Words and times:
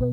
Já, 0.00 0.06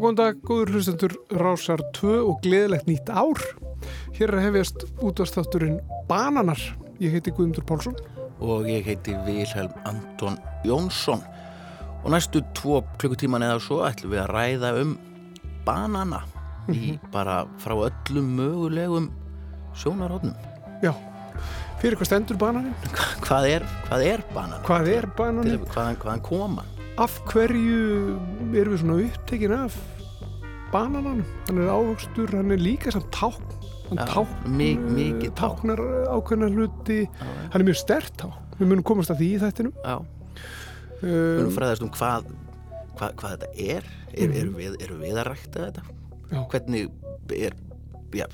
góðan 0.00 0.16
dag, 0.16 0.40
góður 0.40 0.72
hlustendur 0.72 1.12
Rásar 1.36 1.84
2 1.92 2.24
og 2.24 2.40
gleðilegt 2.40 2.88
nýtt 2.88 3.12
ár. 3.12 3.36
Hér 4.16 4.32
er 4.32 4.38
að 4.38 4.46
hefjast 4.48 4.88
útastátturinn 5.04 5.76
Bananar. 6.08 6.56
Ég 7.04 7.12
heiti 7.12 7.36
Guðmundur 7.36 7.68
Pálsson. 7.68 8.00
Og 8.40 8.64
ég 8.64 8.88
heiti 8.88 9.12
Vilhelm 9.28 9.76
Anton 9.84 10.40
Jónsson. 10.64 11.20
Og 12.04 12.10
næstu 12.12 12.42
tvo 12.56 12.82
klukkutíman 13.00 13.42
eða 13.46 13.60
svo 13.64 13.80
ætlum 13.88 14.12
við 14.12 14.20
að 14.24 14.32
ræða 14.36 14.70
um 14.82 14.90
banana 15.64 16.20
í 16.68 16.98
bara 17.12 17.44
frá 17.62 17.74
öllum 17.86 18.26
mögulegum 18.38 19.06
sjónarónum. 19.80 20.34
Já, 20.84 20.92
fyrir 21.80 21.96
hvað 21.96 22.10
stendur 22.10 22.38
bananinn? 22.40 22.74
Hvað 23.24 23.48
er, 23.54 23.66
hvað 23.88 24.04
er 24.10 24.22
banana? 24.34 24.60
Hvað 24.68 24.90
er 24.92 25.08
bananinn? 25.16 25.64
Hvaðan, 25.72 25.98
hvaðan 26.02 26.22
koma? 26.28 26.64
Af 27.00 27.16
hverju 27.32 27.80
erum 28.54 28.74
við 28.76 28.80
svona 28.84 28.98
upptekin 29.08 29.56
af 29.56 29.76
banananum? 30.72 31.24
Hann 31.48 31.62
er 31.64 31.72
ávöxtur, 31.72 32.36
hann 32.36 32.52
er 32.54 32.60
líka 32.60 32.92
samt 32.94 33.08
tákn. 33.16 33.48
Hann 33.88 34.00
Já, 34.00 34.06
tákn, 34.12 34.48
mi- 34.56 34.76
mikið 34.76 35.32
tákn. 35.40 35.64
táknar 35.64 35.80
ákveðna 36.12 36.48
hluti. 36.52 37.00
Hann 37.52 37.60
er 37.60 37.66
mjög 37.68 37.80
stert 37.80 38.12
tákn. 38.20 38.36
Við 38.60 38.68
munum 38.70 38.84
komast 38.86 39.10
að 39.10 39.20
því 39.24 39.28
í 39.34 39.40
þættinum. 39.42 39.74
Já, 39.84 39.96
Um, 41.04 41.50
fræðast 41.52 41.82
um 41.84 41.90
hvað, 41.92 42.24
hvað, 42.96 43.14
hvað 43.20 43.34
þetta 43.34 43.48
er. 43.58 43.84
Er, 44.14 44.28
Mhm. 44.28 44.36
erum, 44.40 44.54
við, 44.54 44.76
erum 44.84 45.00
við 45.02 45.16
að 45.20 45.26
rækta 45.32 45.64
þetta? 45.66 45.82
já, 46.30 46.40
Hvernig 46.48 46.90
er, 47.34 47.52
já, 48.14 48.26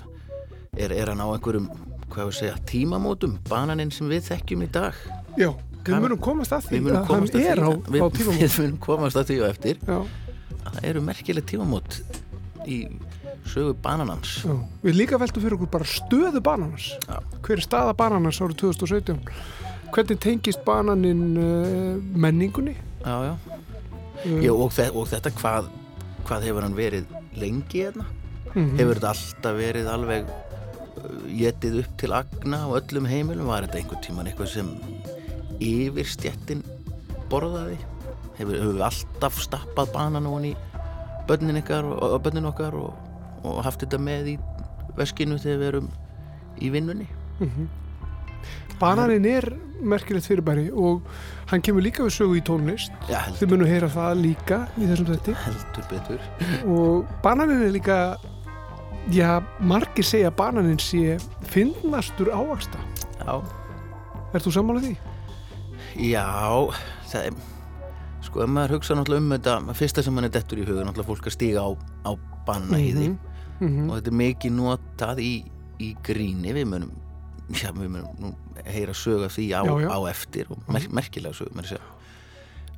er, 0.76 0.92
er 0.92 1.06
hann 1.08 1.20
á 1.24 1.26
einhverjum, 1.32 1.66
hvað 2.10 2.28
við 2.30 2.36
segja, 2.41 2.56
tímamótum, 2.68 3.38
bananinn 3.48 3.91
sem 3.92 4.08
við 4.08 4.28
þekkjum 4.28 4.62
í 4.66 4.70
dag? 4.72 4.94
já, 5.38 5.50
við 5.84 6.00
munum 6.04 6.20
komast 6.20 6.52
að 6.52 6.68
því 6.68 6.80
að 6.91 7.06
hann 7.08 7.28
er 7.41 7.62
á, 7.64 7.70
á 7.72 8.06
tímum. 8.12 8.36
við 8.38 8.58
munum 8.60 8.78
komast 8.78 9.16
að 9.16 9.24
því 9.32 9.38
og 9.42 9.48
eftir. 9.50 9.78
Já, 9.86 10.00
Það 10.70 10.84
eru 10.84 11.00
merkileg 11.00 11.44
tímamót 11.48 12.00
í 12.68 12.86
sögu 13.48 13.72
bananans. 13.82 14.44
já. 14.44 14.52
Við 14.84 14.94
líka 14.94 15.18
veltum 15.18 15.42
fyrir 15.42 15.56
okkur 15.56 15.70
bara 15.72 15.84
stöðu 15.88 16.41
bananans. 16.44 16.92
Hver 17.42 17.56
er 17.56 17.64
staða 17.64 17.94
bananans 17.96 18.38
árið 18.38 18.56
2017? 18.60 19.18
Hvernig 19.91 20.20
tengist 20.22 20.62
bananinn 20.66 21.36
uh, 21.41 21.98
menningunni? 22.14 22.76
Já, 23.03 23.14
já. 23.26 23.34
Uh, 24.25 24.38
já 24.44 24.53
og, 24.53 24.70
þe 24.76 24.87
og 24.94 25.09
þetta, 25.10 25.32
hvað, 25.41 25.70
hvað 26.28 26.47
hefur 26.47 26.66
hann 26.66 26.76
verið 26.78 27.14
lengi 27.41 27.84
hérna? 27.87 28.06
mhm. 28.54 28.76
Hefur 28.78 29.00
þetta 29.00 29.12
alltaf 29.14 29.59
verið 29.59 29.91
alveg 29.91 30.31
uh, 30.31 31.09
getið 31.34 31.81
upp 31.82 31.97
til 32.03 32.12
agna 32.14 32.62
á 32.66 32.69
öllum 32.78 33.09
heimilum? 33.10 33.50
Var 33.50 33.66
þetta 33.66 33.81
einhvern 33.82 34.04
tíman 34.06 34.31
eitthvað 34.31 34.53
sem 34.54 34.70
yfirstjettin 35.60 36.62
borðaði? 37.32 37.81
Hefur, 38.38 38.54
hefur 38.54 38.76
við 38.78 38.87
alltaf 38.87 39.43
stappað 39.43 39.94
banan 39.97 40.31
og 40.31 40.47
í 40.47 40.54
bönnin 41.28 41.60
ykkar 41.60 41.87
og, 41.88 41.98
og 42.14 42.22
bönnin 42.25 42.48
okkar 42.48 42.78
og, 42.78 42.94
og 43.43 43.60
haft 43.66 43.82
þetta 43.84 43.98
með 44.03 44.34
í 44.37 44.38
veskinu 44.98 45.38
þegar 45.41 45.60
við 45.60 45.70
erum 45.72 45.93
í 46.60 46.70
vinnunni? 46.72 47.09
Bananinn 48.80 49.26
er 49.28 49.46
merkilegt 49.80 50.26
fyrirbæri 50.28 50.70
og 50.72 51.02
hann 51.50 51.62
kemur 51.64 51.82
líka 51.84 52.04
við 52.06 52.14
sögu 52.16 52.36
í 52.38 52.42
tónlist. 52.44 52.92
Já, 53.10 53.20
Þið 53.38 53.50
munum 53.52 53.68
heyra 53.68 53.88
það 53.92 54.20
líka 54.24 54.58
í 54.80 54.88
þessum 54.88 55.08
þetti. 55.10 55.34
heldur 55.44 55.86
betur. 55.91 56.20
Og 56.68 57.06
bananinn 57.24 57.62
er 57.66 57.72
líka, 57.74 57.98
já, 59.12 59.40
margir 59.60 60.04
segja 60.04 60.30
að 60.30 60.36
bananinn 60.40 60.78
sé 60.80 61.19
finnastur 61.52 62.32
ávaksta. 62.32 62.78
Já, 63.20 63.40
Er 64.32 64.40
þú 64.44 64.52
sammálað 64.54 64.84
því? 64.86 64.96
já, 66.12 66.24
það 67.10 67.24
er, 67.26 67.38
sko, 68.22 68.42
ef 68.44 68.48
maður 68.54 68.76
hugsa 68.76 68.94
náttúrulega 68.94 69.24
um 69.24 69.32
þetta, 69.34 69.74
fyrsta 69.74 70.04
sem 70.06 70.14
mann 70.14 70.24
er 70.28 70.30
dettur 70.36 70.60
í 70.62 70.66
huga, 70.69 70.84
náttúrulega 70.86 71.08
fólk 71.08 71.26
að 71.26 71.34
stíga 71.34 71.64
á, 71.66 71.70
á 72.06 72.12
bananahýði 72.46 73.16
Mhm. 73.60 73.90
og 73.90 73.96
þetta 73.98 74.06
er 74.12 74.19
mikið 74.20 74.52
notað 74.56 75.19
í, 75.20 75.32
í 75.80 75.88
gríni, 76.06 76.52
við 76.54 76.66
munum, 76.70 76.92
já, 77.55 77.71
við 77.75 77.88
munum 77.97 78.34
heyra 78.66 78.94
sög 78.94 79.25
af 79.27 79.34
því 79.37 79.47
á, 79.56 79.62
Já, 79.66 79.75
já. 79.84 79.88
á 79.91 79.99
eftir 80.11 80.50
og 80.50 80.59
mer, 80.69 80.87
merkilega 80.91 81.34
sög, 81.34 81.50
að. 81.56 81.81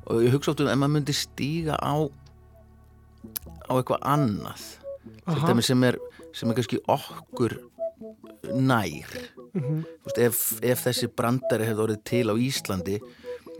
Og 0.07 0.21
ég 0.25 0.33
hugsa 0.35 0.51
oft 0.51 0.61
um 0.63 0.67
ef 0.71 0.77
maður 0.81 0.95
myndi 0.97 1.13
stíga 1.15 1.75
á, 1.79 1.93
á 3.69 3.71
eitthvað 3.77 4.01
annað, 4.03 4.63
sem 5.63 5.83
er, 5.87 5.97
sem 6.35 6.49
er 6.51 6.57
kannski 6.59 6.81
okkur 6.89 7.59
nær 8.53 9.19
Mhm. 9.53 9.83
Þú 9.85 10.07
veist, 10.09 10.17
ef, 10.17 10.37
ef 10.65 10.79
þessi 10.87 11.07
brandari 11.13 11.67
hefði 11.69 11.83
orðið 11.85 12.03
til 12.09 12.25
á 12.25 12.35
Íslandi 12.41 12.95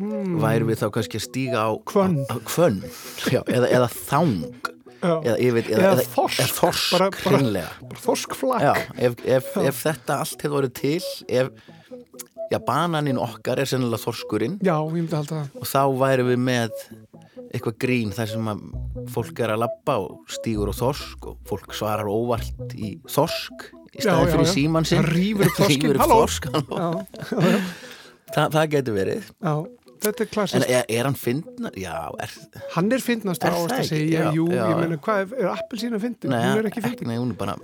Mm. 0.02 0.40
væri 0.42 0.66
við 0.66 0.80
þá 0.82 0.88
kannski 0.90 1.20
að 1.20 1.26
stíga 1.28 1.60
á 1.62 1.72
já, 3.30 3.44
eða, 3.46 3.68
eða 3.70 3.90
þang. 3.94 4.56
Eða, 5.04 5.36
yfir, 5.44 5.70
eða, 5.74 5.92
Eða 5.94 6.08
þorsk. 6.16 6.40
eða 6.44 6.56
þorsk 6.58 6.92
Bara- 6.96 7.10
bara-. 7.24 7.70
Bara 7.84 8.02
þorskflak. 8.08 8.62
já, 8.64 8.74
ef, 9.10 9.16
ef, 9.38 9.50
ef 9.70 9.84
þetta 9.84 10.20
allt 10.24 10.42
hefði 10.46 10.60
orðið 10.62 10.74
til 10.80 11.02
ef 11.28 11.50
já, 12.52 12.60
bananinn 12.68 13.18
okkar 13.22 13.60
er 13.64 13.70
sennilega 13.70 14.04
þorskurinn 14.04 14.60
Já, 14.64 14.76
ég 14.78 14.94
myndi 14.94 15.16
halda 15.18 15.44
það. 15.44 15.62
og 15.62 15.70
þá 15.74 15.84
væri 16.04 16.28
við 16.32 16.42
með 16.48 16.84
eitthvað 17.54 17.78
grín 17.84 18.12
þar 18.14 18.28
sem 18.34 18.48
að 18.50 18.64
fólk 19.14 19.40
er 19.46 19.54
að 19.54 19.62
labba 19.64 19.96
og 20.02 20.24
stígur 20.34 20.72
á 20.72 20.76
þorsk 20.78 21.28
og 21.30 21.38
fólk 21.50 21.74
svarar 21.78 22.10
óvart 22.10 22.74
í 22.74 22.96
þorsk 23.06 23.68
í 23.94 24.02
já, 24.02 24.14
fyrir 24.26 24.48
já. 24.48 24.54
síman 24.56 24.86
sinn 24.90 25.04
Það 25.04 25.14
rífur 25.14 25.50
upp 25.52 25.58
þorskinn, 25.62 25.84
Rífur 25.84 25.96
upp 25.96 26.02
halló. 26.02 26.20
þorsk, 26.24 26.48
Þa, 28.34 28.44
það 28.56 28.70
getur 28.74 28.96
verið 28.98 29.28
já. 29.30 29.54
Þetta 30.04 30.24
er 30.24 30.28
En 30.28 30.32
klassist. 30.34 30.68
er, 30.70 30.84
er 30.98 31.08
hann 31.08 31.16
fyndna? 31.18 31.72
Já, 31.80 31.96
er, 32.20 32.34
Hann 32.76 32.92
er 32.92 33.04
fyndnastur 33.04 33.48
Er 33.50 33.56
ávast 33.56 33.74
það 33.74 33.80
að 33.84 33.90
segja. 33.90 34.26
Jú, 34.36 34.46
já, 34.52 34.64
ég 34.70 34.82
meina, 34.82 34.98
hvað 35.06 35.22
er, 35.24 35.34
er 35.46 35.50
appelsína 35.54 36.00
fyndin? 36.04 36.34
nei, 36.34 36.44
Hún 36.44 36.60
er 36.64 36.70
ekki 36.72 36.84
fyndin. 36.84 37.08
Nei, 37.12 37.18
hún 37.22 37.32
er 37.34 37.40
bara 37.40 37.56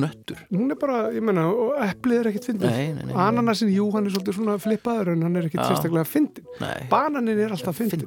nöttur 0.00 0.38
Hún 0.48 0.70
er 0.72 0.78
bara, 0.80 0.98
ég 1.12 1.24
meina, 1.28 1.44
og 1.52 1.74
eplið 1.84 2.20
er 2.22 2.30
ekkit 2.30 2.48
fyndin. 2.48 3.00
Ananasin, 3.26 3.68
jú, 3.74 3.90
hann 3.92 4.08
er 4.08 4.14
svolítið 4.14 4.38
svona 4.38 4.54
flippaður 4.62 5.12
en 5.12 5.24
hann 5.26 5.36
er 5.40 5.48
ekkit 5.50 5.60
sérstaklega 5.66 6.06
fyndin. 6.08 6.46
Bananin 6.90 7.42
er 7.44 7.52
alltaf 7.56 7.76
fyndin. 7.82 8.06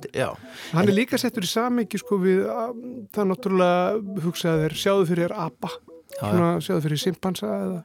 Hann 0.74 0.88
er 0.90 0.96
líka 0.98 1.20
settur 1.22 1.46
í 1.46 1.52
samiki 1.52 2.00
sko 2.02 2.18
við, 2.24 2.44
það 3.14 3.24
er 3.24 3.30
náttúrulega 3.34 4.24
hugsaði 4.26 4.64
þér, 4.66 4.78
sjáðu 4.82 5.06
fyrir 5.12 5.28
þér 5.28 5.36
apa, 5.46 5.74
svona, 6.18 6.50
sjáðu 6.66 6.86
fyrir 6.88 7.04
simpansa 7.04 7.52
eða, 7.60 7.78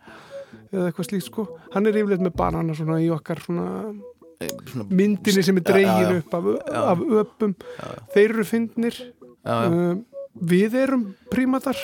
eða 0.73 0.87
eitthvað 0.89 1.09
slíkt 1.11 1.29
sko. 1.29 1.47
Hann 1.75 1.91
er 1.91 1.99
yfirleitt 2.01 2.25
með 2.25 2.37
banana 2.41 2.79
svona 2.79 2.97
í 3.05 3.11
okkar 3.13 3.43
svona, 3.45 3.67
myndinni 4.89 5.45
sem 5.45 5.59
er 5.59 5.81
já. 5.83 6.19
upp 6.19 6.35
af, 6.39 6.49
af 6.83 7.05
öpum. 7.23 7.55
Þeir 8.15 8.29
eru 8.29 8.45
fyndnir. 8.49 8.99
Um, 9.43 10.05
við 10.39 10.77
erum 10.79 11.07
prímatar, 11.33 11.79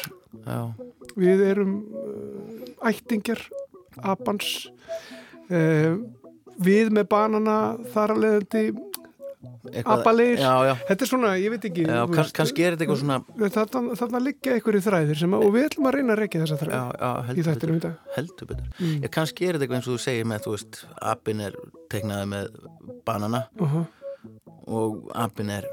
við 1.19 1.43
erum 1.49 1.73
uh, 1.91 2.91
ættingjar, 2.91 3.41
apans, 3.99 4.69
uh, 5.51 5.99
við 6.59 6.93
með 6.95 7.09
banana 7.11 7.59
þar 7.93 8.15
að 8.15 8.23
leiðandi 8.25 8.63
já, 10.69 10.75
Þetta 10.89 11.05
er 11.05 11.11
svona, 11.11 11.33
ég 11.39 11.51
veit 11.55 11.65
ekki 11.69 11.85
já 11.87 12.01
veist, 12.11 12.33
kannski 12.35 12.65
er 12.67 12.75
þetta 12.75 12.85
eitthvað 12.87 13.03
svona 13.03 13.19
þarna, 13.55 13.97
þarna 14.01 14.21
liggja 14.25 14.55
einhverju 14.57 14.81
þræðir 14.89 15.21
sem 15.21 15.37
að, 15.37 15.45
og 15.47 15.53
við 15.55 15.67
ætlum 15.69 15.87
að 15.91 15.95
reyna 15.99 16.13
að 16.17 16.21
reykja 16.23 16.41
þessa 16.43 16.59
þræðir 16.63 17.39
í 17.39 17.47
þættinum 17.49 17.77
í 17.79 17.85
dag 17.87 18.17
Heldur 18.17 18.51
betur 18.51 18.67
Mm. 18.79 18.99
Já, 19.03 19.09
kannski 19.19 19.47
er 19.47 19.53
þetta 19.57 19.65
eitthvað 19.67 19.79
eins 19.79 19.89
og 19.89 19.95
þú 19.95 20.03
segir 20.03 20.27
með, 20.31 20.43
þú 20.45 20.51
veist 20.57 20.81
apinn 21.13 21.41
er 21.41 21.55
teiknaði 21.91 22.27
með 22.35 22.47
banana 23.07 23.41
uh 23.61 23.75
-huh. 23.75 23.87
og 24.67 25.11
apinn 25.15 25.51
er 25.51 25.65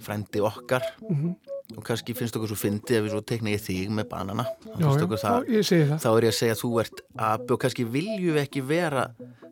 frændi 0.00 0.40
okkar 0.40 0.82
Mhm. 1.08 1.34
Og 1.76 1.84
kannski 1.86 2.14
finnst 2.18 2.36
okkur 2.36 2.50
svo 2.50 2.58
fyndi 2.58 2.96
ef 2.98 3.04
við 3.04 3.14
svo 3.14 3.20
teikna 3.26 3.52
ég 3.54 3.62
þig 3.64 3.92
með 3.94 4.08
banana. 4.10 4.46
Já, 4.66 4.74
já, 4.80 4.88
okkur 4.94 5.20
þá, 5.20 5.28
það. 5.28 5.94
þá 6.02 6.08
er 6.10 6.26
ég 6.26 6.32
að 6.32 6.38
segja 6.40 6.56
að 6.56 6.62
þú 6.62 6.72
ert 6.82 7.04
api 7.28 7.54
og 7.54 7.60
kannski 7.64 7.86
viljum 7.96 8.34
við 8.34 8.42
ekki 8.42 8.64
vera 8.66 9.06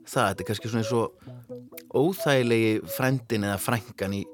það, 0.08 0.24
þetta 0.24 0.42
er 0.42 0.48
kannski 0.50 0.72
svona 0.72 0.84
eins 0.84 0.96
og 0.98 1.98
óþægilegi 1.98 2.74
frændin 2.96 3.46
eða 3.48 3.60
frængan 3.62 4.18
í 4.18 4.24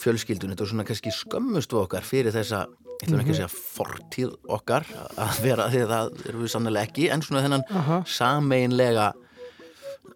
fjölskyldun, 0.00 0.54
þetta 0.54 0.64
er 0.64 0.72
svona 0.72 0.86
kannski 0.88 1.14
skömmust 1.14 1.74
við 1.74 1.82
okkar 1.84 2.06
fyrir 2.06 2.34
þessa 2.34 2.66
ég 3.00 3.08
ætlum 3.08 3.22
ekki 3.22 3.32
að 3.32 3.38
segja 3.38 3.50
fortíð 3.54 4.32
okkar 4.52 4.86
að 5.16 5.40
vera 5.44 5.68
því 5.72 5.82
að 5.84 5.92
það 5.94 6.24
erum 6.28 6.44
við 6.44 6.52
sannlega 6.52 6.88
ekki 6.88 7.08
en 7.14 7.24
svona 7.24 7.42
þennan 7.46 7.64
sameinlega 8.08 9.06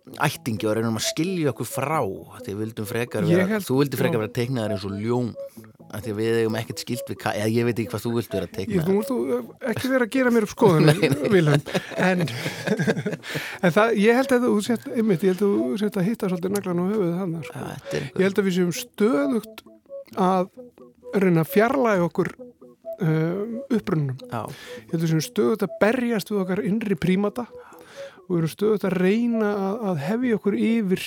ættingi 0.04 0.66
og 0.68 0.76
reynum 0.76 0.98
að 0.98 1.06
skilja 1.06 1.52
okkur 1.54 1.68
frá 1.68 2.00
því 2.04 2.50
við 2.50 2.58
vildum 2.60 2.88
frekar 2.88 3.24
vera, 3.28 3.60
þú 3.64 3.78
vildi 3.80 4.00
frekar 4.00 4.20
vera 4.20 4.34
teiknaðar 4.36 4.74
eins 4.76 4.84
og 4.84 4.98
ljón 5.00 5.30
því 5.94 6.14
við 6.18 6.38
eigum 6.42 6.56
ekkert 6.58 6.82
skilt 6.82 7.08
við 7.08 7.24
eða 7.30 7.48
ég 7.54 7.68
veit 7.68 7.78
ekki 7.78 7.90
hvað 7.92 8.04
þú 8.04 8.12
vilt 8.18 8.34
vera 8.34 8.50
teiknaðar 8.50 9.08
þú 9.08 9.16
uh, 9.22 9.50
ekki 9.70 9.90
verið 9.92 10.06
að 10.06 10.12
gera 10.16 10.32
mér 10.34 10.46
upp 10.46 10.52
skoðunum, 10.52 11.02
Vilhelm, 11.34 11.66
en, 11.96 12.24
en 13.64 13.74
það, 13.76 13.96
ég 14.02 14.20
held 14.20 14.34
að 14.36 14.46
þú 14.46 14.54
sett, 14.68 14.88
einmitt, 14.92 15.24
ég 15.24 15.34
held 15.34 15.44
að 15.46 15.54
þú 15.54 15.82
sett 15.84 16.00
að 16.00 16.08
hitta 16.10 16.30
svolítið 16.32 16.56
naglan 16.56 16.82
á 16.82 16.84
höfuðið 16.90 17.20
hann, 17.20 17.36
sko. 17.48 17.66
Ég 17.94 18.24
held 18.26 18.40
að 18.42 18.48
við 18.48 18.58
séum 18.58 18.74
stöðugt 18.80 19.64
að 20.24 20.50
reyna 21.14 21.44
að 21.44 21.52
fjarlæga 21.54 22.08
okkur 22.08 22.32
um, 22.40 23.60
upprununum. 23.70 24.18
já, 24.26 24.42
Ég 24.42 24.92
held 24.92 24.98
að 24.98 25.06
við 25.06 25.14
séum 25.14 25.26
stöðugt 25.28 25.68
að 25.68 25.78
berjast 25.84 26.32
við 26.32 26.42
okkar 26.42 26.64
innri 26.66 26.98
prímata 26.98 27.46
og 28.24 28.30
við 28.34 28.38
erum 28.42 28.52
stöðugt 28.54 28.84
að 28.88 28.96
reyna 29.04 29.50
að, 29.54 29.80
að 29.90 30.02
hefja 30.08 30.36
okkur 30.38 30.56
yfir 30.58 31.02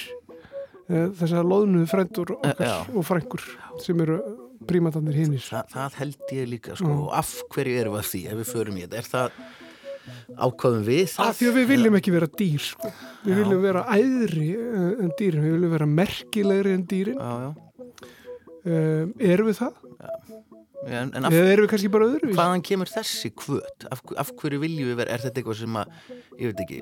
uh, 0.89 1.07
þessar 1.19 1.47
loðnuðu 1.51 1.87
frændur 1.91 2.35
okkar 2.37 2.67
Já. 2.69 2.75
og 2.93 3.05
frængur 3.07 3.45
sem 3.83 4.03
eru 4.05 4.19
prímatanir 4.67 5.15
hinnir. 5.15 5.43
það, 5.47 5.69
það 5.71 5.95
held 6.01 6.33
ég 6.35 6.49
líka 6.51 6.75
sko, 6.75 6.87
Mm. 6.91 7.07
af 7.15 7.29
hverju 7.53 7.79
erum 7.81 7.93
við 7.95 8.01
að 8.03 8.09
því 8.11 8.21
ef 8.31 8.37
við 8.41 8.51
förum 8.51 8.77
í 8.77 8.83
þetta, 8.85 8.97
er 8.97 9.07
það 9.11 9.31
ákvaðum 10.47 10.83
við 10.87 11.05
það 11.13 11.29
Af 11.31 11.37
því 11.39 11.47
að 11.49 11.55
við 11.57 11.67
viljum 11.71 11.95
ekki 11.99 12.11
vera 12.15 12.27
dýr, 12.39 12.61
sko. 12.63 12.91
Við 13.25 13.31
Já. 13.33 13.37
viljum 13.41 13.61
vera 13.63 13.81
æðri 13.95 14.47
eh, 14.55 14.91
en 15.03 15.11
dýrin, 15.19 15.43
við 15.45 15.55
viljum 15.57 15.73
vera 15.77 15.87
merkilegri 15.91 16.73
en 16.77 16.85
dýrin. 16.87 17.17
já, 17.19 17.31
já. 17.47 17.53
Um, 18.67 19.11
erum 19.23 19.47
við 19.47 19.59
það? 19.61 19.75
En, 20.87 21.09
en 21.19 21.27
af, 21.27 21.33
erum 21.35 21.65
við 21.65 21.69
kannski 21.73 21.89
bara 21.91 22.07
öðru? 22.07 22.29
hvaðan 22.37 22.61
kemur 22.63 22.87
þessi 22.91 23.31
kvöt 23.35 23.87
af, 23.91 24.01
af 24.23 24.29
hverju 24.39 24.59
viljum 24.61 24.91
við 24.91 24.99
vera, 25.01 25.15
er 25.17 25.23
þetta 25.25 25.41
eitthvað 25.41 25.59
sem 25.59 25.79
að 25.81 25.91
ég 26.39 26.51
veit 26.53 26.61
ekki, 26.63 26.77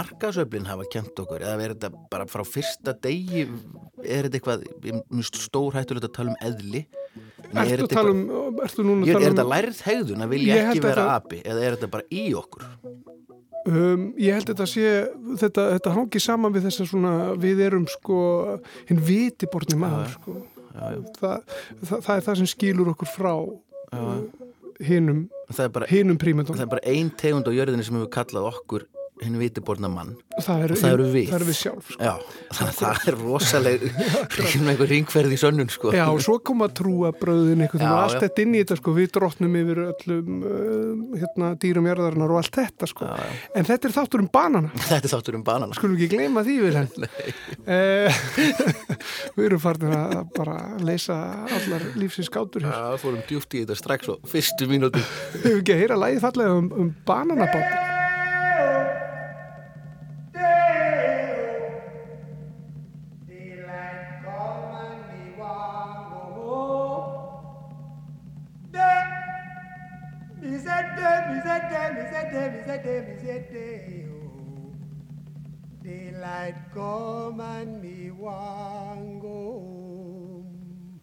markasöflin 0.00 0.66
hafa 0.70 0.86
kent 0.92 1.22
okkur, 1.22 1.44
eða 1.44 1.66
er 1.68 1.74
þetta 1.76 1.92
bara 2.10 2.26
frá 2.30 2.42
fyrsta 2.48 2.94
degi, 3.06 3.46
er 4.02 4.26
þetta 4.28 4.40
eitthvað 4.40 4.66
mjög 5.14 5.40
stór 5.44 5.78
hættulegt 5.78 6.08
að 6.10 6.16
tala 6.18 6.34
um 6.34 6.40
eðli? 6.50 6.84
En 7.50 7.62
er 7.64 7.72
Ertu 7.74 7.86
að 7.86 7.86
þetta 7.86 7.96
tala 8.00 8.10
um, 8.14 8.60
ertu 8.66 8.84
núna 8.86 9.06
að 9.06 9.08
er 9.10 9.16
tala 9.16 9.30
þetta 9.30 9.46
um, 9.46 9.54
lærið 9.54 9.80
hegðun 9.88 10.26
að 10.26 10.34
vilja 10.34 10.58
ekki 10.60 10.82
að 10.82 10.88
vera 10.90 11.06
það- 11.06 11.16
api? 11.20 11.40
Eða 11.44 11.64
er 11.66 11.76
þetta 11.78 11.92
bara 11.94 12.06
í 12.10 12.26
okkur? 12.38 12.66
Um, 13.70 14.04
ég 14.16 14.32
held 14.38 14.48
að 14.48 14.54
þetta 14.54 14.66
sé, 14.70 14.90
þetta, 15.42 15.64
þetta 15.76 15.90
hangi 15.92 16.20
saman 16.24 16.54
við 16.54 16.64
þess 16.68 16.94
að 16.96 17.34
við 17.42 17.58
erum 17.66 17.84
sko, 17.92 18.20
hinn 18.88 19.02
vitiborni 19.04 19.76
maður, 19.82 20.14
sko. 20.14 20.36
Það, 20.70 21.40
það, 21.82 22.00
það 22.06 22.14
er 22.16 22.24
það 22.28 22.36
sem 22.40 22.46
skilur 22.54 22.90
okkur 22.94 23.10
frá 23.10 23.32
já. 23.90 24.02
hinnum, 24.86 25.24
Það 25.50 25.64
er 25.64 25.72
bara, 25.74 25.86
hinnum 25.90 26.16
það 26.16 26.22
prímatum. 26.24 26.60
er 26.62 26.70
bara 26.70 26.84
ein 26.86 27.10
tegund 27.20 27.48
á 27.50 27.52
jörðinni 27.52 27.84
sem 27.84 27.96
hefur 27.98 28.12
kallað 28.14 28.46
okkur 28.54 28.86
hinn 29.24 29.38
vitiborna 29.40 29.90
mann 29.92 30.16
Það, 30.40 30.62
er, 30.64 30.72
og 30.72 30.78
það 30.80 30.94
eru 30.94 31.06
við. 31.12 31.26
Það 31.28 31.36
eru 31.36 31.46
við 31.50 31.56
sjálf, 31.58 31.88
sko. 31.92 32.04
Já, 32.06 32.12
þannig 32.56 32.70
að 32.70 32.78
það 32.80 33.08
er 33.10 33.16
rosaleg 33.20 33.82
ringferð 34.94 35.34
í 35.34 35.38
sönnun 35.40 35.70
sko 35.72 35.92
Já, 35.94 36.04
og 36.08 36.20
svo 36.24 36.38
kom 36.44 36.64
að 36.64 36.74
trúa 36.80 37.10
bröðin 37.16 37.64
Já, 37.66 37.70
og 37.74 37.84
allt 37.90 38.24
þetta 38.24 38.44
inn 38.44 38.54
í 38.54 38.62
þetta 38.62 38.78
sko, 38.80 38.94
við 38.96 39.10
drottnum 39.16 39.58
yfir 39.60 39.82
öllum 39.84 40.38
uh, 40.40 41.18
hérna, 41.20 41.50
dýrum 41.60 41.88
jarðarinnar 41.90 42.34
og 42.34 42.40
allt 42.40 42.58
þetta 42.60 42.88
sko. 42.90 43.08
Já, 43.10 43.28
já. 43.28 43.36
En 43.60 43.68
þetta 43.68 43.90
er 43.90 43.96
þáttur 43.98 44.24
um 44.24 44.30
banana, 44.32 44.72
Þetta 44.90 45.10
er 45.10 45.14
þáttur 45.14 45.38
um 45.40 45.44
banana 45.46 45.78
skulum 45.78 45.98
ekki 45.98 46.10
gleyma 46.16 46.44
því 46.46 46.56
við. 46.64 46.80
Uh, 47.66 48.22
við 49.36 49.46
erum 49.50 49.62
farin 49.62 49.96
að 49.98 50.18
bara 50.36 50.56
leysa 50.84 51.18
allar 51.44 51.86
lífsins 52.00 52.32
gátur 52.32 52.64
hér. 52.66 52.74
Já, 52.74 52.98
fórum 53.02 53.22
djúft 53.28 53.54
í 53.56 53.64
þetta 53.64 53.78
strax 53.78 54.12
og 54.14 54.26
fyrstu 54.30 54.68
mínúti 54.70 55.02
Við 55.34 55.46
hefum 55.46 55.62
ekki 55.62 55.76
að 55.76 55.84
heyra 55.84 56.02
lægið 56.06 56.26
fallega 56.26 56.58
um, 56.60 56.74
um 56.80 56.92
bananabátt. 57.08 57.89
Me 71.00 71.06
say 71.06 71.08
day, 71.08 71.30
me 71.32 71.40
say 71.42 71.60
day, 71.70 71.88
me 71.94 72.02
say 72.10 72.24
day, 72.32 72.48
me 72.50 72.60
say 72.66 72.78
day, 72.82 73.00
me 73.06 73.14
say 73.24 73.40
day. 73.52 74.06
oh. 74.10 74.72
Daylight 75.82 76.58
come 76.74 77.40
and 77.40 77.80
me 77.82 78.10
want 78.10 79.20
go 79.22 79.28
home. 79.28 81.00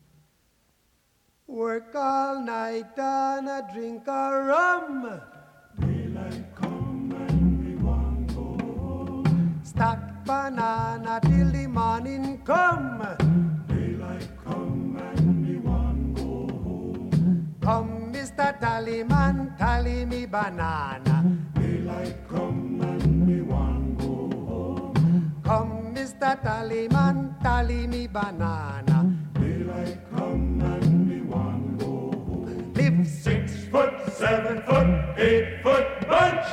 Work 1.47 1.95
all 1.95 2.41
night 2.44 2.97
and 2.97 3.49
a 3.49 3.67
drink 3.73 4.07
a 4.07 4.44
rum. 4.45 5.21
Stack 9.63 10.25
banana 10.25 11.19
till 11.23 11.51
the 11.51 11.67
morning 11.67 12.41
come. 12.45 12.99
Daylight 13.67 14.27
come 14.44 14.97
and 14.99 15.47
me 15.47 15.57
want 15.57 16.15
go 16.15 16.47
home. 16.63 17.55
Come, 17.61 17.96
Mr. 18.38 18.60
Tallyman, 18.60 19.57
tally 19.57 20.06
me 20.06 20.28
banana. 20.28 21.25
Daylight 21.56 22.16
come 22.30 22.80
and 22.81 23.25
me 23.28 23.42
want 23.42 23.98
go 23.98 24.30
home. 24.45 25.42
Come, 25.44 25.95
Mr. 25.95 26.39
Tallyman, 26.44 27.42
tally 27.42 27.88
me 27.88 28.06
banana. 28.06 29.12
Daylight 29.34 29.98
come 30.16 30.62
and 30.62 31.10
me 31.10 31.22
want 31.22 31.80
go 31.80 31.86
home. 31.86 32.74
Live 32.75 33.07
Six 33.07 33.66
foot, 33.72 34.13
seven 34.13 34.62
foot, 34.62 35.18
eight 35.18 35.63
foot 35.63 35.88
bunch. 36.07 36.45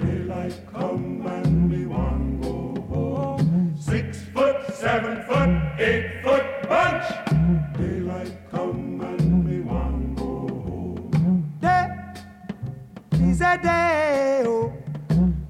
Daylight 0.00 0.56
come 0.72 1.26
and 1.26 1.70
we 1.70 1.84
want 1.84 2.40
go 2.40 2.80
home. 2.88 3.76
Six 3.78 4.24
foot, 4.32 4.72
seven 4.72 5.22
foot, 5.24 5.50
eight 5.78 6.09
is 13.40 13.46
a 13.46 13.58
day. 13.62 14.42
Oh. 14.44 14.72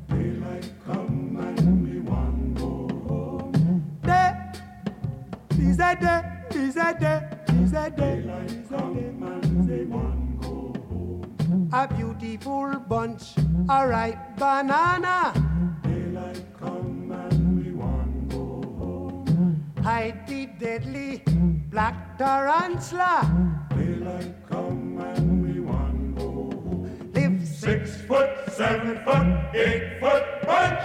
Daylight 0.09 0.71
come 0.87 1.37
and 1.41 1.83
we 1.83 1.99
want 2.01 2.55
go 2.55 2.89
home. 3.09 4.01
day 4.03 4.33
is 5.59 5.81
a 5.81 5.97
day, 5.97 6.23
is 6.55 6.77
a 6.77 6.95
day, 6.95 7.21
is 7.63 7.73
a 7.73 7.91
day, 7.91 8.19
is 8.47 8.71
a. 8.71 8.77
And 8.77 9.69
we 9.69 9.85
want 9.87 10.41
go 10.41 10.73
home. 10.89 11.71
A 11.73 11.89
beautiful 11.89 12.79
bunch, 12.89 13.23
a 13.69 13.89
ripe 13.89 14.37
banana. 14.37 15.35
Daylight 15.83 16.45
come 16.61 17.11
and 17.11 17.65
we 17.65 17.73
want 17.73 18.29
go 18.29 18.63
home. 18.79 19.65
Hide 19.83 20.29
the 20.29 20.47
deadly 20.47 21.25
black 21.71 22.19
tarantula. 22.19 23.67
Daylight 23.75 24.35
come 24.49 25.01
and 25.01 25.30
seven 28.53 28.97
foot, 29.05 29.55
eight 29.55 30.01
foot 30.01 30.25
bunch. 30.47 30.85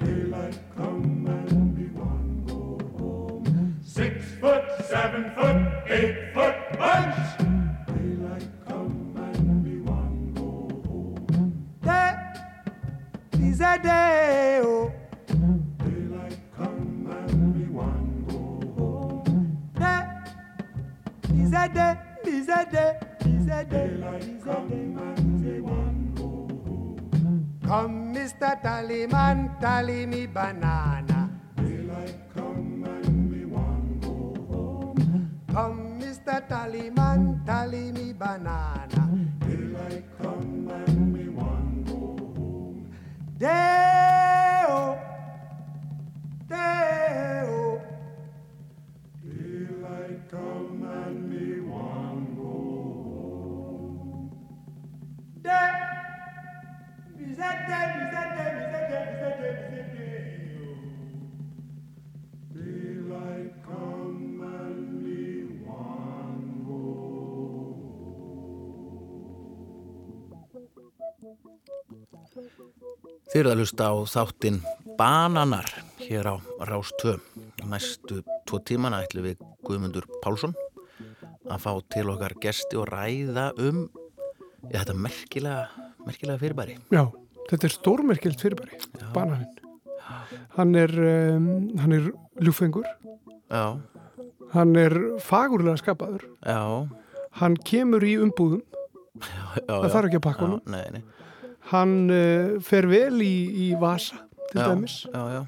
Daylight 0.00 0.58
come 0.76 1.26
and 1.26 1.78
we 1.78 1.86
want 1.98 2.46
go 2.46 2.78
home. 2.98 3.80
Six 3.82 4.24
foot, 4.40 4.64
seven 4.84 5.30
foot, 5.34 5.56
eight 5.88 6.32
foot 6.34 6.54
bunch. 6.78 7.16
Daylight 7.86 8.48
come 8.66 9.14
and 9.16 9.64
we 9.64 9.80
want 9.80 10.34
go 10.34 10.42
home. 10.88 11.68
day 11.82 12.14
is 13.40 13.60
a 13.60 13.78
day. 13.82 14.60
Oh. 14.62 14.92
Daylight 15.28 16.38
come 16.56 17.06
and 17.10 17.54
we 17.56 17.64
want 17.72 18.28
go 18.28 18.36
home. 18.76 19.58
Day 19.78 20.02
is 21.42 21.52
a 21.52 21.68
day, 21.68 21.98
is 22.24 22.48
a 22.48 22.66
day, 22.70 22.98
is 23.24 23.46
a 23.48 23.64
day, 23.64 23.88
Daylight 23.88 24.22
is 24.24 24.46
a 24.46 24.66
day. 24.68 24.91
Come, 27.72 28.12
Mr. 28.12 28.52
Tallyman, 28.60 29.58
tally 29.58 30.04
me 30.04 30.26
banana. 30.26 31.30
Daylight 31.56 32.20
come 32.34 32.84
and 32.84 33.32
we 33.32 33.46
want 33.46 34.04
go 34.04 34.36
home. 34.52 35.40
Come, 35.48 35.98
Mr. 35.98 36.46
Tallyman, 36.50 37.40
tally 37.46 37.90
me 37.92 38.12
banana. 38.12 39.08
Daylight 39.40 40.04
come 40.20 40.68
and 40.68 41.16
we 41.16 41.30
want 41.30 41.86
go 41.86 42.12
home. 42.36 42.92
Day-o, 43.40 43.91
Þið 73.32 73.38
eruð 73.40 73.52
að 73.52 73.60
hlusta 73.62 73.86
á 73.88 73.94
þáttinn 74.12 74.58
Bananar 74.98 75.68
hér 76.02 76.28
á 76.28 76.34
Rástöð. 76.68 77.22
Næstu 77.64 78.20
tvo 78.48 78.60
tíman 78.60 78.96
ætlum 78.96 79.24
við 79.30 79.40
Guðmundur 79.64 80.04
Pálsson 80.20 80.52
að 81.48 81.62
fá 81.64 81.72
til 81.94 82.04
okkar 82.12 82.34
gesti 82.42 82.76
og 82.76 82.90
ræða 82.92 83.50
um 83.64 83.86
þetta 84.68 84.96
merkilega, 84.96 85.64
merkilega 86.04 86.42
fyrirbæri. 86.42 86.76
Já, 86.92 87.08
þetta 87.50 87.68
er 87.68 87.74
stórmerkilt 87.74 88.42
fyrirbæri, 88.42 88.78
bananinn. 89.14 89.58
Hann 90.56 90.74
er, 90.76 90.92
um, 91.36 91.46
hann 91.80 91.94
er 91.96 92.10
ljúfengur, 92.44 92.86
Já, 93.52 93.78
hann 94.52 94.74
er 94.76 94.92
fagurlega 95.24 95.80
skapaður, 95.80 96.26
já, 96.44 96.60
hann 97.40 97.56
kemur 97.68 98.04
í 98.04 98.14
umbúðum, 98.20 98.62
já. 99.16 99.62
já 99.62 99.72
það 99.72 99.88
þarf 99.94 100.08
ekki 100.10 100.20
að 100.20 100.24
pakka 100.26 100.44
honum, 100.46 100.60
Já, 100.66 100.72
nei, 100.74 100.98
nei. 100.98 101.30
hann 101.72 101.94
uh, 102.12 102.58
fer 102.64 102.88
vel 102.90 103.22
í, 103.24 103.32
í 103.66 103.70
vasa 103.80 104.20
til 104.50 104.60
Já, 104.60 104.66
dæmis 104.72 104.98
Já, 105.08 105.22
já. 105.38 105.42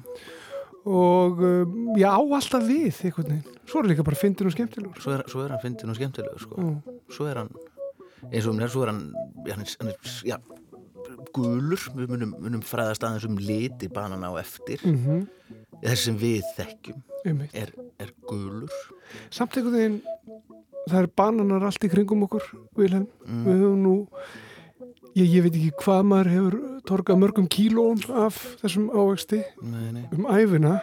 og 0.89 1.41
um, 1.45 1.77
já, 2.01 2.09
á 2.13 2.21
alltaf 2.21 2.65
við 2.65 3.03
einhvern 3.09 3.29
veginn. 3.35 3.61
Svo 3.65 3.81
er 3.81 3.89
líka 3.89 4.05
bara 4.05 4.17
fyndin 4.21 4.49
og 4.49 4.53
skemmtilegur. 4.53 4.99
Svo 5.01 5.13
er, 5.17 5.23
svo 5.29 5.41
er 5.45 5.53
hann 5.55 5.61
fyndin 5.63 5.89
og 5.93 5.97
skemmtilegur, 5.97 6.41
sko. 6.45 6.61
Mm. 6.61 6.99
Svo 7.13 7.25
er 7.29 7.39
hann, 7.41 7.49
eins 8.31 8.45
og 8.45 8.53
um 8.53 8.59
hér, 8.61 8.69
svo 8.73 8.83
er 8.85 8.91
hann, 8.93 9.05
já, 9.45 9.55
hann 9.57 9.65
hann 9.65 9.89
er, 9.93 10.13
já, 10.29 10.37
gulur. 11.35 11.81
Við 11.95 12.13
munum, 12.13 12.33
munum 12.41 12.63
fræðast 12.65 13.05
aðeins 13.05 13.27
um 13.29 13.37
liti 13.41 13.89
banana 13.91 14.31
á 14.31 14.33
eftir. 14.41 14.83
Mm 14.85 15.27
Þessi 15.83 16.07
sem 16.07 16.15
við 16.17 16.45
þekkjum 16.55 17.41
er, 17.53 17.71
er 18.01 18.11
gulur. 18.25 18.71
Samt 19.33 19.57
einhvern 19.57 19.75
veginn, 19.75 19.97
það 20.87 20.99
er 21.01 21.09
bananar 21.19 21.65
allt 21.67 21.85
í 21.85 21.89
kringum 21.91 22.23
okkur, 22.25 22.47
Vilhelm. 22.79 23.05
Mm. 23.27 23.43
Við 23.45 23.61
höfum 23.65 23.83
nú, 23.83 23.95
ég, 25.19 25.27
ég 25.27 25.45
veit 25.45 25.51
ekki 25.51 25.73
hvað 25.83 26.07
maður 26.09 26.31
hefur 26.31 26.57
torkað 26.89 27.21
mörgum 27.21 27.49
kílón 27.51 28.01
af 28.23 28.39
þessum 28.63 28.87
ávexti 28.93 29.43
um 29.61 30.25
æfina. 30.31 30.79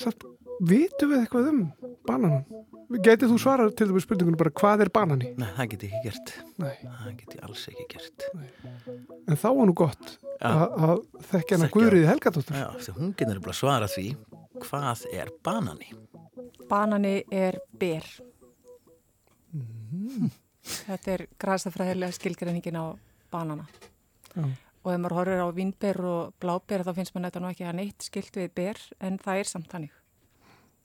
Samt, 0.00 0.26
vitum 0.60 1.10
við 1.12 1.20
eitthvað 1.24 1.48
um 1.52 1.60
bananan? 2.08 2.44
Gætið 3.04 3.30
þú 3.34 3.36
svarað 3.42 3.74
til 3.76 3.86
þessum 3.90 4.04
spurningunum 4.06 4.38
bara 4.40 4.52
hvað 4.56 4.82
er 4.86 4.90
banani? 4.94 5.32
Nei, 5.38 5.48
það 5.58 5.68
get 5.74 5.82
ég 5.84 5.92
ekki 5.98 6.08
gert. 6.08 6.32
Nei, 6.62 6.74
Það 6.88 7.10
get 7.20 7.34
ég 7.36 7.42
alls 7.48 7.64
ekki 7.68 7.86
gert. 7.92 8.28
en 9.28 9.36
þá 9.36 9.48
var 9.58 9.66
nú 9.68 9.74
gott 9.76 10.14
Já. 10.38 10.48
að 10.48 10.78
að 10.88 11.02
þekkja 11.32 11.58
hana 11.58 11.68
Guðriði 11.74 12.08
Helgadóttur. 12.08 12.56
Já, 12.56 12.68
því 12.86 12.94
hún 12.98 13.12
getur 13.20 13.40
bara 13.44 13.58
svara 13.60 13.90
því 13.92 14.06
hvað 14.64 15.04
er 15.12 15.32
banani. 15.44 15.92
Banani 16.68 17.14
er 17.30 17.58
ber. 17.78 18.08
Þetta 20.68 21.12
er 21.14 21.26
græsafræðilega 21.40 22.12
skilgreiningin 22.16 22.76
á 22.80 22.86
banana. 23.32 23.66
Já. 24.34 24.44
Og 24.86 24.92
ef 24.94 25.00
maður 25.02 25.16
horfir 25.18 25.40
á 25.42 25.48
vínber 25.52 25.98
og 26.06 26.34
bláber 26.40 26.84
þá 26.86 26.92
finnst 26.96 27.14
maður 27.14 27.28
þetta 27.28 27.40
nú 27.42 27.48
ekki 27.52 27.66
að 27.68 27.78
neitt 27.80 28.04
skilt 28.06 28.36
við 28.38 28.52
ber 28.56 28.78
en 29.04 29.18
það 29.20 29.40
er 29.42 29.48
samt 29.50 29.68
þannig. 29.72 29.94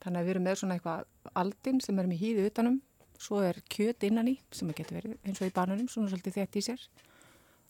Þannig 0.03 0.19
að 0.19 0.25
við 0.25 0.33
erum 0.33 0.47
með 0.47 0.59
svona 0.59 0.77
eitthvað 0.77 1.33
aldin 1.39 1.81
sem 1.83 1.99
er 1.99 2.09
með 2.09 2.23
hýði 2.23 2.47
utanum, 2.49 2.79
svo 3.23 3.41
er 3.45 3.59
kjöt 3.71 4.03
innan 4.03 4.31
í 4.33 4.37
sem 4.51 4.71
getur 4.75 4.99
verið 4.99 5.17
eins 5.23 5.39
og 5.39 5.47
í 5.47 5.53
bananum, 5.55 5.87
svona 5.87 6.11
svolítið 6.11 6.39
þett 6.41 6.57
í 6.59 6.63
sér 6.65 6.87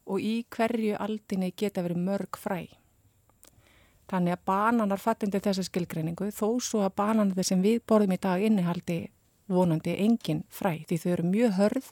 og 0.10 0.24
í 0.24 0.34
hverju 0.52 0.98
aldinni 1.00 1.54
geta 1.56 1.84
verið 1.86 2.02
mörg 2.04 2.40
fræ. 2.40 2.66
Þannig 4.12 4.36
að 4.36 4.42
bananar 4.50 5.00
fattindi 5.00 5.40
þessa 5.44 5.63
skilgreiningu 5.63 6.28
þó 6.36 6.48
svo 6.60 6.82
að 6.84 6.96
bananarnir 7.00 7.48
sem 7.48 7.62
við 7.63 7.80
borðum 7.88 8.16
í 8.18 8.20
dag 8.25 8.44
innihaldi 8.44 8.98
vonandi 9.48 9.96
engin 10.04 10.44
fræ 10.52 10.84
því 10.90 11.00
þau 11.00 11.12
eru 11.13 11.30
mjög 11.30 11.56
hörð 11.60 11.88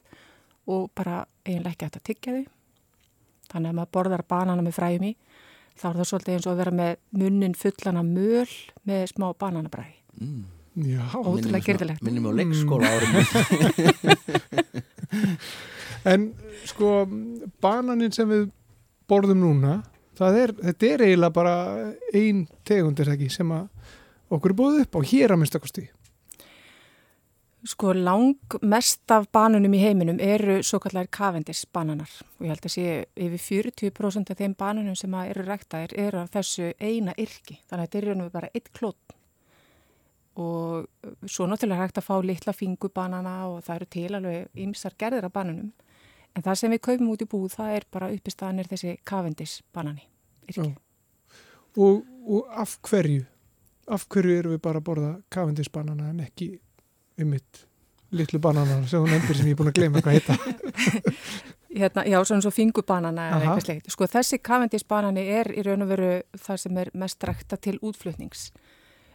og 0.71 0.89
bara 0.95 1.21
eiginlega 1.45 1.71
ekki 1.71 1.87
hægt 1.87 2.01
að 2.01 2.05
tyggja 2.09 2.35
þau. 2.35 2.43
Þannig 3.51 3.71
að 3.71 3.79
maður 3.79 3.93
borðar 3.95 4.25
banana 4.27 4.65
með 4.65 4.77
fræjum 4.79 5.07
í 5.07 5.13
þá 5.79 5.87
er 5.89 5.97
það 6.01 6.09
svolítið 6.11 6.35
eins 6.35 6.47
og 6.47 6.53
að 6.53 6.61
vera 6.61 6.75
með 6.81 6.93
munnin 7.21 7.57
fullan 7.57 8.01
af 8.01 8.11
möl 8.11 8.53
með 8.87 9.03
smá 9.13 9.27
bananabræði. 9.39 10.00
Mm. 10.19 10.41
Já, 10.87 11.03
Ótrúlega 11.19 11.65
gerðilegt. 11.67 12.03
Minnum 12.05 12.29
á 12.29 12.37
leikskóla 12.39 12.87
árum. 12.95 13.13
en 16.07 16.29
sko 16.65 17.05
bananin 17.61 18.13
sem 18.15 18.29
við 18.29 18.45
borðum 19.11 19.41
núna, 19.43 19.81
það 20.17 20.37
er, 20.43 20.53
þetta 20.69 20.91
er 20.93 21.03
eiginlega 21.09 21.35
bara 21.35 21.55
ein 22.15 22.45
tegund 22.67 22.99
er 23.03 23.11
það 23.11 23.17
ekki 23.17 23.33
sem 23.35 23.51
að 23.51 23.67
okkur 24.31 24.53
er 24.53 24.59
búið 24.61 24.83
upp 24.85 24.95
á 24.95 25.01
hér 25.11 25.35
að 25.35 25.41
minnstakosti. 25.43 25.87
Sko 27.67 27.91
lang 27.93 28.55
mest 28.65 29.11
af 29.13 29.27
banunum 29.35 29.75
í 29.77 29.81
heiminum 29.83 30.17
eru 30.23 30.61
svo 30.65 30.79
kallar 30.81 31.05
Cavendish 31.13 31.67
bananar 31.75 32.09
og 32.39 32.47
ég 32.47 32.55
held 32.55 32.65
að 32.65 32.73
sé 32.73 32.85
yfir 33.27 33.43
40% 33.91 34.31
af 34.33 34.39
þeim 34.39 34.55
banunum 34.57 34.95
sem 34.97 35.13
að 35.13 35.35
eru 35.35 35.43
ræktaðir 35.45 35.93
eru 36.07 36.23
af 36.23 36.31
þessu 36.33 36.71
eina 36.81 37.13
yrki 37.21 37.59
þannig 37.67 37.75
að 37.75 37.83
þetta 37.85 37.99
er 37.99 38.07
raun 38.07 38.23
og 38.23 38.25
veru 38.25 38.37
bara 38.39 38.49
eitt 38.57 38.71
klót 38.73 39.13
og 40.39 40.87
svo 41.27 41.47
náttúrulega 41.49 41.85
hægt 41.85 41.99
að 41.99 42.07
fá 42.07 42.15
litla 42.23 42.53
fingubanana 42.55 43.33
og 43.49 43.63
það 43.65 43.75
eru 43.75 43.87
til 43.91 44.11
alveg 44.15 44.61
ymsar 44.63 44.95
gerðir 44.99 45.27
af 45.27 45.33
banunum 45.35 45.71
en 46.35 46.45
það 46.45 46.59
sem 46.61 46.71
við 46.71 46.83
kaupum 46.87 47.11
út 47.11 47.23
í 47.25 47.27
búð 47.29 47.49
það 47.57 47.75
er 47.77 47.87
bara 47.91 48.11
uppistaðanir 48.15 48.69
þessi 48.71 48.95
Cavendish 49.07 49.65
banani. 49.75 50.07
Og, 51.77 52.03
og 52.27 52.47
af 52.63 52.77
hverju? 52.87 53.25
Af 53.91 54.07
hverju 54.11 54.37
erum 54.39 54.55
við 54.55 54.63
bara 54.63 54.79
að 54.81 54.87
borða 54.87 55.11
Cavendish 55.33 55.71
banana 55.73 56.11
en 56.11 56.23
ekki 56.23 56.53
ymmit 57.19 57.65
litlu 58.15 58.39
banana 58.43 58.81
sem 58.87 59.03
hún 59.03 59.15
endur 59.15 59.37
sem 59.37 59.47
ég 59.47 59.55
er 59.55 59.59
búin 59.59 59.71
að 59.71 59.79
gleyma 59.79 60.03
hvað 60.03 60.19
heita. 60.19 60.37
Hérna, 61.71 62.03
já, 62.03 62.17
svona 62.27 62.43
svo 62.43 62.51
fingubanana 62.51 63.29
eða 63.29 63.37
eitthvað 63.39 63.63
sleikt. 63.63 63.91
Sko 63.93 64.07
þessi 64.11 64.41
Cavendish 64.43 64.87
banani 64.87 65.23
er 65.31 65.47
í 65.55 65.63
raun 65.63 65.85
og 65.85 65.91
veru 65.93 66.09
það 66.35 66.57
sem 66.65 66.79
er 66.81 66.91
mest 66.99 67.23
rækta 67.23 67.55
til 67.55 67.77
útflutnings. 67.79 68.49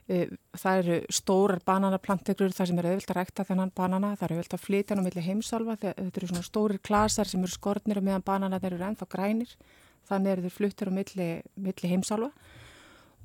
Eh, 0.09 0.29
Það 0.57 0.79
eru 0.81 0.99
stórar 1.13 1.61
bananaplantegrur 1.67 2.53
þar 2.55 2.69
sem 2.71 2.79
er 2.81 2.87
auðvilt 2.91 3.11
að 3.11 3.19
rækta 3.19 3.45
þennan 3.45 3.73
banana. 3.77 4.13
Það 4.17 4.27
eru 4.27 4.37
auðvilt 4.37 4.55
að 4.57 4.63
flytja 4.65 4.95
hann 4.95 5.03
á 5.03 5.07
milli 5.07 5.25
heimsálfa. 5.27 5.75
Þetta 5.83 6.21
eru 6.21 6.29
svona 6.31 6.47
stórir 6.47 6.81
klasar 6.81 7.29
sem 7.29 7.43
eru 7.43 7.53
skornir 7.53 8.01
og 8.01 8.07
meðan 8.07 8.25
banana 8.25 8.61
þeir 8.63 8.77
eru 8.77 8.87
ennþá 8.87 9.09
grænir. 9.13 9.57
Þannig 10.07 10.33
eru 10.33 10.47
þeir 10.47 10.55
fluttir 10.55 10.89
á 10.89 10.93
milli, 10.97 11.29
milli 11.59 11.91
heimsálfa. 11.91 12.31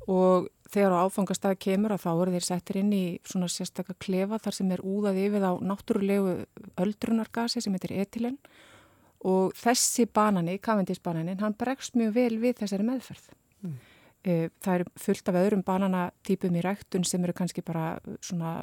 Og 0.10 0.50
þegar 0.74 0.98
á 0.98 1.04
áfangastað 1.06 1.60
kemur 1.62 1.94
að 1.94 2.04
þá 2.04 2.12
eru 2.12 2.34
þeir 2.36 2.48
settir 2.48 2.82
inn 2.82 2.92
í 2.96 3.06
svona 3.28 3.50
sérstakka 3.52 3.96
klefa 4.02 4.40
þar 4.42 4.58
sem 4.58 4.74
er 4.74 4.82
úðað 4.82 5.22
yfir 5.22 5.46
á 5.46 5.54
náttúrulegu 5.62 6.36
öldrunargasi 6.82 7.62
sem 7.62 7.76
heitir 7.78 7.94
etilen 8.02 8.40
og 9.22 9.54
þessi 9.54 10.08
banani, 10.10 10.58
Cavendish 10.58 11.02
bananin, 11.04 11.38
hann 11.44 11.54
bregst 11.54 11.94
mjög 11.94 12.16
vel 12.16 12.38
við 12.42 12.64
þessari 12.64 12.88
meðferð. 12.88 13.28
Mm. 13.62 13.76
Mm. 14.22 14.52
Það 14.62 14.74
er 14.76 14.84
fullt 15.02 15.30
af 15.32 15.38
öðrum 15.40 15.64
bananatípum 15.66 16.58
í 16.58 16.62
ræktun 16.62 17.06
sem 17.08 17.24
eru 17.26 17.34
kannski 17.34 17.64
bara 17.66 17.96
svona 18.22 18.60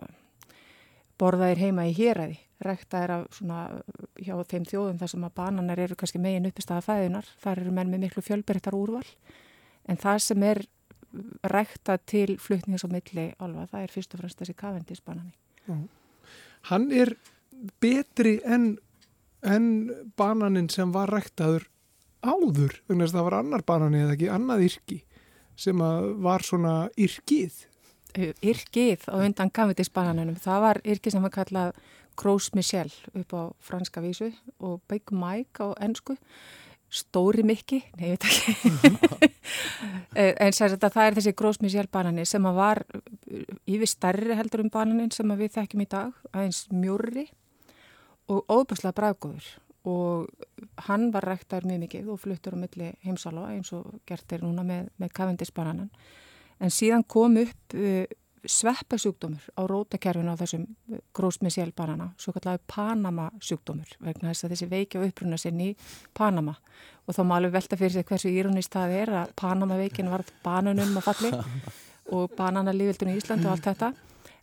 borðaðir 1.18 1.64
heima 1.64 1.88
í 1.88 1.94
héræði. 1.96 2.38
Ræktaðir 2.62 3.14
af 3.14 3.26
svona 3.34 3.58
hjá 4.18 4.34
þeim 4.50 4.66
þjóðum 4.66 4.98
þar 5.00 5.12
sem 5.12 5.26
að 5.26 5.36
bananar 5.38 5.82
eru 5.82 5.98
kannski 5.98 6.22
megin 6.22 6.46
uppist 6.48 6.70
að 6.74 6.86
fæðunar. 6.86 7.30
Þar 7.42 7.62
eru 7.62 7.74
menn 7.74 7.90
með 7.92 8.04
miklu 8.06 8.24
fjölbreyttar 8.26 8.76
úrval. 8.78 9.06
En 9.88 9.98
það 9.98 10.18
sem 10.26 10.46
er 10.46 10.62
ræktað 11.48 12.04
til 12.10 12.36
flutnings 12.42 12.84
á 12.84 12.88
milli 12.92 13.30
alva, 13.40 13.66
það 13.70 13.84
er 13.84 13.94
fyrst 13.94 14.14
og 14.14 14.22
fremst 14.22 14.42
þessi 14.42 14.56
Cavendish 14.58 15.04
banani. 15.06 15.34
Hann 16.68 16.90
er 16.92 17.14
betri 17.80 18.38
en, 18.44 18.70
en 19.42 19.66
bananin 20.18 20.68
sem 20.72 20.92
var 20.92 21.10
ræktaður 21.14 21.66
áður, 22.22 22.74
þannig 22.88 23.08
að 23.08 23.14
það 23.14 23.26
var 23.28 23.36
annar 23.38 23.64
banani 23.66 24.02
eða 24.02 24.16
ekki 24.16 24.30
annað 24.34 24.64
yrki 24.68 24.98
sem 25.58 25.82
var 26.22 26.44
svona 26.46 26.76
yrkið. 26.98 27.64
Yrkið 28.18 29.08
á 29.10 29.16
undan 29.20 29.50
Cavendish 29.54 29.92
bananunum, 29.94 30.38
það 30.40 30.62
var 30.64 30.80
yrkið 30.86 31.14
sem 31.14 31.26
var 31.26 31.34
kallað 31.34 31.82
Gros 32.18 32.48
Michel 32.54 32.90
upp 33.14 33.34
á 33.34 33.42
franska 33.62 34.02
vísu 34.02 34.32
og 34.58 34.80
Big 34.90 35.12
Mike 35.14 35.62
á 35.62 35.74
ennsku. 35.82 36.16
Stóri 36.88 37.44
Mikki, 37.44 37.82
nei, 37.98 38.14
ég 38.14 38.16
veit 38.16 38.24
ekki. 38.28 39.32
Eh, 40.18 40.34
en 40.42 40.52
þetta, 40.52 40.88
það 40.90 41.06
er 41.06 41.14
þessi 41.16 41.32
Gros 41.36 41.58
Michel 41.62 41.86
banani 41.92 42.24
sem 42.26 42.44
var 42.56 42.80
eh, 42.90 43.44
yfir 43.70 43.88
stærri 43.88 44.34
heldur 44.36 44.64
um 44.64 44.70
bananin 44.72 45.12
sem 45.14 45.30
við 45.38 45.52
þekkjum 45.54 45.84
í 45.84 45.86
dag, 45.88 46.16
aðeins 46.32 46.64
mjórri 46.72 47.26
og 48.32 48.42
óbærslega 48.50 48.96
bræðgóður 48.96 49.46
og 49.86 50.26
hann 50.88 51.10
var 51.14 51.26
ræktaður 51.28 51.68
mjög 51.70 51.82
mikið 51.84 52.08
og 52.12 52.22
fluttur 52.22 52.56
á 52.58 52.62
milli 52.62 52.92
heimsála 53.04 53.50
eins 53.52 53.72
og 53.76 54.00
gert 54.08 54.32
er 54.32 54.42
núna 54.42 54.64
með, 54.66 54.88
með 54.98 55.12
Cavendish 55.14 55.54
bananan. 55.54 55.90
En 56.58 56.74
síðan 56.74 57.04
kom 57.06 57.36
upp 57.38 57.76
uh, 57.78 58.04
sveppasjúkdómur 58.48 59.44
á 59.58 59.62
rótakerfinu 59.68 60.32
á 60.34 60.40
þessum 60.40 60.64
grósmissjál 61.14 61.72
banana, 61.76 62.12
svo 62.18 62.32
kallar 62.36 62.60
Panama 62.66 63.28
sjúkdómur, 63.42 63.90
vegna 64.00 64.32
þess 64.32 64.46
að 64.46 64.54
þessi 64.54 64.68
veiki 64.70 65.00
á 65.00 65.06
uppruna 65.06 65.38
sinn 65.40 65.60
í 65.62 65.70
Panama 66.16 66.56
og 67.06 67.16
þá 67.16 67.22
má 67.26 67.36
alveg 67.38 67.54
velta 67.56 67.78
fyrir 67.78 67.96
sig 67.96 68.08
hversu 68.08 68.32
írónist 68.32 68.74
það 68.74 68.96
er 69.02 69.14
að 69.22 69.32
Panama 69.38 69.78
veikin 69.80 70.10
var 70.12 70.24
bananum 70.44 70.96
að 70.98 71.08
falli 71.08 71.32
og 72.14 72.36
bananalífildun 72.38 73.12
í 73.12 73.18
Ísland 73.20 73.46
og 73.46 73.56
allt 73.56 73.70
þetta 73.70 73.92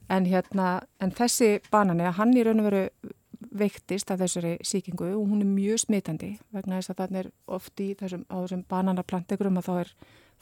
en, 0.09 0.27
hérna, 0.29 0.79
en 1.01 1.13
þessi 1.15 1.55
banani, 1.71 2.09
hann 2.17 2.35
í 2.35 2.43
raun 2.45 2.61
og 2.61 2.69
veru 2.69 2.83
veiktist 3.57 4.11
af 4.11 4.19
þessari 4.19 4.57
síkingu 4.65 5.07
og 5.15 5.29
hún 5.29 5.41
er 5.43 5.49
mjög 5.49 5.81
smitandi 5.85 6.35
vegna 6.53 6.79
þess 6.79 6.93
að 6.93 7.01
þannig 7.01 7.19
er 7.21 7.31
oft 7.57 7.81
í 7.81 7.89
þessum, 7.99 8.25
þessum 8.29 8.63
bananaplantegrum 8.69 9.59
að 9.59 9.67
þá 9.67 9.73
er 9.79 9.91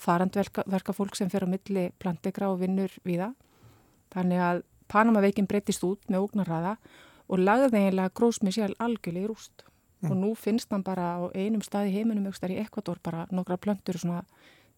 farandverka 0.04 0.96
fólk 0.96 1.18
sem 1.18 1.30
fer 1.30 1.46
á 1.46 1.48
milli 1.50 1.90
plantegra 2.02 2.52
og 2.52 2.62
vinnur 2.64 2.94
við 3.06 3.26
það. 3.26 3.36
Þannig 4.14 4.46
að 4.46 4.64
Panamaveikin 4.94 5.48
breytist 5.50 5.84
út 5.88 6.10
með 6.12 6.26
ógnarraða 6.28 6.74
og 7.32 7.40
lagði 7.40 7.80
eiginlega 7.80 8.14
grósmið 8.18 8.58
sjálf 8.58 8.84
algjörlega 8.84 9.26
í 9.26 9.30
rúst. 9.32 9.64
Mm. 10.04 10.12
Og 10.12 10.18
nú 10.20 10.34
finnst 10.38 10.74
hann 10.76 10.84
bara 10.86 11.16
á 11.18 11.22
einum 11.34 11.64
stað 11.64 11.90
í 11.90 11.96
heiminum, 11.96 12.28
aukstar 12.30 12.52
í 12.52 12.60
Ekvator, 12.62 13.00
bara 13.02 13.26
nokkra 13.32 13.58
plöntur 13.58 13.98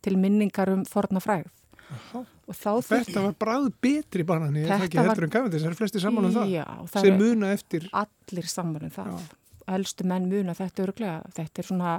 til 0.05 0.17
minningar 0.21 0.69
um 0.69 0.85
forna 0.85 1.19
fræð. 1.19 1.49
Þetta 1.85 3.21
var 3.25 3.33
bráð 3.39 3.67
betri 3.81 4.23
banani, 4.27 4.63
þetta 4.65 4.85
ekki 4.87 4.99
heldur 5.01 5.25
en 5.27 5.33
kafandi, 5.33 5.59
það 5.61 5.71
er 5.71 5.77
flesti 5.79 6.01
saman 6.03 6.27
um 6.29 6.33
það, 6.35 6.51
já, 6.53 6.65
það 6.93 7.07
sem 7.07 7.17
muna 7.21 7.51
eftir. 7.55 7.87
Allir 8.01 8.49
saman 8.51 8.87
um 8.87 8.93
það, 8.93 9.11
já. 9.15 9.35
elstu 9.75 10.05
menn 10.05 10.27
muna 10.29 10.53
þetta 10.57 10.83
öruglega, 10.85 11.31
þetta 11.39 11.61
er 11.63 11.69
svona, 11.69 11.93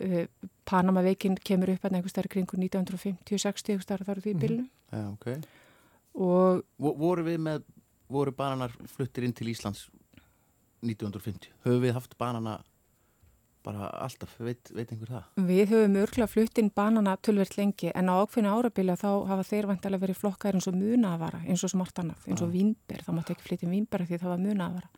uh, 0.00 0.24
Panamaveikin 0.70 1.36
kemur 1.42 1.72
upp 1.74 1.84
einhvers 1.90 2.14
þar 2.16 2.28
kringur 2.30 2.58
1950-60, 2.62 3.74
einhvers 3.74 3.86
þar 3.90 4.04
þar 4.06 4.22
því 4.24 4.34
Mhm. 4.34 4.40
bylnu. 4.40 4.68
Já, 4.92 5.04
ok. 5.12 5.44
Og 6.14 6.64
voru 6.78 7.22
við 7.24 7.38
með, 7.38 7.62
voru 8.10 8.32
bananar 8.34 8.70
fluttir 8.86 9.24
inn 9.24 9.32
til 9.32 9.46
Íslands 9.48 9.88
1950? 10.82 11.50
Höfum 11.64 11.82
við 11.82 11.92
haft 11.94 12.16
banana 12.18 12.60
bara 13.66 13.88
alltaf, 14.04 14.32
veit, 14.40 14.70
veit 14.72 14.92
einhver 14.92 15.10
það? 15.14 15.24
Við 15.50 15.72
höfum 15.74 15.96
örgla 16.00 16.26
flutt 16.30 16.60
inn 16.62 16.70
banana 16.74 17.16
tölvert 17.20 17.56
lengi 17.58 17.90
en 17.94 18.08
á 18.08 18.14
ákveðinu 18.22 18.52
árabili 18.54 18.96
þá 18.96 19.08
hafa 19.28 19.46
þeir 19.50 19.68
vantilega 19.70 20.04
verið 20.04 20.20
flokkar 20.20 20.56
eins 20.56 20.68
og 20.70 20.78
munavara, 20.80 21.42
eins 21.46 21.64
og 21.66 21.72
smart 21.74 22.00
annað, 22.00 22.26
eins 22.26 22.40
og 22.40 22.48
Já. 22.48 22.54
vínber, 22.56 23.04
það 23.04 23.18
mátti 23.18 23.36
ekki 23.36 23.48
flytja 23.48 23.68
um 23.68 23.74
vínber 23.76 24.06
því 24.06 24.20
það 24.22 24.32
var 24.32 24.44
munavara. 24.46 24.90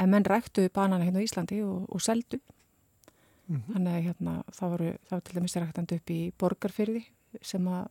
En 0.00 0.12
menn 0.12 0.26
ræktuðu 0.26 0.72
banana 0.72 1.04
hérna 1.04 1.20
á 1.20 1.26
Íslandi 1.26 1.60
og, 1.66 1.88
og 1.92 2.00
seldu. 2.02 2.40
Mhm. 3.48 3.64
Þannig 3.74 3.96
að 3.98 4.06
hérna, 4.06 4.36
það 4.56 4.72
voru, 4.76 4.92
það 5.08 5.16
var 5.18 5.26
til 5.26 5.36
dæmis 5.38 5.58
ræktandi 5.58 5.98
upp 6.00 6.14
í 6.14 6.20
borgarfyrði 6.40 7.02
sem 7.42 7.68
að 7.68 7.90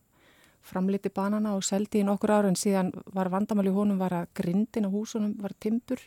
framliti 0.62 1.10
banana 1.10 1.54
og 1.56 1.64
seldi 1.66 2.02
í 2.02 2.06
nokkur 2.06 2.30
ára 2.30 2.50
en 2.50 2.58
síðan 2.58 2.92
var 3.14 3.30
vandamál 3.32 3.66
í 3.66 3.74
honum 3.74 3.98
var 3.98 4.14
að 4.14 4.28
grindin 4.38 4.86
á 4.86 4.90
húsunum 4.90 5.34
var 5.42 5.54
timbur 5.58 6.00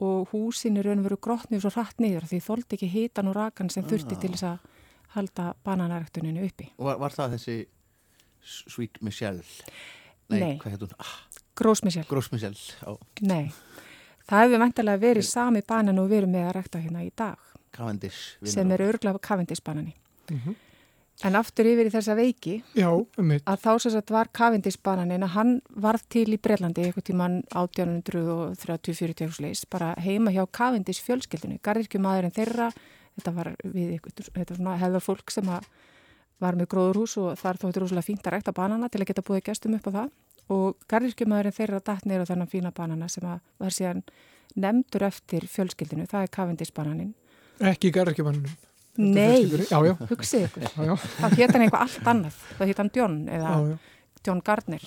og 0.00 0.28
húsin 0.32 0.76
í 0.78 0.82
raun 0.84 0.98
og 1.02 1.04
veru 1.08 1.16
grotnið 1.16 1.60
svo 1.64 1.70
hratt 1.74 1.98
niður 1.98 2.26
því 2.30 2.38
þóldi 2.44 2.76
ekki 2.78 2.88
hitan 2.92 3.28
og 3.28 3.34
rakan 3.36 3.70
sem 3.70 3.84
þurfti 3.84 4.14
Ah. 4.16 4.20
til 4.20 4.30
þess 4.30 4.42
að 4.42 4.58
halda 5.16 5.54
bananaræktuninu 5.64 6.44
uppi. 6.46 6.70
Og 6.78 6.84
var, 6.86 6.98
var 6.98 7.10
það 7.10 7.34
þessi 7.36 7.66
Sweet 8.42 9.02
Michelle? 9.02 9.42
Nei. 10.30 10.58
hvað 10.58 10.70
heit 10.70 10.80
hún? 10.84 10.92
Ah, 11.00 11.14
Grósmisjál? 11.56 12.06
Gross 12.06 12.30
Michelle, 12.32 12.54
já, 12.54 12.96
Nei. 13.22 13.50
Það 14.28 14.42
hefur 14.44 14.58
vantilega 14.60 15.00
verið 15.00 15.24
sami 15.24 15.62
banan 15.66 15.98
og 15.98 16.10
verið 16.10 16.28
með 16.28 16.44
að 16.50 16.54
rækta 16.58 16.82
hérna 16.84 17.02
í 17.06 17.10
dag 17.16 17.38
Cavendish 17.72 18.36
sem 18.44 18.68
á- 18.68 18.72
er 18.74 18.78
örgla 18.92 19.18
kavindisbanani. 19.18 19.94
Mhm. 20.30 20.54
En 21.26 21.34
aftur 21.34 21.66
yfir 21.66 21.88
í 21.88 21.90
þessa 21.90 22.14
veiki 22.14 22.60
Já, 22.78 22.92
um 22.94 23.32
að 23.34 23.62
þá 23.64 23.70
sem 23.82 23.92
sagt 23.94 24.12
var 24.14 24.28
kavindisbananin 24.38 25.26
að 25.26 25.32
hann 25.34 25.50
varð 25.74 26.04
til 26.14 26.28
í 26.30 26.38
Breitlandi 26.38 26.84
eitthvað 26.86 27.08
tíman 27.08 27.40
1830-40 27.50 29.26
ársleis 29.26 29.64
bara 29.66 29.90
heima 29.98 30.30
hjá 30.34 30.44
kavindis 30.46 31.02
fjölskyldinu 31.02 31.58
garðirkjumadurinn 31.66 32.36
þeirra. 32.36 32.70
Þetta 33.18 33.34
var 33.34 33.52
við 33.64 33.96
eitthvað, 33.96 34.30
þetta 34.36 34.78
hefðar 34.84 35.06
fólk 35.08 35.34
sem 35.34 35.50
var 35.50 36.54
með 36.54 36.70
gróðurhús 36.70 37.16
og 37.18 37.34
þar 37.40 37.58
þóttir 37.64 37.82
rosalega 37.82 38.06
fínt 38.06 38.30
að 38.30 38.36
rækta 38.36 38.54
banana 38.54 38.86
til 38.86 39.02
að 39.02 39.10
geta 39.10 39.26
búið 39.26 39.48
gestum 39.50 39.74
upp 39.74 39.90
á 39.90 39.92
það. 39.98 40.16
Og 40.54 40.78
garðirkjumadurinn 40.86 41.58
þeirra 41.58 41.82
datt 41.82 42.06
neyra 42.06 42.28
þennan 42.30 42.52
fína 42.52 42.70
banana 42.70 43.10
sem 43.10 43.26
var 43.26 43.74
síðan 43.74 44.04
nefndur 44.54 45.08
eftir 45.10 45.50
fjölskyldinu, 45.50 46.06
það 46.06 46.28
er 46.28 46.36
kavindisbananin 46.38 47.16
Ekki 47.58 47.90
garðarkjumannunum. 47.90 48.54
Nei, 48.98 49.46
Já, 49.70 49.78
já, 49.86 49.94
hugsið 50.10 50.44
ykkur. 50.48 50.66
Já, 50.66 50.84
já, 50.88 50.94
þá 50.98 51.36
hétt 51.38 51.52
hann 51.54 51.64
eitthvað 51.64 51.82
allt 51.84 52.08
annað, 52.12 52.38
þá 52.58 52.62
hétt 52.66 52.80
hann 52.82 52.92
John 52.96 53.18
eða 53.30 53.50
já, 53.54 53.68
já. 53.70 53.76
John 54.26 54.42
Gardner. 54.44 54.86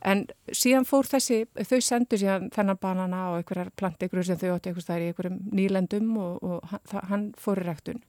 En 0.00 0.22
síðan 0.56 0.86
fór 0.88 1.08
þessi 1.10 1.42
þau 1.58 1.80
sendu 1.84 2.16
síðan 2.20 2.46
þennan 2.54 2.78
banana 2.80 3.24
og 3.32 3.40
einhverjar 3.40 3.72
plantegrur 3.76 4.24
sem 4.24 4.38
þau 4.40 4.54
átti 4.54 4.70
einhvers 4.70 4.86
þær 4.88 5.02
í 5.02 5.08
einhverjum 5.10 5.40
nýlendum 5.52 6.14
og, 6.22 6.38
og 6.46 6.70
hann, 6.70 7.02
hann 7.10 7.26
fór 7.42 7.60
í 7.60 7.66
rektun 7.66 8.00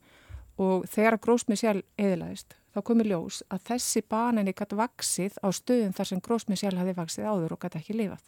og 0.62 0.86
þegar 0.92 1.18
að 1.18 1.24
grósmisjál 1.26 1.82
eðlaðist 2.00 2.56
þá 2.72 2.80
komi 2.88 3.08
ljós 3.10 3.42
að 3.52 3.66
þessi 3.72 4.04
banani 4.08 4.54
gæti 4.56 4.78
vaksið 4.80 5.42
á 5.44 5.48
stöðum 5.52 5.98
þar 5.98 6.12
sem 6.12 6.22
grósmisjál 6.24 6.78
hafi 6.78 6.96
vaksið 7.02 7.28
áður 7.28 7.58
og 7.58 7.66
gæti 7.66 7.82
ekki 7.82 7.98
lifað. 7.98 8.24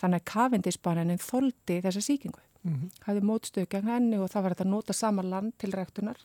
Þannig 0.00 0.22
að 0.22 0.28
kavendisbananin 0.32 1.20
þoldi 1.20 1.82
þessa 1.84 2.00
sýkingu. 2.06 2.40
Mhm. 2.62 2.90
hafði 3.02 3.22
mótstöðu 3.26 3.66
gegn 3.74 3.88
henni 3.90 4.18
og 4.22 4.28
það 4.30 4.44
var 4.46 4.54
að 4.54 4.68
nota 4.70 4.94
sama 4.94 5.22
land 5.26 5.52
til 5.58 5.72
rektunar 5.74 6.20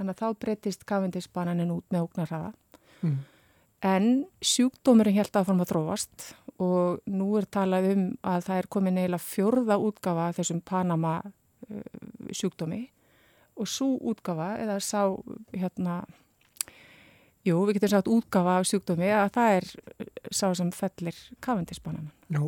þannig 0.00 0.16
að 0.16 0.22
þá 0.24 0.40
breytist 0.44 0.86
kavendisbananin 0.88 1.76
út 1.76 1.86
með 1.92 2.08
ógnarhafa 2.08 2.54
Mhm. 3.00 3.20
En 3.80 4.26
sjúkdómurinn 4.44 5.16
held 5.16 5.32
áfram 5.40 5.62
að 5.62 5.70
þróast 5.70 6.24
og 6.60 6.98
nú 7.08 7.28
er 7.38 7.46
talað 7.48 7.86
um 7.94 8.02
að 8.28 8.42
það 8.44 8.58
er 8.60 8.66
komin 8.68 8.98
eiginlega 9.00 9.24
fjörða 9.24 9.78
útgafa 9.80 10.26
af 10.28 10.36
þessum 10.36 10.60
Panama 10.68 11.14
uh, 11.24 11.80
sjúkdómi 12.28 12.82
og 13.56 13.70
svo 13.72 13.88
útgafa 14.12 14.50
eða 14.60 14.76
sá 14.84 15.00
hérna, 15.56 16.02
jú 17.48 17.56
við 17.64 17.78
getum 17.78 17.94
sagt 17.94 18.12
útgafa 18.12 18.58
af 18.60 18.68
sjúkdómi 18.68 19.08
að 19.16 19.32
það 19.38 19.56
er 19.56 19.70
uh, 19.72 20.06
sá 20.28 20.46
sem 20.60 20.70
fellir 20.76 21.16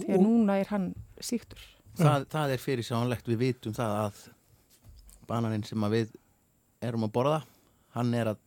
Því 0.05 0.13
að 0.13 0.19
og, 0.19 0.27
núna 0.29 0.59
er 0.61 0.69
hann 0.69 0.91
síktur. 1.17 1.65
það, 1.97 2.29
það 2.29 2.53
er 2.59 2.67
fyrir 2.69 2.85
sánlegt, 2.85 3.33
við 3.33 3.41
vitum 3.47 3.73
það 3.73 3.97
að 4.05 4.21
bananinn 5.33 5.65
sem 5.65 5.81
að 5.89 5.97
við 5.97 6.13
erum 6.83 7.07
að 7.07 7.13
borða, 7.17 7.41
hann 7.97 8.15
er 8.15 8.33
að 8.33 8.41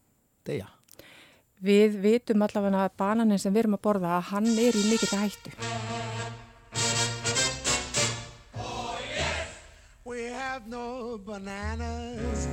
deyja. 0.47 0.69
Við 1.65 1.95
vitum 2.03 2.43
allavega 2.45 2.83
að 2.85 2.95
bananin 2.99 3.39
sem 3.41 3.53
við 3.53 3.65
erum 3.65 3.77
að 3.77 3.85
borða 3.87 4.17
að 4.17 4.27
hann 4.33 4.49
er 4.59 4.75
í 4.75 4.83
mikill 4.89 5.17
hættu. 5.17 5.53
We 10.05 10.27
have 10.29 10.67
no 10.67 11.17
bananas. 11.25 12.47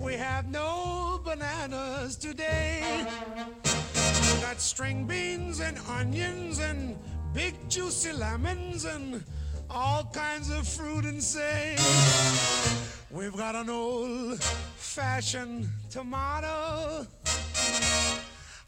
We 0.00 0.14
have 0.14 0.48
no 0.50 1.20
bananas 1.24 2.16
today. 2.16 2.82
We 3.64 4.40
got 4.40 4.60
string 4.60 5.04
beans 5.06 5.60
and 5.60 5.78
onions 5.88 6.58
and 6.58 6.96
big 7.34 7.54
juicy 7.68 8.12
lemons 8.12 8.86
and 8.86 9.22
all 9.68 10.04
kinds 10.12 10.50
of 10.50 10.66
fruit 10.66 11.04
and 11.04 11.22
say. 11.22 11.76
We've 13.12 13.36
got 13.36 13.56
an 13.56 13.68
old 13.68 14.40
fashioned 14.40 15.68
tomato, 15.90 17.04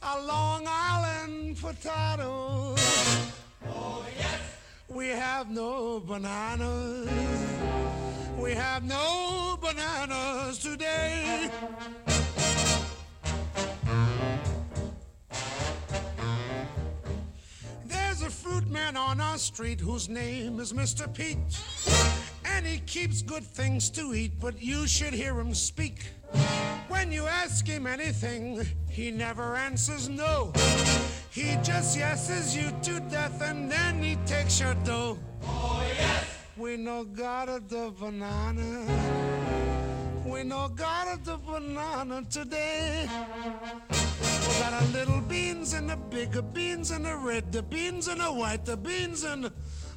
a 0.03 0.21
Long 0.27 0.65
Island 0.67 1.59
potato. 1.61 2.75
Oh, 3.69 4.05
yes. 4.19 4.41
We 4.89 5.07
have 5.11 5.49
no 5.49 6.01
bananas. 6.01 7.09
We 8.37 8.51
have 8.55 8.83
no 8.83 9.61
bananas 9.63 10.59
today. 10.59 11.49
There's 17.87 18.23
a 18.23 18.31
fruit 18.31 18.69
man 18.69 18.97
on 18.97 19.21
our 19.21 19.39
street 19.39 19.79
whose 19.81 20.09
name 20.09 20.59
is 20.59 20.73
Mr. 20.73 21.07
Pete. 21.15 21.39
And 22.45 22.67
he 22.67 22.79
keeps 22.81 23.23
good 23.23 23.45
things 23.45 23.91
to 23.91 24.15
eat, 24.15 24.33
but 24.41 24.61
you 24.61 24.87
should 24.87 25.15
hear 25.15 25.39
him 25.39 25.55
speak. 25.55 26.07
When 26.89 27.13
you 27.13 27.27
ask 27.27 27.67
him 27.67 27.87
anything, 27.87 28.67
he 28.89 29.11
never 29.11 29.57
answers 29.57 30.09
no. 30.09 30.53
He 31.31 31.57
just 31.63 31.97
yeses 31.97 32.57
you 32.57 32.71
to 32.83 33.01
death 33.01 33.41
and 33.43 33.71
then 33.71 34.03
he 34.03 34.17
takes 34.27 34.61
your 34.61 34.75
dough. 34.85 35.19
Oh, 35.45 35.83
yes! 35.99 36.25
We 36.57 36.77
no 36.77 37.05
got 37.05 37.49
a 37.49 37.61
the 37.67 37.93
banana. 37.99 38.87
We 40.27 40.45
no 40.45 40.69
got 40.69 41.09
a 41.15 41.23
the 41.23 41.39
banana 41.39 42.25
today. 42.31 43.09
We 43.91 44.61
got 44.61 44.83
a 44.83 44.85
little 44.93 45.21
beans 45.23 45.73
and 45.73 45.89
the 45.91 45.97
bigger 45.97 46.43
beans 46.43 46.91
and 46.91 47.05
the 47.07 47.17
red, 47.17 47.51
the 47.51 47.63
beans 47.63 48.09
and 48.09 48.21
the 48.21 48.33
white, 48.33 48.65
the 48.65 48.77
beans 48.77 49.25
and 49.25 49.51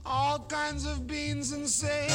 all 0.06 0.40
kinds 0.40 0.86
of 0.86 1.08
beans 1.08 1.52
and 1.52 1.68
say 1.68 2.08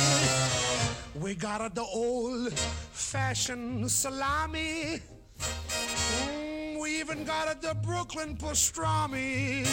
we 1.14 1.34
got 1.34 1.74
the 1.74 1.82
old 1.82 2.52
fashioned 2.52 3.90
salami. 3.90 5.00
Mm, 5.38 6.80
we 6.80 7.00
even 7.00 7.24
got 7.24 7.60
the 7.60 7.74
Brooklyn 7.74 8.36
pastrami. 8.36 9.66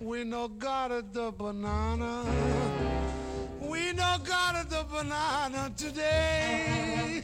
We 0.00 0.24
no 0.24 0.48
got 0.48 0.90
a 0.90 1.02
the 1.12 1.30
banana. 1.30 2.24
We 3.60 3.92
no 3.92 4.16
got 4.24 4.64
a 4.64 4.68
the 4.68 4.84
banana 4.90 5.72
today. 5.76 7.22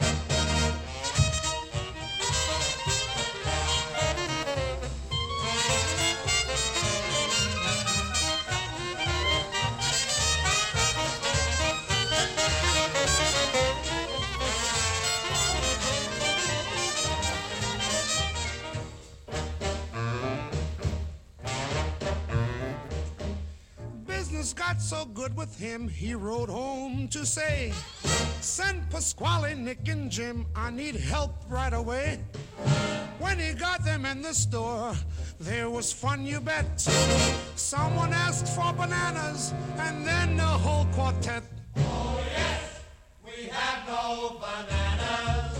News 24.51 24.67
got 24.67 24.81
so 24.81 25.05
good 25.05 25.35
with 25.35 25.59
him, 25.59 25.87
he 25.87 26.13
rode 26.13 26.49
home 26.49 27.07
to 27.09 27.25
say, 27.25 27.73
Send 28.41 28.89
Pasquale, 28.89 29.55
Nick, 29.55 29.87
and 29.87 30.11
Jim, 30.11 30.45
I 30.55 30.71
need 30.71 30.95
help 30.95 31.31
right 31.49 31.73
away. 31.73 32.19
When 33.19 33.39
he 33.39 33.53
got 33.53 33.83
them 33.85 34.05
in 34.05 34.21
the 34.21 34.33
store, 34.33 34.93
there 35.39 35.69
was 35.69 35.93
fun, 35.93 36.25
you 36.25 36.39
bet. 36.41 36.81
Someone 37.55 38.13
asked 38.13 38.47
for 38.55 38.73
bananas, 38.73 39.53
and 39.77 40.05
then 40.05 40.37
the 40.37 40.43
whole 40.43 40.85
quartet. 40.93 41.43
Oh 41.77 42.19
yes, 42.25 42.81
we 43.23 43.47
have 43.47 43.87
no 43.87 44.39
bananas. 44.39 45.59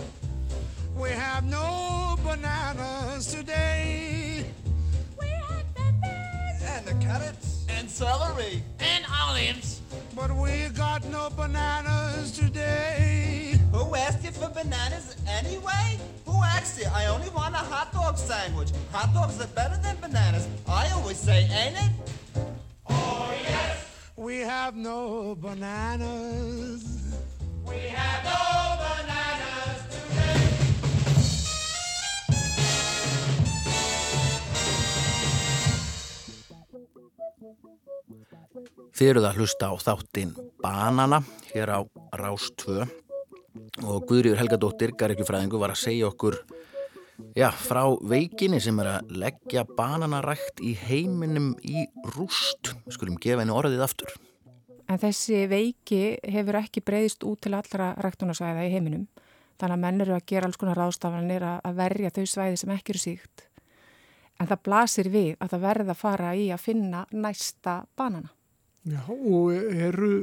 We 0.96 1.10
have 1.10 1.44
no 1.44 2.18
bananas 2.24 3.28
today. 3.28 4.46
We 5.20 5.28
have 5.28 5.76
peppers. 5.76 6.64
And 6.64 6.86
the 6.86 7.06
carrots. 7.06 7.51
And 8.02 8.10
celery. 8.10 8.64
And 8.80 9.06
olives. 9.22 9.82
But 10.16 10.36
we 10.36 10.70
got 10.70 11.06
no 11.06 11.30
bananas 11.30 12.32
today. 12.32 13.60
Who 13.72 13.96
asked 13.96 14.24
you 14.24 14.32
for 14.32 14.50
bananas 14.50 15.16
anyway? 15.28 16.00
Who 16.26 16.42
asked 16.44 16.80
you? 16.80 16.88
I 16.92 17.06
only 17.06 17.30
want 17.30 17.54
a 17.54 17.60
hot 17.60 17.94
dog 17.94 18.18
sandwich. 18.18 18.70
Hot 18.92 19.14
dogs 19.14 19.40
are 19.40 19.48
better 19.48 19.78
than 19.84 19.98
bananas. 20.02 20.48
I 20.68 20.90
always 20.92 21.18
say, 21.18 21.44
ain't 21.44 21.76
it? 21.78 21.92
Oh 22.90 23.34
yes, 23.44 23.86
We 24.16 24.40
have 24.40 24.76
no 24.76 25.36
bananas. 25.36 26.84
we 27.68 27.78
have 27.90 28.24
no 28.24 28.78
bananas 28.82 29.86
today. 29.92 30.42
Þið 38.96 39.12
eruð 39.14 39.28
að 39.30 39.38
hlusta 39.40 39.70
á 39.72 39.76
þáttinn 39.82 40.34
Banana 40.62 41.22
hér 41.52 41.72
á 41.74 41.80
Rás 42.20 42.50
2 42.62 42.82
og 43.84 44.08
Guðrýður 44.08 44.40
Helgadóttir, 44.40 44.94
garrikjufræðingu, 45.00 45.60
var 45.60 45.74
að 45.74 45.82
segja 45.84 46.10
okkur 46.10 46.38
já, 47.36 47.50
frá 47.52 47.84
veikinni 48.08 48.60
sem 48.64 48.80
er 48.84 48.90
að 48.96 49.14
leggja 49.24 49.64
bananarækt 49.78 50.62
í 50.64 50.74
heiminum 50.88 51.54
í 51.64 51.86
rúst. 52.16 52.74
Við 52.86 52.98
skulum 52.98 53.20
gefa 53.22 53.44
henni 53.44 53.56
orðið 53.56 53.86
aftur. 53.86 54.14
En 54.92 55.00
þessi 55.00 55.46
veiki 55.48 56.02
hefur 56.28 56.60
ekki 56.60 56.84
breyðist 56.84 57.24
út 57.28 57.44
til 57.46 57.54
allra 57.56 57.94
ræktunarsvæða 58.04 58.66
í 58.68 58.74
heiminum. 58.74 59.08
Þannig 59.62 59.78
að 59.78 59.84
menn 59.86 60.04
eru 60.04 60.18
að 60.18 60.28
gera 60.32 60.50
alls 60.50 60.60
konar 60.60 60.80
ráðstafanir 60.80 61.46
að 61.54 61.78
verja 61.78 62.12
þau 62.12 62.26
svæði 62.28 62.60
sem 62.60 62.76
ekki 62.76 62.96
eru 62.96 63.04
síkt. 63.04 63.48
En 64.42 64.50
það 64.50 64.64
blasir 64.66 65.10
við 65.14 65.34
að 65.38 65.54
það 65.54 65.66
verða 65.68 65.94
að 65.94 66.02
fara 66.02 66.36
í 66.36 66.48
að 66.52 66.64
finna 66.66 67.04
næsta 67.14 67.84
banana. 67.96 68.32
Já, 68.82 69.02
og 69.06 69.52
eru 69.54 70.14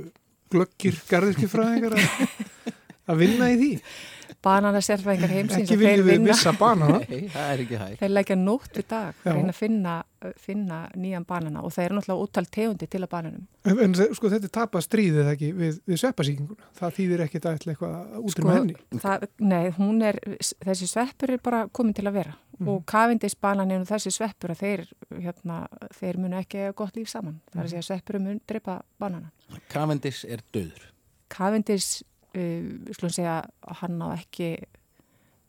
glöggir 0.51 0.97
garðirkifræðingar 1.07 1.94
að, 1.94 3.18
vinna 3.21 3.53
í 3.53 3.59
því? 3.61 3.68
Banana 4.44 4.81
sérfæðingar 4.85 5.33
heimsins 5.35 5.64
Ekki 5.64 5.74
og 5.74 5.81
þeir 5.83 6.03
viljum 6.07 6.09
við 6.09 6.24
missa 6.29 6.53
banana. 6.55 6.98
Nei, 7.11 7.27
það 7.33 7.53
er 7.53 7.62
ekki 7.64 7.81
hægt. 7.83 7.98
Þeir 8.03 8.12
leggja 8.12 8.37
nótt 8.38 8.79
við 8.79 8.87
dag, 8.92 9.22
reyna 9.27 9.53
að 9.53 9.59
finna, 9.59 9.94
finna 10.38 10.81
nýjan 10.94 11.27
banana 11.29 11.62
og 11.66 11.74
það 11.74 11.88
eru 11.88 11.98
náttúrulega 11.98 12.27
úttalt 12.27 12.53
tegundi 12.55 12.88
til 12.90 13.03
að 13.03 13.11
bananum. 13.16 13.46
En, 13.68 13.81
en 13.85 13.96
sko 13.98 14.31
þetta 14.31 14.48
er 14.48 14.55
tapað 14.61 14.87
stríðið 14.87 15.33
ekki 15.35 15.53
við, 15.59 15.81
við 15.90 16.03
sveppasíkinguna. 16.05 16.68
Það 16.79 16.98
þýðir 17.01 17.24
ekki 17.27 17.40
að 17.42 17.48
ætla 17.55 17.74
eitthvað 17.74 18.20
út 18.22 18.42
um 18.44 18.53
henni. 18.55 18.77
það, 19.03 19.27
nei, 19.42 19.64
hún 19.81 20.05
er, 20.07 20.20
þessi 20.66 20.90
sveppur 20.92 21.35
er 21.35 21.42
bara 21.42 21.64
komin 21.74 21.96
til 21.98 22.07
að 22.07 22.20
vera 22.22 22.38
og 22.66 22.83
kafindisbananin 22.90 23.85
og 23.85 23.88
þessi 23.88 24.12
sveppur 24.14 24.53
að 24.55 24.62
þeir, 24.62 24.85
hérna, 25.22 25.59
þeir 25.94 26.18
munu 26.18 26.38
ekki 26.40 26.62
eiga 26.62 26.77
gott 26.79 26.96
líf 26.98 27.11
saman. 27.12 27.38
Það 27.53 27.61
er 27.61 27.66
að 27.66 27.72
segja 27.72 27.83
að 27.85 27.88
sveppur 27.90 28.20
mun 28.24 28.40
drepa 28.51 28.79
bananan. 28.98 29.31
Cavendish 29.70 30.27
er 30.27 30.42
döður. 30.55 30.88
Kafindis, 31.29 32.03
uh, 32.35 32.93
slúin 32.97 33.14
segja, 33.14 33.38
hann 33.81 34.03
á 34.05 34.09
ekki 34.19 34.51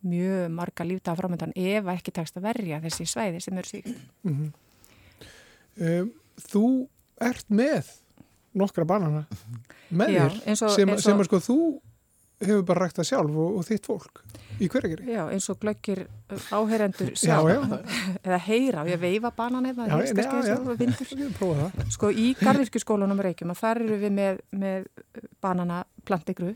mjög 0.08 0.48
marga 0.56 0.86
lífdaga 0.88 1.20
framöndan 1.20 1.52
ef 1.60 1.88
ekki 1.92 2.13
tekst 2.15 2.38
að 2.39 2.46
verja 2.48 2.80
þessi 2.86 3.06
svæði 3.12 3.42
sem 3.44 3.58
eru 3.60 3.68
síkt. 3.68 3.89
Um, 5.80 6.12
þú 6.50 6.63
ert 7.24 7.50
með 7.52 7.89
nokkra 8.60 8.86
banana 8.88 9.26
með 10.00 10.13
Já, 10.15 10.24
þér 10.30 10.56
og- 10.56 10.74
sem, 10.76 10.94
og- 10.96 11.04
sem 11.04 11.20
að 11.20 11.28
sko 11.30 11.42
þú 11.44 11.58
hefur 12.39 12.63
bara 12.67 12.86
ræktað 12.88 13.08
sjálf 13.10 13.36
og, 13.36 13.58
og 13.60 13.65
þitt 13.67 13.88
fólk 13.89 14.21
í 14.60 14.67
hverjageri. 14.71 15.06
Já, 15.12 15.21
eins 15.32 15.47
og 15.52 15.60
glöggir 15.62 16.02
áheyrendur 16.56 17.12
Já, 17.13 17.19
sjá, 17.19 17.38
já. 17.52 17.60
eða 18.28 18.39
heyra, 18.47 18.84
ég 18.88 18.99
veifa 19.02 19.32
banan 19.36 19.67
eða 19.69 19.88
Já, 19.88 19.93
það 19.97 20.23
er 20.23 20.25
já, 20.25 20.49
já. 20.54 20.58
og 20.60 20.80
vindur. 20.80 21.13
Það. 21.39 21.86
Sko 21.95 22.12
í 22.12 22.28
garðirkjuskólanum 22.39 23.23
Reykjum 23.28 23.54
að 23.56 23.62
þar 23.63 23.82
eru 23.86 23.99
við 24.04 24.15
með, 24.19 24.41
með 24.65 24.89
banana 25.43 25.82
plantigru 26.08 26.54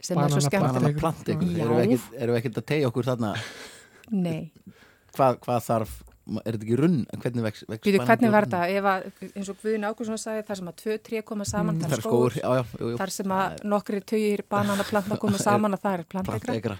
sem 0.00 0.16
er 0.16 0.32
svo 0.32 0.40
Banana 0.40 0.46
skemmtilegt. 0.48 0.80
Banana 0.80 1.00
planting. 1.00 1.42
Já. 1.44 1.64
Erum 1.64 1.76
við 1.76 1.86
ekkert- 1.90 2.14
erum 2.22 2.34
við 2.34 2.40
ekkert 2.42 2.60
að 2.62 2.68
tegja 2.72 2.88
okkur 2.92 3.08
þarna 3.10 3.32
Nei, 4.10 4.52
hvað, 5.16 5.36
hvað 5.44 5.60
þarf, 5.68 5.90
er 6.38 6.56
þetta 6.56 6.66
ekki 6.66 6.78
runn? 6.78 6.96
Hvernig 7.24 7.44
vex, 7.46 7.64
vex 7.68 7.82
Býtu, 7.86 8.00
hvernig 8.06 8.32
var 8.34 8.46
þetta? 8.46 8.60
Ef 8.70 8.88
að, 8.90 9.08
eins 9.30 9.50
og 9.52 9.58
Guðin 9.64 9.86
Ágúrsson 9.88 10.20
sagði, 10.20 10.44
þar 10.48 10.60
sem 10.60 10.70
að 10.70 10.78
tvö 10.82 10.96
tré 11.08 11.22
koma 11.26 11.46
saman, 11.48 11.80
Það 11.80 11.90
það 11.90 11.96
er 11.98 12.04
skóur, 12.04 12.14
skóur, 12.14 12.38
já, 12.40 12.48
já, 12.60 12.80
jú, 12.80 12.90
jú. 12.92 13.00
þar 13.02 13.14
sem 13.16 13.34
að 13.36 13.60
nokkri 13.74 14.00
tugir 14.12 14.44
bananaplantna 14.54 15.20
koma 15.24 15.42
saman 15.42 15.76
að 15.76 15.84
það 15.84 15.98
er 15.98 16.06
plantegra. 16.14 16.78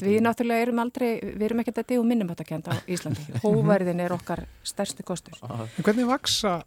Við 0.00 0.20
náttúrulega 0.24 0.66
erum 0.66 0.82
aldrei, 0.84 1.08
við 1.30 1.46
erum 1.50 1.64
ekkert 1.64 1.82
að 1.84 1.88
degu 1.94 2.08
minnum 2.10 2.32
þetta 2.32 2.48
kenda 2.48 2.74
á 2.74 2.76
Íslandi. 2.90 3.28
Hóverðin 3.44 4.04
er 4.04 4.16
okkar 4.16 4.44
stærsti 4.66 5.06
kostur. 5.06 5.36
En 5.44 5.84
hvernig 5.86 6.08
vaksa 6.08 6.60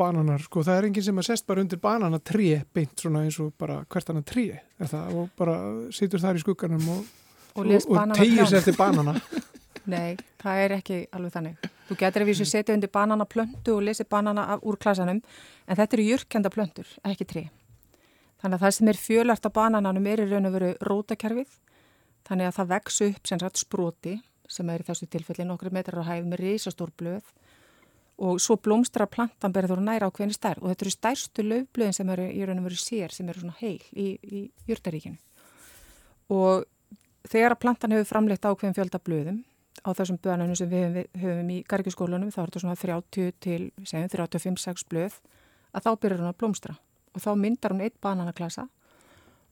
bananar? 0.00 0.40
Sko 0.44 0.64
það 0.64 0.78
er 0.80 0.88
enginn 0.88 1.04
sem 1.10 1.20
að 1.20 1.28
sest 1.30 1.46
bara 1.48 1.60
undir 1.64 1.80
banana 1.82 2.20
tré 2.24 2.62
beint 2.74 2.96
svona 3.00 3.24
eins 3.26 3.36
og 3.42 3.52
bara 3.60 3.82
hvert 3.90 4.12
annar 4.12 4.24
tré 4.28 4.46
er 4.80 4.90
það 4.90 5.16
og 5.20 5.32
bara 5.38 5.56
situr 5.94 6.22
þar 6.22 6.40
í 6.40 6.44
skugganum 6.44 6.86
og, 6.96 7.08
Og 7.58 7.66
og, 7.66 7.88
og 7.90 8.12
tegir 8.14 8.46
sér 8.46 8.60
eftir 8.60 8.76
banana. 8.78 9.16
Nei, 9.90 10.16
það 10.40 10.62
er 10.64 10.74
ekki 10.78 10.98
alveg 11.16 11.34
þannig. 11.34 11.70
Þú 11.88 11.96
getur 11.98 12.24
ef 12.24 12.28
vísu 12.30 12.46
setja 12.46 12.74
undir 12.76 12.92
banana 12.92 13.26
plöntu 13.26 13.74
og 13.74 13.82
lesi 13.82 14.06
banana 14.06 14.46
af, 14.54 14.62
úr 14.62 14.78
klasanum, 14.78 15.18
en 15.66 15.78
þetta 15.78 15.96
eru 15.96 16.06
jörkenda 16.06 16.52
plöntur, 16.54 16.90
ekki 17.10 17.26
tré. 17.26 17.44
Þannig 18.40 18.56
að 18.56 18.64
það 18.64 18.76
sem 18.76 18.90
er 18.92 19.00
fjölart 19.00 19.48
á 19.48 19.50
banananum 19.52 20.06
er 20.06 20.22
í 20.22 20.28
raun 20.30 20.48
og 20.48 20.54
veru 20.54 20.70
rótakerfið, 20.86 21.50
þannig 22.28 22.48
að 22.48 22.56
það 22.60 22.70
vex 22.74 23.00
upp 23.08 23.32
sem 23.32 23.42
sagt 23.42 23.60
sproti, 23.60 24.14
sem 24.50 24.70
er 24.70 24.82
í 24.82 24.86
þessu 24.86 25.08
tilfelli 25.10 25.46
nokkru 25.46 25.72
metrar 25.74 26.02
á 26.06 26.10
hæð 26.10 26.30
með 26.30 26.44
risastór 26.44 26.94
blöð 26.98 27.26
og 28.20 28.40
svo 28.42 28.58
blómstra 28.60 29.06
plantan 29.08 29.52
berður 29.54 29.80
næra 29.80 30.10
á 30.10 30.12
hvernig 30.12 30.36
stærð 30.36 30.64
og 30.64 30.72
þetta 30.72 30.84
eru 30.84 30.92
stærstu 30.92 31.44
löfblöðin 31.46 31.96
sem 31.96 32.10
eru 32.12 32.26
í 32.28 32.42
raun 32.44 32.60
og 32.60 32.66
veru 32.68 32.80
sér, 32.80 33.14
sem 33.14 33.28
eru 33.32 33.40
svona 33.40 33.56
heil 33.62 33.80
í, 33.96 34.08
í 34.20 34.40
jörtaríkinu. 34.68 35.16
Og 36.36 36.66
þegar 37.30 37.56
að 37.56 37.62
plantan 37.64 37.94
hefur 37.96 38.10
framleitt 38.10 38.44
ákveðin 38.44 38.76
fjölda 38.76 39.00
blöðum 39.00 39.40
á 39.80 39.90
þessum 39.96 40.18
bönunum 40.22 40.56
sem 40.58 40.68
við 40.70 40.84
höfum, 40.84 41.20
höfum 41.22 41.50
í 41.54 41.58
gargiskólanum, 41.68 42.32
þá 42.32 42.42
er 42.42 42.50
þetta 42.50 42.62
svona 42.64 42.80
30 42.80 43.32
til 43.40 43.60
segjum, 43.84 44.10
35-6 44.12 44.86
blöð, 44.90 45.16
að 45.72 45.86
þá 45.86 45.90
byrjar 46.02 46.22
hún 46.22 46.30
að 46.32 46.38
blómstra 46.42 46.76
og 47.10 47.24
þá 47.24 47.30
myndar 47.38 47.74
hún 47.74 47.84
eitt 47.84 47.96
bananaklasa 48.02 48.66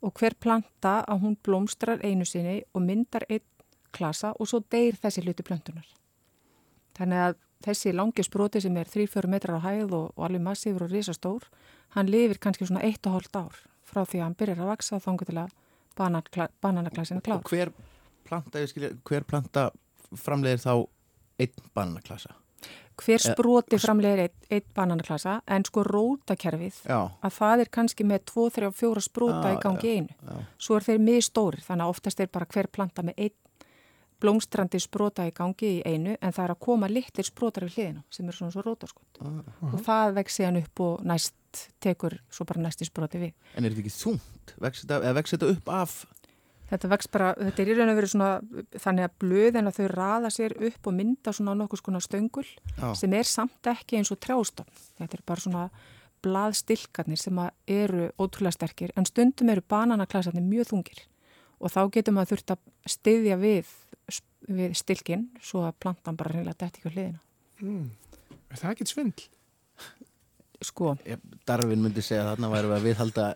og 0.04 0.14
hver 0.18 0.37
planta 0.38 1.00
að 1.11 1.24
hún 1.24 1.38
blómstrar 1.42 2.02
einu 2.04 2.26
sinni 2.28 2.61
og 2.74 2.85
myndar 2.87 3.26
eitt 3.28 3.46
klasa 3.94 4.35
og 4.38 4.50
svo 4.50 4.61
deyr 4.70 4.98
þessi 5.00 5.24
hluti 5.24 5.46
plöntunar. 5.46 5.87
Þannig 6.98 7.24
að 7.24 7.38
þessi 7.64 7.94
langi 7.94 8.24
sproti 8.26 8.62
sem 8.62 8.76
er 8.78 8.90
3-4 8.90 9.31
metrar 9.31 9.59
á 9.59 9.66
hæð 9.66 9.94
og, 9.96 10.12
og 10.14 10.26
alveg 10.28 10.44
massífur 10.44 10.87
og 10.87 10.92
risastór, 10.92 11.48
hann 11.96 12.11
lifir 12.11 12.38
kannski 12.42 12.68
svona 12.68 12.85
1,5 12.87 13.31
ár 13.38 13.59
frá 13.88 14.04
því 14.04 14.20
að 14.20 14.24
hann 14.26 14.38
byrjar 14.38 14.62
að 14.62 14.72
vaksa 14.74 14.98
og 14.98 15.04
þangur 15.07 15.31
til 15.31 15.38
að 15.42 15.54
bananakla, 15.98 16.48
bananaklasin 16.62 17.18
er 17.18 17.26
klár. 17.26 17.42
Og 17.42 17.50
hver 17.50 17.72
planta, 18.28 18.62
skilja, 18.70 18.92
hver 19.09 19.26
planta 19.26 19.70
framleiðir 20.16 20.62
þá 20.64 20.72
einn 21.38 21.66
bananaklasa? 21.74 22.34
Hver 22.98 23.22
sproti 23.22 23.78
framlegir 23.78 24.24
eitt, 24.24 24.46
eitt 24.50 24.66
bananaklasa 24.74 25.36
en 25.46 25.62
sko 25.68 25.84
rótakerfið 25.86 26.80
Já, 26.88 26.98
að 27.22 27.34
það 27.36 27.60
er 27.62 27.68
kannski 27.70 28.06
með 28.08 28.24
2, 28.32 28.46
3 28.56 28.70
og 28.72 28.74
4 28.74 29.04
sprota 29.04 29.52
Já, 29.52 29.54
í 29.54 29.60
gangi 29.62 29.86
í 29.92 29.98
einu. 30.00 30.16
já. 30.18 30.40
Svo 30.58 30.78
er 30.80 30.86
þeir 30.88 31.04
miðstórir 31.06 31.62
þannig 31.62 31.86
að 31.86 31.92
oftast 31.94 32.20
er 32.24 32.32
bara 32.34 32.48
hver 32.50 32.66
planta 32.74 33.04
með 33.06 33.22
einn 33.28 33.36
blómstrandi 34.18 34.80
sprota 34.82 35.28
í 35.28 35.32
gangi 35.34 35.68
í 35.78 35.82
einu 35.86 36.16
en 36.18 36.34
það 36.34 36.44
er 36.48 36.52
að 36.56 36.60
koma 36.66 36.88
litlir 36.90 37.26
sprotar 37.28 37.68
við 37.68 37.76
hliðinu 37.76 38.02
sem 38.10 38.26
eru 38.26 38.34
svona 38.40 38.54
svo 38.56 38.64
rótaskot 38.66 39.20
og 39.22 39.76
það 39.86 40.14
vex 40.18 40.38
síðan 40.40 40.58
upp 40.64 40.82
og 40.82 41.04
næst 41.06 41.60
tekur 41.78 42.18
svo 42.26 42.46
bara 42.48 42.64
næsti 42.66 42.88
sproti 42.88 43.20
við. 43.22 43.32
en 43.54 43.64
er 43.64 43.70
þetta 43.76 43.84
ekki 43.84 43.94
þungt? 43.94 44.54
Vex 44.58 44.82
þetta, 44.82 44.98
eða 45.04 45.14
vex 45.20 45.36
þetta 45.36 45.52
upp 45.54 45.70
af 45.70 45.94
Þetta 46.68 46.90
vex 46.92 47.09
bara, 47.09 47.33
þetta 47.38 47.62
er 47.62 47.70
í 47.72 47.76
raun 47.78 47.90
og 47.92 47.96
verið 47.96 48.11
svona 48.12 48.31
þannig 48.85 49.07
að 49.07 49.14
blöðin 49.22 49.70
að 49.70 49.78
þau 49.78 49.87
raða 49.94 50.31
sér 50.35 50.54
upp 50.68 50.90
og 50.90 50.96
mynda 50.98 51.33
svona 51.33 51.54
nokkuð 51.57 51.81
skona 51.81 52.00
stöngul 52.04 52.44
Já. 52.44 52.88
sem 52.98 53.14
er 53.16 53.28
samt 53.28 53.70
ekki 53.72 53.96
eins 53.96 54.12
og 54.12 54.20
trjástofn. 54.20 54.83
Þetta 55.00 55.16
er 55.16 55.22
bara 55.31 55.44
svona 55.44 55.62
blaðstilkarnir 56.26 57.20
sem 57.20 57.40
að 57.40 57.54
eru 57.72 58.11
ótrúlega 58.18 58.57
sterkir 58.59 58.92
en 58.98 59.07
stundum 59.09 59.52
eru 59.52 59.64
bananaklasarnir 59.70 60.44
mjög 60.44 60.72
þungir 60.72 61.04
og 61.59 61.72
þá 61.74 61.81
getur 61.94 62.14
maður 62.16 62.35
þurft 62.35 62.54
að 62.54 62.92
styðja 62.94 63.38
við, 63.40 63.72
við 64.50 64.76
stilkin 64.78 65.26
svo 65.42 65.64
að 65.66 65.78
plantan 65.83 66.18
bara 66.18 66.35
reynilega 66.35 66.59
detti 66.66 66.83
ekki 66.83 66.92
á 66.92 66.94
hliðina. 66.94 67.20
Er 68.48 68.61
það 68.61 68.74
ekkert 68.74 68.92
svindl? 68.92 69.26
Sko, 70.68 70.96
Darvin 71.46 71.83
myndi 71.83 72.02
segja 72.02 72.24
að 72.24 72.33
þarna 72.33 72.48
væri 72.50 72.70
að 72.74 72.87
viðhalda 72.88 73.26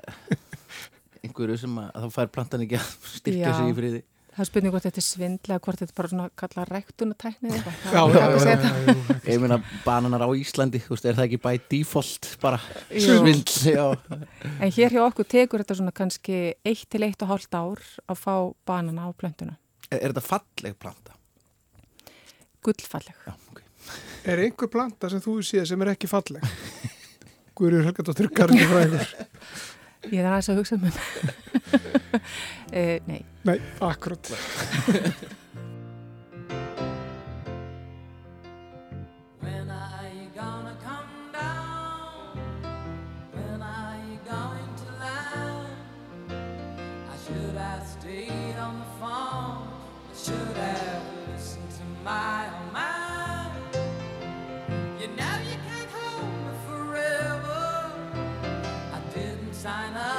einhverju 1.23 1.59
sem 1.63 1.77
að 1.83 1.93
þá 2.05 2.09
fær 2.17 2.33
plantan 2.35 2.65
ekki 2.67 2.79
að 2.81 2.89
styrkja 3.19 3.53
sig 3.59 3.71
í 3.71 3.77
friði. 3.77 4.01
það 4.33 4.43
er 4.45 4.49
spurning 4.49 4.73
hvort 4.73 4.87
þetta 4.89 5.01
er 5.03 5.07
svindla 5.07 5.59
hvort 5.63 5.81
þetta 5.83 5.93
er 5.93 5.97
bara 6.01 6.11
svona 6.13 6.27
kalla 6.43 6.65
ræktunatækni 6.71 7.51
að 7.53 7.67
já, 7.93 8.03
já. 8.17 9.17
Ég 9.29 9.43
meina 9.43 9.59
bananar 9.85 10.25
á 10.25 10.29
Íslandi, 10.35 10.81
þú 10.83 10.95
veist, 10.97 11.05
er 11.11 11.19
það 11.19 11.27
ekki 11.29 11.41
by 11.45 11.55
default 11.71 12.31
bara 12.43 12.59
Jú. 12.91 13.19
svindl, 13.21 13.59
já. 13.77 13.85
En 14.59 14.73
hér 14.73 14.97
hjá 14.97 15.03
okkur 15.05 15.29
tekur 15.37 15.63
þetta 15.65 15.77
svona 15.79 15.93
kannski 15.95 16.39
eitt 16.65 16.87
til 16.91 17.03
eitt 17.07 17.23
og 17.27 17.35
hálft 17.35 17.55
ár 17.55 17.85
að 18.09 18.23
fá 18.25 18.35
banana 18.67 19.05
á 19.07 19.11
plöntuna. 19.13 19.59
Er, 19.93 20.01
er 20.01 20.15
þetta 20.15 20.25
falleg 20.31 20.79
planta? 20.81 21.13
Gullfalleg. 22.65 23.15
Já, 23.27 23.35
ok. 23.53 23.61
Er 24.33 24.39
einhver 24.39 24.69
planta 24.71 25.09
sem 25.11 25.21
þú 25.23 25.41
séð 25.45 25.65
sem 25.73 25.81
er 25.83 25.93
ekki 25.97 26.07
falleg? 26.11 26.45
Guðrjur 27.59 27.85
Helgadóttur 27.89 28.29
Garni 28.33 28.63
fræður. 28.71 29.09
Ég 30.11 30.19
er 30.19 30.27
aðeins 30.33 30.51
að 30.51 30.59
hugsa 30.63 30.79
um 30.79 30.87
það. 30.89 30.97
uh, 32.73 32.97
nei, 33.11 33.21
Nei, 33.47 33.57
akkurat. 33.87 34.33
sign 59.63 59.95
up 59.95 60.12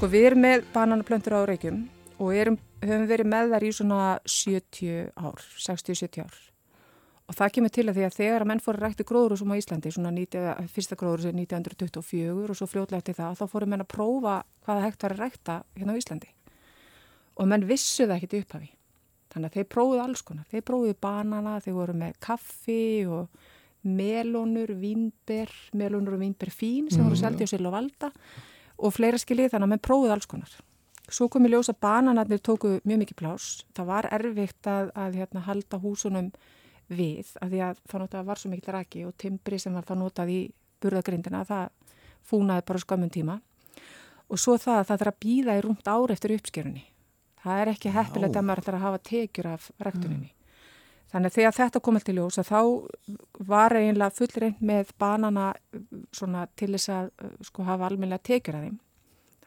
sko 0.00 0.08
við 0.08 0.22
erum 0.30 0.40
með 0.40 0.62
bananaplöntur 0.72 1.34
á 1.36 1.44
Reykjum 1.44 1.80
og 2.24 2.28
erum, 2.32 2.54
höfum 2.80 3.02
verið 3.04 3.26
með 3.28 3.50
þær 3.52 3.64
í 3.66 3.72
svona 3.76 3.98
70 4.24 5.10
ár, 5.12 5.42
60-70 5.60 6.22
ár. 6.24 6.38
Og 7.28 7.36
það 7.36 7.50
kemur 7.52 7.72
til 7.76 7.84
að 7.84 7.98
því 7.98 8.06
að 8.06 8.16
þegar 8.16 8.44
að 8.46 8.48
menn 8.48 8.62
fóru 8.64 8.80
rækti 8.80 9.04
gróðurúsum 9.10 9.52
á 9.52 9.60
Íslandi, 9.60 9.92
svona 9.92 10.14
90, 10.16 10.70
fyrsta 10.72 10.96
gróðurúsum 11.02 11.36
1924 11.42 12.32
og 12.32 12.56
svo 12.56 12.68
fljótlega 12.72 13.02
eftir 13.02 13.18
það, 13.18 13.36
þá 13.42 13.52
fóru 13.52 13.68
menn 13.68 13.84
að 13.84 13.90
prófa 13.92 14.38
hvaða 14.64 14.86
hægt 14.86 15.04
var 15.04 15.14
að 15.18 15.20
rækta 15.20 15.56
hérna 15.76 15.92
á 15.92 16.00
Íslandi. 16.00 16.32
Og 17.36 17.50
menn 17.52 17.68
vissu 17.68 18.06
það 18.06 18.16
ekkit 18.16 18.36
upphafi. 18.40 18.70
Þannig 19.34 19.50
að 19.50 19.58
þeir 19.58 19.72
prófuðu 19.76 20.04
alls 20.06 20.22
konar. 20.24 20.46
Þeir 20.48 20.68
prófuðu 20.70 20.96
banana, 21.04 21.58
þeir 21.60 21.76
voru 21.76 21.98
með 22.00 22.16
kaffi 22.24 22.84
og 23.04 23.28
melónur, 23.84 24.72
vínber, 24.80 25.52
melónur 25.76 26.16
og 26.16 26.24
vínber 26.24 26.48
fín 26.48 26.88
sem 26.88 27.04
voru 27.04 27.20
seldi 27.20 27.44
og 27.44 27.52
sil 27.52 27.68
og 27.68 27.76
valda 27.76 28.10
og 28.80 28.94
fleira 28.96 29.20
skiljið 29.20 29.52
þannig 29.52 29.68
að 29.68 29.72
menn 29.74 29.84
prófuðu 29.86 30.14
alls 30.14 30.28
konar. 30.30 30.54
Svo 31.10 31.26
kom 31.28 31.46
í 31.46 31.50
ljós 31.50 31.70
að 31.72 31.80
bananarnir 31.82 32.40
tóku 32.44 32.76
mjög 32.86 33.02
mikið 33.02 33.18
plás. 33.18 33.48
Það 33.74 33.88
var 33.90 34.08
erfitt 34.14 34.70
að, 34.70 34.92
að 34.94 35.18
hérna, 35.18 35.44
halda 35.46 35.80
húsunum 35.82 36.30
við 36.90 37.34
af 37.40 37.50
því 37.50 37.62
að 37.66 37.82
það 37.90 38.02
notað 38.04 38.26
var 38.30 38.40
svo 38.40 38.50
mikið 38.50 38.74
raki 38.74 39.04
og 39.06 39.14
timbri 39.18 39.58
sem 39.62 39.74
var 39.74 39.86
það 39.86 40.02
notað 40.04 40.32
í 40.34 40.40
burðagrindina 40.82 41.44
það 41.46 41.94
fúnaði 42.26 42.66
bara 42.66 42.82
á 42.82 42.84
skömmun 42.84 43.12
tíma 43.14 43.36
og 44.30 44.38
svo 44.38 44.56
það 44.58 44.80
að 44.80 44.88
það 44.88 45.00
þarf 45.02 45.12
að 45.12 45.22
býða 45.24 45.56
í 45.58 45.62
rúmt 45.64 45.90
ár 45.90 46.14
eftir 46.14 46.34
uppskerunni. 46.36 46.84
Það 47.40 47.62
er 47.62 47.70
ekki 47.72 47.94
heppilegt 47.94 48.36
að 48.36 48.46
maður 48.46 48.66
þarf 48.66 48.78
að 48.78 48.84
hafa 48.86 49.02
tekjur 49.10 49.48
af 49.50 49.70
ræktuninni. 49.80 50.30
Þannig 51.10 51.32
að 51.32 51.36
þegar 51.40 51.56
þetta 51.56 51.80
kom 51.82 51.96
til 52.06 52.14
ljós 52.20 52.38
að 52.38 52.50
þá 52.50 52.60
var 53.50 53.74
eiginlega 53.74 54.14
fullreint 54.14 54.60
með 54.62 54.92
banana 55.02 55.48
svona 56.14 56.44
til 56.54 56.70
þess 56.76 56.92
að 56.94 57.08
uh, 57.10 57.32
sko 57.48 57.66
hafa 57.66 57.88
almennilega 57.88 58.22
tekjur 58.30 58.60
af 58.60 58.66
þeim. 58.68 58.76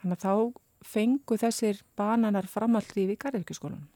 Þannig 0.02 0.18
að 0.18 0.26
þá 0.28 0.60
fengu 0.94 1.38
þessir 1.40 1.80
bananar 1.96 2.50
framallífi 2.52 3.16
í 3.16 3.22
Garðirkjuskólanum. 3.22 3.88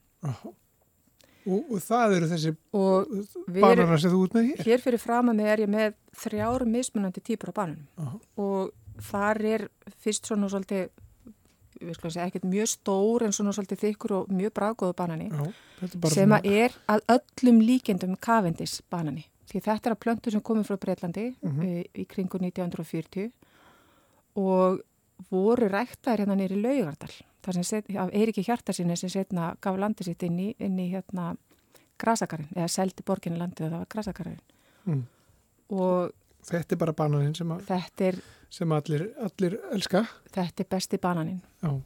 Og, 1.47 1.67
og 1.71 1.79
það 1.83 2.15
eru 2.17 2.29
þessi 2.31 2.53
Og 2.75 3.11
við 3.11 3.59
erum, 3.59 3.63
bananar 3.63 4.01
sem 4.03 4.11
þú 4.11 4.21
út 4.25 4.33
með 4.35 4.47
hér. 4.49 4.63
hér 4.67 4.83
fyrir 4.83 4.99
fram 5.03 5.31
að 5.31 5.37
mig 5.39 5.51
er 5.51 5.63
ég 5.63 5.71
með 5.71 5.97
þrjár 6.23 6.65
mismunandi 6.67 7.23
típur 7.23 7.51
af 7.53 7.57
bananum 7.59 7.85
Aha. 8.03 8.17
og 8.43 9.03
þar 9.07 9.39
er 9.47 9.67
fyrst 10.03 10.27
svona 10.27 10.49
svolítið 10.51 10.89
ekkert 11.81 12.43
mjög 12.47 12.67
stór 12.71 13.23
en 13.27 13.31
svona 13.35 13.53
svolítið 13.55 13.81
þykkur 13.85 14.13
og 14.17 14.29
mjög 14.33 14.53
bráðgóðu 14.57 14.95
banani 14.97 15.29
Já, 15.29 15.53
sem 16.13 16.29
að 16.35 16.45
er 16.51 16.77
að 16.89 17.01
öllum 17.17 17.61
líkendum 17.61 18.15
kavendis 18.19 18.81
banani. 18.89 19.25
Því 19.47 19.61
þetta 19.63 19.89
er 19.91 19.95
að 19.95 20.01
plöntu 20.03 20.31
sem 20.31 20.41
komið 20.41 20.67
frá 20.67 20.77
Breitlandi 20.77 21.35
Mhm. 21.41 21.61
í, 21.63 21.85
í 22.03 22.05
kringu 22.07 22.39
1940 22.39 23.31
og 24.35 24.81
voru 25.31 25.67
ræktaðir 25.71 26.25
hérna 26.25 26.35
nýri 26.37 26.59
laugardal. 26.61 27.13
Af 27.47 28.11
Eiríki 28.11 28.43
Hjartarsinni 28.43 28.97
sem 28.99 29.09
setna 29.09 29.55
gaf 29.61 29.77
landi 29.79 30.03
sitt 30.03 30.23
inn 30.23 30.37
í, 30.37 30.55
inn 30.59 30.77
í 30.77 30.89
hérna 30.91 31.37
grasakarinn, 31.97 32.49
eða 32.53 32.67
seldi 32.67 33.05
borginni 33.07 33.39
landið 33.39 33.65
og 33.67 33.71
það 33.71 33.79
var 33.79 33.91
grasakarinn. 33.93 34.39
Mm. 34.85 35.03
Og 35.69 36.11
Þetta 36.47 36.75
er 36.75 36.79
bara 36.79 36.93
bananinn 36.93 37.35
sem, 37.35 37.49
að, 37.51 37.63
þetta 37.67 38.05
er, 38.07 38.17
sem 38.49 38.71
allir, 38.71 39.09
allir 39.19 39.57
elska. 39.71 40.05
þetta 40.31 40.63
er 40.63 40.69
besti 40.69 40.97
bananinn. 40.97 41.41
Já, 41.63 41.81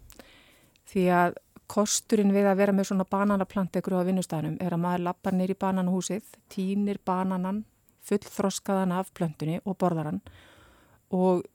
Því 0.92 1.04
að 1.16 1.36
kosturinn 1.72 2.34
við 2.36 2.46
að 2.52 2.58
vera 2.58 2.74
með 2.76 2.90
svona 2.90 3.06
bananaplant 3.08 3.76
ekkur 3.80 3.94
á 3.96 4.04
vinnustæðanum 4.04 4.58
er 4.60 4.74
að 4.76 4.80
maður 4.84 5.04
lappar 5.06 5.34
nýr 5.34 5.54
í 5.54 5.56
bananahúsið, 5.56 6.24
týnir 6.52 6.98
bananan, 7.06 7.64
fullþroskaðan 8.04 8.92
af 8.92 9.14
plöntunni 9.14 9.62
og 9.64 9.78
borðar 9.80 10.10
hann 10.12 10.22
og 11.16 11.46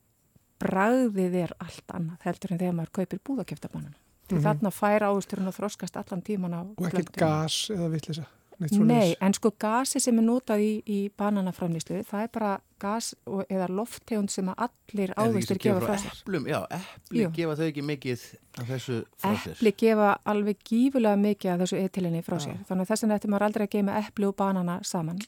bragðið 0.62 1.34
er 1.42 1.52
allt 1.60 1.92
annað 1.92 2.24
heldur 2.24 2.52
en 2.54 2.58
þegar 2.62 2.76
maður 2.78 2.92
kaupir 3.00 3.20
búðakjöfta 3.28 3.68
banana. 3.72 3.96
Því 4.26 4.36
Mhm. 4.38 4.42
þarna 4.46 4.70
fær 4.72 5.04
ávisturinn 5.06 5.48
að 5.52 5.58
þroskast 5.60 5.96
allan 6.00 6.22
tíman 6.22 6.54
á 6.54 6.60
og 6.62 6.76
ekkert 6.86 7.12
plöntunni. 7.12 7.18
gas 7.20 7.70
eða 7.70 7.90
vittlisa. 7.92 8.26
Nei, 8.58 9.14
en 9.20 9.34
sko 9.36 9.50
gasi 9.60 10.00
sem 10.00 10.16
er 10.16 10.24
notað 10.24 10.62
í, 10.64 10.70
í 10.88 10.98
bananaframlýslu, 11.18 11.98
það 12.08 12.22
er 12.24 12.30
bara 12.32 12.52
gas 12.80 13.10
og, 13.28 13.42
eða 13.52 13.66
lofttegund 13.68 14.32
sem 14.32 14.48
að 14.48 14.62
allir 14.66 15.12
ávistur 15.20 15.60
gefa 15.60 15.82
frá 15.84 15.98
sér. 16.00 16.14
Eplum, 16.22 16.46
já, 16.48 16.58
epli 16.78 17.20
Jú. 17.20 17.32
gefa 17.36 17.56
þau 17.58 17.66
ekki 17.66 17.84
mikið 17.90 18.24
af 18.56 18.70
þessu 18.70 18.96
frá 19.20 19.36
sér. 19.42 19.58
Epli 19.58 19.74
gefa 19.84 20.08
alveg 20.32 20.64
gífulega 20.70 21.20
mikið 21.20 21.52
af 21.52 21.62
þessu 21.64 21.82
etilinni 21.82 22.24
frá 22.24 22.38
sér. 22.40 22.58
Þannig 22.70 22.86
að 22.86 22.92
þess 22.92 23.06
vegna 23.06 23.20
ætti 23.20 23.32
maður 23.34 23.48
aldrei 23.50 23.66
að 23.66 23.72
geima 23.76 24.00
epli 24.00 24.30
og 24.30 24.36
banana 24.40 24.78
saman. 24.88 25.20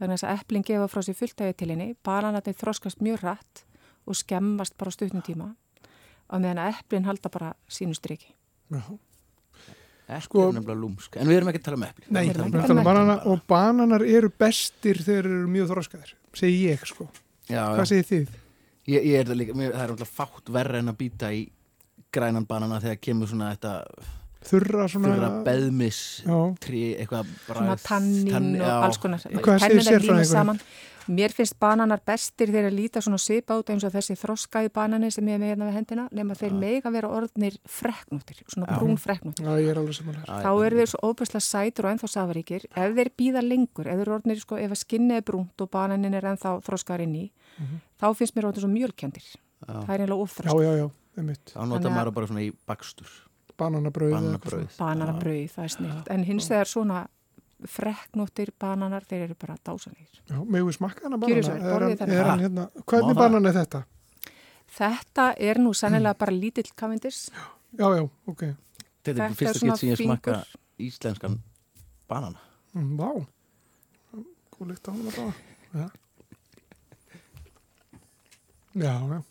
Þannig 0.00 0.10
að 0.10 0.16
þess 0.16 0.28
að 0.28 0.42
eplin 0.42 0.68
gefa 0.72 0.90
frá 0.90 1.06
sér 1.06 1.18
fullt 1.22 1.40
af 1.44 1.54
etilinni, 1.54 1.88
bananatni 2.02 2.58
þroskast 2.58 3.06
mjög 3.06 3.22
rætt 3.22 3.64
og 4.04 4.18
skemmast 4.18 4.74
bara 4.78 4.90
á 4.90 4.96
stutnum 4.98 5.22
tíma 5.22 5.52
og 6.26 6.40
meðan 6.40 6.64
að 6.64 6.80
eplin 6.80 7.06
halda 7.06 7.30
bara 7.30 7.54
sínu 7.70 7.94
striki. 7.94 8.34
Já. 8.72 8.82
Epli 10.04 10.20
Sko- 10.26 10.48
er 10.50 10.56
nefnilega 10.58 10.80
lúmsk. 10.80 11.16
En 11.16 11.28
við 11.30 11.38
erum 11.38 11.48
ekki 11.48 11.60
að 11.62 11.66
tala 11.68 11.76
um 11.80 11.84
epli. 11.86 12.04
Nei, 12.10 12.22
Við 12.28 12.34
erum 12.34 12.46
ekki 12.46 12.58
að 12.58 12.66
tala 12.68 12.74
um 12.74 12.78
um 12.78 12.88
banana 12.90 13.14
og 13.32 13.44
bananar 13.48 14.02
eru 14.04 14.28
bestir 14.28 15.00
þegar 15.00 15.28
þeir 15.28 15.38
eru 15.40 15.52
mjög 15.54 15.70
þroskaðir, 15.72 16.10
segi 16.36 16.58
ég 16.68 16.84
sko. 16.86 17.08
Já, 17.48 17.62
Hvað 17.72 17.88
segir 17.88 18.08
þið? 18.10 18.34
Ég, 18.84 19.06
ég 19.08 19.14
er 19.20 19.24
það 19.30 19.40
líka, 19.40 19.54
mér, 19.56 19.72
það 19.72 19.84
er 19.86 19.94
alltaf 19.94 20.12
fátt 20.12 20.52
verra 20.52 20.78
en 20.78 20.92
að 20.92 20.98
býta 21.00 21.30
í 21.32 21.46
grænan 22.12 22.44
banana 22.46 22.80
þegar 22.84 23.00
kemur 23.00 23.30
svona 23.30 23.54
þetta 23.54 23.72
Þurra 24.44 24.88
svona... 24.92 25.12
þurra 25.14 25.28
beðmis 25.46 26.00
Já, 26.24 26.38
trí, 26.60 26.82
eitthvað 27.00 27.30
Svona 27.46 27.68
bragð, 27.74 27.84
tannín 27.86 28.32
tann- 28.34 28.50
og 28.58 28.66
já. 28.66 28.74
alls 28.88 28.98
konar. 29.00 30.24
Saman. 30.28 30.60
Mér 31.04 31.34
finnst 31.36 31.58
bananar 31.60 32.00
bestir 32.00 32.48
þegar 32.48 32.70
að 32.70 32.76
líta 32.78 33.00
svona 33.04 33.18
svipa 33.20 33.58
út 33.60 33.68
eins 33.68 33.84
og 33.84 33.92
þessi 33.92 34.14
þroskaði 34.16 34.70
banani 34.72 35.10
sem 35.12 35.26
ég 35.28 35.36
er 35.36 35.42
með 35.42 35.50
hérna 35.52 35.66
við 35.68 35.76
hendina 35.76 36.04
nema 36.16 36.36
þeir 36.38 36.54
mega 36.56 36.92
vera 36.94 37.10
orðnir 37.12 37.58
freknúttir, 37.68 38.40
svona 38.48 38.78
brún 38.78 38.96
freknúttir. 38.96 39.44
já, 39.44 39.52
ég 39.60 39.68
er. 39.74 39.82
Já, 39.84 40.38
þá 40.46 40.48
eru 40.64 40.80
þeir 40.80 40.90
svo 40.94 41.10
óbærslega 41.10 41.44
sætur 41.44 41.84
og 41.90 41.92
ennþá 41.92 42.10
safaríkir 42.14 42.64
ef 42.72 42.96
þeir 42.96 43.12
býða 43.20 43.44
lengur, 43.44 43.90
ef 43.92 44.00
orðnir 44.16 44.40
sko, 44.40 44.56
ef 44.56 44.72
að 44.72 44.80
skinni 44.80 45.18
er 45.18 45.26
brúnt 45.28 45.60
og 45.60 45.70
bananin 45.76 46.16
er 46.16 46.30
ennþá 46.32 46.56
þroskar 46.64 47.04
inn 47.04 47.14
í, 47.20 47.26
þá 48.00 48.08
finnst 48.16 48.38
mér 48.38 48.48
orðin 48.48 48.64
svo 48.64 48.72
mjölkjandir 48.72 49.28
það 49.68 49.92
er 49.92 50.06
einlega 50.06 50.24
Já, 50.48 50.56
já, 50.64 50.72
já, 50.80 50.88
einmitt. 51.20 51.52
Þá 51.52 51.60
nota 51.60 51.68
Þannig 51.76 51.90
að- 51.92 51.96
maður 51.98 52.14
bara 52.16 52.32
svona 52.32 52.46
í 52.48 52.52
bakstur 52.64 53.12
Bananabrauð. 53.58 54.12
Bananabrauð 54.12 54.76
bananabrauð, 54.78 55.50
það 55.54 55.64
er 55.64 55.68
snilt 55.76 56.08
en 56.10 56.24
hins 56.24 56.48
vegar 56.50 56.66
svona 56.66 57.06
freknóttir 57.64 58.50
bananar, 58.60 59.04
þeir 59.08 59.22
eru 59.28 59.34
bara 59.40 59.54
dásanir. 59.64 60.08
Já, 60.28 60.36
megum 60.44 60.68
við 60.68 60.76
smakka 60.78 61.04
hana 61.06 61.16
banana? 61.16 61.38
Er 61.38 61.80
hann- 61.80 62.10
er 62.10 62.24
hann 62.24 62.40
Ha? 62.40 62.44
hérna, 62.48 62.68
hvernig 62.86 63.14
banan 63.16 63.46
er 63.46 63.52
þetta? 63.52 63.84
þetta 64.76 65.34
er 65.38 65.54
nú 65.62 65.72
sennilega 65.74 66.18
bara 66.18 66.32
lítill 66.32 66.72
kavindis 66.76 67.30
Já, 67.78 67.88
já, 67.96 68.08
ok. 68.26 68.42
Þetta 68.42 68.54
Þetta 69.04 69.24
er 69.24 69.34
fyrsta 69.34 69.58
skipt 69.58 69.78
sem 69.78 69.88
ég 69.88 69.96
smakka 70.04 70.44
íslenskan 70.78 71.38
banana 72.08 72.38
Mm, 72.74 72.96
Vá. 72.98 73.26
Góð 74.58 74.66
lykt 74.68 74.88
á 74.88 74.90
hann 74.90 75.06
að 75.06 75.14
báða. 75.14 75.34
Já. 75.74 75.90
Já, 78.74 78.94
já. 79.08 79.22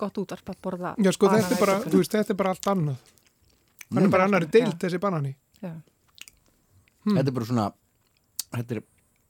Gott 0.00 0.20
útvarp 0.22 0.52
að 0.52 0.60
borða 0.64 0.92
Já, 1.00 1.10
sko, 1.14 1.30
þetta 1.32 1.56
er 1.56 1.62
bara, 1.62 1.76
veist, 1.92 2.14
þetta 2.14 2.34
er 2.34 2.38
bara 2.38 2.52
allt 2.54 2.70
annað. 2.72 3.10
Hann 3.86 4.04
er 4.04 4.12
bara 4.12 4.28
annari 4.28 4.48
deilt, 4.50 4.78
þessi 4.82 5.00
banani. 5.02 5.32
Já. 5.62 5.72
Hmm. 7.06 7.16
Þetta 7.16 7.30
er 7.30 7.36
bara 7.36 7.48
svona 7.48 7.66
Þetta 8.56 8.76
er, 8.76 8.80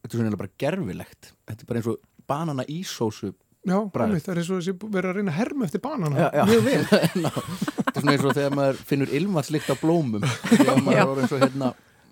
þetta 0.03 0.09
er 0.17 0.21
svona 0.23 0.39
bara 0.41 0.53
gerfilegt 0.59 1.29
Þetta 1.47 1.61
er 1.61 1.69
bara 1.69 1.81
eins 1.83 1.89
og 1.93 1.99
banana 2.27 2.65
í 2.73 2.79
sósu 2.89 3.31
Já, 3.67 3.77
einmitt, 3.83 4.23
það 4.23 4.33
er 4.33 4.41
eins 4.41 4.51
og 4.51 4.61
þessi 4.61 4.75
verið 4.95 5.11
að 5.11 5.17
reyna 5.19 5.33
að 5.33 5.39
herma 5.41 5.67
eftir 5.67 5.81
banana. 5.83 6.21
Já, 6.21 6.27
já. 6.39 6.43
Mjög 6.47 6.61
vel. 6.69 6.83
Þetta 6.93 7.91
er 7.91 7.97
svona 7.97 8.13
eins 8.13 8.27
og 8.27 8.37
þegar 8.37 8.53
maður 8.55 8.77
finnur 8.91 9.15
ilmatslikt 9.19 9.73
á 9.73 9.77
blómum 9.81 10.27
Þegar 10.27 10.83
maður 10.87 11.01
er 11.01 11.11
orðinn 11.15 11.31
svo 11.33 11.41
hérna 11.41 11.71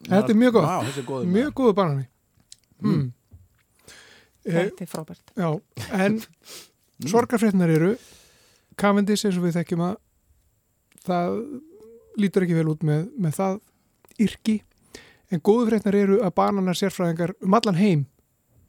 Þetta 0.09 0.35
er 0.35 0.40
mjög 0.40 0.57
gott. 0.57 0.67
Vá, 0.67 0.88
þessi 0.88 1.01
er 1.05 1.07
góður 1.12 1.31
Mjög 1.37 1.53
góðu 1.61 1.77
banani. 1.79 2.09
Mm. 2.83 3.05
Eh, 4.45 4.57
þetta 4.59 4.85
er 4.85 4.88
frábært 4.90 5.31
já, 5.40 5.47
en 5.97 6.19
sorgarfrétnar 7.09 7.71
eru 7.73 7.95
Cavendish 8.81 9.27
eins 9.27 9.39
og 9.39 9.47
við 9.47 9.59
þekkjum 9.59 9.85
að 9.89 9.95
það 11.05 11.39
lítur 12.21 12.47
ekki 12.47 12.59
vel 12.59 12.71
út 12.73 12.85
með, 12.87 13.07
með 13.19 13.39
það 13.39 13.61
yrki. 14.25 14.57
En 15.33 15.43
góðu 15.43 15.71
frétnar 15.71 15.97
eru 15.99 16.21
að 16.23 16.35
bananar 16.39 16.79
sérfræðingar 16.79 17.35
um 17.43 17.57
allan 17.59 17.81
heim 17.81 18.05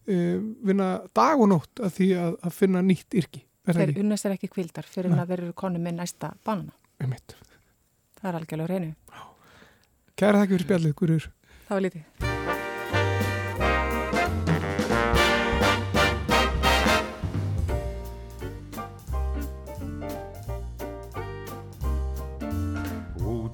uh, 0.09 0.39
vinna 0.65 0.89
dag 1.15 1.41
og 1.41 1.51
nótt 1.51 1.83
að 1.83 1.97
því 1.99 2.09
að, 2.21 2.39
að 2.41 2.57
finna 2.61 2.83
nýtt 2.85 3.17
yrki. 3.21 3.45
Þeir 3.65 3.95
unnast 4.03 4.27
er 4.27 4.35
ekki 4.35 4.51
kvildar 4.53 4.85
fyrir 4.89 5.09
en 5.09 5.23
að 5.23 5.31
þeir 5.33 5.41
eru 5.47 5.55
konu 5.57 5.81
með 5.81 5.97
næsta 6.01 6.35
banana. 6.45 6.75
Það 7.01 8.29
er 8.29 8.37
algjörlega 8.39 8.69
reynu 8.71 8.93
Kæra 10.15 10.43
þakki 10.43 10.55
fyrir 10.55 10.67
spjallið, 10.69 10.95
Guður 11.01 11.31
það 11.67 11.75
var 11.75 11.87
lítið 11.89 12.54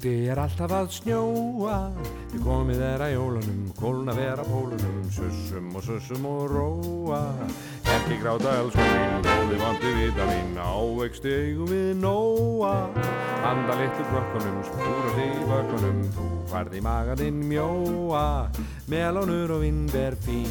Úti 0.02 0.26
er 0.34 0.40
alltaf 0.42 0.72
að 0.74 0.88
snjóa. 0.96 1.76
Við 2.32 2.42
komið 2.42 2.80
er 2.82 3.02
að 3.06 3.12
jólunum 3.12 3.60
Kólna 3.78 4.16
vera 4.18 4.42
pólunum 4.48 5.04
Sussum 5.14 5.68
og 5.78 5.84
sussum 5.86 6.24
og 6.26 6.48
róa. 6.50 7.20
Ekki 7.86 8.18
gráta 8.24 8.56
elsku 8.64 8.82
mín 8.82 9.28
Góði 9.28 9.60
vandi 9.62 9.92
vita 10.00 10.26
mín 10.26 10.58
Ávexti 10.58 11.36
eigum 11.36 11.70
við 11.70 12.02
nóa. 12.02 12.74
Handa 13.44 13.78
litlu 13.78 14.08
krökkunum 14.10 14.58
Spúra 14.72 15.14
sig 15.20 15.38
í 15.38 15.46
bökkunum 15.52 16.02
Þú 16.18 16.30
farði 16.50 16.82
maganinn 16.88 17.38
mjóa. 17.52 18.26
Melónur 18.90 19.54
og 19.60 19.62
vinnber 19.68 20.18
fín 20.26 20.50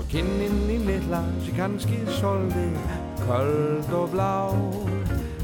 Og 0.00 0.08
kinninn 0.08 0.64
í 0.72 0.80
litla 0.88 1.20
Sér 1.42 1.60
kannski 1.60 2.00
soldi 2.22 2.70
Köld 3.26 3.92
og 4.00 4.16
blá 4.16 4.32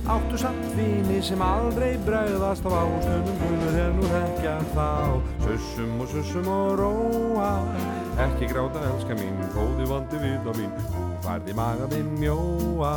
Áttu 0.07 0.39
samt 0.39 0.75
vini 0.75 1.21
sem 1.23 1.43
aldrei 1.43 1.93
bregðast 2.03 2.67
á 2.67 2.71
ástunum 2.75 3.37
Guður 3.39 3.77
er 3.79 3.93
nú 3.95 4.09
þekkja 4.11 4.55
þá. 4.75 4.89
Sussum 5.45 6.03
og 6.03 6.11
sussum 6.11 6.49
og 6.51 6.73
róa 6.81 7.51
Ekki 8.27 8.51
gráta 8.51 8.83
elska 8.91 9.15
mín 9.15 9.39
Góði 9.55 9.87
vandi 9.87 10.19
vita 10.25 10.57
mín. 10.59 10.75
Þú 10.91 11.07
færði 11.29 11.55
maga 11.55 11.87
minn 11.95 12.11
mjóa 12.19 12.95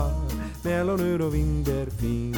Melónur 0.66 1.28
og 1.28 1.36
vindir 1.38 1.94
fín 2.02 2.34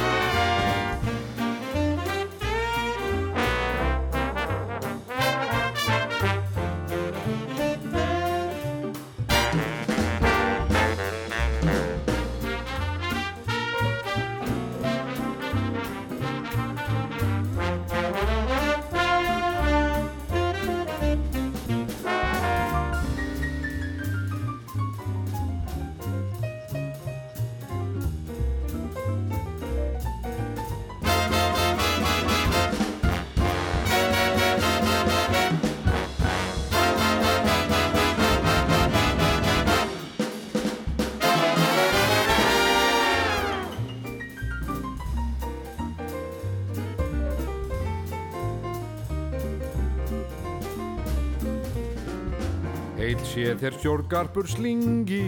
sé 53.28 53.52
þér 53.60 53.76
stjórngarpur 53.76 54.48
slingi. 54.48 55.20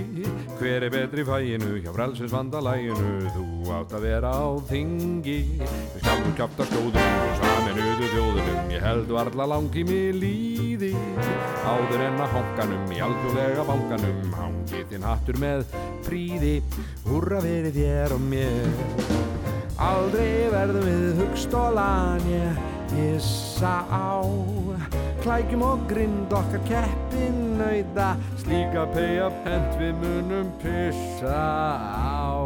Hver 0.59 0.87
er 0.87 0.93
betri 0.93 1.25
í 1.25 1.29
fæinu 1.29 1.81
hjá 1.83 1.91
frelsins 1.95 2.33
vandalæginu 2.33 3.33
Þú 3.35 3.73
átt 3.77 3.93
að 3.97 4.07
vera 4.07 4.31
á 4.33 4.49
þingi. 4.71 5.37
Við 5.61 6.01
skaldum 6.01 6.37
kjátt 6.39 6.63
að 6.65 6.71
skjóðum 6.71 7.11
og 7.27 7.35
saminuðu 7.43 8.09
þjóðunum. 8.15 8.73
Ég 8.75 8.87
held 8.87 9.13
varla 9.17 9.49
langtími 9.53 10.01
líði. 10.17 10.93
Áður 11.61 12.07
en 12.07 12.25
að 12.25 12.35
honkanum 12.39 12.95
í 12.95 13.03
alþjóðlega 13.05 13.67
bankanum 13.69 14.35
Hangi 14.39 14.85
þinn 14.91 15.05
hattur 15.05 15.41
með 15.43 15.65
príði 16.07 16.55
Húrra 17.05 17.43
verið 17.45 17.77
þér 17.83 18.17
og 18.17 18.25
mér. 18.33 19.11
Aldrei 19.81 20.49
verðum 20.53 20.89
við 20.89 21.23
hugstólan 21.23 22.27
ég 22.33 22.65
hissa 22.97 23.81
á 23.89 24.25
Klækjum 25.21 25.63
og 25.63 25.81
grind 25.89 26.33
okkar 26.33 26.63
keppin 26.65 27.37
nöyda 27.59 28.15
Slíka 28.41 28.87
pegja 28.95 29.29
pent 29.45 29.77
við 29.77 29.99
munum 30.01 30.49
pissa 30.63 31.43
á. 31.77 32.41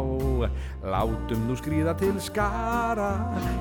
Látum 0.85 1.47
nú 1.47 1.55
skrýða 1.57 1.95
til 1.97 2.19
skara. 2.21 3.13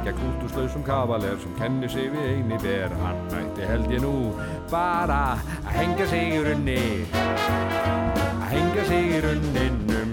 Gegn 0.05 0.19
útúslausum 0.33 0.83
kavaler 0.85 1.39
sem 1.41 1.55
kennir 1.61 1.89
sig 1.89 2.11
við 2.13 2.27
eini 2.33 2.59
ber. 2.61 2.91
Hann 3.05 3.23
ætti 3.39 3.71
held 3.71 3.87
ég 3.95 4.03
nú 4.03 4.35
bara 4.73 5.39
að 5.63 5.73
hengja 5.79 6.11
sig 6.11 6.35
í 6.35 6.43
runni. 6.45 6.83
Að 7.15 8.49
hengja 8.51 8.89
sig 8.91 9.15
í 9.15 9.23
runninum. 9.25 10.13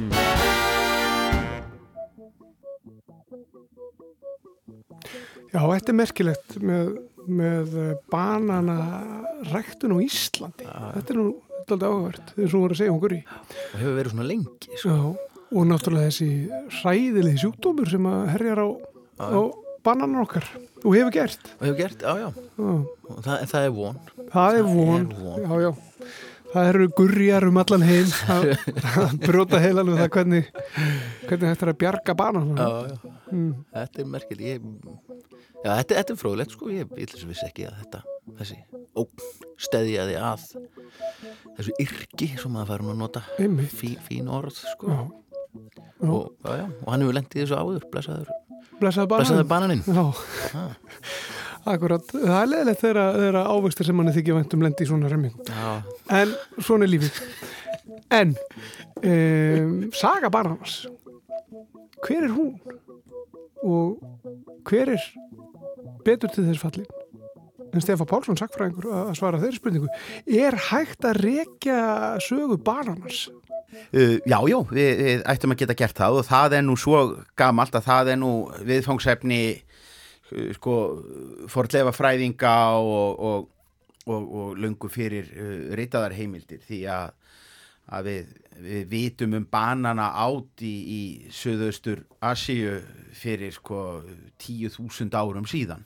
Já, 5.51 5.59
þetta 5.67 5.91
er 5.91 5.95
merkilegt 5.99 6.53
með, 6.63 6.93
með 7.27 7.75
banana 8.11 8.77
ræktun 9.51 9.95
á 9.95 9.97
Íslandi. 10.03 10.65
Þetta 10.67 11.13
er 11.13 11.19
nú 11.19 11.27
alltaf 11.61 11.83
áhvert, 11.87 12.31
þegar 12.35 12.49
svo 12.51 12.61
voru 12.63 12.75
að 12.75 12.81
segja 12.81 12.93
okkur 12.95 13.13
í. 13.15 13.19
og 13.31 13.75
hefur 13.79 13.97
verið 13.99 14.13
svona 14.15 14.27
lengi 14.27 14.79
sko. 14.81 14.89
Já, 14.89 15.35
og 15.51 15.67
náttúrulega 15.69 16.09
þessi 16.09 16.29
hræðilegi 16.81 17.43
sjúkdómur 17.43 17.91
sem 17.91 18.07
að 18.11 18.25
herjar 18.33 18.61
á, 18.63 18.67
á 19.21 19.41
bananan 19.85 20.23
okkar 20.25 20.47
og 20.83 20.95
hefur 20.95 21.13
gert. 21.15 21.53
og 21.59 21.63
hefur 21.67 21.77
gert, 21.79 22.01
já 22.01 22.13
já 22.17 22.27
Já, 22.31 22.73
og 23.11 23.23
það, 23.25 23.45
það 23.53 23.63
er 23.67 23.71
von 23.77 24.01
það 24.33 24.59
er 24.59 24.67
von. 24.67 25.07
er 25.07 25.15
von. 25.21 25.41
Já, 25.45 25.61
já. 25.67 25.71
Það 26.51 26.67
eru 26.73 26.87
gurjar 26.97 27.45
um 27.47 27.57
allan 27.61 27.85
heim 27.87 28.09
að 28.35 28.49
að 28.99 29.13
brjóta 29.23 29.59
heilan 29.63 29.91
um 29.93 29.99
það 30.01 30.09
hvernig, 30.17 30.49
hvernig 31.29 31.45
þetta 31.47 31.65
er 31.67 31.71
að 31.71 31.79
bjarga 31.85 32.15
já. 32.17 32.69
Mm. 33.31 33.51
þetta 33.71 34.01
er 34.03 34.09
merkileg 34.11 34.47
ég, 34.49 34.65
já, 35.61 35.71
þetta, 35.77 35.95
þetta 35.97 36.13
er 36.15 36.19
fróðilegt 36.21 36.55
sko 36.55 36.69
ég 36.73 36.91
vil 36.95 37.07
þess 37.11 37.25
að 37.25 37.31
vissi 37.33 37.47
ekki 37.47 37.67
að 37.69 37.79
þetta 37.83 38.03
þessi 38.41 38.59
ógn 39.01 39.25
steðjaði 39.61 40.15
að 40.21 40.45
þessu 41.57 41.75
yrki 41.85 42.29
sem 42.41 42.53
maður 42.55 42.71
fær 42.73 42.85
hún 42.85 42.93
að 42.95 43.01
nota 43.01 43.23
fí, 43.71 43.93
fín 44.07 44.29
orð 44.31 44.57
sko 44.61 44.91
Já. 44.91 45.01
Já. 46.01 46.09
og, 46.09 46.31
já, 46.47 46.65
og 46.65 46.87
hann 46.93 47.03
hefur 47.05 47.17
lendið 47.17 47.43
þessu 47.43 47.59
áður 47.59 47.85
bananan. 47.91 48.31
blessaður 48.81 49.49
bananinn 49.51 49.83
akkurat. 51.71 52.07
Það 52.09 52.37
er 52.39 52.47
leðilegt 52.49 52.79
þegar, 52.81 53.35
ávegstir 53.51 53.85
sem 53.85 53.97
manni 53.99 54.13
þykja 54.15 54.33
væntum 54.39 54.63
lendi 54.65 54.81
í 54.81 54.87
svona 54.89 55.11
remming. 55.11 55.35
En 56.09 56.31
svona 56.57 56.87
er 56.87 56.89
lífið. 56.89 57.19
En 58.17 58.31
um, 59.05 59.75
Saga 59.93 60.31
Barnars 60.33 60.79
hver 62.01 62.25
er 62.25 62.33
hún? 62.33 62.55
Og 63.61 64.01
hver 64.67 64.95
er 64.95 65.05
betur 66.05 66.31
til 66.33 66.47
þess 66.47 66.63
fallin? 66.63 66.89
En 67.71 67.83
Stefán 67.83 68.09
Pálsson 68.09 68.39
sagfræðingur 68.39 68.89
að 68.91 69.13
svara 69.15 69.39
þeirri 69.39 69.59
spurningu. 69.59 69.91
Er 70.27 70.57
hægt 70.69 71.05
að 71.07 71.21
rekja 71.23 71.83
sögu 72.23 72.57
Barnars? 72.59 73.29
Uh, 73.95 74.19
já, 74.27 74.35
já, 74.51 74.57
við, 74.67 74.89
við 74.99 75.21
ættum 75.31 75.53
að 75.53 75.61
geta 75.61 75.75
gert 75.79 75.95
það 75.95 76.17
og 76.19 76.25
það 76.27 76.55
er 76.57 76.65
nú 76.67 76.73
svo 76.79 76.97
gamalt 77.39 77.75
að 77.79 77.85
það 77.85 78.09
er 78.11 78.17
nú 78.19 78.31
viðfangsefni 78.67 79.39
uh, 79.55 80.49
sko 80.57 80.75
forlefa 81.51 81.93
fræðinga 81.95 82.55
og, 82.83 83.23
og, 83.29 83.47
og, 84.11 84.27
og 84.41 84.59
löngu 84.59 84.91
fyrir 84.91 85.31
uh, 85.31 85.71
ritaðar 85.79 86.17
heimildir 86.17 86.59
því 86.67 86.81
að, 86.91 87.15
að 87.91 88.09
við, 88.09 88.33
við 88.61 88.83
vitum 88.91 89.37
um 89.39 89.47
banana 89.51 90.11
átt 90.23 90.63
í, 90.63 90.71
í 90.71 91.01
söðaustur 91.33 92.03
Asíu 92.23 92.77
fyrir 93.17 93.53
sko 93.55 94.01
10.000 94.41 95.17
árum 95.17 95.47
síðan. 95.49 95.85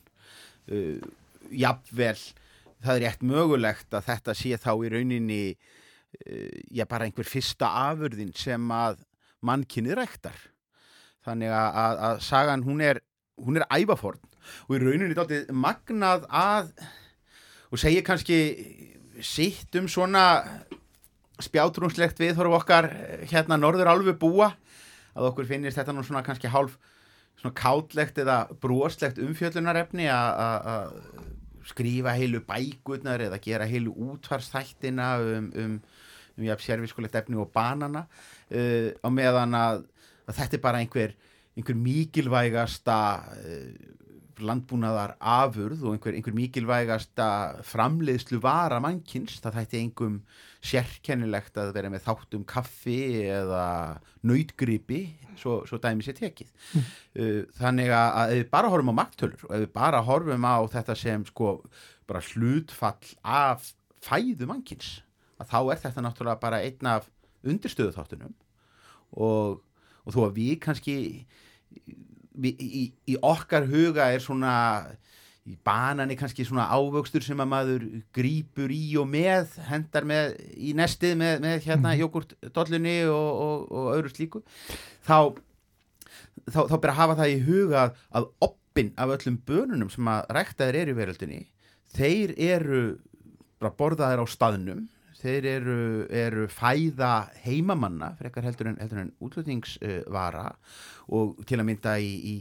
Uh, 0.65 0.99
jafnvel 1.53 2.17
það 2.85 2.95
er 2.95 3.03
rétt 3.05 3.25
mögulegt 3.25 3.95
að 3.95 4.07
þetta 4.09 4.35
sé 4.37 4.59
þá 4.61 4.71
í 4.75 4.91
rauninni 4.93 5.41
uh, 5.53 6.55
já 6.73 6.85
bara 6.89 7.07
einhver 7.07 7.29
fyrsta 7.29 7.69
afurðin 7.89 8.33
sem 8.37 8.71
að 8.73 9.01
mannkinni 9.45 9.95
rektar 9.97 10.37
þannig 11.25 11.53
að, 11.53 11.69
að, 11.81 11.99
að 12.09 12.23
sagan 12.25 12.65
hún 12.65 12.81
er 12.85 13.01
hún 13.41 13.59
er 13.59 13.67
ævaforn 13.73 14.21
og 14.67 14.77
í 14.77 14.81
rauninni 14.81 15.17
dálítið 15.17 15.53
magnað 15.57 16.25
að 16.29 16.71
og 17.71 17.81
segir 17.81 18.05
kannski 18.05 18.39
sitt 19.23 19.75
um 19.79 19.89
svona 19.91 20.25
spjátrúnslegt 21.43 22.19
viðhorf 22.21 22.55
okkar 22.61 22.88
eh, 22.91 23.23
hérna 23.31 23.57
norður 23.59 23.89
álfu 23.91 24.13
búa 24.21 24.51
að 25.15 25.29
okkur 25.31 25.47
finnist 25.49 25.77
þetta 25.79 25.95
nú 25.95 26.03
svona 26.03 26.23
kannski 26.25 26.47
hálf 26.51 26.77
svona 27.39 27.55
kátlegt 27.55 28.17
eða 28.23 28.38
broslegt 28.63 29.17
umfjöllunarefni 29.19 30.05
að- 30.11 30.39
að 30.45 30.69
að 30.75 30.93
skrifa 31.65 32.11
heilu 32.13 32.39
bækurnar 32.45 33.23
eða 33.25 33.39
gera 33.41 33.65
heilu 33.65 33.91
útvarstættina 34.13 35.07
um, 35.19 35.47
um, 35.57 35.79
um 36.38 36.43
jafn 36.45 36.61
sérfiskulegt 36.63 37.15
efni 37.17 37.36
og 37.41 37.49
banana 37.55 38.05
uh, 38.05 38.89
á 39.01 39.07
meðan 39.09 39.55
að, 39.57 39.81
að 40.29 40.38
þetta 40.43 40.57
er 40.59 40.61
bara 40.61 40.83
einhver, 40.83 41.15
einhver 41.57 41.75
mikilvægasta 41.81 42.97
uh, 43.33 43.93
landbúnaðar 44.45 45.15
afurð 45.19 45.83
og 45.88 45.95
einhver, 45.95 46.13
einhver 46.19 46.36
mikilvægasta 46.38 47.27
framleiðslu 47.65 48.41
vara 48.43 48.81
mannkins, 48.83 49.39
það 49.41 49.61
þætti 49.61 49.81
einhverjum 49.81 50.17
sérkennilegt 50.66 51.57
að 51.61 51.72
vera 51.76 51.91
með 51.93 52.05
þáttum 52.07 52.45
kaffi 52.49 52.99
eða 53.30 53.66
nautgripi, 54.26 55.01
svo, 55.39 55.59
svo 55.70 55.80
dæmi 55.82 56.05
sér 56.05 56.18
tekið. 56.18 56.51
Uh, 56.76 57.41
þannig 57.59 57.93
að, 57.93 58.36
ef 58.36 58.39
við 58.41 58.51
bara 58.53 58.72
horfum 58.74 58.93
á 58.93 58.99
magtölur 59.01 59.47
og 59.47 59.55
ef 59.57 59.66
við 59.66 59.74
bara 59.78 60.03
horfum 60.07 60.47
á 60.49 60.57
þetta 60.76 60.97
sem 60.99 61.26
sko 61.30 61.57
bara 62.09 62.24
hlutfall 62.34 63.13
af 63.22 63.72
fæðu 64.05 64.49
mannkins, 64.49 64.99
að 65.41 65.51
þá 65.51 65.59
er 65.61 65.84
þetta 65.86 66.05
náttúrulega 66.05 66.41
bara 66.43 66.61
einn 66.66 66.89
af 66.89 67.09
undirstöðu 67.45 67.93
þáttunum 67.95 68.36
og, 69.16 69.61
og 70.05 70.16
þó 70.16 70.22
að 70.28 70.38
við 70.39 70.53
kannski 70.66 70.95
við, 72.36 72.61
í, 72.61 72.84
í 73.09 73.18
okkar 73.22 73.68
huga 73.70 74.09
er 74.13 74.24
svona 74.24 74.53
í 75.45 75.55
banani 75.65 76.15
kannski 76.17 76.41
svona 76.47 76.65
ávöxtur 76.73 77.21
sem 77.21 77.37
að 77.43 77.49
maður 77.51 77.83
grípur 78.17 78.71
í 78.73 78.95
og 78.97 79.05
með 79.11 79.51
hendar 79.69 80.07
með 80.09 80.31
í 80.57 80.71
nestið 80.77 81.13
með, 81.21 81.35
með 81.43 81.67
hérna 81.67 81.91
Mhm. 81.93 81.99
jógurtdollunni 82.01 82.95
og, 83.13 83.29
og, 83.45 83.67
og 83.71 83.91
öðru 83.99 84.09
slíku 84.15 84.41
þá 85.05 85.35
þá, 86.49 86.59
þá 86.69 86.75
ber 86.81 86.93
að 86.93 86.99
hafa 87.01 87.17
það 87.21 87.33
í 87.35 87.39
huga 87.45 87.83
að, 87.85 88.01
að 88.17 88.27
oppin 88.49 88.91
af 88.97 89.13
öllum 89.19 89.37
bönunum 89.47 89.91
sem 89.93 90.09
að 90.11 90.25
ræktaðir 90.39 90.79
eru 90.81 90.95
í 90.95 90.99
veröldinni 91.03 91.41
þeir 91.95 92.33
eru 92.41 92.81
borðaðir 93.77 94.21
á 94.21 94.25
staðnum 94.29 94.83
þeir 95.21 95.45
eru, 95.49 95.77
eru 96.13 96.43
fæða 96.51 97.13
heimamanna 97.45 98.11
frekar 98.19 98.45
heldur 98.45 98.67
en, 98.73 98.75
heldur 98.81 98.99
en 99.05 99.13
útlutningsvara 99.25 100.49
og 101.15 101.39
til 101.49 101.57
að 101.61 101.65
mynda 101.69 101.95
í, 102.01 102.11
í 102.33 102.35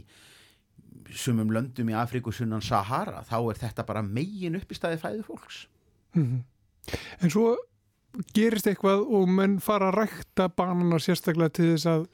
sumum 1.15 1.53
löndum 1.55 1.91
í 1.91 1.95
Afríku 1.97 2.33
sunnan 2.35 2.63
Sahara 2.65 3.23
þá 3.27 3.37
er 3.39 3.61
þetta 3.63 3.85
bara 3.87 4.03
megin 4.05 4.57
upp 4.59 4.71
í 4.71 4.77
staði 4.77 4.99
fæðu 5.01 5.23
fólks. 5.27 5.65
Mhm. 6.15 6.43
En 7.23 7.33
svo 7.33 7.55
gerist 8.35 8.67
eitthvað 8.69 9.05
og 9.11 9.29
menn 9.31 9.59
fara 9.63 9.89
að 9.91 10.03
rækta 10.03 10.49
bananar 10.55 11.03
sérstaklega 11.03 11.55
til 11.55 11.71
þess 11.73 11.87
að 11.91 12.09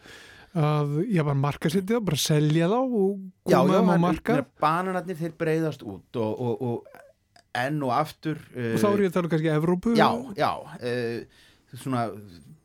að, 0.57 0.95
já, 1.07 1.21
bara 1.23 1.37
marka 1.37 1.69
sér 1.71 1.85
það, 1.87 2.01
bara 2.09 2.19
selja 2.19 2.67
þá 2.71 2.79
og 2.81 3.21
koma 3.47 3.77
þeim 3.77 3.91
á 3.91 3.95
marka 4.03 4.37
bananarnir 4.61 5.19
þeir 5.19 5.35
breyðast 5.39 5.85
út 5.87 6.19
og, 6.19 6.41
og, 6.43 6.65
og 6.67 7.61
enn 7.61 7.79
og 7.85 7.93
aftur 7.95 8.39
uh, 8.55 8.73
og 8.73 8.81
þá 8.81 8.87
er 8.89 9.03
ég 9.05 9.11
að 9.11 9.15
tala 9.17 9.29
um 9.29 9.33
kannski 9.35 9.53
Evrópu 9.53 9.95
já, 9.95 10.09
já 10.35 10.51
uh, 10.59 11.45
svona 11.71 12.05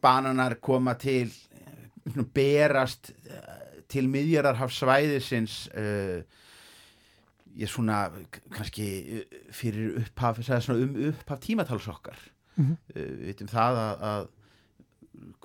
bananar 0.02 0.58
koma 0.62 0.96
til 0.98 1.30
svona, 1.30 2.26
berast 2.34 3.12
uh, 3.30 3.54
til 3.92 4.06
miðjarðarhafsvæðisins 4.12 5.58
uh, 5.76 6.22
ég 7.56 7.70
svona 7.72 8.06
kannski 8.54 8.86
uh, 9.20 9.36
fyrir 9.54 10.00
upphaf, 10.02 10.40
um 10.74 10.96
upphaf 11.10 11.44
tímatals 11.44 11.88
okkar 11.92 12.18
Mhm. 12.56 12.72
uh, 12.96 13.00
við 13.20 13.26
veitum 13.28 13.48
það 13.52 13.78
að, 13.82 14.02
að 14.10 14.28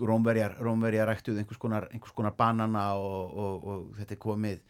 Rómverjar, 0.02 0.56
Rómverjar 0.60 1.08
ræktuð 1.08 1.38
einhvers 1.42 1.60
konar, 1.60 1.88
einhvers 1.92 2.14
konar 2.16 2.34
banana 2.36 2.94
og, 2.96 3.34
og, 3.36 3.68
og 3.68 3.96
þetta 4.00 4.16
er 4.16 4.20
komið 4.20 4.62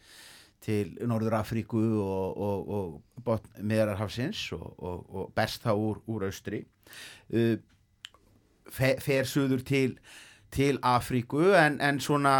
til 0.62 0.92
Norður 1.10 1.36
Afríku 1.40 1.80
og, 2.02 2.38
og, 2.38 2.70
meðararhafsins 3.58 4.44
og, 4.54 4.66
og, 4.78 5.00
og 5.10 5.32
berst 5.34 5.64
það 5.64 5.82
úr, 5.86 6.02
úr 6.06 6.26
austri 6.28 6.62
uh, 7.34 7.56
fe, 8.70 8.94
fer 9.02 9.26
suður 9.26 9.64
til, 9.66 9.96
til 10.54 10.78
Afríku 10.86 11.48
en, 11.58 11.80
en 11.82 11.98
svona 12.02 12.36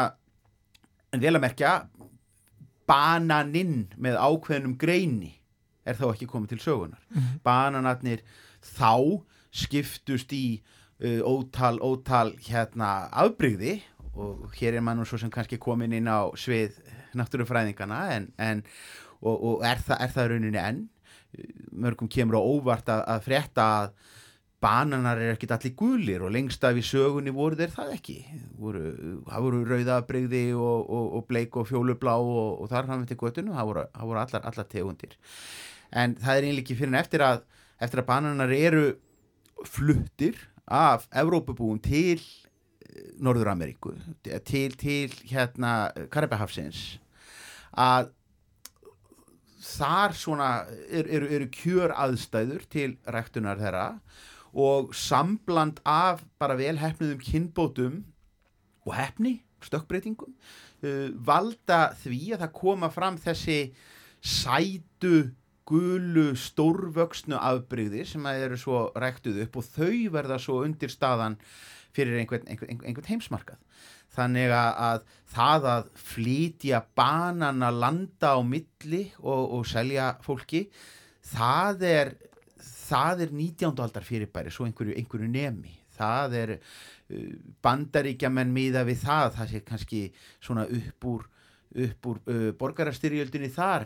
en 1.12 1.22
vel 1.22 1.36
að 1.36 1.44
merkja 1.44 1.72
bananinn 2.88 3.86
með 4.00 4.18
ákveðnum 4.18 4.76
greini 4.80 5.34
er 5.86 5.98
þá 5.98 6.08
ekki 6.12 6.28
komið 6.30 6.54
til 6.54 6.62
sögunar 6.64 7.22
bananarnir 7.44 8.24
þá 8.62 9.22
skiptust 9.52 10.32
í 10.32 10.44
uh, 11.04 11.20
ótal, 11.28 11.78
ótal 11.82 12.32
hérna 12.46 13.08
afbrygði 13.24 13.80
og 14.12 14.52
hér 14.58 14.78
er 14.78 14.84
nú 14.84 15.06
svo 15.08 15.18
sem 15.20 15.32
kannski 15.32 15.60
komin 15.60 15.94
inn 15.96 16.10
á 16.10 16.28
svið 16.36 16.76
náttúrufræðingana 17.16 18.00
en, 18.16 18.28
en, 18.40 18.64
og, 19.20 19.36
og 19.36 19.64
er, 19.66 19.80
það, 19.80 20.02
er 20.04 20.12
það 20.12 20.28
rauninni 20.32 20.60
enn? 20.60 20.82
Mörgum 21.72 22.10
kemur 22.12 22.36
á 22.36 22.42
óvart 22.44 22.90
að, 22.92 23.04
að 23.08 23.24
frétta 23.24 23.68
að 23.78 23.94
bananar 24.62 25.18
er 25.18 25.34
ekkit 25.34 25.54
allir 25.56 25.74
gulir 25.78 26.22
og 26.22 26.32
lengst 26.34 26.62
af 26.64 26.78
í 26.78 26.84
sögunni 26.86 27.34
voru 27.34 27.58
þeir 27.58 27.74
það 27.74 27.94
ekki. 27.96 28.18
Voru, 28.62 28.84
það 29.26 29.46
voru 29.46 29.62
rauðabrigði 29.70 30.44
og, 30.54 30.86
og, 30.86 31.08
og 31.18 31.26
bleik 31.30 31.58
og 31.58 31.68
fjólublá 31.70 32.14
og, 32.20 32.62
og 32.62 32.70
þar 32.70 32.88
fram 32.90 33.06
til 33.08 33.18
göttinu, 33.20 33.56
það 33.56 33.70
voru, 33.72 33.86
það 33.96 34.12
voru 34.12 34.22
allar, 34.22 34.46
allar 34.52 34.70
tegundir. 34.70 35.18
En 35.92 36.14
það 36.22 36.38
er 36.38 36.62
ekki 36.62 36.78
fyrir 36.78 36.94
en 36.94 37.02
eftir 37.02 37.26
að 37.26 37.42
eftir 37.82 38.02
að 38.02 38.08
bananar 38.08 38.54
eru 38.54 38.86
fluttir 39.66 40.38
af 40.70 41.08
Evrópubúum 41.10 41.80
til 41.82 42.22
Norður 43.22 43.52
Ameríku 43.52 43.94
til, 44.22 44.74
til 44.78 45.12
hérna 45.30 45.92
Karabahafsins 46.12 46.98
að 47.72 48.10
þar 49.62 50.14
svona 50.18 50.50
eru 50.90 51.16
er, 51.16 51.26
er 51.38 51.46
kjör 51.54 51.94
aðstæður 51.94 52.66
til 52.70 52.90
ræktunar 53.06 53.60
þeirra 53.60 53.86
og 54.52 54.94
sambland 54.96 55.80
af 55.88 56.22
bara 56.40 56.56
vel 56.58 56.78
hefnuðum 56.80 57.22
kynbótum 57.24 58.02
og 58.86 58.94
hefni, 58.96 59.40
stökkbreytingum 59.62 60.32
uh, 60.82 61.10
valda 61.26 61.92
því 62.02 62.34
að 62.34 62.44
það 62.44 62.56
koma 62.58 62.90
fram 62.92 63.18
þessi 63.20 63.60
sætu 64.22 65.30
gulu 65.68 66.32
stórvöxnu 66.36 67.38
afbrygði 67.38 68.04
sem 68.08 68.24
að 68.26 68.46
eru 68.48 68.58
svo 68.58 68.80
ræktuð 68.98 69.44
upp 69.44 69.60
og 69.60 69.68
þau 69.76 69.94
verða 70.14 70.38
svo 70.42 70.62
undir 70.66 70.90
staðan 70.90 71.38
fyrir 71.94 72.18
einhvern, 72.18 72.48
einhvern, 72.48 72.80
einhvern 72.82 73.08
heimsmarkað. 73.08 73.60
Þannig 74.12 74.52
að 74.52 75.04
það 75.32 75.68
að 75.70 75.86
flytja 75.96 76.82
banana 76.96 77.70
landa 77.72 78.34
á 78.36 78.40
milli 78.44 79.06
og, 79.22 79.58
og 79.58 79.68
selja 79.68 80.12
fólki 80.24 80.66
það 81.32 81.86
er 81.88 82.12
það 82.92 83.16
er 83.26 83.30
19. 83.34 83.82
aldar 83.84 84.04
fyrirbæri 84.06 84.50
svo 84.52 84.64
einhverju, 84.68 84.94
einhverju 85.00 85.28
nemi 85.32 85.74
það 85.96 86.28
er 86.38 86.50
uh, 86.58 86.62
bandaríkjaman 87.64 88.54
miða 88.54 88.82
við 88.88 88.98
það 89.06 89.26
það 89.38 89.46
sé 89.52 89.58
kannski 89.66 90.00
svona 90.38 90.64
upp 90.68 91.00
úr, 91.08 91.22
upp 91.88 92.00
úr 92.12 92.16
uh, 92.28 92.50
borgarastyrjöldinni 92.60 93.50
þar 93.52 93.84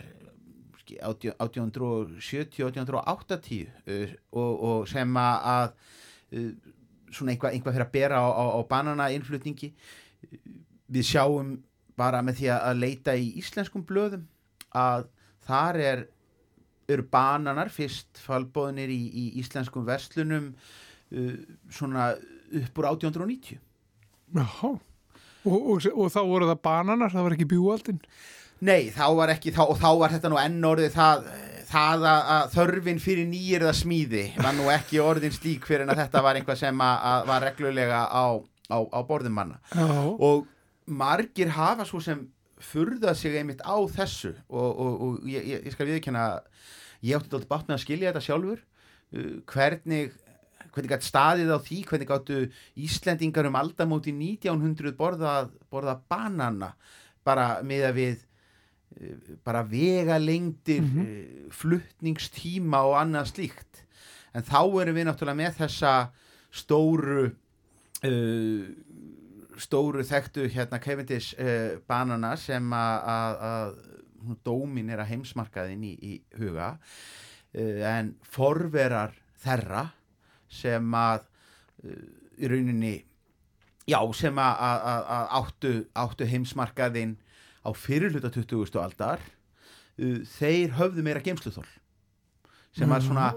1870-1880 0.86 3.66
uh, 3.66 3.72
og, 4.38 4.52
og 4.70 4.88
sem 4.90 5.10
að 5.18 5.68
uh, 5.72 6.52
svona 7.10 7.32
einhvað, 7.34 7.52
einhvað 7.54 7.74
fyrir 7.74 7.86
að 7.86 7.94
bera 7.94 8.16
á, 8.22 8.24
á, 8.30 8.44
á 8.58 8.60
banana 8.68 9.10
innflutningi 9.14 9.68
við 10.86 11.04
sjáum 11.06 11.62
bara 11.98 12.22
með 12.22 12.34
því 12.40 12.48
að 12.54 12.80
leita 12.82 13.16
í 13.16 13.32
íslenskum 13.40 13.84
blöðum 13.86 14.26
að 14.76 15.06
þar 15.46 15.76
er 15.80 16.06
eru 16.92 17.06
bananar 17.10 17.70
fyrst 17.74 18.20
falbóðinir 18.22 18.92
í, 18.94 19.00
í 19.10 19.24
íslenskum 19.42 19.86
verslunum 19.88 20.52
uh, 20.54 21.32
svona 21.72 22.12
upp 22.16 22.82
úr 22.82 22.90
1890 22.92 23.58
Jáhá 24.36 24.72
og, 25.46 25.56
og, 25.56 25.86
og 25.92 26.10
þá 26.10 26.20
voru 26.26 26.48
það 26.50 26.64
bananar, 26.66 27.12
það 27.12 27.28
var 27.28 27.36
ekki 27.36 27.50
bjúaldinn 27.54 28.02
Nei, 28.64 28.88
þá 28.88 29.04
var 29.12 29.34
ekki, 29.34 29.52
þá, 29.52 29.66
og 29.68 29.76
þá 29.76 29.90
var 30.00 30.14
þetta 30.14 30.30
nú 30.32 30.38
enn 30.40 30.64
orðið 30.64 30.94
það, 30.94 31.26
það 31.68 32.04
að, 32.08 32.28
að 32.36 32.46
þörfin 32.54 33.00
fyrir 33.04 33.26
nýjirða 33.28 33.72
smíði 33.76 34.22
var 34.38 34.54
nú 34.56 34.70
ekki 34.72 35.02
orðin 35.04 35.34
slík 35.34 35.66
fyrir 35.68 35.84
en 35.84 35.92
að 35.92 36.00
þetta 36.06 36.22
var 36.24 36.38
einhvað 36.38 36.60
sem 36.62 36.84
að, 36.86 36.94
að 37.10 37.26
var 37.28 37.44
reglulega 37.50 38.00
á, 38.08 38.24
á, 38.72 38.78
á 38.80 39.00
borðum 39.04 39.36
manna. 39.36 39.60
Já, 39.76 39.84
og 40.16 40.46
margir 40.86 41.52
hafa 41.52 41.84
svo 41.84 42.00
sem 42.00 42.24
furðað 42.62 43.16
sig 43.20 43.34
einmitt 43.36 43.60
á 43.64 43.76
þessu 43.92 44.32
og, 44.48 44.70
og, 44.80 44.92
og 45.06 45.26
ég, 45.28 45.44
ég, 45.44 45.64
ég 45.66 45.72
skal 45.74 45.86
viðkjanna 45.90 46.22
ég 47.04 47.16
átti 47.18 47.34
alltaf 47.36 47.48
bátt 47.50 47.66
með 47.68 47.76
að 47.76 47.82
skilja 47.84 48.12
þetta 48.12 48.24
sjálfur. 48.28 48.62
Uh, 49.14 49.34
hvernig 49.52 50.14
hvernig 50.76 50.90
gætt 50.92 51.06
staðið 51.08 51.50
á 51.56 51.58
því, 51.64 51.76
hvernig 51.88 52.08
gáttu 52.10 52.38
Íslendingar 52.84 53.46
um 53.48 53.54
aldamóti 53.56 54.12
1900 54.12 54.92
borðað, 54.98 55.50
borðað 55.72 56.02
banana 56.12 56.72
bara 57.24 57.46
með 57.64 57.86
að 57.88 57.94
við 58.00 58.16
uh, 58.20 59.36
bara 59.46 59.62
vega 59.64 60.18
lengdir 60.20 60.82
Mhm. 60.84 61.50
fluttningstíma 61.52 62.82
og 62.88 62.96
annað 63.00 63.30
slíkt? 63.34 63.82
En 64.36 64.44
þá 64.44 64.60
erum 64.82 64.96
við 64.98 65.06
náttúrulega 65.08 65.40
með 65.40 65.54
þessa 65.62 65.92
stóru 66.52 67.22
uh, 68.04 68.64
stóru 69.62 70.02
þekktu 70.06 70.48
hérna 70.52 70.78
Cavendish 70.82 71.34
uh, 71.40 71.78
banana 71.88 72.34
sem 72.40 72.72
að- 72.76 73.76
dómin 74.44 74.88
er 74.90 74.98
að 75.04 75.12
heimsmarkaðin 75.12 75.84
í, 75.86 75.92
í 76.02 76.14
huga 76.40 76.72
uh, 76.76 77.82
en 77.92 78.14
forverar 78.26 79.12
þeirra 79.44 79.84
sem 80.50 80.94
að 80.98 81.26
uh, 81.84 82.00
í 82.42 82.50
rauninni 82.50 82.94
já 83.86 84.00
sem 84.18 84.34
að, 84.42 85.04
áttu, 85.38 85.72
áttu 85.94 86.26
heimsmarkaðin 86.26 87.14
á 87.62 87.70
fyrirluta 87.74 88.32
20. 88.34 88.80
aldar 88.82 89.22
þeir 89.96 90.74
höfðu 90.76 91.04
meira 91.06 91.22
geimsluþól 91.24 91.68
sem 92.76 92.90
var 92.90 93.00
svona 93.06 93.28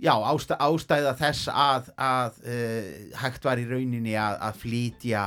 já, 0.00 0.14
ástæ, 0.16 0.56
ástæða 0.56 1.12
þess 1.20 1.50
að, 1.52 1.92
að 2.00 2.40
uh, 2.42 2.88
hægt 3.20 3.44
var 3.46 3.60
í 3.62 3.68
rauninni 3.68 4.16
að, 4.18 4.40
að 4.48 4.58
flytja 4.64 5.22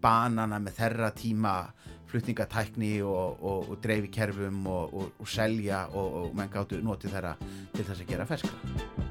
banana 0.00 0.58
með 0.62 0.80
þeirra 0.80 1.12
tíma 1.16 1.54
flutningatækni 2.08 2.94
og, 3.04 3.42
og, 3.44 3.70
og 3.72 3.80
dreifikerfum 3.84 4.66
og, 4.72 4.94
og, 4.94 5.28
selja 5.28 5.86
og, 5.92 6.30
menn 6.36 6.52
gáttu 6.52 6.80
notið 6.82 7.16
þeirra 7.16 7.34
til 7.74 7.84
þess 7.84 8.00
að 8.00 8.08
gera 8.12 8.28
ferskra 8.28 9.06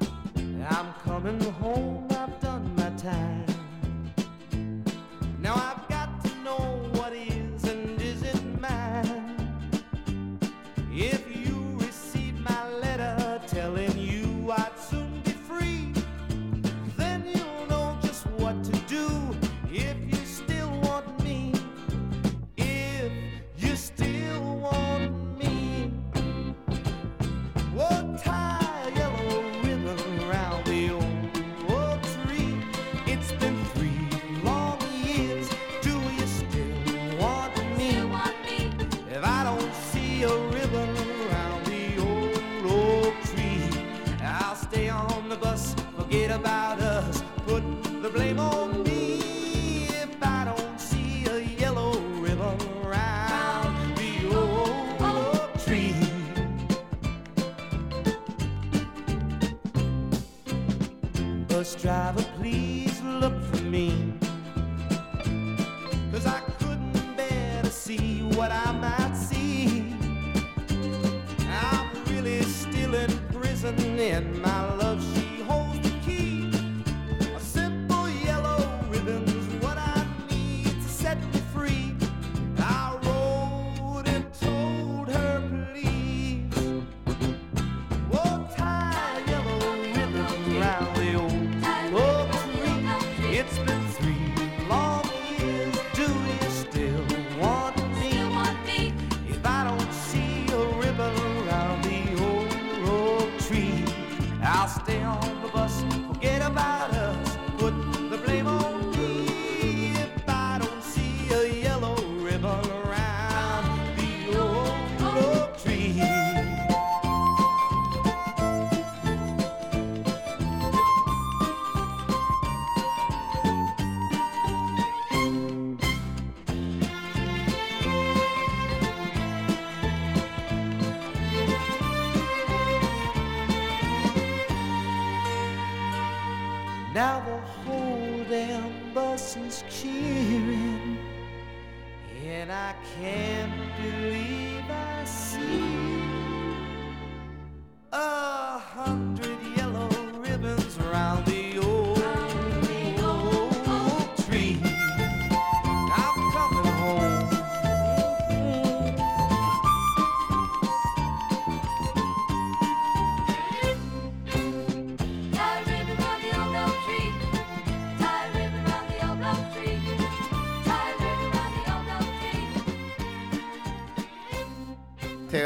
I'm 0.70 0.92
coming 1.02 1.40
home, 1.62 2.06
I've 2.10 2.40
done 2.40 2.74
my 2.76 2.90
time. 2.98 3.46
Now 5.40 5.54
I've 5.54 5.77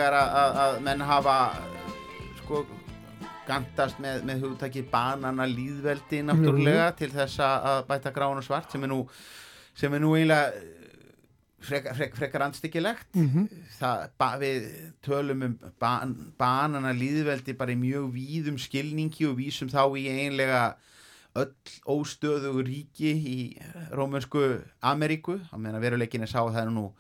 þegar 0.03 0.18
að, 0.18 0.80
menn 0.82 1.05
hafa 1.07 1.36
sko 2.42 2.64
gantast 3.46 3.98
með, 4.03 4.22
með 4.26 4.44
hugtakið 4.46 4.90
banana 4.90 5.46
líðveldi 5.50 6.22
náttúrulega 6.26 6.92
til 6.98 7.11
þess 7.14 7.42
að 7.42 7.80
bæta 7.88 8.12
grán 8.14 8.38
og 8.38 8.46
svart 8.46 8.70
sem 8.72 8.82
er 8.86 8.92
nú 8.92 9.03
sem 9.78 9.94
er 9.94 10.03
nú 10.03 10.12
eiginlega 10.16 10.53
frekar, 11.62 11.94
frekar, 11.94 12.18
frekar 12.18 12.44
andstyggilegt. 12.48 13.07
Það, 13.78 14.07
ba, 14.18 14.30
við 14.40 14.64
tölum 15.05 15.44
um 15.46 15.55
ban, 15.80 16.14
banana 16.38 16.92
líðveldi 16.96 17.55
bara 17.59 17.74
í 17.74 17.78
mjög 17.78 18.11
víðum 18.16 18.59
skilningi 18.59 19.28
og 19.30 19.38
vísum 19.38 19.70
þá 19.70 19.84
í 19.98 20.09
eiginlega 20.11 20.64
öll 21.38 21.55
óstöðugur 21.88 22.66
ríki 22.68 23.14
í 23.14 23.38
rómönsku 23.94 24.61
Ameríku, 24.84 25.38
á 25.48 25.57
meðan 25.57 25.80
veruleikin 25.80 26.26
er 26.26 26.30
sá 26.30 26.42
að 26.42 26.59
það 26.59 26.66
er 26.66 26.74
nú 26.74 26.90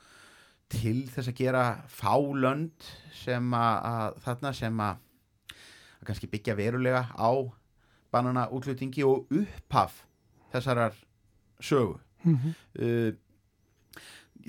til 0.72 1.06
þess 1.12 1.30
að 1.30 1.38
gera 1.38 1.64
fálönd 1.90 2.86
sem 3.22 3.54
að, 3.56 4.18
þarna 4.24 4.52
sem 4.56 4.80
að, 4.82 5.02
að 6.00 6.06
kannski 6.08 6.30
byggja 6.32 6.56
verulega 6.58 7.04
á 7.14 7.30
banana 8.12 8.48
útlutningi 8.52 9.04
og 9.08 9.30
upphaf 9.32 10.02
þessarar 10.52 10.96
sögu. 11.62 11.98
Uh, 12.78 13.12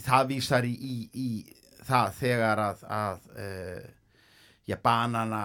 það 0.04 0.30
vísar 0.34 0.68
í, 0.68 0.74
í, 0.74 0.96
í 1.14 1.28
það 1.84 2.16
þegar 2.20 2.62
að, 2.64 2.84
að 2.90 3.28
uh, 3.34 3.88
já, 4.70 4.78
banana 4.84 5.44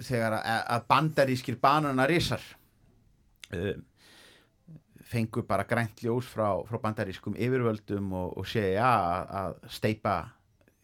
þegar 0.00 0.38
að, 0.40 0.62
að 0.76 0.86
bandarískir 0.90 1.58
bananarísar 1.62 2.44
uh, 3.54 3.74
fengu 5.10 5.42
bara 5.46 5.66
grænt 5.68 6.02
ljós 6.04 6.28
frá, 6.30 6.48
frá 6.68 6.78
bandarískum 6.82 7.34
yfirvöldum 7.34 8.12
og, 8.14 8.36
og 8.38 8.48
segja 8.48 8.86
að, 8.86 9.34
að 9.40 9.74
steipa 9.78 10.16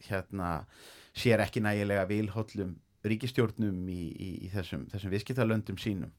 hérna 0.07 0.51
sér 1.17 1.41
ekki 1.45 1.63
nægilega 1.63 2.05
vilhóllum 2.09 2.75
ríkistjórnum 3.07 3.87
í, 3.89 4.01
í, 4.11 4.29
í 4.47 4.51
þessum, 4.51 4.85
þessum 4.91 5.13
viðskiptalöndum 5.13 5.79
sínum 5.81 6.11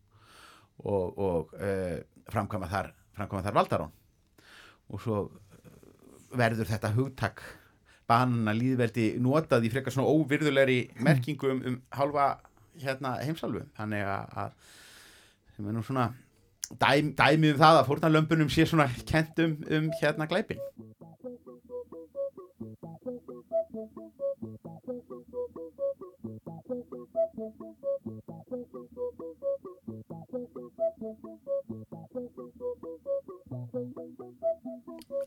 og, 0.79 1.19
og 1.19 1.55
uh, 1.59 1.99
framkvæma 2.33 2.71
þar 2.71 2.93
framkvæma 3.19 3.45
þar 3.45 3.59
valdarón 3.59 3.95
og 4.89 5.03
svo 5.05 5.23
verður 6.39 6.71
þetta 6.71 6.93
hugtak 6.97 7.43
banana 8.09 8.55
líðveldi 8.57 9.11
notað 9.21 9.67
í 9.69 9.73
frekar 9.73 9.95
svona 9.95 10.13
óvirðulegri 10.13 10.79
merkingu 11.07 11.53
um, 11.59 11.81
halva 11.95 12.31
hérna 12.79 13.17
heimsálfu. 13.21 13.65
Þannig 13.77 14.05
að, 14.07 14.35
að 14.43 15.55
sem 15.57 15.69
er 15.69 15.77
nú 15.77 15.85
svona 15.85 16.09
dæm, 16.77 17.14
dæmi 17.16 17.53
um 17.55 17.61
það 17.62 17.81
að 17.81 17.89
fórnarlömbunum 17.89 18.51
sé 18.53 18.66
svona 18.69 18.89
kent 19.09 19.41
um, 19.45 19.57
um 19.71 19.91
hérna 20.01 20.29
glæpin 20.29 20.61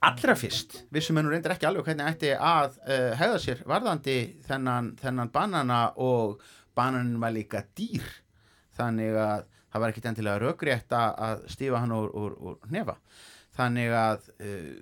allra 0.02 0.36
fyrst 0.38 0.82
vissum 0.94 1.18
ennur 1.18 1.34
reyndir 1.34 1.54
ekki 1.56 1.68
alveg 1.70 1.88
hvernig 1.88 2.10
ætti 2.10 2.34
að 2.36 2.78
uh, 2.86 3.12
hegða 3.18 3.39
sér 3.42 3.64
varðandi 3.70 4.18
þennan, 4.48 4.92
þennan 5.02 5.32
banana 5.34 5.82
og 6.02 6.42
bananin 6.78 7.20
var 7.22 7.34
líka 7.36 7.64
dýr. 7.78 8.06
Þannig 8.78 9.18
að 9.20 9.48
það 9.72 9.80
var 9.84 9.93
ekkit 9.93 10.09
endilega 10.11 10.41
rökrétt 10.43 10.95
að- 10.97 11.45
stífa 11.53 11.80
hann 11.84 11.91
úr, 11.95 12.09
úr, 12.17 12.36
úr 12.51 12.57
nefa 12.72 12.97
þannig 13.57 13.91
að 13.95 14.30
uh, 14.39 14.76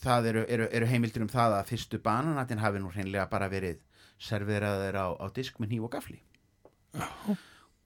það 0.00 0.26
eru, 0.32 0.44
eru, 0.48 0.68
eru 0.72 0.86
heimildir 0.88 1.22
um 1.26 1.28
það 1.32 1.58
að 1.58 1.70
fyrstu 1.74 1.98
bananatin 2.04 2.58
hafi 2.62 2.80
nú 2.80 2.90
hreinlega 2.94 3.28
bara 3.30 3.48
verið 3.52 3.80
serveraður 4.20 4.96
á, 5.00 5.06
á 5.20 5.26
disk 5.32 5.58
með 5.60 5.72
hníf 5.74 5.86
og 5.88 5.92
gafli 5.96 6.20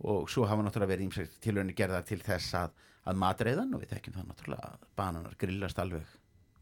og 0.05 0.29
svo 0.31 0.47
hafa 0.49 0.63
náttúrulega 0.67 0.91
verið 0.95 1.07
ímsækt 1.09 1.37
tilhörni 1.45 1.75
gerðar 1.77 2.05
til 2.09 2.19
þess 2.25 2.55
að, 2.59 2.73
að 3.09 3.19
matreiðan 3.21 3.75
og 3.77 3.83
við 3.85 3.93
tekjum 3.95 4.17
það 4.19 4.29
náttúrulega 4.31 4.71
að 4.73 4.87
bananar 4.99 5.37
grillast 5.41 5.79
alveg 5.83 6.15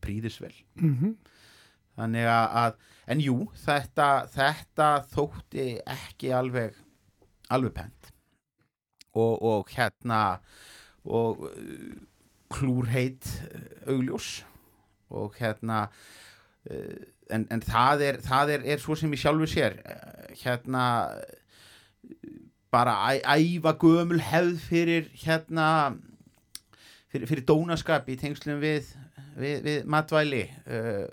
príðisvel 0.02 0.52
Mhm. 0.76 1.14
þannig 1.96 2.26
að, 2.26 2.46
að 2.62 2.72
en 3.14 3.20
jú, 3.20 3.36
þetta, 3.64 4.08
þetta 4.32 4.88
þótti 5.12 5.66
ekki 5.94 6.32
alveg 6.34 6.76
alveg 7.52 7.74
pent 7.76 8.01
og, 9.12 9.42
og 9.42 9.68
hérna 9.72 10.22
og 11.04 11.46
uh, 11.48 11.92
klúrheit 12.52 13.28
uh, 13.50 13.92
augljós 13.94 14.44
og 15.10 15.34
hérna 15.40 15.86
uh, 16.70 17.02
en, 17.32 17.46
en 17.50 17.62
það 17.62 18.06
er 18.08 18.20
það 18.24 18.56
er, 18.56 18.66
er 18.74 18.82
svo 18.82 18.96
sem 18.98 19.12
ég 19.12 19.22
sjálfur 19.22 19.50
sér 19.50 19.78
hérna 20.42 20.86
bara 22.72 22.96
æ, 23.12 23.20
æfa 23.36 23.76
gömul 23.80 24.20
hefð 24.20 24.58
fyrir 24.68 25.10
hérna 25.24 25.68
fyrir, 27.12 27.28
fyrir 27.28 27.46
dónaskap 27.48 28.08
í 28.08 28.16
tengslum 28.20 28.60
við, 28.62 28.88
við, 29.36 29.58
við 29.66 29.88
matvæli 29.90 30.44
uh, 30.64 31.04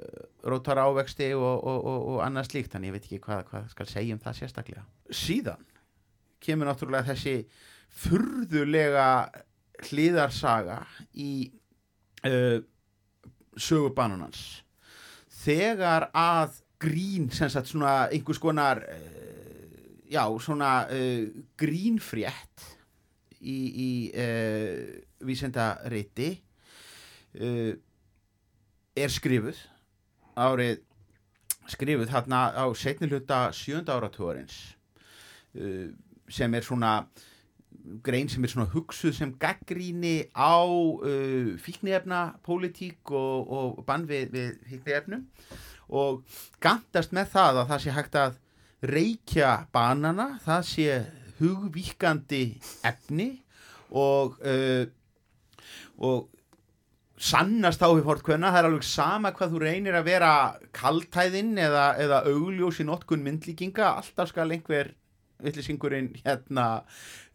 rótar 0.49 0.79
ávexti 0.79 1.33
og, 1.35 1.43
og, 1.57 1.79
og, 1.79 2.05
og 2.13 2.21
annað 2.23 2.51
slíkt, 2.51 2.71
þannig 2.73 2.91
ég 2.91 2.95
veit 2.95 3.09
ekki 3.09 3.21
hvað, 3.25 3.43
hvað 3.49 3.67
skal 3.73 3.89
segja 3.91 4.15
um 4.15 4.21
það 4.23 4.37
sérstaklega. 4.39 4.85
Síðan 5.11 5.65
kemur 6.43 6.69
náttúrulega 6.69 7.11
þessi 7.11 7.35
furðulega 7.89 9.09
hliðarsaga 9.89 10.81
í 11.15 11.49
uh, 12.27 12.59
sögu 13.59 13.91
bananans. 13.95 14.63
Þegar 15.39 16.09
að 16.15 16.59
grín, 16.79 17.29
sem 17.31 17.51
sagt 17.51 17.71
svona 17.71 18.09
einhvers 18.11 18.41
konar 18.41 18.83
uh, 18.83 19.79
já, 20.11 20.23
svona 20.43 20.73
uh, 20.91 21.25
grínfrétt 21.59 22.67
í, 23.39 23.57
í 23.57 23.89
vísendariti 25.23 26.33
uh, 27.39 27.73
er 28.99 29.13
skrifuð 29.13 29.59
árið 30.39 30.81
skrifuð 31.69 32.11
hérna 32.11 32.49
á 32.51 32.65
setni 32.75 33.07
hluta 33.07 33.49
sjönda 33.53 33.95
áratúarins 33.95 34.55
sem 36.29 36.53
er 36.55 36.65
svona 36.65 36.93
grein 38.05 38.29
sem 38.29 38.43
er 38.43 38.51
svona 38.53 38.69
hugsuð 38.73 39.15
sem 39.17 39.33
gaggríni 39.41 40.29
á 40.35 40.61
uh, 40.63 41.55
fíkniefna 41.61 42.39
pólitík 42.45 43.11
og, 43.11 43.49
og 43.49 43.81
bann 43.87 44.07
við, 44.09 44.29
við 44.35 44.53
fíkniefnum. 44.69 45.25
Og 45.89 46.21
gandast 46.61 47.15
með 47.15 47.33
það 47.33 47.63
að 47.63 47.69
það 47.73 47.83
sé 47.83 47.95
hægt 47.97 48.19
að 48.19 48.39
reykja 48.89 49.53
banana, 49.73 50.31
það 50.45 50.65
sé 50.69 50.99
hugvíkandi 51.39 52.43
efni 52.85 53.31
og 53.89 54.37
uh, 54.45 54.85
og 55.99 56.29
sannast 57.19 57.83
á 57.83 57.89
í 57.91 58.03
fortkvenna, 58.05 58.53
það 58.53 58.61
er 58.61 58.67
alveg 58.69 58.85
sama 58.87 59.33
hvað 59.35 59.53
þú 59.53 59.61
reynir 59.65 59.97
að 59.99 60.07
vera 60.07 60.31
kaltæðinn 60.75 61.57
eða, 61.59 61.91
eða 61.99 62.21
augljós 62.31 62.79
í 62.79 62.87
notkun 62.87 63.25
myndlíkinga, 63.25 63.89
alltaf 63.99 64.31
skal 64.31 64.47
einhver 64.55 64.93
villisingurinn 65.43 66.13
hérna 66.23 66.67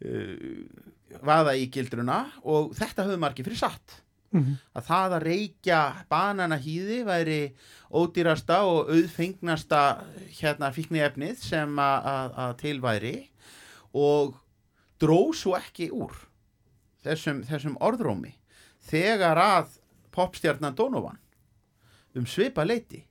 uh, 0.05 0.65
vaða 1.25 1.55
í 1.57 1.69
gildruna 1.71 2.23
og 2.43 2.73
þetta 2.77 3.05
höfðu 3.07 3.21
margir 3.21 3.47
fyrir 3.47 3.63
satt 3.65 4.01
Mhm. 4.35 4.55
að 4.75 4.83
það 4.89 5.13
að 5.15 5.23
reykja 5.23 5.79
bananahýði 6.11 6.97
væri 7.07 7.41
ódýrasta 7.95 8.57
og 8.67 8.89
auðfengnasta 8.91 9.81
hérna 10.41 10.71
fíkniefnið 10.75 11.37
sem 11.39 11.77
að, 11.79 12.09
að, 12.11 12.33
að 12.43 12.55
til 12.59 12.73
væri 12.83 13.13
og 13.95 14.35
dró 14.99 15.31
svo 15.31 15.55
ekki 15.55 15.87
úr 15.95 16.17
þessum, 17.05 17.45
þessum 17.47 17.77
orðrómi 17.79 18.33
þegar 18.89 19.39
að 19.39 19.77
popstjarnan 20.11 20.75
Donovan 20.75 21.21
um 22.15 22.27
svipa 22.27 22.65
leiti 22.67 23.05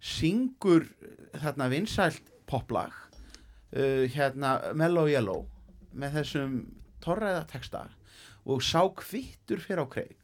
syngur 0.00 0.88
þarna 1.36 1.68
vinsælt 1.68 2.32
poplag 2.48 2.96
uh, 3.76 4.04
hérna 4.12 4.56
Mellow 4.74 5.10
Yellow 5.10 5.44
með 5.96 6.20
þessum 6.20 6.60
torræða 7.04 7.44
texta 7.50 7.86
og 8.46 8.62
sá 8.64 8.82
kvittur 8.96 9.62
fyrir 9.62 9.84
á 9.84 9.86
kreik 9.90 10.22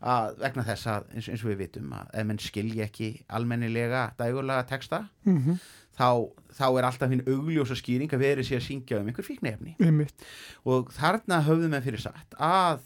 að 0.00 0.38
vegna 0.40 0.64
þess 0.64 0.88
að 0.88 1.10
eins, 1.12 1.28
eins 1.28 1.42
og 1.44 1.50
við 1.50 1.60
vitum 1.66 1.92
að 1.92 2.14
ef 2.16 2.26
menn 2.26 2.40
skilji 2.40 2.80
ekki 2.84 3.10
almennilega 3.36 4.10
dægulega 4.18 4.64
texta 4.68 5.04
mm 5.28 5.60
þá, 6.00 6.08
þá 6.56 6.66
er 6.68 6.88
alltaf 6.88 7.12
hinn 7.12 7.26
augljósa 7.28 7.76
skýring 7.78 8.12
að 8.14 8.24
verið 8.24 8.48
sér 8.48 8.60
að 8.60 8.66
syngja 8.66 9.00
um 9.00 9.10
einhver 9.10 9.26
fíknefni 9.26 9.76
einmitt. 9.80 10.26
Og 10.68 10.92
þarna 10.96 11.42
höfðum 11.46 11.76
við 11.76 11.88
fyrir 11.88 12.04
sagt 12.04 12.36
að 12.40 12.84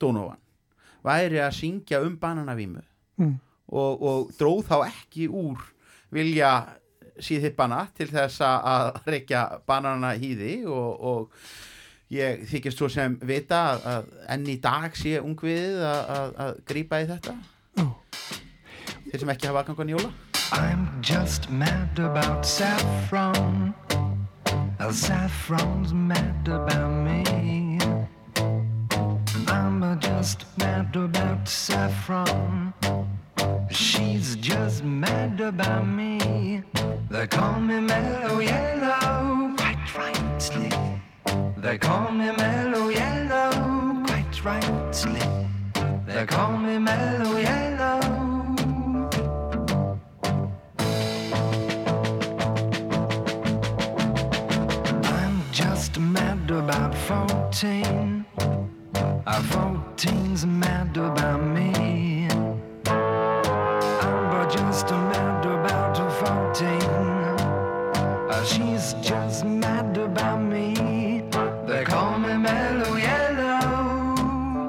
Donovan 0.00 0.40
væri 1.06 1.40
að 1.40 1.56
syngja 1.56 2.02
um 2.04 2.16
bananavímu 2.20 2.82
mm. 3.20 3.36
og, 3.72 4.02
og 4.10 4.34
dróð 4.40 4.66
þá 4.68 4.76
ekki 4.90 5.28
úr 5.28 5.64
vilja 6.12 6.52
síðhippana 7.24 7.86
til 7.96 8.08
þess 8.12 8.40
að- 8.46 9.00
reykja 9.06 9.44
banana 9.66 10.14
hýði 10.18 10.64
og, 10.66 11.04
og 11.12 11.30
ég 12.10 12.42
þykist 12.50 12.78
svo 12.80 12.88
sem 12.90 13.18
vita 13.22 13.60
að, 13.74 13.84
að 13.92 14.08
enn 14.34 14.46
í 14.50 14.56
dag 14.60 14.96
sé 14.98 15.20
ungviðið 15.20 15.84
að, 15.86 16.02
að, 16.16 16.34
að 16.46 16.56
grípa 16.72 17.00
í 17.04 17.06
þetta 17.12 17.36
Já. 17.78 17.86
þeir 19.10 19.20
sem 19.24 19.32
ekki 19.36 19.46
hafa 19.50 19.62
aðgangan 19.64 19.94
jóla 19.94 20.12
I'm 20.52 20.88
just 21.00 21.48
mad 21.48 21.96
about 22.00 22.44
saffron. 22.44 23.72
Saffron's 24.90 25.92
mad 25.94 26.48
about 26.48 26.90
me. 26.90 27.78
I'm 29.46 30.00
just 30.00 30.44
mad 30.58 30.96
about 30.96 31.46
saffron. 31.48 32.72
She's 33.70 34.36
just 34.36 34.84
mad 34.84 35.40
about 35.40 35.86
me. 35.86 36.62
They 37.10 37.26
call 37.26 37.60
me 37.60 37.80
mellow 37.80 38.40
yellow, 38.40 39.54
quite 39.56 39.96
rightly. 39.96 40.70
They 41.56 41.78
call 41.78 42.10
me 42.12 42.30
mellow 42.36 42.88
yellow, 42.88 43.50
quite 44.06 44.44
rightly. 44.44 45.20
They 46.06 46.26
call 46.26 46.56
me 46.56 46.78
mellow 46.78 47.36
yellow. 47.38 48.00
I'm 55.04 55.42
just 55.52 55.98
mad 55.98 56.50
about 56.50 56.94
14. 56.94 58.24
Uh, 58.36 59.42
14's 59.42 60.46
mad 60.46 60.96
about 60.96 61.42
me. 61.42 61.79
She's 68.50 68.94
just 69.00 69.44
mad 69.44 69.96
about 69.96 70.42
me. 70.42 70.74
They 71.66 71.84
call 71.84 72.18
me 72.18 72.36
mellow 72.36 72.96
yellow. 72.96 74.68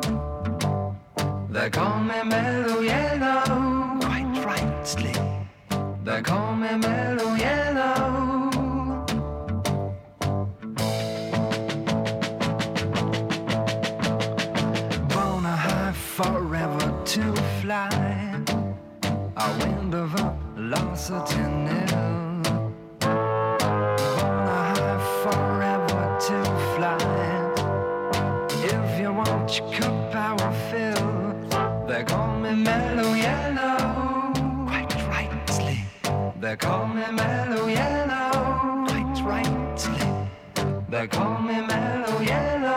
They 1.49 1.69
call 1.69 1.99
me 1.99 2.19
mellow 2.23 2.79
yellow. 2.81 3.99
Quite 4.05 4.31
rightly. 4.49 5.15
They 6.03 6.21
call 6.21 6.55
me 6.55 6.71
mellow 6.87 7.33
yellow. 7.35 8.51
Born 15.13 15.45
high 15.65 15.93
forever 16.17 16.85
to 17.13 17.23
fly. 17.59 17.89
A 19.37 19.47
wind 19.59 19.93
of 19.95 20.09
velocity 20.55 21.50
me 32.55 32.63
mellow 32.63 33.13
yellow. 33.13 34.33
Quite 34.67 34.93
rightly. 35.07 35.85
They 36.39 36.55
call 36.57 36.87
me 36.87 37.03
mellow 37.11 37.67
yellow. 37.67 38.85
Quite 38.87 39.21
rightly. 39.23 40.01
They 40.89 41.07
call 41.07 41.39
me 41.41 41.61
mellow 41.61 42.19
yellow. 42.21 42.70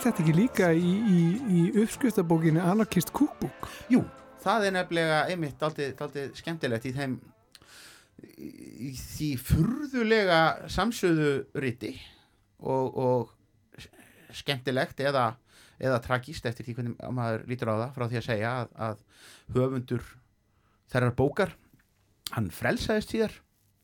Byrtist 0.00 0.16
þetta 0.16 0.24
ekki 0.24 0.32
líka 0.32 0.68
í, 0.72 0.90
í, 1.12 1.22
í 1.52 1.62
uppskriftabókinni 1.82 2.60
Anarchist 2.64 3.10
Cookbook? 3.12 3.66
Jú, 3.92 4.00
það 4.40 4.62
er 4.64 4.72
nefnilega 4.72 5.18
einmitt 5.28 5.60
aldrei 5.60 6.30
skemmtilegt 6.38 6.86
í 6.88 6.92
þeim 6.96 7.18
í 8.80 8.94
því 8.96 9.28
furðulega 9.44 10.38
samsöðu 10.72 11.34
riti 11.60 11.92
og, 12.64 12.96
og 12.96 13.84
skemmtilegt 14.40 15.04
eða, 15.04 15.34
eða 15.76 16.00
tragist 16.06 16.48
eftir 16.48 16.64
því 16.64 16.76
hvernig 16.78 17.12
maður 17.18 17.44
lítur 17.50 17.72
á 17.76 17.76
það 17.82 17.94
frá 17.98 18.06
því 18.06 18.20
að 18.22 18.26
segja 18.30 18.54
að, 18.62 18.72
að 18.88 19.04
höfundur 19.58 20.08
þerrar 20.94 21.16
bókar 21.20 21.54
hann 22.38 22.48
frelsaðist 22.48 23.12
síðar 23.12 23.36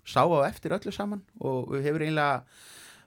sá 0.09 0.25
á 0.25 0.49
eftir 0.49 0.79
öllu 0.79 0.97
saman 0.97 1.27
og 1.45 1.77
hefur 1.77 2.09
einlega 2.09 2.47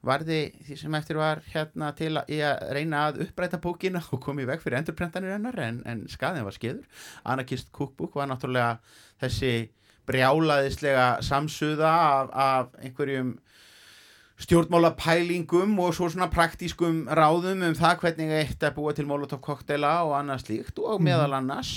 varði 0.05 0.39
því 0.63 0.77
sem 0.79 0.95
eftir 0.95 1.19
var 1.19 1.41
hérna 1.51 1.91
til 1.97 2.13
að, 2.21 2.31
að 2.31 2.69
reyna 2.77 3.01
að 3.09 3.19
uppræta 3.25 3.59
bókina 3.61 4.01
og 4.13 4.21
koma 4.23 4.45
í 4.45 4.47
veg 4.47 4.61
fyrir 4.63 4.79
endurprentanir 4.79 5.35
hennar 5.35 5.59
en, 5.63 5.81
en 5.89 6.05
skaðin 6.11 6.47
var 6.47 6.55
skeður. 6.55 7.03
Anarchist 7.27 7.73
Cookbook 7.75 8.15
var 8.19 8.29
náttúrulega 8.31 8.77
þessi 9.19 9.53
brjálaðislega 10.09 11.09
samsuða 11.25 11.91
af, 11.91 12.31
af 12.33 12.81
einhverjum 12.81 13.35
stjórnmálapælingum 14.39 15.73
og 15.83 15.95
svo 15.95 16.07
svona 16.09 16.29
praktískum 16.31 17.03
ráðum 17.11 17.65
um 17.67 17.75
það 17.75 18.03
hvernig 18.03 18.35
eitt 18.37 18.63
að 18.63 18.77
búa 18.77 18.93
til 18.95 19.07
molotov 19.09 19.41
koktela 19.43 19.97
og 20.07 20.15
annað 20.15 20.45
slíkt 20.45 20.79
og 20.79 21.03
meðal 21.03 21.35
annars 21.41 21.73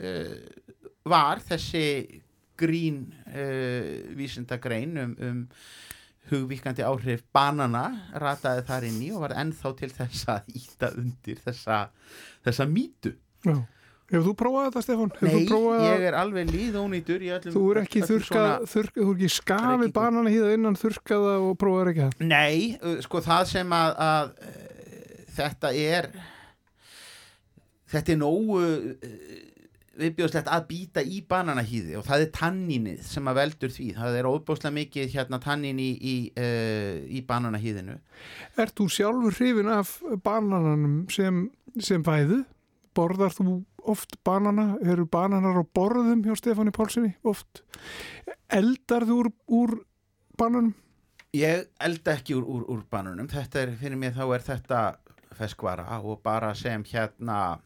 uh, 0.00 0.32
var 1.04 1.44
þessi 1.44 1.84
grín 2.56 3.02
uh, 3.28 4.16
vísindagrein 4.16 4.96
um, 5.02 5.12
um 5.20 5.42
hugvíkandi 6.30 6.82
áhrif 6.86 7.22
banana 7.34 7.84
rataði 8.18 8.64
þar 8.66 8.86
inn 8.88 9.00
í 9.06 9.12
og 9.14 9.22
var 9.26 9.34
ennþá 9.42 9.72
til 9.78 9.90
þess 9.94 10.26
að 10.32 10.52
íta 10.60 10.90
undir 10.98 11.40
þessa, 11.44 11.80
þessa 12.46 12.66
mýtu 12.70 13.14
Já. 13.46 13.56
Hefur 14.06 14.22
þú 14.28 14.32
prófað 14.38 14.66
þetta? 14.76 14.94
Hefur 15.18 15.24
Nei, 15.26 15.86
ég 15.90 16.04
er 16.06 16.14
alveg 16.14 16.50
líðónýtur 16.54 17.24
Þú 17.50 17.62
er 17.72 17.80
ekki 17.82 18.02
svona- 18.06 18.60
þurrk, 18.70 18.94
þú 19.00 19.08
er 19.10 19.16
ekki 19.16 19.30
skafið 19.34 19.92
banana 19.96 20.30
hýða 20.30 20.52
innan 20.54 20.78
þurrkaða 20.78 21.32
og 21.42 21.56
prófaður 21.58 21.90
ekki 21.90 22.04
það. 22.04 22.26
Nei, 22.30 23.00
sko 23.02 23.22
það 23.26 23.42
sem 23.50 23.74
að, 23.74 23.96
að 24.06 24.30
þetta 25.36 25.72
er 25.74 26.10
þetta 27.90 28.14
er 28.14 28.20
nógu 28.22 28.62
viðbjóðslegt 29.96 30.48
að 30.52 30.66
býta 30.68 31.02
í 31.02 31.20
bananahýði 31.28 31.96
og 31.98 32.04
það 32.06 32.24
er 32.24 32.32
tanninið 32.36 33.04
sem 33.06 33.30
að 33.30 33.38
veldur 33.40 33.72
því 33.74 33.86
það 33.96 34.18
er 34.18 34.28
óbúslega 34.28 34.76
mikið 34.76 35.14
hérna 35.14 35.40
tannin 35.42 35.80
í, 35.82 35.88
í, 35.96 36.16
uh, 36.36 36.98
í 37.08 37.22
bananahýðinu 37.26 37.96
Ert 38.60 38.76
þú 38.78 38.88
sjálfur 38.92 39.38
hrifin 39.38 39.72
af 39.72 39.96
banananum 40.24 40.98
sem, 41.12 41.46
sem 41.80 42.04
fæðu? 42.06 42.42
Borðar 42.96 43.34
þú 43.36 43.58
oft 43.86 44.16
banana? 44.26 44.74
Eru 44.84 45.06
bananar 45.08 45.60
á 45.60 45.64
borðum 45.64 46.24
hjá 46.24 46.36
Stefáni 46.38 46.74
Pálssoni 46.74 47.12
oft? 47.28 47.62
Eldar 48.52 49.06
þú 49.08 49.20
úr, 49.22 49.32
úr 49.52 49.76
bananum? 50.38 50.74
Ég 51.36 51.66
elda 51.84 52.16
ekki 52.16 52.36
úr, 52.36 52.46
úr, 52.48 52.64
úr 52.72 52.84
bananum 52.90 53.28
þetta 53.30 53.64
er 53.64 53.76
fyrir 53.80 54.00
mig 54.00 54.16
þá 54.16 54.24
er 54.28 54.46
þetta 54.46 54.82
feskvara 55.36 56.00
og 56.00 56.22
bara 56.24 56.54
sem 56.56 56.84
hérna 56.88 57.58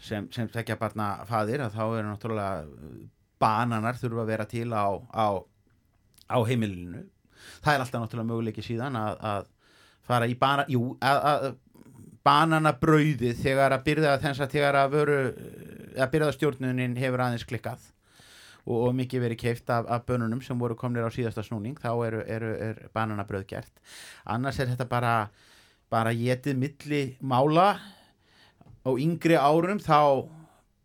sem, 0.00 0.26
sem 0.34 0.48
tekja 0.52 0.78
barna 0.80 1.10
faðir 1.28 1.64
að 1.64 1.76
þá 1.76 1.84
er 1.86 2.08
náttúrulega 2.08 2.64
uh, 2.64 2.98
bananar 3.42 3.98
þurfa 3.98 4.24
að 4.24 4.32
vera 4.32 4.48
til 4.50 4.68
á, 4.74 4.86
á, 5.14 5.26
á 6.30 6.38
heimilinu. 6.48 7.04
Það 7.62 7.74
er 7.74 7.84
alltaf 7.84 8.02
náttúrulega 8.02 8.30
möguleiki 8.32 8.64
síðan 8.66 8.98
að, 8.98 9.20
að 9.32 9.50
fara 10.08 10.28
í 10.28 10.34
bana, 10.38 10.64
jú, 10.70 10.94
að, 11.04 11.20
að 11.32 11.48
bananabrauðið 12.28 13.38
þegar 13.42 13.74
að 13.76 13.84
byrða 13.86 14.16
þess 14.22 14.42
að 14.44 14.56
þegar 14.56 14.80
að 14.80 14.96
vöru 14.96 15.20
að 15.98 16.10
byrðastjórnunin 16.14 16.98
hefur 16.98 17.22
aðeins 17.24 17.46
klikkað 17.48 17.86
og, 18.68 18.88
og 18.88 18.96
mikið 18.98 19.24
verið 19.24 19.40
keift 19.40 19.70
af, 19.72 19.86
af 19.88 20.04
bönunum 20.08 20.42
sem 20.44 20.58
voru 20.60 20.76
komnir 20.78 21.06
á 21.06 21.10
síðasta 21.14 21.44
snúning 21.46 21.78
þá 21.80 21.90
eru, 22.08 22.24
eru, 22.26 22.50
er 22.68 22.82
bananabröð 22.94 23.46
gert. 23.48 23.72
Annars 24.28 24.58
er 24.60 24.72
þetta 24.72 24.88
bara 24.90 25.14
bara 25.88 26.12
getið 26.12 26.58
milli 26.60 27.02
mála 27.24 27.70
á 28.84 28.90
yngri 28.94 29.38
árum 29.38 29.80
þá 29.82 30.28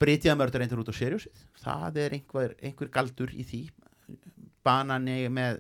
breytiða 0.02 0.38
mörður 0.40 0.66
eindir 0.66 0.82
út 0.82 0.92
á 0.92 0.96
seriósið 0.96 1.44
það 1.64 2.00
er 2.04 2.16
einhver, 2.18 2.54
einhver 2.62 2.92
galdur 2.94 3.34
í 3.36 3.46
því. 3.48 3.64
Banani 4.64 5.28
með, 5.34 5.60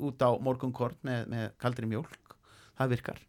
út 0.00 0.22
á 0.24 0.30
morgunkorn 0.40 0.96
með, 1.04 1.26
með 1.32 1.50
kaldri 1.60 1.88
mjólk. 1.88 2.36
Það 2.78 2.94
virkar. 2.94 3.20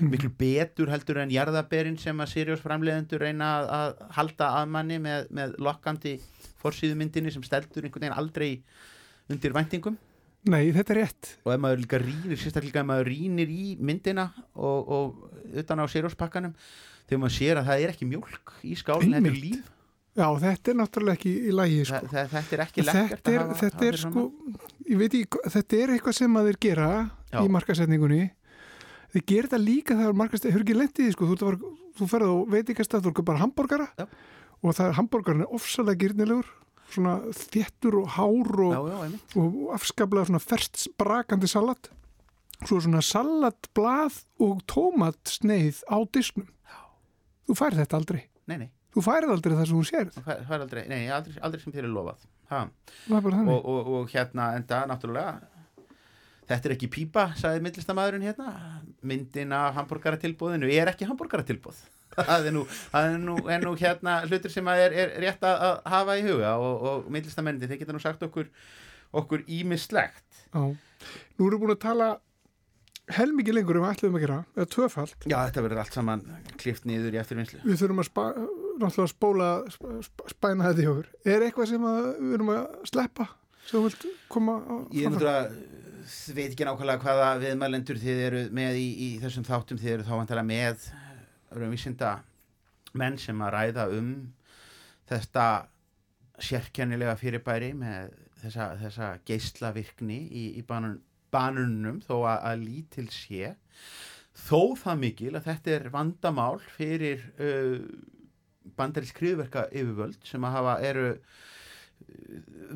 Miklu 0.00 0.30
betur 0.38 0.90
heldur 0.92 1.18
en 1.18 1.32
jarðaberin 1.34 1.96
sem 1.98 2.20
að 2.22 2.30
Sirius 2.30 2.60
framleiðendur 2.62 3.24
reyna 3.24 3.48
að, 3.56 3.70
að 3.78 4.04
halda 4.18 4.50
að 4.60 4.68
manni 4.76 5.00
með, 5.02 5.26
með 5.34 5.56
lokkandi 5.66 6.12
forsýðumyndinni 6.60 7.32
sem 7.34 7.42
steldur 7.42 7.88
einhvern 7.88 8.06
veginn 8.06 8.20
aldrei 8.20 8.50
undir 9.32 9.56
væntingum. 9.56 9.96
Nei, 10.50 10.70
þetta 10.72 10.94
er 10.94 11.00
rétt. 11.02 11.32
og 11.44 11.52
ef 11.52 11.60
maður 11.60 11.82
líka 11.82 11.98
rýnir, 12.00 12.38
sérstaklega 12.40 12.84
ef 12.84 12.88
maður 12.88 13.10
rýnir 13.10 13.50
í 13.52 13.64
myndina 13.80 14.30
og, 14.54 14.94
og 14.94 15.58
utan 15.60 15.82
á 15.82 15.84
Sirius 15.90 16.16
pakkanum 16.16 16.54
þegar 17.10 17.20
maður 17.24 17.36
sér 17.36 17.60
að 17.60 17.68
það 17.72 17.82
er 17.84 17.92
ekki 17.92 18.08
mjólk 18.14 18.54
í 18.64 18.74
skálinn, 18.78 19.14
þetta 19.18 19.34
er 19.34 19.38
líf 19.42 19.68
Já, 20.20 20.26
þetta 20.42 20.70
er 20.72 20.76
náttúrulega 20.80 21.16
ekki 21.20 21.30
í 21.46 21.52
lægi, 21.54 21.82
sko. 21.86 21.98
Þa, 22.10 22.22
þetta 22.32 22.54
er 22.56 22.62
ekki 22.64 22.82
lekkert 22.84 23.10
Þetta 23.20 23.30
er, 23.30 23.38
hafa- 23.44 23.58
þetta 23.60 23.86
er 23.90 23.96
sko, 24.00 24.22
ég 24.90 24.98
veit 24.98 25.14
ekki, 25.20 25.42
þetta 25.54 25.78
er 25.84 25.92
eitthvað 25.94 26.16
sem 26.18 26.34
að 26.40 26.48
þeir 26.50 26.58
gera 26.66 26.88
Já. 27.30 27.38
í 27.44 27.52
markasetningunni. 27.54 28.18
Þeir 29.14 29.24
gera 29.30 29.46
þetta 29.50 29.60
líka 29.62 29.94
þegar 30.00 30.18
markasetningunni, 30.18 30.56
hefur 30.56 30.66
ekki 30.66 30.78
lendið 30.80 31.12
sko, 31.14 31.28
þú, 31.30 31.38
fara- 31.44 31.70
þú 32.00 32.08
ferð 32.10 32.32
og 32.34 32.42
veit 32.50 32.72
ekki 32.74 32.82
að 32.84 32.88
stað, 32.90 33.06
þú 33.06 33.12
er 33.14 33.28
bara 33.30 33.42
hambúrgara 33.44 33.86
og 34.60 34.74
það 34.76 34.84
er 34.90 34.98
hambúrgarin 34.98 35.44
er 35.46 35.54
ofsalega 35.56 36.02
gyrnilegur, 36.02 36.50
svona 36.90 37.14
þéttur 37.30 38.00
og 38.02 38.10
hár 38.18 38.52
og, 38.66 38.74
Já, 38.74 38.80
já, 38.90 39.18
og 39.38 39.74
afskaplega 39.78 40.26
svona 40.26 40.42
ferst 40.42 40.88
brakandi 40.98 41.46
salat. 41.48 41.88
Svo 42.66 42.82
svona 42.82 43.00
salatblað 43.00 44.18
og 44.42 44.58
tómatsneið 44.68 45.80
á 45.88 45.96
disknum. 46.12 46.50
Þú 47.50 47.56
færð 47.58 47.80
þetta 47.82 47.98
aldrei. 47.98 48.20
Nei, 48.46 48.56
nei, 48.64 48.68
Þú 48.94 49.02
færð 49.06 49.30
aldrei 49.34 49.54
það 49.58 49.68
sem 49.70 49.78
þú 49.78 49.86
það 50.14 50.26
fær- 50.26 50.42
fær 50.48 50.64
aldrei, 50.64 50.82
nei 50.90 51.00
aldrei, 51.14 51.36
aldrei 51.46 51.62
sem 51.62 51.74
þér 51.74 51.86
er 51.86 51.94
lofað. 51.94 52.24
Og, 53.54 53.66
og, 53.74 53.90
og 54.00 54.10
hérna 54.14 54.48
enda 54.58 54.80
náttúrulega 54.90 55.38
þetta 56.50 56.66
er 56.66 56.74
ekki 56.74 56.88
pípa, 56.90 57.28
sagði 57.38 57.62
myndlistamæðurinn 57.66 58.24
hérna. 58.26 58.48
Myndin 59.06 59.52
af 59.54 59.76
hambúrgaratilbúðinu 59.78 60.70
er 60.74 60.90
ekki 60.90 61.06
hambúrgaratilbúð 61.06 61.78
það 62.18 62.48
er 62.50 62.54
nú, 62.56 62.64
það 62.90 63.08
er 63.08 63.20
nú, 63.22 63.34
er 63.54 63.62
nú 63.62 63.74
hérna 63.78 64.16
hlutur 64.26 64.50
sem 64.50 64.66
er, 64.72 64.94
er 65.04 65.12
rétt 65.22 65.44
að, 65.46 65.60
hafa 65.92 66.16
í 66.18 66.24
huga 66.26 66.56
og, 66.58 66.82
og 66.90 67.10
myndlistamennir, 67.14 67.70
þeir 67.70 67.82
geta 67.84 67.94
nú 67.94 68.02
sagt 68.02 68.24
okkur 68.26 68.48
okkur 69.20 69.42
ímislegt. 69.50 70.42
Nú 70.54 71.46
erum 71.46 71.54
við 71.56 71.62
búin 71.64 71.74
að 71.74 71.80
tala 71.82 72.08
helmikið 73.16 73.56
lengur 73.56 73.80
um 73.80 73.86
að 73.88 73.96
ætlum 73.96 74.16
að 74.18 74.24
gera, 74.24 74.38
eða 74.56 74.70
tvöfald. 74.74 75.14
Já, 75.24 75.36
þetta 75.38 75.64
verður 75.66 75.82
allt 75.82 75.98
saman 75.98 76.24
klift 76.60 76.86
niður 76.88 77.16
í 77.16 77.20
eftirvinnslu 77.20 77.60
Við 77.64 77.82
þurfum 77.82 78.02
að 78.02 78.08
spa, 78.08 78.24
náttúrulega 78.80 79.12
spóla, 79.12 79.50
sp, 79.72 79.92
sp, 80.06 80.24
spæna 80.34 80.70
þetta 80.70 80.84
í 80.84 80.88
okkur. 80.92 81.12
Er 81.34 81.44
eitthvað 81.46 81.70
sem 81.72 81.86
að 81.90 82.08
við 82.20 82.38
erum 82.38 82.54
að 82.54 82.64
sleppa 82.92 83.28
sem 83.60 83.76
þú 83.76 83.84
vilt 83.86 84.08
koma 84.32 84.56
á? 84.60 84.74
Ég 84.96 85.06
er 85.06 85.14
náttúrulega 85.14 85.44
uh, 85.50 85.80
veit 86.34 86.48
ekki 86.48 86.66
nákvæmlega 86.66 87.04
hvaða 87.04 87.28
viðmælendur 87.44 88.00
þið 88.00 88.22
eru 88.26 88.42
með 88.56 88.80
í, 88.80 88.88
í 89.06 89.08
þessum 89.22 89.46
þáttum 89.46 89.80
þið 89.80 89.94
eru 89.96 90.06
þá 90.08 90.14
vantilega 90.16 90.48
með 90.48 90.88
örum 91.54 91.74
vísinda 91.74 92.14
menn 92.98 93.18
sem 93.20 93.44
að 93.44 93.54
ræða 93.54 93.86
um 93.98 94.10
þetta 95.10 95.46
sérkennilega 96.40 97.16
fyrirbæri 97.20 97.70
með 97.76 98.14
þessa, 98.40 98.70
þessa 98.80 99.10
geislavirkni 99.28 100.18
í, 100.24 100.44
í 100.58 100.64
banun, 100.66 100.98
banunum 101.32 102.00
þó 102.04 102.16
að, 102.22 102.38
að 102.50 102.64
lítil 102.66 103.06
sé. 103.14 103.54
Þó 104.40 104.76
það 104.80 105.02
mikil 105.04 105.34
að 105.34 105.46
þetta 105.50 105.74
er 105.76 105.88
vandamál 105.92 106.58
fyrir 106.76 107.24
uh, 107.42 107.78
bandarins 108.76 109.12
skrifverka 109.14 109.68
yfirvöld 109.70 110.20
sem 110.26 110.44
að 110.46 110.56
hafa 110.58 110.76
eru 110.86 111.08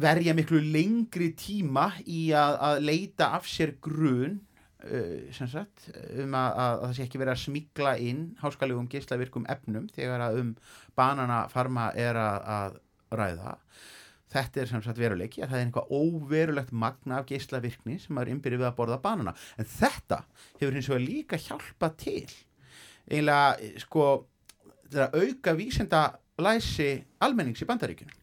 verja 0.00 0.34
miklu 0.36 0.60
lengri 0.60 1.30
tíma 1.38 1.88
í 2.04 2.26
að, 2.36 2.58
að 2.68 2.82
leita 2.84 3.30
af 3.38 3.46
sér 3.48 3.74
grun 3.82 4.38
uh, 4.84 5.32
sagt, 5.32 5.88
um 6.20 6.34
að, 6.36 6.50
að, 6.50 6.72
að 6.74 6.84
það 6.84 6.96
sé 6.98 7.06
ekki 7.06 7.22
verið 7.22 7.34
að 7.34 7.42
smigla 7.44 7.94
inn 8.10 8.24
háskalegum 8.42 8.88
geislavirkum 8.92 9.48
efnum 9.54 9.88
þegar 9.94 10.26
að 10.28 10.40
um 10.42 10.54
bananafarma 10.98 11.90
er 11.98 12.18
að 12.20 12.80
ræða 13.14 13.56
þetta 14.34 14.62
er 14.62 14.70
sem 14.70 14.82
sagt 14.84 15.00
veruleiki 15.00 15.42
að 15.44 15.52
það 15.52 15.60
er 15.60 15.66
einhvað 15.68 15.94
óverulegt 15.94 16.74
magna 16.84 17.20
af 17.20 17.28
geislavirkni 17.30 18.00
sem 18.02 18.18
er 18.20 18.30
innbyrðið 18.32 18.64
við 18.64 18.68
að 18.70 18.76
borða 18.80 19.00
banana. 19.04 19.34
En 19.58 19.68
þetta 19.70 20.20
hefur 20.60 20.76
hins 20.76 20.90
vegar 20.90 21.04
líka 21.04 21.40
hjálpa 21.40 21.90
til. 22.00 22.28
Eiginlega 23.08 23.80
sko 23.84 24.04
þetta 24.94 25.08
að 25.08 25.24
auka 25.24 25.54
vísenda 25.58 26.02
læsi 26.40 26.90
almennings 27.24 27.62
í 27.62 27.68
bandaríkjunum. 27.68 28.20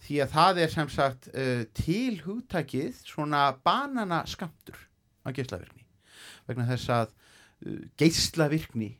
Því 0.00 0.20
að 0.24 0.34
það 0.34 0.60
er 0.64 0.72
sem 0.72 0.92
sagt 0.92 1.28
uh, 1.32 1.64
til 1.76 2.20
hugtakið 2.24 3.02
svona 3.04 3.50
bananaskamtur 3.64 4.78
af 5.28 5.36
geislavirkni. 5.36 5.84
Vegna 6.48 6.68
þess 6.70 6.92
að 6.94 7.10
uh, 7.12 7.82
geislavirkni 8.00 8.94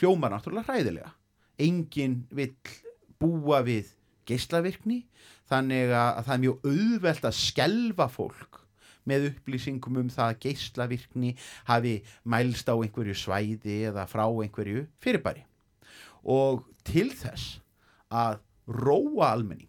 hljómar 0.00 0.34
náttúrulega 0.34 0.72
hræðilega. 0.72 1.12
Enginn 1.62 2.24
vill 2.34 2.56
búa 3.22 3.62
við 3.66 3.92
geislavirkni 4.26 5.04
þannig 5.50 5.92
að, 5.92 6.10
að 6.10 6.26
það 6.26 6.34
er 6.34 6.44
mjög 6.44 6.68
auðvelt 6.70 7.28
að 7.28 7.40
skelfa 7.40 8.08
fólk 8.12 8.60
með 9.08 9.28
upplýsingum 9.30 10.00
um 10.00 10.10
það 10.12 10.30
að 10.30 10.40
geislavirkni 10.46 11.34
hafi 11.68 11.98
mælst 12.32 12.70
á 12.72 12.74
einhverju 12.74 13.16
svæði 13.20 13.82
eða 13.90 14.06
frá 14.08 14.24
einhverju 14.24 14.86
fyrirbæri. 15.04 15.44
Og 16.24 16.64
til 16.88 17.10
þess 17.12 17.58
að 18.08 18.40
róa 18.64 19.34
almenning 19.34 19.68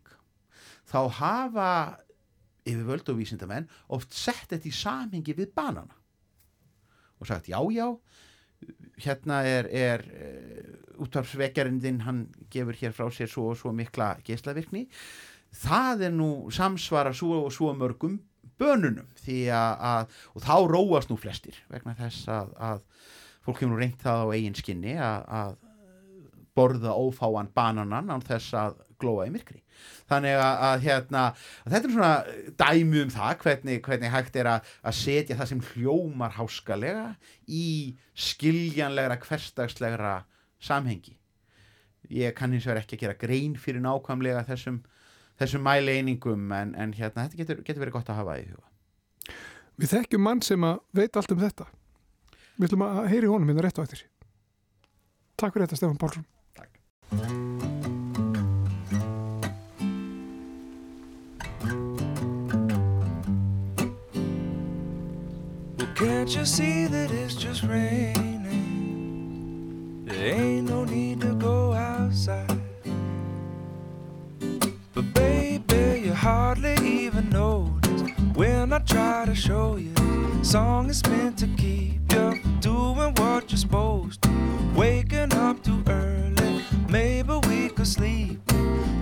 þá 0.88 1.00
hafa 1.20 1.70
yfirvöld 2.66 3.12
og 3.12 3.20
vísindamenn 3.20 3.68
oft 3.94 4.16
sett 4.16 4.48
þetta 4.50 4.70
í 4.70 4.74
samhengi 4.74 5.36
við 5.38 5.52
banana. 5.58 6.00
Og 7.20 7.28
sagt 7.28 7.50
já 7.52 7.60
já 7.72 7.90
hérna 9.04 9.42
er, 9.44 9.68
er 9.68 10.04
uh, 10.08 11.04
útvarpsvekjarindin 11.04 12.02
hann 12.06 12.26
gefur 12.52 12.78
hér 12.80 12.96
frá 12.96 13.10
sér 13.12 13.28
svo 13.28 13.50
og 13.52 13.60
svo 13.60 13.74
mikla 13.76 14.16
geislavirkni 14.24 14.86
það 15.56 16.08
er 16.10 16.16
nú 16.16 16.30
samsvara 16.54 17.14
svo 17.16 17.44
og 17.46 17.54
svo 17.54 17.74
mörgum 17.78 18.20
bönunum 18.60 19.08
því 19.20 19.42
að, 19.52 20.14
og 20.34 20.44
þá 20.46 20.56
róast 20.72 21.12
nú 21.12 21.20
flestir 21.20 21.58
vegna 21.72 21.96
þess 21.98 22.30
að, 22.32 22.52
að 22.56 22.84
fólk 23.46 23.62
hefur 23.62 23.74
nú 23.74 23.80
reynt 23.80 24.02
það 24.02 24.24
á 24.24 24.34
eigin 24.36 24.58
skinni 24.58 24.96
að, 24.96 25.26
að 25.40 25.56
borða 26.56 26.96
ófáan 26.96 27.52
bananan 27.56 28.12
án 28.14 28.24
þess 28.24 28.56
að 28.56 28.78
glóa 29.02 29.26
í 29.28 29.32
myrkri. 29.34 29.60
Þannig 30.08 30.38
að, 30.40 30.86
hérna 30.86 31.24
þetta 31.66 31.82
er 31.82 31.94
svona 31.96 32.14
dæmi 32.62 33.02
um 33.04 33.12
það 33.12 33.34
hvernig, 33.44 33.82
hvernig 33.84 34.14
hægt 34.14 34.40
er 34.40 34.50
að, 34.54 34.72
setja 34.96 35.36
það 35.36 35.52
sem 35.52 35.64
hljómar 35.74 36.36
háskalega 36.38 37.10
í 37.44 37.68
skiljanlegra 38.16 39.20
hverstagslegra 39.26 40.16
samhengi. 40.64 41.18
Ég 42.14 42.36
kann 42.38 42.54
hins 42.54 42.68
vegar 42.70 42.84
ekki 42.84 43.00
að 43.00 43.04
gera 43.04 43.20
grein 43.20 43.56
fyrir 43.60 43.84
nákvæmlega 43.84 44.46
þessum, 44.48 44.80
þessum 45.40 45.66
mælieiningum 45.66 46.52
en, 46.56 46.76
en 46.80 46.94
hérna, 46.96 47.26
þetta 47.26 47.42
getur, 47.42 47.62
getur 47.66 47.84
verið 47.84 47.98
gott 47.98 48.12
að 48.14 48.22
hafa 48.22 48.40
í 48.40 48.48
huga 48.50 48.72
Við 49.76 49.92
þekkjum 49.92 50.24
mann 50.24 50.42
sem 50.46 50.64
að 50.64 50.78
veit 50.96 51.18
allt 51.20 51.34
um 51.36 51.42
þetta. 51.42 51.66
Við 52.56 52.70
ætlum 52.70 52.84
að 52.86 53.08
heyri 53.12 53.28
honum 53.28 53.50
hérna 53.52 53.66
rétt 53.66 53.80
á 53.80 53.84
eftir. 53.84 54.06
Takk 55.36 55.52
fyrir 55.52 55.68
þetta, 55.68 55.80
Stefán 55.82 56.00
Pálsson. 56.00 56.24
Well, 65.76 65.92
can't 65.96 66.32
you 66.34 66.46
see 66.46 66.88
that 66.88 67.12
it's 67.12 67.36
just 67.36 67.64
raining? 67.64 68.24
There 70.06 70.40
ain't 70.40 70.70
no 70.70 70.86
need 70.86 71.20
to 71.20 71.36
go 71.36 71.74
outside. 71.74 72.55
Hardly 76.26 76.76
even 76.84 77.30
notice 77.30 78.02
when 78.34 78.74
I 78.74 78.80
try 78.80 79.26
to 79.26 79.36
show 79.36 79.76
you. 79.76 79.94
Song 80.44 80.90
is 80.90 81.06
meant 81.06 81.38
to 81.38 81.48
keep 81.56 82.02
you 82.14 82.40
doing 82.62 83.14
what 83.20 83.52
you're 83.52 83.60
supposed 83.60 84.24
to. 84.24 84.32
Waking 84.76 85.34
up 85.34 85.64
too 85.64 85.84
early, 85.88 86.64
maybe 86.90 87.34
we 87.48 87.70
could 87.70 87.86
sleep. 87.86 88.40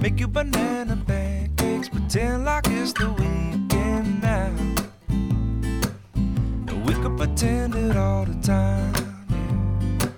Make 0.02 0.20
you 0.20 0.28
banana 0.28 0.98
pancakes, 1.08 1.88
pretend 1.88 2.44
like 2.44 2.68
it's 2.68 2.92
the 2.92 3.10
weekend 3.10 4.22
now. 4.22 4.52
We 6.86 6.94
could 6.96 7.16
pretend 7.16 7.76
it 7.76 7.96
all 7.96 8.26
the 8.26 8.36
time. 8.42 8.94
yeah. 9.30 10.10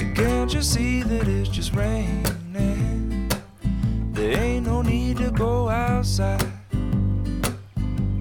And 0.00 0.14
can't 0.14 0.52
you 0.52 0.60
see 0.60 1.02
that 1.02 1.26
it's 1.28 1.48
just 1.48 1.74
raining? 1.74 2.35
There 4.26 4.42
ain't 4.42 4.66
no 4.66 4.82
need 4.82 5.18
to 5.18 5.30
go 5.30 5.68
outside. 5.68 6.44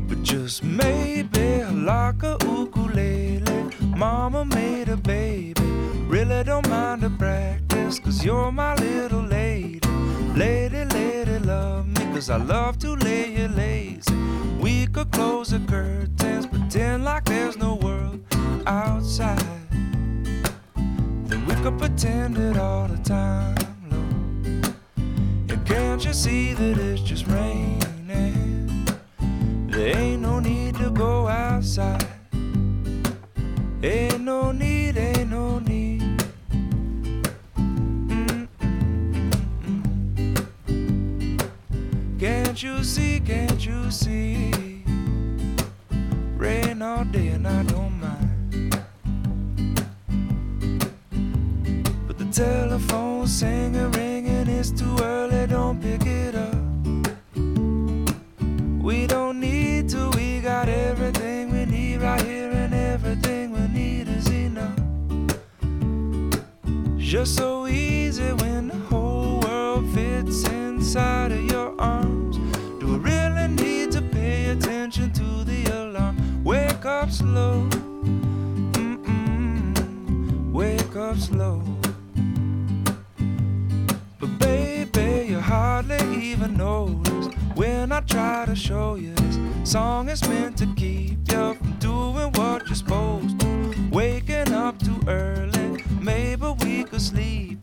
But 0.08 0.22
just 0.22 0.64
maybe 0.64 1.64
like 1.64 2.22
a 2.22 2.38
ukulele. 2.46 3.72
Mama 3.98 4.46
made 4.46 4.90
a 4.90 4.98
baby. 4.98 5.60
Really 6.08 6.44
don't 6.44 6.70
mind 6.70 7.02
the 7.02 7.10
practice, 7.10 7.98
cause 7.98 8.24
you're 8.24 8.52
my 8.52 8.76
little 8.76 9.24
lady. 9.24 9.80
Lady, 10.36 10.86
lady, 10.86 11.40
love 11.40 11.88
me, 11.88 12.06
cause 12.14 12.30
I 12.30 12.38
love 12.38 12.78
to 12.80 12.94
lay 12.94 13.38
you 13.38 13.48
lazy. 13.48 14.14
We 14.60 14.86
could 14.86 15.10
close 15.10 15.50
the 15.50 15.60
curtains, 15.68 16.46
pretend 16.46 17.04
like 17.04 17.26
there's 17.26 17.58
no 17.58 17.78
world 17.82 18.20
outside. 18.68 19.42
Then 20.76 21.48
we 21.48 21.56
could 21.64 21.80
pretend 21.80 22.38
it 22.38 22.58
all 22.58 22.88
the 22.88 22.98
time, 22.98 23.56
can't 25.66 26.06
you 26.06 26.14
see 26.14 26.54
that 26.54 26.78
it's 26.78 27.02
just 27.02 27.28
raining? 27.28 28.86
There 29.68 29.98
ain't 29.98 30.22
no 30.22 30.40
need 30.40 30.76
to 30.76 30.90
go 30.92 31.28
outside. 31.28 32.08
Ain't 33.84 34.22
no 34.22 34.52
need, 34.52 34.98
ain't 34.98 35.30
no 35.30 35.60
need. 35.60 36.04
Can't 42.20 42.64
you 42.64 42.84
see, 42.84 43.20
can't 43.20 43.66
you 43.66 43.92
see? 43.92 44.84
Rain 46.38 46.82
all 46.82 47.04
day 47.04 47.28
and 47.28 47.48
I 47.48 47.64
don't 47.64 47.95
telephone 52.36 53.26
singing, 53.26 53.92
ringing, 53.92 54.50
it's 54.50 54.70
too 54.70 54.98
early, 55.02 55.48
don't 55.48 55.82
pick 55.82 56.06
it 56.06 56.36
up. 56.36 56.54
We 58.84 59.08
don't 59.08 59.40
need 59.40 59.88
to, 59.92 60.10
we 60.18 60.42
got 60.42 60.68
everything 60.68 61.54
we 61.54 61.64
need 61.64 62.02
right 62.02 62.22
here, 62.22 62.52
and 62.52 62.74
everything 62.74 63.52
we 63.54 63.66
need 63.70 64.10
is 64.10 64.28
enough. 64.28 64.78
Just 66.98 67.38
so 67.38 67.68
easy 67.68 68.34
when 68.34 68.68
the 68.68 68.80
whole 68.90 69.40
world 69.40 69.90
fits 69.94 70.46
inside 70.50 71.32
of 71.32 71.42
your 71.46 71.74
arms. 71.80 72.38
Do 72.82 72.88
we 72.88 72.98
really 72.98 73.48
need 73.48 73.94
to 73.94 74.02
pay 74.02 74.50
attention 74.50 75.14
to 75.14 75.46
the 75.46 75.64
alarm? 75.74 76.44
Wake 76.44 76.84
up 76.86 77.10
slow, 77.12 77.66
mm-mm, 78.74 80.52
wake 80.52 80.98
up 80.98 81.16
slow. 81.16 81.65
Even 86.32 86.58
notice 86.58 87.28
when 87.54 87.92
I 87.92 88.00
try 88.02 88.46
to 88.46 88.56
show 88.56 88.96
you 88.96 89.14
this 89.14 89.38
song 89.70 90.10
is 90.10 90.28
meant 90.28 90.58
to 90.58 90.66
keep 90.76 91.20
you 91.32 91.54
from 91.54 91.74
doing 91.80 92.32
what 92.34 92.66
you're 92.66 92.76
supposed 92.76 93.40
to. 93.40 93.76
Waking 93.92 94.52
up 94.52 94.80
too 94.80 95.00
early, 95.08 95.84
maybe 96.02 96.48
we 96.62 96.84
could 96.84 97.02
sleep. 97.02 97.60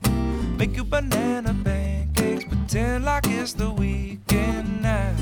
Make 0.56 0.76
you 0.76 0.84
banana 0.84 1.54
pancakes, 1.64 2.44
pretend 2.44 3.04
like 3.04 3.26
it's 3.26 3.52
the 3.52 3.70
weekend 3.70 4.80
now. 4.80 5.14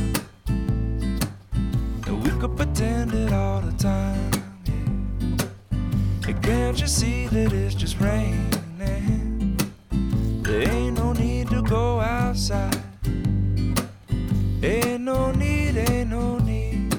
And 2.07 2.23
we 2.23 2.31
could 2.41 2.57
pretend 2.57 3.15
it 3.15 3.33
all 3.33 3.61
the 3.61 3.73
time. 3.73 4.31
Yeah. 4.67 6.29
And 6.29 6.43
can't 6.43 6.81
you 6.81 6.87
see 6.87 7.27
that 7.29 7.53
it's 7.53 7.75
just 7.75 7.99
raining? 8.01 8.51
There 10.43 10.69
ain't 10.69 10.97
no 10.99 11.13
need 11.13 11.49
to 11.51 11.63
go 11.63 12.01
outside. 12.01 12.90
Ain't 14.63 15.01
no 15.01 15.33
need, 15.33 15.77
ain't 15.79 16.11
no 16.11 16.37
need. 16.39 16.93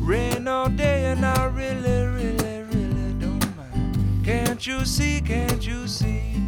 Rain 0.00 0.48
all 0.48 0.70
day 0.70 1.12
and 1.12 1.22
I 1.22 1.44
really, 1.52 2.06
really, 2.06 2.62
really 2.72 3.12
don't 3.20 3.44
mind. 3.58 4.24
Can't 4.24 4.66
you 4.66 4.86
see, 4.86 5.20
can't 5.20 5.60
you 5.66 5.86
see? 5.86 6.40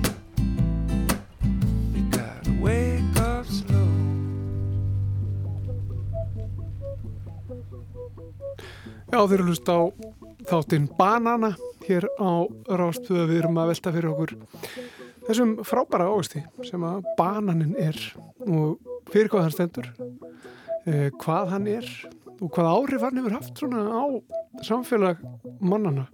You 1.93 2.03
gotta 2.11 2.57
wake 2.59 3.21
up 3.21 3.45
slow. 3.45 3.85
Já, 9.13 9.21
þeir 9.29 9.39
eru 9.43 9.51
hlust 9.53 9.69
á 9.69 9.79
þáttinn 10.49 10.89
Banana 10.97 11.53
hér 11.85 12.09
á 12.17 12.49
Rástföðu 12.65 13.29
við 13.29 13.43
erum 13.43 13.61
að 13.61 13.75
velta 13.75 13.93
fyrir 13.93 14.09
okkur 14.15 14.39
þessum 15.29 15.55
frábæra 15.67 16.09
ágasti 16.11 16.45
sem 16.69 16.85
að 16.87 17.07
bananin 17.19 17.75
er 17.81 17.99
og 18.45 18.81
fyrir 19.13 19.31
hvað 19.33 19.47
hann 19.47 19.55
stendur 19.55 19.91
eh, 20.87 21.11
hvað 21.21 21.55
hann 21.55 21.69
er 21.71 21.91
og 22.41 22.49
hvað 22.55 22.71
áhrif 22.73 23.07
hann 23.07 23.21
hefur 23.21 23.37
haft 23.39 23.63
svona 23.63 23.85
á 23.89 24.05
samfélag 24.67 25.23
mannana 25.61 26.09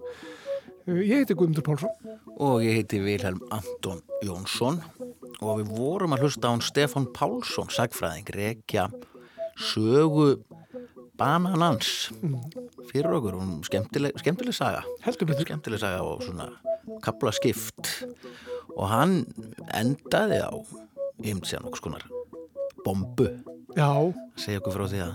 eh, 0.87 1.01
Ég 1.05 1.21
heiti 1.21 1.35
Guðmundur 1.37 1.65
Pálsson. 1.65 1.91
Og 2.41 2.63
ég 2.65 2.79
heiti 2.79 2.97
Vilhelm 3.03 3.41
Anton 3.53 4.01
Jónsson. 4.25 4.79
Og 5.41 5.59
við 5.59 5.69
vorum 5.77 6.15
að 6.15 6.25
hlusta 6.25 6.49
á 6.49 6.53
hann 6.55 6.63
Stefán 6.65 7.05
Pálsson, 7.13 7.69
sagfræðing, 7.69 8.31
rekja 8.33 8.87
sögu 9.61 10.39
bananans 11.21 12.09
fyrir 12.89 13.13
okkur, 13.13 13.37
hún 13.37 13.61
skemmtileg, 13.67 14.17
skemmtileg 14.21 14.57
saga 14.57 14.81
Heldur 15.05 15.29
betur. 15.29 15.45
skemmtileg 15.45 15.83
saga 15.83 16.01
og 16.01 16.25
svona 16.25 16.49
kapla 17.05 17.33
skipt 17.35 17.93
og 18.73 18.87
hann 18.89 19.21
endaði 19.77 20.41
á 20.41 20.51
ymtsja 21.21 21.61
nokks 21.61 21.83
konar 21.83 22.07
bombu 22.85 23.29
Já, 23.77 23.87
segja 24.35 24.59
okkur 24.59 24.73
frá 24.75 24.87
því 24.91 25.05
að 25.05 25.13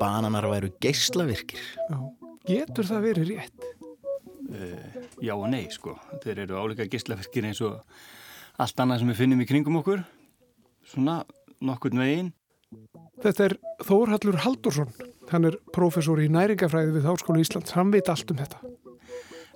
bananar 0.00 0.46
væru 0.48 0.70
geislavirkir 0.80 1.60
já, 1.60 1.98
getur 2.48 2.88
það 2.88 3.08
verið 3.10 3.32
rétt 3.34 3.66
uh, 4.52 5.02
já 5.22 5.34
og 5.36 5.48
nei 5.52 5.66
sko. 5.72 5.96
Þeir 6.22 6.44
eru 6.46 6.58
álíka 6.60 6.88
gislaverkir 6.90 7.46
eins 7.48 7.60
og 7.64 7.82
allt 8.60 8.82
annað 8.82 9.02
sem 9.02 9.12
við 9.12 9.20
finnum 9.22 9.42
í 9.42 9.48
kringum 9.48 9.78
okkur. 9.80 10.02
Svona 10.92 11.22
nokkurn 11.62 12.02
veginn. 12.02 12.32
Þetta 13.22 13.48
er 13.48 13.56
Þórhallur 13.86 14.40
Haldursson 14.42 14.92
hann 15.32 15.48
er 15.48 15.58
prófessor 15.74 16.20
í 16.22 16.28
næringafræði 16.32 16.96
við 16.96 17.08
Háskóla 17.08 17.42
Íslands, 17.42 17.74
hann 17.76 17.92
veit 17.94 18.08
allt 18.12 18.32
um 18.32 18.40
þetta. 18.40 18.62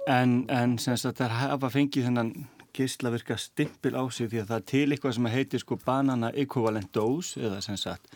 En, 0.07 0.37
en 0.53 0.77
sagt 0.79 1.19
þær 1.19 1.35
hafa 1.35 1.71
fengið 1.73 2.07
þennan 2.09 2.31
gislaverka 2.77 3.39
stimpil 3.41 3.97
á 3.97 4.05
sig 4.13 4.31
því 4.31 4.43
að 4.43 4.51
það 4.51 4.61
er 4.61 4.67
til 4.71 4.85
eitthvað 4.93 5.17
sem 5.17 5.29
heitir 5.33 5.63
sko 5.63 5.79
banana 5.83 6.31
equivalent 6.37 6.93
dose 6.95 7.41
eða 7.41 7.63
sem 7.65 7.79
sagt 7.81 8.13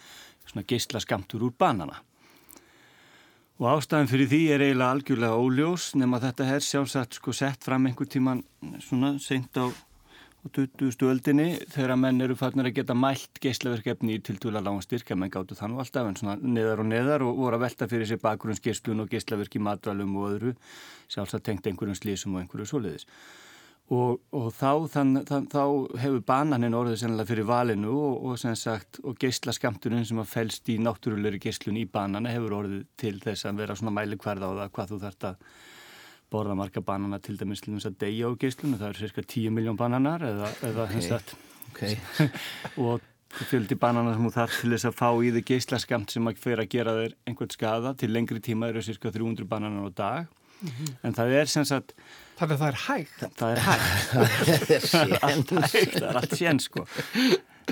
svona 0.47 0.67
gislaskamtur 0.69 1.49
úr 1.49 1.57
banana. 1.59 1.99
Og 3.61 3.69
ástæðan 3.75 4.09
fyrir 4.09 4.31
því 4.31 4.41
er 4.55 4.65
eiginlega 4.65 4.95
algjörlega 4.95 5.41
óljós 5.41 5.91
nema 6.01 6.21
þetta 6.23 6.47
er 6.55 6.65
sjálfsagt 6.65 7.19
sko 7.19 7.35
sett 7.37 7.65
fram 7.65 7.89
einhver 7.89 8.09
tíman 8.09 8.45
svona 8.85 9.17
seint 9.21 9.57
á, 9.61 9.69
á 10.41 10.49
20. 10.57 11.05
öldinni 11.05 11.49
þegar 11.69 11.99
menn 12.01 12.25
eru 12.25 12.37
farnir 12.39 12.71
að 12.71 12.79
geta 12.79 12.95
mælt 12.97 13.41
geislaverkefni 13.45 14.17
í 14.17 14.23
tiltúlega 14.25 14.65
lágan 14.65 14.85
styrka 14.85 15.17
menn 15.19 15.33
gáttu 15.33 15.57
þann 15.59 15.75
og 15.77 15.83
alltaf 15.85 16.09
en 16.09 16.17
svona 16.17 16.39
neðar 16.41 16.81
og 16.81 16.89
neðar 16.89 17.25
og 17.27 17.37
voru 17.37 17.59
að 17.59 17.67
velta 17.67 17.89
fyrir 17.91 18.09
sér 18.09 18.23
bakgrunnsgeislun 18.23 19.05
og 19.05 19.13
geislaverki 19.13 19.61
matvælum 19.61 20.17
og 20.17 20.31
öðru 20.31 20.55
sjálfsagt 21.13 21.45
tengt 21.45 21.69
einhverjum 21.69 21.99
slísum 21.99 22.39
og 22.39 22.41
einhverju 22.41 22.71
svoleiðis. 22.71 23.05
og, 23.91 24.21
og 24.33 24.47
þá, 24.55 24.71
þann, 24.95 25.13
þann, 25.29 25.49
þá 25.53 25.63
hefur 26.01 26.23
bananin 26.25 26.79
orðið 26.79 27.03
sennilega 27.03 27.31
fyrir 27.33 27.49
valinu 27.49 27.97
og, 27.99 28.31
og 28.31 28.39
sagt 28.39 29.03
og 29.05 29.19
geisla 29.21 29.53
skamturinn 29.53 30.07
sem 30.09 30.23
að 30.23 30.31
felst 30.31 30.73
í 30.73 30.79
náttúrulegri 30.81 31.43
geislun 31.43 31.81
í 31.83 31.85
banana 31.85 32.33
hefur 32.33 32.63
orðið 32.63 32.87
til 32.97 33.19
þess 33.21 33.45
að 33.51 33.61
vera 33.61 33.77
svona 33.77 33.93
mæli 33.99 34.17
hverða 34.17 34.49
á 34.49 34.53
það 34.63 34.73
hvað 34.79 34.95
þú 34.95 35.01
þarft 35.05 35.29
að 35.33 35.45
borða 36.31 36.57
marga 36.59 36.83
banana 36.85 37.19
til 37.23 37.37
dæmis 37.41 37.63
til 37.65 37.75
þess 37.77 37.91
að 37.91 37.99
deyja 38.05 38.31
á 38.31 38.33
geislunum, 38.41 38.79
það 38.81 38.91
eru 38.93 39.03
cirka 39.05 39.23
10 39.27 39.55
miljón 39.57 39.79
bananar 39.81 40.25
eða, 40.27 40.51
eða 40.71 40.89
Ok. 40.89 40.97
okay. 40.97 41.09
sagt, 41.09 41.37
Ok, 41.71 41.83
og 42.87 43.01
fjöldi 43.47 43.77
banana 43.79 44.17
sem 44.17 44.25
þú 44.27 44.33
þarf 44.35 44.57
til 44.61 44.73
þess 44.75 44.89
að 44.91 44.97
fá 44.99 45.09
í 45.23 45.31
þig 45.37 45.45
geislaskamt 45.53 46.11
sem 46.15 46.27
að 46.31 46.41
fyrir 46.43 46.65
að 46.65 46.73
gera 46.73 46.95
þér 46.99 47.13
einhvern 47.31 47.55
skada 47.55 47.93
til 48.01 48.11
lengri 48.15 48.41
tíma 48.43 48.71
eru 48.73 48.83
cirka 48.83 49.13
300 49.15 49.47
bananar 49.51 49.87
á 49.87 49.93
dag 49.95 50.37
en 51.07 51.15
það 51.17 51.31
er 51.39 51.49
sem 51.49 51.65
sagt 51.65 51.95
Þannig 52.37 52.57
að 52.57 52.61
það 52.61 52.69
er 52.71 52.81
hægt. 52.85 53.23
það 53.39 53.53
er 53.55 53.61
hægt 53.65 54.11
það 54.91 55.15
er 55.15 55.25
allt 55.25 55.55
hægt, 55.71 55.95
það 55.95 56.09
er 56.11 56.19
allt 56.21 56.35
sén 56.37 56.61
sko 56.61 56.85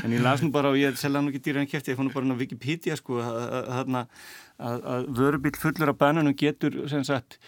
en 0.05 0.15
ég 0.15 0.23
las 0.25 0.45
nú 0.45 0.53
bara 0.55 0.71
og 0.73 0.79
ég 0.79 0.97
selja 1.01 1.21
nú 1.21 1.33
ekki 1.33 1.43
dýra 1.49 1.65
en 1.65 1.69
kæfti 1.69 1.93
ég 1.93 1.99
fann 1.99 2.09
nú 2.09 2.15
bara 2.15 2.31
á 2.33 2.39
Wikipedia 2.39 2.97
sko 2.97 3.19
að, 3.21 3.39
að, 3.43 3.93
að, 3.99 4.23
að, 4.71 4.87
að 4.95 5.09
vörubill 5.19 5.59
fullur 5.59 5.93
af 5.93 5.99
bananum 6.01 6.37
getur 6.39 6.79
sem 6.89 7.05
sagt 7.05 7.41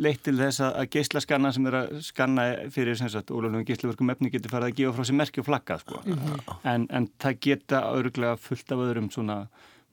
leitt 0.00 0.24
til 0.26 0.34
þess 0.38 0.62
að, 0.64 0.72
að 0.80 0.90
geislaskanna 0.96 1.52
sem 1.54 1.68
er 1.70 1.78
að 1.78 1.92
skanna 2.06 2.46
fyrir 2.74 2.98
sem 2.98 3.10
sagt 3.12 3.30
ólöflugum 3.30 3.66
geislaverkum 3.68 4.10
efni 4.14 4.32
getur 4.34 4.52
farið 4.54 4.72
að 4.72 4.80
gefa 4.80 4.96
frá 4.96 5.08
sér 5.08 5.18
merki 5.20 5.42
og 5.42 5.48
flagga 5.48 5.78
sko. 5.82 6.02
En, 6.66 6.88
en 6.90 7.08
það 7.22 7.40
geta 7.46 7.84
öruglega 7.94 8.40
fullt 8.40 8.74
af 8.74 8.84
öðrum 8.88 9.10
svona 9.14 9.44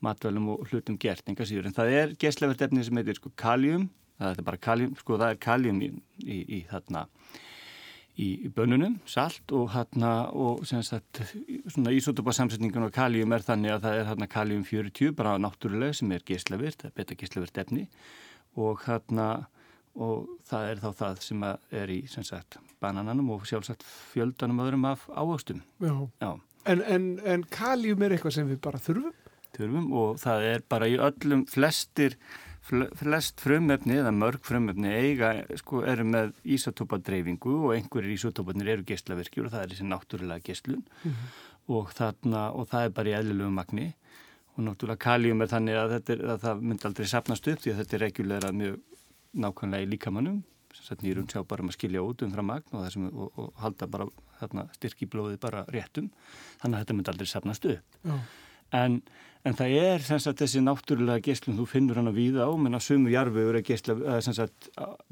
matvælum 0.01 0.49
og 0.55 0.67
hlutum 0.71 0.97
gert 0.97 1.27
en 1.29 1.37
það 1.37 1.93
er 1.93 2.15
geislavert 2.17 2.61
efni 2.65 2.83
sem 2.83 2.97
heitir 2.97 3.19
sko 3.19 3.29
kaljum 3.37 3.89
það 4.21 4.41
er 4.41 4.47
bara 4.47 4.61
kaljum, 4.61 4.93
sko 4.99 5.17
það 5.19 5.33
er 5.33 5.39
kaljum 5.41 5.81
í, 5.81 5.89
í, 6.25 6.37
í 6.57 6.59
þarna 6.69 7.05
í, 8.21 8.27
í 8.47 8.51
bönunum, 8.53 8.97
salt 9.09 9.53
og 9.55 9.71
hérna 9.75 10.11
og 10.37 10.65
sem 10.69 10.83
sagt 10.85 11.23
svona 11.71 11.93
ísotopa 11.95 12.33
samsetningun 12.35 12.87
og 12.87 12.93
kaljum 12.95 13.33
er 13.35 13.45
þannig 13.45 13.75
að 13.75 13.87
það 13.87 13.97
er 13.99 14.11
hérna 14.11 14.29
kaljum 14.31 14.67
40 14.67 15.15
bara 15.17 15.37
náttúrulega 15.41 15.97
sem 16.01 16.13
er 16.13 16.25
geislavirt, 16.27 16.83
það 16.83 16.91
er 16.91 16.97
beta 16.99 17.17
geislavirt 17.17 17.63
efni. 17.63 17.87
Og 18.59 18.83
hérna 18.85 19.27
og 19.95 20.29
það 20.47 20.69
er 20.69 20.81
þá 20.83 20.89
það 21.01 21.17
sem 21.25 21.43
er 21.81 21.91
í 21.91 21.97
sem 22.11 22.23
sagt 22.27 22.57
banananum 22.81 23.33
og 23.35 23.43
sjálfsagt 23.49 23.83
fjöldanum 24.13 24.61
öðrum 24.63 24.85
af 24.91 25.07
ávöxtum. 25.09 25.61
Já. 25.83 25.95
Já, 26.21 26.31
En, 26.69 26.81
en, 26.85 27.05
en 27.25 27.43
kaljum 27.49 28.03
er 28.05 28.13
eitthvað 28.13 28.35
sem 28.35 28.47
við 28.47 28.59
bara 28.61 28.77
þurfum. 28.77 29.13
þurfum 29.57 29.91
og 29.97 30.19
það 30.21 30.43
er 30.51 30.63
bara 30.69 30.87
í 30.87 30.97
öllum 31.01 31.45
flestir 31.49 32.13
fl 32.61 32.83
flest 32.95 33.41
frumefni 33.41 33.95
eða 33.97 34.11
mörg 34.13 34.43
frumefni 34.45 34.91
eiga, 34.93 35.31
sko, 35.57 35.81
eru 35.89 36.05
með 36.05 36.35
ísotópadreifingu 36.45 37.55
og 37.65 37.73
einhverjir 37.73 38.13
ísotópadnir 38.19 38.69
eru 38.75 38.85
geislavirkjur 38.85 39.47
og 39.49 39.55
það 39.55 39.63
er 39.65 39.73
þessi 39.73 39.87
náttúrulega 39.89 40.45
geislun. 40.45 40.83
Og, 41.71 41.89
þarna, 41.97 42.51
og 42.53 42.69
það 42.69 42.85
er 42.85 42.93
bara 42.99 43.09
í 43.11 43.17
eðlilegu 43.17 43.49
magni. 43.57 43.87
Og 44.53 44.65
náttúrulega 44.67 45.01
kaljum 45.07 45.41
er 45.41 45.49
þannig 45.51 45.79
að, 45.81 45.97
er, 46.13 46.23
að 46.35 46.45
það 46.45 46.61
myndi 46.69 46.87
aldrei 46.91 47.09
sapnast 47.09 47.47
upp 47.49 47.61
því 47.65 47.73
að 47.73 47.81
þetta 47.81 47.97
er 47.97 48.03
regulera 48.05 48.53
mjög 48.53 48.79
nákvæmlega 49.34 49.88
í 49.88 49.91
líkamannum 49.95 50.41
sem 50.75 51.01
nýrun 51.03 51.27
sjá 51.29 51.43
bara 51.47 51.63
um 51.65 51.71
að 51.71 51.77
skilja 51.77 52.03
út 52.03 52.21
um 52.23 52.32
frá 52.32 52.43
magn 52.45 52.77
og, 52.77 52.86
þessum, 52.86 53.09
og, 53.11 53.34
og 53.39 53.49
halda 53.59 53.88
bara 53.91 54.07
þarna, 54.39 54.67
styrki 54.77 55.07
blóðið 55.11 55.41
bara 55.43 55.65
réttum 55.71 56.07
þannig 56.61 56.77
að 56.77 56.84
þetta 56.84 56.95
myndi 56.97 57.11
aldrei 57.13 57.29
sapnast 57.29 57.67
upp. 57.73 57.99
En, 58.71 59.01
en 59.43 59.57
það 59.57 59.73
er 59.82 60.05
sem 60.05 60.21
sagt 60.23 60.39
þessi 60.39 60.61
náttúrulega 60.63 61.23
geislun, 61.25 61.57
þú 61.59 61.65
finnur 61.67 61.99
hana 61.99 62.13
víða 62.15 62.47
á, 62.47 62.51
menn 62.55 62.77
að 62.77 62.86
sumu 62.86 63.11
jarfiður 63.11 63.59
er 63.59 64.23
sem 64.23 64.38
sagt 64.38 64.69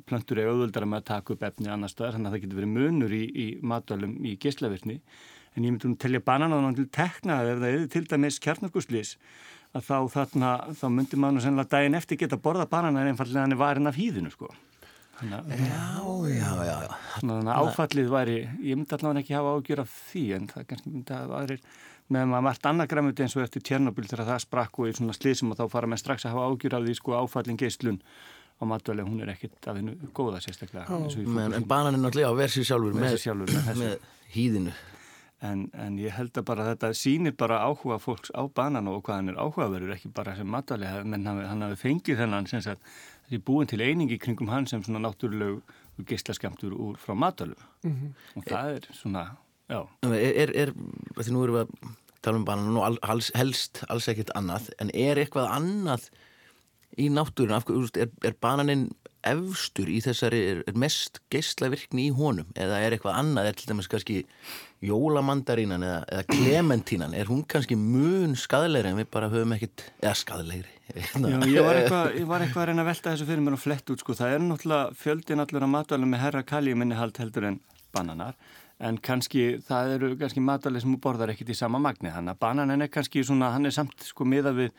plöntur 0.07 0.39
er 0.39 0.53
auðvöldara 0.53 0.87
með 0.87 1.01
að 1.01 1.09
taka 1.11 1.35
upp 1.35 1.43
efni 1.49 1.71
annar 1.73 1.91
staðar, 1.91 2.15
þannig 2.15 2.29
að 2.29 2.37
það 2.37 2.45
getur 2.45 2.61
verið 2.61 2.73
munur 2.77 3.17
í, 3.17 3.23
í 3.27 3.47
matvælum 3.59 4.15
í 4.23 4.37
geislavirkni. 4.39 5.01
En 5.57 5.65
ég 5.65 5.73
myndi 5.73 5.89
um 5.89 5.97
telja 5.99 6.21
bananáðan 6.23 6.77
til 6.77 6.87
tekna 6.93 7.41
ef 7.43 7.59
það 7.59 7.71
er 7.73 7.87
til 7.91 8.05
dæmis 8.07 8.39
kjarnakuslís, 8.43 9.15
að 9.77 9.85
þá 9.85 9.97
þarna, 10.15 10.53
þá 10.79 10.87
myndi 10.95 11.19
maður 11.19 11.45
sennilega 11.45 11.73
daginn 11.75 11.99
eftir 11.99 12.19
geta 12.23 12.39
borða 12.41 12.65
bananar 12.69 13.09
einfallega 13.11 13.45
er 13.45 13.59
varin 13.59 13.89
af 13.89 13.99
hýðinu, 13.99 14.31
sko. 14.33 14.49
Þannig 15.19 15.35
að 15.35 15.61
já, 15.67 15.85
já, 16.31 16.51
já, 16.63 16.75
já. 16.87 16.97
Þannig 17.19 17.51
að 17.51 17.61
áfallið 17.67 18.11
væri, 18.13 18.39
ég 18.63 18.79
myndi 18.79 18.95
allavega 18.95 19.23
ekki 19.23 19.35
hafa 19.35 19.53
ágjör 19.57 19.81
af 19.83 19.95
því 20.09 20.25
en 20.37 20.49
það 20.49 20.67
kannski 20.69 20.93
myndi 20.93 21.15
að 21.17 21.33
aðrir 21.39 21.63
með 22.09 22.29
maður 22.31 22.45
margt 22.47 22.67
annað 22.69 22.91
græmut 22.93 23.21
eins 23.21 23.35
og 23.37 23.43
eftir 23.43 23.65
Tjernobyl 23.67 24.07
þegar 24.07 24.29
það 24.31 24.43
sprakk 24.45 24.79
og 24.79 24.89
í 24.89 24.93
svona 24.97 25.15
slísum 25.17 25.51
og 25.53 25.59
þá 25.59 25.65
fara 25.73 25.89
með 25.91 26.01
strax 26.01 26.25
að 26.25 26.37
hafa 26.37 26.47
ágjör 26.49 26.77
af 26.79 26.85
því 26.87 26.95
sko 26.97 27.17
áfallin 27.19 27.59
geislun 27.59 27.99
á 28.59 28.63
matvæli, 28.67 29.05
hún 29.05 29.21
er 29.23 29.33
ekkit 29.35 29.67
af 29.69 29.77
hennu 29.77 30.09
góða 30.15 30.39
sérstaklega. 30.43 30.87
Men, 30.89 31.03
en 31.03 31.11
fótboltanum. 31.13 31.67
bananin 31.69 32.03
náttúrulega 32.03 32.31
á 32.31 32.35
versi 32.39 32.63
sjálfur 32.67 32.95
með, 32.95 33.19
með 33.79 33.93
hýðinu. 34.33 34.73
En, 35.39 35.69
en 35.71 35.95
ég 35.95 36.11
held 36.11 36.35
að 36.35 36.43
bara 36.49 36.65
þetta 36.67 36.89
sýnir 36.99 37.31
bara 37.39 37.61
áhuga 37.63 37.95
fólks 38.03 38.27
á 38.35 38.43
banan 38.51 38.89
og 38.91 38.97
hvað 39.07 39.21
hann 39.21 39.29
er 39.31 39.37
áhugaverður, 39.39 39.93
ekki 39.95 40.09
bara 40.11 40.33
sem 40.35 40.49
matvæli, 40.51 40.89
menn 41.07 41.23
hann, 41.29 41.39
hann 41.47 41.61
hafi 41.63 41.77
fengið 41.79 42.19
þennan 42.19 42.49
sem 42.51 42.59
sagt, 42.65 42.81
þessi 43.23 43.39
búin 43.47 43.69
til 43.71 43.79
einingi 43.79 44.17
kringum 44.19 44.51
hann 44.51 44.67
sem 44.67 44.83
svona 44.83 44.99
náttúrulegu 45.05 45.61
geislaskemtur 46.09 46.75
úr 46.75 46.99
frá 46.99 47.15
matvælum. 47.15 47.55
Og 48.35 48.43
það 48.51 48.73
er 48.75 48.87
svona, 48.97 49.23
já. 49.71 49.79
Er, 50.09 50.33
er, 50.43 50.51
er, 50.65 50.73
því 51.21 51.31
nú 51.35 51.43
erum 51.45 51.55
við 51.61 51.63
að 51.63 51.93
tala 52.19 52.41
um 52.41 52.47
bananin 52.47 52.79
og 52.81 52.87
al- 52.89 53.03
alls, 53.15 53.31
helst 53.39 53.83
alls 53.87 54.09
ekkert 54.11 54.35
annað, 54.35 54.67
en 54.83 54.91
er 54.91 55.21
eitthvað 55.23 55.47
annað 55.55 56.09
í 56.99 57.07
náttúrun, 57.15 57.55
af 57.55 57.63
hverju, 57.69 57.93
er, 57.95 58.11
er 58.27 58.35
bananin 58.43 58.89
efstur 59.27 59.87
í 59.91 60.01
þessari, 60.03 60.39
er, 60.51 60.59
er 60.67 60.75
mest 60.79 61.19
geislavirkni 61.31 62.09
í 62.09 62.15
honum, 62.15 62.51
eða 62.59 62.79
er 62.83 62.95
eitthvað 62.95 63.21
annað, 63.21 63.49
er 63.53 63.59
til 63.59 63.71
dæmis 63.71 63.87
kannski 63.91 64.21
jólamandarínan 64.85 65.83
eða, 65.83 66.03
eða 66.07 66.25
klementínan, 66.29 67.15
er 67.17 67.27
hún 67.31 67.41
kannski 67.49 67.75
mun 67.79 68.37
skadlegri 68.39 68.93
en 68.93 69.01
við 69.01 69.09
bara 69.11 69.31
höfum 69.31 69.55
ekkert, 69.57 69.83
eða 69.99 70.13
skadlegri. 70.19 70.71
Já, 70.89 71.35
ég 71.45 71.65
var 71.65 71.77
eitthvað, 71.81 72.15
ég 72.17 72.29
var 72.29 72.45
eitthvað 72.45 72.63
að 72.63 72.69
reyna 72.71 72.85
að 72.85 72.89
velta 72.93 73.11
þessu 73.11 73.27
fyrir 73.27 73.43
mér 73.45 73.57
og 73.57 73.61
flett 73.61 73.91
út 73.93 74.01
sko. 74.01 74.15
Það 74.17 74.37
er 74.37 74.41
náttúrulega 74.45 74.95
fjöldin 74.97 75.43
allur 75.43 75.67
að 75.67 75.73
matvælum 75.75 76.15
með 76.15 76.23
herra 76.23 76.45
kaljuminnihald 76.53 77.21
heldur 77.21 77.49
en 77.51 77.59
bananar 77.93 78.39
en 78.79 78.97
kannski 79.03 79.43
það 79.67 79.93
eru 79.97 80.09
kannski 80.19 80.43
matvæli 80.43 80.81
sem 80.81 80.95
borðar 81.03 81.33
ekkit 81.33 81.51
í 81.51 81.57
sama 81.57 81.81
magni 81.83 82.11
þannig 82.13 82.35
að 82.35 82.41
bananin 82.45 82.85
er 82.85 82.91
kannski 82.91 83.23
svona, 83.27 83.51
hann 83.55 83.67
er 83.67 83.75
samt 83.75 84.05
sko 84.07 84.27
miða 84.27 84.53
við 84.55 84.71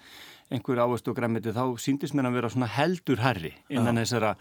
einhver 0.51 0.81
ávist 0.83 1.09
og 1.11 1.19
græmiti 1.19 1.53
þá 1.55 1.65
síndist 1.79 2.17
mér 2.17 2.31
að 2.31 2.39
vera 2.39 2.53
svona 2.53 2.71
heldur 2.79 3.21
herri 3.23 3.53
innan 3.69 4.01
þessara, 4.01 4.33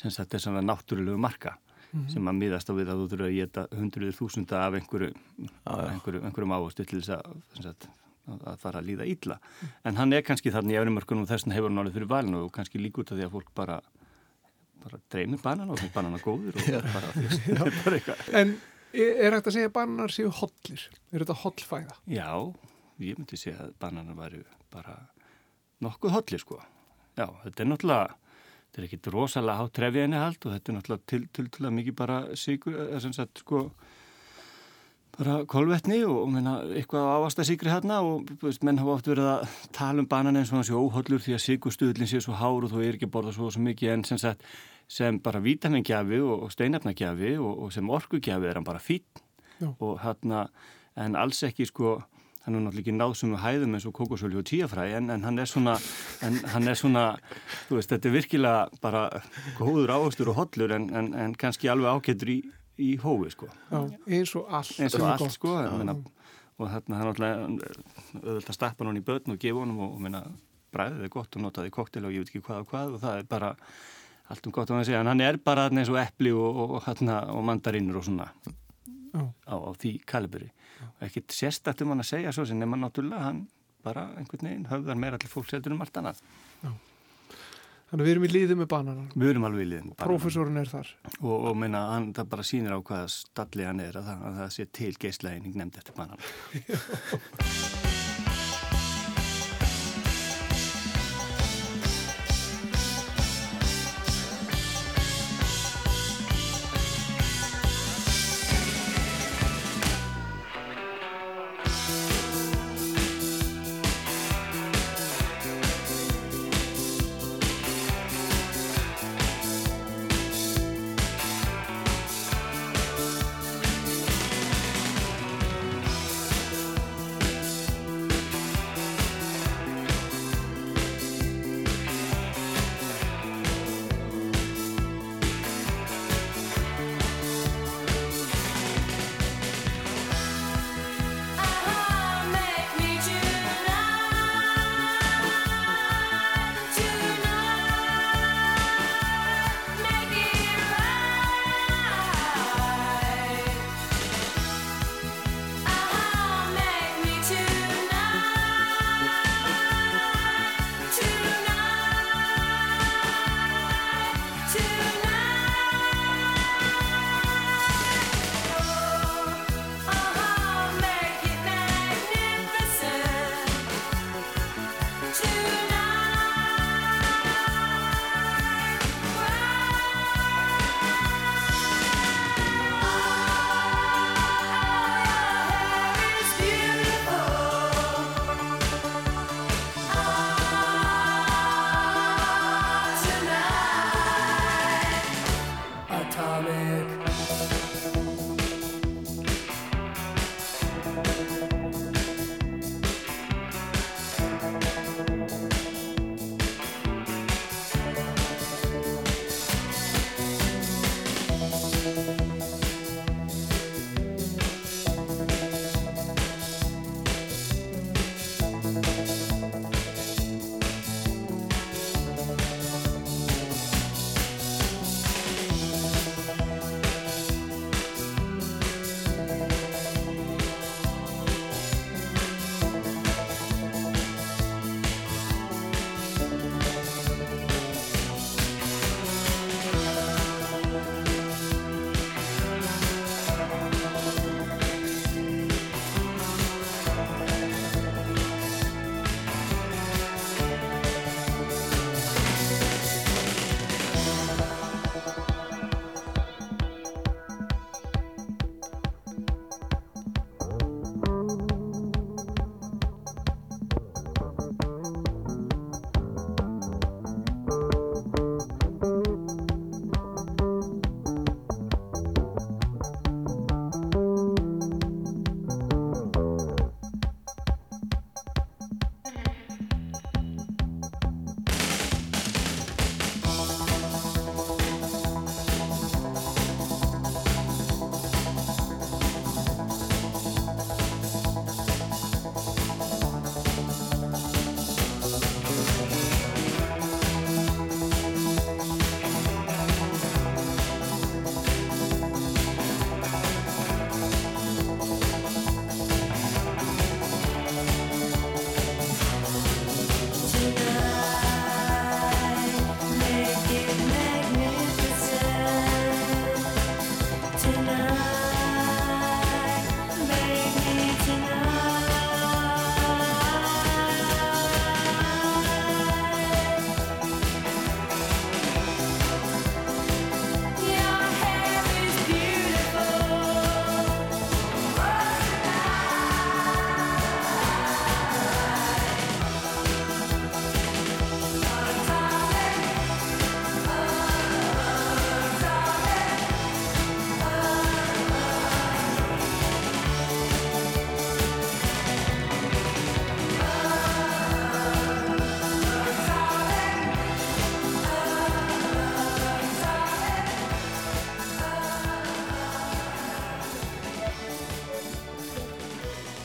sem 0.00 0.14
sagt, 0.14 0.32
þessara 0.32 0.64
náttúrulegu 0.64 1.20
marka 1.20 1.58
sem 2.10 2.30
að 2.30 2.40
miðast 2.40 2.70
á 2.70 2.74
við 2.74 2.88
að 2.90 3.02
þú 3.02 3.10
þurfa 3.12 3.28
að 3.28 3.36
geta 3.38 3.66
hundruður 3.74 4.16
þúsunda 4.18 4.62
af 4.64 4.78
einhverju, 4.78 5.10
einhverju, 5.64 6.24
einhverjum 6.26 6.56
ávistu 6.56 6.86
til 6.88 7.00
þess 7.00 7.14
að, 7.18 7.44
að 7.70 7.86
að 8.24 8.60
fara 8.62 8.80
að 8.80 8.88
líða 8.88 9.06
illa. 9.08 9.38
En 9.84 9.98
hann 10.00 10.14
er 10.16 10.24
kannski 10.24 10.52
þarna 10.54 10.74
í 10.74 10.78
efnumörkunum 10.80 11.26
og 11.26 11.30
þess 11.30 11.44
vegna 11.44 11.58
hefur 11.58 11.72
hann 11.72 11.82
alveg 11.82 11.96
fyrir 11.98 12.10
valinu 12.10 12.44
og 12.46 12.52
kannski 12.54 12.80
líka 12.80 13.02
út 13.02 13.12
af 13.12 13.18
því 13.18 13.26
að 13.26 13.34
fólk 13.34 13.50
bara, 13.56 13.78
bara 14.84 15.00
dreymir 15.12 15.42
banan 15.44 15.72
og 15.72 15.80
finnst 15.80 15.96
banan 15.96 16.22
góður 16.22 16.56
og 16.56 16.88
bara, 16.94 17.10
þú 17.16 17.24
veist, 17.26 17.44
þetta 17.48 17.66
er 17.68 17.80
bara 17.80 17.98
eitthvað. 18.00 18.22
En 18.40 18.54
er 18.94 19.36
hægt 19.36 19.50
að 19.50 19.56
segja 19.58 19.70
að 19.70 19.76
bananar 19.78 20.14
séu 20.14 20.32
hollir? 20.40 20.86
Er 21.12 21.24
þetta 21.24 21.38
hollfæða? 21.42 21.98
Já, 22.14 22.30
ég 23.04 23.18
myndi 23.20 23.40
segja 23.40 23.66
að 23.66 23.74
bananar 23.84 24.20
væri 24.22 24.44
bara 24.72 24.98
nokkuð 25.84 26.16
hollir 26.16 26.42
sko. 26.42 26.60
Já, 27.14 27.28
þetta 27.44 27.62
er 27.62 27.70
náttúrulega, 27.70 28.20
þetta 28.74 28.82
er 28.82 28.86
ekkit 28.88 29.12
rosalega 29.14 29.60
hátt 29.60 29.74
trefið 29.76 30.16
hald 30.18 30.46
og 30.48 30.54
þetta 30.56 30.72
er 30.72 30.76
náttúrulega 30.78 31.06
til, 31.06 31.26
til, 31.30 31.44
til 31.54 31.66
að 31.68 31.76
mikið 31.76 31.94
bara 31.94 32.16
sigur, 32.34 32.74
eða 32.88 33.02
sem 33.04 33.12
sagt 33.14 33.42
sko, 33.44 33.60
bara 35.14 35.36
kolvetni 35.46 36.00
og 36.10 36.26
meina, 36.34 36.56
eitthvað 36.74 37.06
ávasta 37.12 37.46
sigri 37.46 37.70
hérna 37.70 38.00
og 38.02 38.32
menn 38.66 38.80
hafa 38.82 38.96
oft 38.96 39.10
verið 39.12 39.30
að 39.30 39.58
tala 39.78 40.02
um 40.02 40.08
banan 40.10 40.40
eins 40.40 40.50
og 40.50 40.58
hann 40.58 40.66
sé 40.66 40.74
óhollur 40.74 41.22
því 41.22 41.36
að 41.36 41.44
sigurstuðlinn 41.44 42.10
sé 42.10 42.22
svo 42.24 42.34
hár 42.34 42.66
og 42.66 42.72
þú 42.74 42.82
er 42.82 42.98
ekki 42.98 43.06
að 43.06 43.14
borða 43.14 43.36
svo, 43.36 43.52
svo 43.54 43.62
mikið 43.62 43.94
en 43.94 44.04
sem 44.10 44.18
sagt 44.18 44.42
sem 44.90 45.20
bara 45.22 45.42
vítamingjafi 45.44 46.18
og, 46.18 46.48
og 46.48 46.52
steinefnagjafi 46.52 47.36
og, 47.38 47.52
og 47.66 47.70
sem 47.72 47.94
orkugjafi 47.94 48.50
er 48.50 48.58
hann 48.58 48.66
bara 48.66 48.82
Já. 48.82 49.70
og 49.78 50.00
hérna 50.02 50.48
en 50.98 51.14
alls 51.14 51.44
ekki 51.46 51.70
sko 51.70 52.00
hann 52.44 52.56
er 52.58 52.60
náttúrulega 52.60 52.82
ekki 52.84 52.94
náð 52.94 53.14
sem 53.16 53.30
við 53.32 53.40
hæðum 53.40 53.76
eins 53.76 53.86
og 53.88 53.94
kókosölju 53.96 54.40
og 54.42 54.48
tíafræ 54.48 54.84
en, 54.98 55.08
en 55.14 55.22
hann 55.24 55.40
er 55.40 55.48
svona 55.48 55.74
en 56.24 56.36
hann 56.52 56.68
er 56.68 56.76
svona, 56.76 57.04
veist, 57.70 57.92
þetta 57.92 58.10
er 58.10 58.14
virkilega 58.18 58.80
bara 58.84 59.04
góður 59.56 59.94
ávöxtur 59.94 60.32
og 60.32 60.40
hollur 60.42 60.74
en, 60.76 60.90
en, 60.92 61.12
en 61.16 61.36
kannski 61.40 61.70
alveg 61.72 61.96
ákettur 61.96 62.34
í, 62.34 62.38
í 62.84 62.90
hófi 63.00 63.32
sko. 63.32 63.48
Já, 63.70 63.78
eins 64.18 64.34
og 64.36 64.50
allt. 64.52 64.74
eins 64.76 64.98
og 64.98 65.06
allt 65.08 65.32
sko 65.32 65.54
en, 65.62 65.70
meina, 65.80 65.96
og 66.58 66.72
þarna 66.74 67.00
hann 67.00 67.12
alltaf 67.12 67.38
auðvitað 68.20 68.52
að 68.52 68.58
stappa 68.58 68.88
hann 68.88 69.00
í 69.00 69.04
börn 69.06 69.36
og 69.36 69.40
gefa 69.40 69.64
honum 69.64 69.80
og, 69.86 69.96
og 69.96 70.04
meina, 70.04 70.24
bræðið 70.74 71.06
er 71.06 71.14
gott 71.16 71.38
og 71.38 71.46
notaði 71.46 71.72
koktel 71.72 72.04
og 72.04 72.12
ég 72.12 72.24
veit 72.24 72.34
ekki 72.34 72.44
hvað 72.44 72.66
og 72.66 72.72
hvað 72.74 72.98
og 72.98 73.04
það 73.06 73.22
er 73.22 73.30
bara 73.30 73.54
allt 74.32 74.46
um 74.48 74.54
gott 74.56 74.72
að 74.72 74.84
segja 74.88 75.00
en 75.00 75.10
hann 75.12 75.24
er 75.24 75.40
bara 75.40 75.70
eins 75.70 75.88
og 75.92 75.98
epli 76.00 76.32
og, 76.34 76.44
og, 76.44 76.76
og, 76.76 76.84
þarna, 76.84 77.22
og 77.32 78.04
svona 78.04 78.28
á, 79.14 79.54
á 79.54 79.70
því 79.78 79.96
kalibri 80.08 80.50
ekkit 81.04 81.36
sérstætt 81.36 81.84
um 81.84 81.94
hann 81.94 82.04
að 82.04 82.10
segja 82.14 82.32
svo 82.34 82.46
sem 82.48 82.58
nema 82.60 82.78
náttúrulega 82.80 83.28
hann 83.28 83.44
bara 83.84 84.08
einhvern 84.18 84.48
veginn 84.48 84.66
höfðar 84.70 85.00
meira 85.00 85.20
til 85.20 85.30
fólks 85.32 85.56
heldur 85.56 85.76
um 85.76 85.84
allt 85.84 86.00
annað 86.00 86.24
Þannig 87.94 88.02
að 88.02 88.08
við 88.08 88.14
erum 88.14 88.24
í 88.24 88.28
liði 88.32 88.54
með 88.58 88.68
bananan. 88.72 89.10
Við 89.14 89.28
erum 89.30 89.44
alveg 89.46 89.62
í 89.62 89.68
liðin. 89.70 89.92
Prófessorinn 90.00 90.58
er 90.58 90.70
þar. 90.72 90.88
Og, 91.20 91.34
og 91.36 91.54
minna, 91.60 91.84
hann, 91.92 92.08
það 92.16 92.32
bara 92.32 92.46
sýnir 92.48 92.74
á 92.74 92.80
hvaða 92.80 93.12
stalli 93.14 93.68
hann 93.68 93.84
er 93.84 94.00
að 94.00 94.08
það, 94.08 94.26
að 94.30 94.40
það 94.40 94.50
sé 94.56 94.68
til 94.80 94.92
geislæðining 95.04 95.60
nefnd 95.60 95.80
eftir 95.84 96.00
banan. 96.00 97.72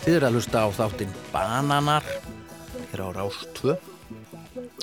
Þið 0.10 0.15
eru 0.18 0.26
að 0.26 0.36
hlusta 0.40 0.61
á 0.65 0.68
þáttinn 0.73 1.11
Bananar. 1.30 2.06
Hér 2.90 3.02
á 3.06 3.07
Rás 3.14 3.44
2 3.60 3.76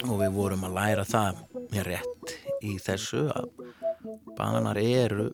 og 0.06 0.12
við 0.20 0.36
vorum 0.36 0.62
að 0.68 0.76
læra 0.76 1.02
það 1.02 1.40
mér 1.72 1.88
rétt 1.90 2.34
í 2.62 2.76
þessu 2.78 3.24
að 3.34 3.48
bananar 4.38 4.78
eru 4.78 5.26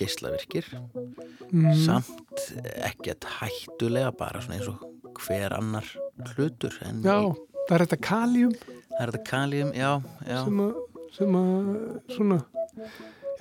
geislavirkir. 0.00 0.70
Mm. 1.50 1.74
samt 1.76 2.40
ekkert 2.88 3.28
hættulega 3.34 4.14
bara 4.16 4.40
svona 4.40 4.62
eins 4.62 4.72
og 4.72 5.20
hver 5.26 5.58
annar 5.58 5.92
hlutur 6.32 6.80
en 6.88 7.04
Já, 7.04 7.18
það 7.68 7.76
er 7.76 7.84
þetta 7.84 8.02
kaljum 8.08 8.58
það 8.64 9.02
er 9.04 9.12
þetta 9.12 9.24
kaljum, 9.28 9.74
já, 9.76 9.90
já. 10.24 10.40
Sem 11.18 11.36
að 11.42 11.68
svona 12.16 12.40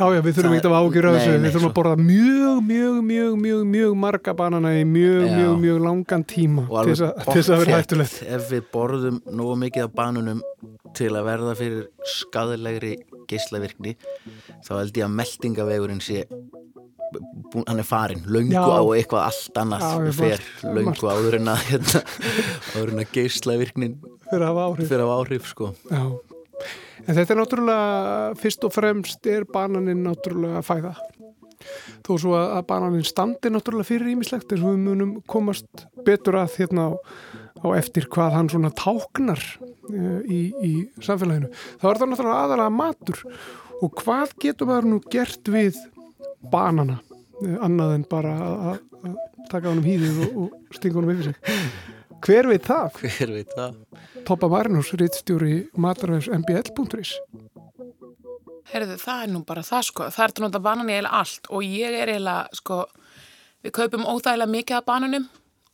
Já, 0.03 0.09
já, 0.17 0.21
við 0.25 0.33
þurfum 0.35 0.53
ekkert 0.57 0.67
að 0.67 0.73
ágjöra 0.83 1.11
þessu, 1.15 1.33
við 1.43 1.53
þurfum 1.55 1.69
að 1.69 1.75
borða 1.77 1.93
mjög, 2.03 2.57
mjög, 2.67 2.95
mjög, 3.07 3.35
mjög, 3.43 3.61
mjög 3.73 3.93
marga 4.03 4.33
banana 4.35 4.71
í 4.75 4.81
mjög, 4.89 5.21
Já. 5.23 5.35
mjög, 5.37 5.53
mjög 5.63 5.77
langan 5.85 6.25
tíma 6.27 6.65
til 6.67 6.95
þess 7.37 7.49
að- 7.53 7.61
vera 7.63 7.77
hættulegt. 7.79 8.17
ef 8.27 8.49
við 8.51 8.65
borðum 8.73 9.21
nógu 9.31 9.55
mikið 9.63 9.83
af 9.87 9.93
banunum 9.95 10.41
til 10.93 11.09
að 11.15 11.23
verða 11.29 11.53
fyrir 11.55 11.85
skadalegri 12.03 12.97
geislavirkni 13.31 13.95
þá 14.67 14.71
held 14.81 14.93
ég 14.99 15.05
að 15.07 15.15
meldingavegurinn 15.21 16.01
sé 16.03 16.25
búin, 17.53 17.63
hann 17.67 17.79
er 17.79 17.87
farin, 17.87 18.23
löngu 18.27 18.51
Já. 18.51 18.65
á 18.67 18.83
eitthvað 18.97 19.23
allt 19.29 19.57
annað 19.63 20.13
fer, 20.19 20.43
margt. 20.83 20.99
áður 21.07 21.35
en 21.39 21.47
að 21.53 21.63
hérna, 21.69 22.03
áður 22.75 22.91
en 22.91 22.99
að 23.05 23.11
geislavirknin 23.15 23.95
fyrir 24.27 24.43
að 24.43 24.51
hafa 24.51 24.67
áhrif. 24.67 24.87
fyrir 24.91 25.05
að 25.05 25.11
hafa 25.13 25.23
áhrif 25.23 25.47
sko 25.53 25.73
Já. 25.87 26.03
En 27.03 27.17
þetta 27.17 27.33
er 27.33 27.39
náttúrulega, 27.39 28.33
fyrst 28.39 28.63
og 28.63 28.73
fremst 28.73 29.27
er 29.27 29.45
bananinn 29.49 30.05
náttúrulega 30.05 30.61
fæða. 30.63 30.93
Þó 32.03 32.11
svo 32.19 32.35
að, 32.37 32.49
að 32.57 32.65
bananinn 32.69 33.07
standi 33.07 33.51
náttúrulega 33.51 33.87
fyrir 33.87 34.11
ímislegt 34.13 34.51
eins 34.51 34.63
og 34.63 34.75
við 34.75 34.85
munum 34.87 35.13
komast 35.29 35.85
betur 36.07 36.39
að 36.41 36.57
hérna 36.59 36.87
á, 36.87 36.91
á 37.63 37.67
eftir 37.79 38.07
hvað 38.11 38.37
hann 38.37 38.51
svona 38.51 38.71
táknar 38.75 39.43
uh, 39.59 40.19
í, 40.27 40.41
í 40.63 40.73
samfélaginu. 41.03 41.51
Það 41.79 41.89
var 41.89 42.01
það 42.01 42.11
náttúrulega 42.13 42.43
aðalega 42.47 42.75
matur 42.77 43.23
og 43.83 44.03
hvað 44.03 44.35
getur 44.43 44.71
maður 44.71 44.89
nú 44.91 45.01
gert 45.11 45.51
við 45.51 45.79
banana 46.51 46.99
uh, 46.99 47.57
annað 47.63 47.97
en 47.97 48.07
bara 48.11 48.35
að, 48.35 48.67
að, 48.73 48.83
að 49.03 49.17
taka 49.51 49.71
honum 49.71 49.87
hýðið 49.87 50.23
og, 50.27 50.37
og 50.45 50.79
stinga 50.79 50.99
honum 50.99 51.15
yfir 51.15 51.31
sig. 51.31 51.57
Hver 52.23 52.47
veit 52.47 52.63
það? 52.63 52.99
hver 53.01 53.31
veit 53.35 53.49
það 53.57 53.79
Toppa 54.23 54.47
Marinus, 54.47 54.93
rittstjóri 54.95 55.55
matarvegs 55.75 56.29
mbl.is 56.31 57.17
Herðu, 58.71 58.95
það 59.01 59.23
er 59.25 59.31
nú 59.33 59.41
bara 59.45 59.61
það 59.65 59.87
sko. 59.89 60.05
Það 60.13 60.23
er 60.25 60.41
nota 60.45 60.61
banan 60.63 60.87
í 60.89 60.93
eiginlega 60.95 61.19
allt 61.19 61.49
og 61.51 61.65
ég 61.67 61.97
er 61.99 62.13
eiginlega, 62.13 62.55
sko, 62.55 62.77
við 63.65 63.73
kaupum 63.75 64.05
óþægilega 64.07 64.53
mikið 64.53 64.77
af 64.77 64.85
bananum 64.87 65.25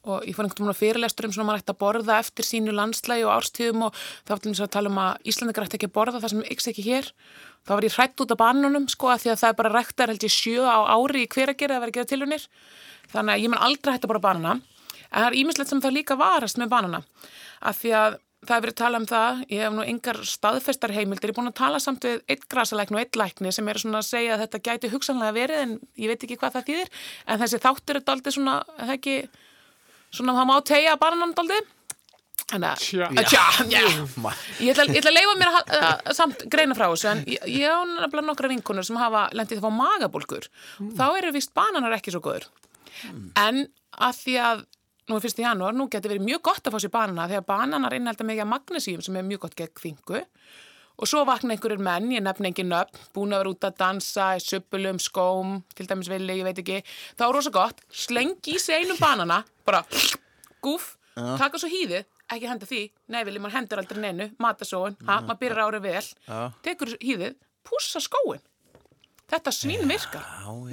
og 0.09 0.25
ég 0.25 0.33
fór 0.33 0.47
einhvern 0.47 0.63
veginn 0.65 0.73
á 0.73 0.81
fyrirlestur 0.81 1.27
um 1.27 1.35
svona 1.35 1.51
maður 1.51 1.61
ætti 1.61 1.73
að 1.75 1.79
borða 1.83 2.17
eftir 2.23 2.47
sínu 2.47 2.73
landslægi 2.73 3.27
og 3.27 3.33
árstíðum 3.35 3.85
og 3.89 3.99
þá 3.99 4.33
til 4.33 4.53
þess 4.53 4.65
að 4.65 4.73
tala 4.73 4.91
um 4.91 4.99
að 5.03 5.29
Íslandingar 5.31 5.67
ætti 5.67 5.77
ekki 5.77 5.89
að 5.91 5.95
borða 5.99 6.23
það 6.23 6.33
sem 6.33 6.43
ykks 6.55 6.69
ekki 6.71 6.85
hér. 6.87 7.11
Þá 7.67 7.71
var 7.75 7.87
ég 7.87 7.97
hrætt 7.99 8.23
út 8.23 8.33
af 8.33 8.41
bananum 8.41 8.89
sko 8.89 9.11
að 9.13 9.25
því 9.25 9.33
að 9.35 9.41
það 9.43 9.53
er 9.53 9.59
bara 9.61 9.73
ræktar 9.75 10.13
held 10.13 10.25
ég 10.25 10.33
sjö 10.33 10.65
á 10.65 10.79
ári 10.95 11.25
í 11.27 11.29
hver 11.29 11.53
að 11.53 11.59
gera 11.61 11.77
að 11.77 11.85
vera 11.85 11.93
að 11.93 11.97
gera 11.99 12.11
tilunir. 12.13 12.49
Þannig 13.13 13.35
að 13.35 13.43
ég 13.43 13.53
mun 13.53 13.65
aldrei 13.67 13.93
hætta 13.93 14.07
að 14.07 14.13
borða 14.13 14.25
banana. 14.25 14.55
En 15.11 15.23
það 15.23 15.29
er 15.31 15.37
ímislegt 15.41 15.69
sem 15.73 15.81
það 15.81 15.95
líka 15.99 16.17
varast 16.19 16.59
með 16.61 16.69
banana. 16.73 16.99
Af 17.65 17.79
því 17.81 17.93
að 17.99 18.17
það 18.47 18.55
er 18.55 18.61
verið 18.63 18.73
að 18.75 18.79
tala 18.79 18.99
um 19.01 19.05
það, 19.09 19.39
ég 19.51 19.63
hef 19.65 19.73
nú 19.75 19.83
engar 19.83 20.17
staðfestar 20.23 20.93
heimildir, 20.95 21.27
ég 21.27 21.33
er 21.33 21.37
búin 21.41 21.49
að 21.51 21.57
tala 21.59 21.79
samt 21.83 22.05
við 22.07 22.21
eitt 22.31 22.45
grasalækni 22.47 22.95
og 22.95 23.01
eitt 23.01 23.17
lækni 23.19 23.51
sem 23.51 23.67
eru 23.67 23.81
svona 23.83 23.99
að 23.99 24.07
segja 24.07 24.37
að 24.37 24.43
þetta 24.45 24.61
gæti 24.69 24.91
hugsanlega 24.93 25.35
verið 25.35 25.63
en 25.65 25.73
ég 25.99 26.07
veit 26.13 26.23
ekki 26.23 26.37
hvað 26.39 26.53
það 26.55 26.69
þýðir, 26.69 26.93
en 27.27 27.41
þessi 27.43 27.59
þáttur 27.65 27.99
er 27.99 28.05
daldið 28.07 28.37
svona, 28.37 28.53
það 28.79 28.93
ekki 28.95 29.17
svona 30.15 30.37
það 30.39 30.47
má 30.49 30.55
tegja 30.71 30.95
bananan 31.03 31.35
daldið 31.35 31.67
Þannig 32.49 32.69
að, 32.71 32.79
Tja. 33.29 33.41
að 33.61 33.73
já, 33.75 33.81
ég 34.63 34.71
ætla, 34.71 34.85
ég 34.89 35.01
ætla 35.03 35.11
að 35.11 35.17
leifa 35.19 35.33
mér 35.37 35.49
að, 35.51 35.57
ha- 35.59 35.89
að 36.09 36.15
samt 36.17 36.45
greina 36.49 36.73
frá 36.79 36.87
þessu 36.89 37.09
en 37.11 37.19
ég, 37.29 37.43
ég 37.59 37.69
á 37.69 37.77
nefnilega 37.85 38.25
nokkra 38.25 38.49
vinkunur 38.49 38.87
sem 38.87 38.97
hafa 38.97 39.27
lendið 39.37 39.61
fá 39.61 39.67
magabólkur. 39.75 40.47
Þá 40.97 41.03
eru 41.19 41.33
vist 41.35 41.51
bananar 41.53 41.93
ekki 41.99 42.15
svo 42.15 42.23
góður 42.25 42.47
en 43.37 43.67
að 44.01 44.17
því 44.23 44.33
að 44.47 44.63
nú 45.09 45.17
er 45.17 45.23
fyrst 45.23 45.41
í 45.41 45.45
janúar, 45.45 45.75
nú 45.75 45.89
getur 45.91 46.13
verið 46.13 46.27
mjög 46.27 46.43
gott 46.45 46.67
að 46.67 46.75
fá 46.75 46.83
sér 46.83 46.93
banana 46.93 47.27
að 47.27 47.45
bananar 47.47 47.95
innhalda 47.97 48.25
mikið 48.27 48.45
af 48.45 48.51
magnesíum 48.53 49.05
sem 49.05 49.17
er 49.17 49.25
mjög 49.25 49.47
gott 49.47 49.57
gegn 49.57 49.81
þingu 49.83 50.21
og 50.99 51.07
svo 51.07 51.23
vakna 51.27 51.55
einhverjur 51.55 51.79
menn, 51.79 52.11
ég 52.11 52.23
nefn 52.23 52.49
engin 52.49 52.69
nöfn 52.73 53.03
búin 53.15 53.33
að 53.33 53.43
vera 53.43 53.53
út 53.53 53.67
að 53.69 53.77
dansa 53.79 54.29
í 54.35 54.43
söpulum, 54.43 54.99
skóm 54.99 55.61
til 55.77 55.87
dæmis 55.87 56.09
villi, 56.11 56.41
ég 56.41 56.47
veit 56.47 56.59
ekki. 56.59 56.81
Þá 57.15 57.23
er 57.29 57.35
rosa 57.37 57.53
gott, 57.55 57.79
slengi 57.87 58.57
í 58.57 58.59
sig 58.59 58.83
einum 58.83 58.99
banana 58.99 59.41
bara 59.67 59.85
gúf 60.59 60.97
taka 61.15 61.59
svo 61.59 61.69
hýðið, 61.71 62.03
ekki 62.31 62.51
henda 62.51 62.67
því. 62.67 62.81
Nei 63.15 63.21
villi, 63.27 63.39
maður 63.39 63.57
hendur 63.57 63.81
aldrei 63.81 64.03
neinu, 64.03 64.29
matasóun 64.43 64.99
ha, 65.07 65.21
maður 65.23 65.39
byrjar 65.45 65.63
árið 65.69 65.87
vel, 65.87 66.05
Já. 66.27 66.39
tekur 66.67 66.93
hýðið 66.99 67.39
pússa 67.69 68.03
skóin 68.03 68.43
þetta 69.29 69.53
svín 69.53 69.85
virkar, 69.89 70.25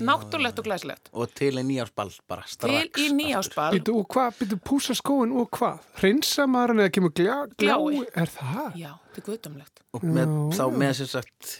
náttúrulegt 0.07 0.61
og 0.63 0.69
glæslegt 0.69 1.11
og 1.13 1.35
til 1.37 1.53
í 1.61 1.65
nýjársball 1.67 2.15
bara 2.29 2.47
strax 2.49 2.89
til 2.97 3.05
í 3.07 3.13
nýjáspal 3.17 3.69
Býtu, 3.77 3.99
og 4.01 4.09
hvað, 4.13 4.41
býtu, 4.41 4.59
púsa 4.71 4.97
skóin 4.97 5.35
og 5.37 5.51
hvað? 5.57 5.85
Hreinsa 6.01 6.49
maður 6.51 6.75
hann 6.75 6.85
eða 6.87 6.95
kemur 6.97 7.15
gljá, 7.17 7.37
glái? 7.57 7.77
Glái. 7.77 8.09
Er 8.15 8.33
það? 8.39 8.81
já, 8.81 8.91
þetta 9.13 9.23
er 9.23 9.29
guðdumlegt 9.31 9.85
og 9.93 10.09
með, 10.09 10.35
Já, 10.35 10.57
þá 10.59 10.65
með 10.85 10.97
sem 11.01 11.13
sagt 11.13 11.53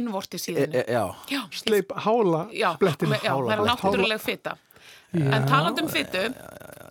innvorti 0.00 0.38
e, 0.38 0.42
síðan. 0.46 0.74
e, 0.74 0.84
já, 0.86 1.04
já, 1.34 1.40
Sleip 1.62 1.94
hála 2.06 2.44
með- 2.48 2.58
já, 2.60 2.70
það 2.78 3.54
er 3.56 3.64
náttúrulega 3.68 4.22
fitta 4.22 4.56
En 5.10 5.46
talandi 5.48 5.82
um 5.82 5.88
fytu, 5.90 6.20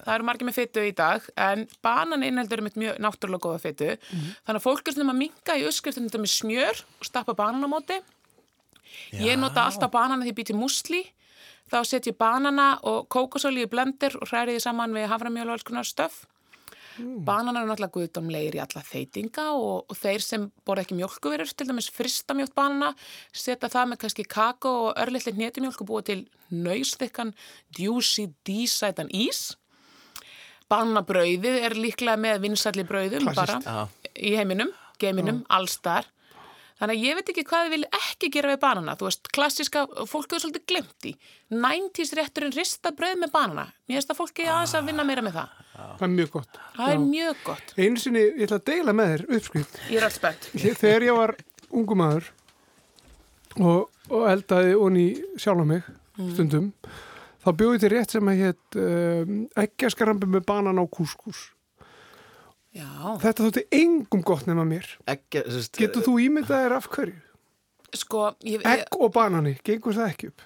það 0.03 0.11
eru 0.11 0.25
margir 0.27 0.47
með 0.49 0.57
fytu 0.57 0.81
í 0.83 0.91
dag, 0.95 1.23
en 1.39 1.61
banan 1.85 2.25
innheldur 2.27 2.59
með 2.65 2.75
mjög 2.81 2.97
náttúrulega 3.05 3.45
góða 3.45 3.61
fytu. 3.63 3.93
Þannig 4.11 4.59
að 4.59 4.65
fólk 4.65 4.89
er 4.91 4.95
svona 4.97 5.13
að 5.13 5.21
minka 5.21 5.55
í 5.55 5.63
uppskriftunum 5.69 6.09
þetta 6.09 6.21
með 6.25 6.33
smjör 6.33 6.81
og 6.99 7.07
stappa 7.07 7.35
banana 7.39 7.69
á 7.69 7.71
móti. 7.71 7.99
Ég 9.19 9.39
nota 9.39 9.65
alltaf 9.67 9.91
banana 9.91 10.23
því 10.23 10.33
ég 10.33 10.39
býti 10.41 10.57
musli. 10.57 11.03
Þá 11.69 11.79
set 11.85 12.09
ég 12.09 12.17
banana 12.17 12.71
og 12.89 13.07
kókosóli 13.13 13.65
í 13.65 13.69
blender 13.69 14.15
og 14.17 14.29
hræri 14.31 14.57
því 14.57 14.65
saman 14.65 14.95
við 14.95 15.09
haframjöl 15.11 15.47
og 15.49 15.57
alls 15.57 15.67
konar 15.67 15.87
stöf. 15.87 16.23
Bananar 16.99 17.63
eru 17.63 17.69
náttúrulega 17.69 17.93
guðdómlegir 17.95 18.57
í 18.57 18.61
alla 18.63 18.81
þeitinga 18.83 19.45
og, 19.55 19.85
og 19.87 19.97
þeir 19.97 20.23
sem 20.23 20.47
borða 20.67 20.83
ekki 20.83 20.97
mjölkuverur, 20.97 21.51
til 21.55 21.67
dæmis 21.69 21.87
frista 21.95 22.35
mjölk 22.35 22.51
banana, 22.57 22.91
setja 23.31 23.69
það 23.71 23.91
með 23.91 24.01
kannski 24.03 24.25
kakó 24.27 24.73
og 24.89 24.99
örlittli 24.99 25.35
hnetumjölk 25.37 25.83
og 25.83 25.89
búa 25.89 26.03
til 26.09 26.25
nöysþykkan, 26.51 27.31
djúsi, 27.77 28.27
dísætan 28.47 29.11
ís. 29.15 29.53
Bananabrauðið 30.69 31.63
er 31.69 31.77
líklega 31.79 32.19
með 32.19 32.43
vinsalli 32.45 32.85
brauðum 32.89 33.29
Klassískt. 33.29 33.65
bara 33.65 33.87
í 34.13 34.35
heiminum, 34.37 34.73
geiminum, 35.01 35.43
allstar. 35.49 36.09
Þannig 36.79 36.95
að 36.95 37.05
ég 37.05 37.17
veit 37.17 37.29
ekki 37.33 37.43
hvað 37.49 37.65
þið 37.65 37.73
vil 37.73 37.85
ekki 37.99 38.29
gera 38.31 38.51
við 38.53 38.59
banana. 38.61 38.95
Þú 38.95 39.07
veist, 39.09 39.29
klassiska, 39.35 39.81
fólk 40.07 40.29
hefur 40.31 40.43
svolítið 40.45 40.65
glemt 40.71 41.07
í. 41.09 41.13
90s 41.51 42.13
rétturinn 42.15 42.55
rista 42.55 42.93
brauð 42.95 43.17
með 43.19 43.33
banana. 43.33 43.65
Mér 43.89 43.99
finnst 43.99 44.13
að 44.13 44.21
fólki 44.21 44.47
aðeins 44.47 44.75
að 44.79 44.87
vinna 44.91 45.05
meira 45.07 45.25
með 45.25 45.39
það. 45.41 45.59
Það 45.75 46.05
er 46.07 46.13
mjög 46.15 46.31
gott. 46.37 46.59
Það 46.77 46.93
er 46.93 47.03
mjög 47.03 47.43
gott. 47.49 47.73
Einu 47.75 48.03
sinni, 48.03 48.23
ég 48.29 48.47
ætla 48.47 48.59
að 48.61 48.65
deila 48.71 48.95
með 48.95 49.11
þér 49.11 49.25
uppskrift. 49.39 49.79
Ég 49.89 49.99
er 49.99 50.07
alls 50.07 50.19
spennt. 50.19 50.49
Þegar 50.79 51.07
ég 51.09 51.19
var 51.19 51.35
ungu 51.69 51.99
maður 51.99 52.31
og, 53.59 53.89
og 54.09 54.25
eldaði 54.31 54.75
onni 54.79 55.05
sjálf 55.39 55.63
á 55.63 55.67
mig 55.67 55.93
stundum, 56.33 56.71
þá 57.43 57.49
bjóði 57.59 57.83
til 57.83 57.91
rétt 57.93 58.15
sem 58.15 58.31
að 58.31 58.41
hétt 58.43 58.79
um, 58.81 59.37
ekkjaskarambi 59.59 60.29
með 60.31 60.45
banan 60.49 60.81
á 60.81 60.85
kúskús. 60.91 61.49
Já. 62.79 63.15
Þetta 63.25 63.47
þótti 63.47 63.63
engum 63.79 64.21
gott 64.25 64.45
nema 64.49 64.63
mér. 64.67 64.87
ekki, 65.09 65.43
sest, 65.51 65.75
Getur 65.79 66.05
þú 66.05 66.13
ímyndað 66.25 66.63
þér 66.65 66.77
af 66.77 66.87
hverju? 66.93 67.17
Sko, 67.99 68.23
ég, 68.45 68.63
Egg 68.69 68.95
og 69.01 69.11
banani, 69.15 69.55
gengur 69.65 69.95
það 69.97 70.11
ekki 70.13 70.31
upp? 70.31 70.45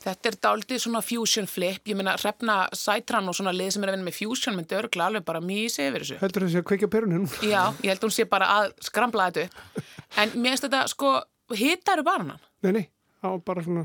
þetta 0.00 0.30
er 0.30 0.36
daldið 0.40 0.78
svona 0.80 1.02
fusion 1.04 1.44
flip. 1.46 1.82
Ég 1.84 1.96
meina, 1.98 2.14
hrefna 2.16 2.54
sætran 2.72 3.28
og 3.28 3.34
svona 3.36 3.52
lið 3.52 3.74
sem 3.74 3.82
er 3.84 3.90
að 3.90 3.96
vinna 3.98 4.06
með 4.08 4.16
fusion 4.16 4.56
myndi 4.56 4.76
örgla 4.78 5.10
alveg 5.10 5.26
bara 5.28 5.42
mísi 5.44 5.84
yfir 5.84 6.06
þessu. 6.06 6.16
Heldur 6.22 6.46
þessi 6.46 6.60
að 6.62 6.64
kveikja 6.70 6.88
perunni 6.94 7.18
nú? 7.20 7.28
Já, 7.44 7.66
ég 7.84 7.92
held 7.92 8.06
hún 8.06 8.14
sé 8.16 8.24
bara 8.30 8.48
að 8.54 8.70
skrambla 8.88 9.26
þetta 9.28 9.44
upp. 9.44 9.84
En 10.24 10.32
mér 10.40 10.54
finnst 10.56 10.64
þetta, 10.66 10.80
sko, 10.94 11.10
hitaru 11.52 12.04
bananan 12.06 12.40
Nei, 12.64 12.72
nei, 12.78 12.84
það 13.20 13.34
var 13.36 13.42
bara 13.52 13.64
svona, 13.66 13.84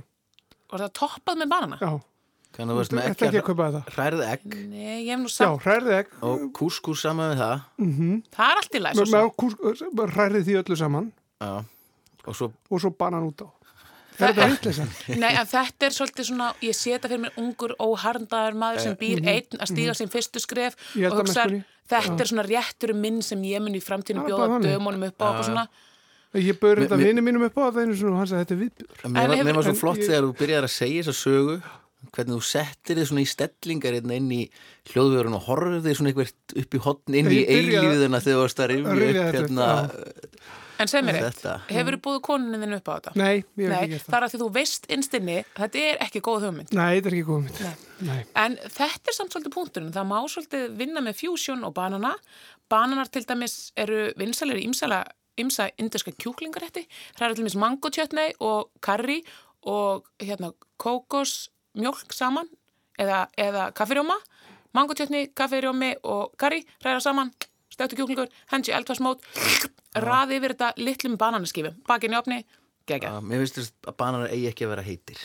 og 0.71 0.79
það 0.85 0.93
toppað 1.01 1.41
með 1.43 1.51
banana. 1.51 1.77
já, 1.83 1.91
Að 2.55 2.77
veist 2.79 2.91
Þú 2.93 2.97
með 2.97 3.07
ekki 3.11 3.27
að 3.27 3.77
hrærið 3.95 4.21
egg. 4.25 4.45
Nei, 4.71 5.03
ég 5.03 5.11
hef 5.11 5.19
nú 5.19 5.29
Já, 5.29 5.35
sagt, 5.35 5.65
hrærið 5.65 5.93
egg, 5.97 6.13
og 6.23 6.45
kúskús 6.55 7.03
saman 7.03 7.33
við 7.33 7.41
það. 7.43 7.65
Það 8.35 8.51
er 8.51 8.61
allt 8.61 8.75
í 8.75 8.83
læs 8.85 9.01
hrærið 10.15 10.47
því 10.47 10.57
öllu 10.61 10.77
saman. 10.79 11.11
Já. 11.43 11.53
og 12.25 12.33
svo 12.35 12.47
og 12.71 12.81
svo 12.81 12.89
banan 12.95 13.27
út 13.27 13.43
á. 13.45 13.47
Er 14.15 14.31
þetta? 14.33 14.85
Nei, 15.21 15.31
en 15.35 15.47
þetta 15.49 15.89
er 15.89 15.95
svolítið 15.95 16.29
svona, 16.29 16.51
ég 16.63 16.75
sé 16.77 16.93
þetta 16.95 17.11
fyrir 17.11 17.23
mér 17.25 17.39
ungur 17.41 17.73
óharndaður 17.83 18.55
maður 18.61 18.85
sem 18.85 18.95
býr 18.99 19.19
einn 19.27 19.59
að 19.59 19.71
stíga 19.73 19.95
sín 19.99 20.11
fyrstu 20.13 20.39
skref 20.39 20.77
og 20.95 21.17
hugsa, 21.19 21.49
þetta 21.91 22.23
er 22.23 22.31
svona 22.31 22.45
rétturum 22.47 23.01
minn 23.03 23.19
sem 23.25 23.43
ég 23.43 23.63
mun 23.63 23.75
í 23.75 23.83
framtíðinu 23.83 24.23
Það 24.23 24.31
bjóða 24.31 24.61
dömunum 24.63 25.03
upp 25.09 25.19
á 25.19 25.27
og 25.33 25.43
svona. 25.49 25.65
Ég 26.35 26.57
bauður 26.59 26.83
þetta 26.83 26.99
vinni 26.99 27.23
mínum 27.23 27.45
upp 27.47 27.59
á 27.59 27.67
það 27.67 27.81
einu 27.83 27.97
svona 27.99 28.15
og 28.15 28.21
hann 28.23 28.29
sagði 28.31 28.43
þetta 28.45 28.55
er 28.55 28.61
viðbjör. 28.63 28.95
Mér 29.03 29.13
var, 29.15 29.35
hefur- 29.35 29.47
mér 29.47 29.55
var 29.59 29.67
svo 29.67 29.73
en 29.75 29.81
flott 29.81 30.01
þegar 30.03 30.25
þú 30.25 30.31
byrjar 30.39 30.67
að 30.67 30.73
segja 30.73 31.03
þessa 31.05 31.19
sögu 31.19 31.59
hvernig 32.13 32.35
þú 32.37 32.43
settir 32.49 32.99
þið 32.99 33.07
svona 33.09 33.23
í 33.23 33.29
stellingar 33.31 33.97
hérna 33.97 34.19
inn 34.19 34.29
í 34.35 34.41
hljóðvörun 34.91 35.37
og 35.37 35.47
horfið 35.47 35.87
þið 35.87 35.97
svona 35.99 36.11
eitthvað 36.13 36.59
upp 36.63 36.77
í 36.77 36.83
hotn 36.85 37.17
inn 37.21 37.31
í 37.31 37.41
eilífiðuna 37.45 38.21
þegar 38.25 38.37
þú 38.37 38.43
varst 38.43 38.61
að 38.65 38.71
rifja 38.73 39.25
upp 39.25 39.35
hérna 39.39 39.67
En 40.75 40.89
segð 40.91 41.05
mér 41.07 41.17
eitt, 41.21 41.37
þetta. 41.37 41.51
hefur 41.71 41.95
þú 41.95 41.99
búið 42.03 42.17
konunin 42.27 42.63
þinn 42.65 42.75
upp 42.75 42.89
á 42.91 42.93
þetta? 42.97 43.11
Nei, 43.15 43.35
ég 43.37 43.45
hef 43.45 43.71
Nei, 43.71 43.75
ekki 43.77 43.91
gert 43.93 44.07
það 44.09 44.17
er 44.17 44.25
að 44.25 44.33
því 44.33 44.39
þú 44.41 44.47
veist 44.57 44.87
innstinni, 44.91 45.35
þetta 45.55 45.83
er 45.85 46.01
ekki 46.03 46.21
góð 46.27 46.47
hugmynd. 46.49 46.73
Nei, 46.75 46.89
þetta 46.97 47.11
er 47.11 47.15
ekki 47.15 47.27
góð 47.29 47.45
mynd. 47.45 47.61
Nei. 48.09 48.17
En 48.43 48.57
þetta 48.75 49.11
er 49.13 49.15
samt 49.15 49.31
svolítið 49.31 49.53
punkturinn, 49.55 49.93
það 49.95 50.09
má 50.09 50.17
svolítið 50.33 50.65
vinna 50.81 51.05
með 51.05 51.21
fusion 51.21 51.63
og 51.63 51.71
banana. 51.77 52.11
Bananar 52.67 53.07
til 53.07 53.23
dæmis 53.23 53.55
eru 53.79 54.01
vinsalir 54.19 54.59
í 54.59 54.67
ímsala 54.67 55.05
ymsa 55.39 55.69
indiska 55.79 56.11
kjúklingarétti, 56.11 56.85
hræra 57.17 57.35
til 57.35 57.47
mis 57.47 57.55
mango 57.59 57.91
chutney 57.91 58.35
og 58.43 58.71
curry 58.83 59.21
og 59.65 60.05
hérna 60.19 60.51
kókos 60.79 61.49
mjólk 61.79 62.13
saman 62.15 62.47
eða, 62.99 63.25
eða 63.37 63.69
kaffirjóma, 63.77 64.15
mango 64.75 64.95
chutney, 64.97 65.29
kaffirjómi 65.35 65.93
og 66.03 66.35
curry, 66.41 66.61
hræra 66.83 67.01
saman, 67.03 67.31
stöktu 67.73 67.97
kjúklingur, 67.99 68.29
hendi 68.51 68.73
eldfarsmót, 68.75 69.23
raði 69.99 70.39
yfir 70.39 70.55
þetta 70.55 70.73
litlum 70.79 71.17
bananaskífum, 71.19 71.77
bakinn 71.87 72.15
í 72.15 72.19
opni, 72.19 72.41
gegja. 72.87 73.17
Mér 73.23 73.43
finnst 73.45 73.73
að 73.87 73.97
bananar 73.99 74.31
eigi 74.33 74.49
ekki 74.51 74.67
að 74.67 74.73
vera 74.75 74.85
heitir 74.85 75.21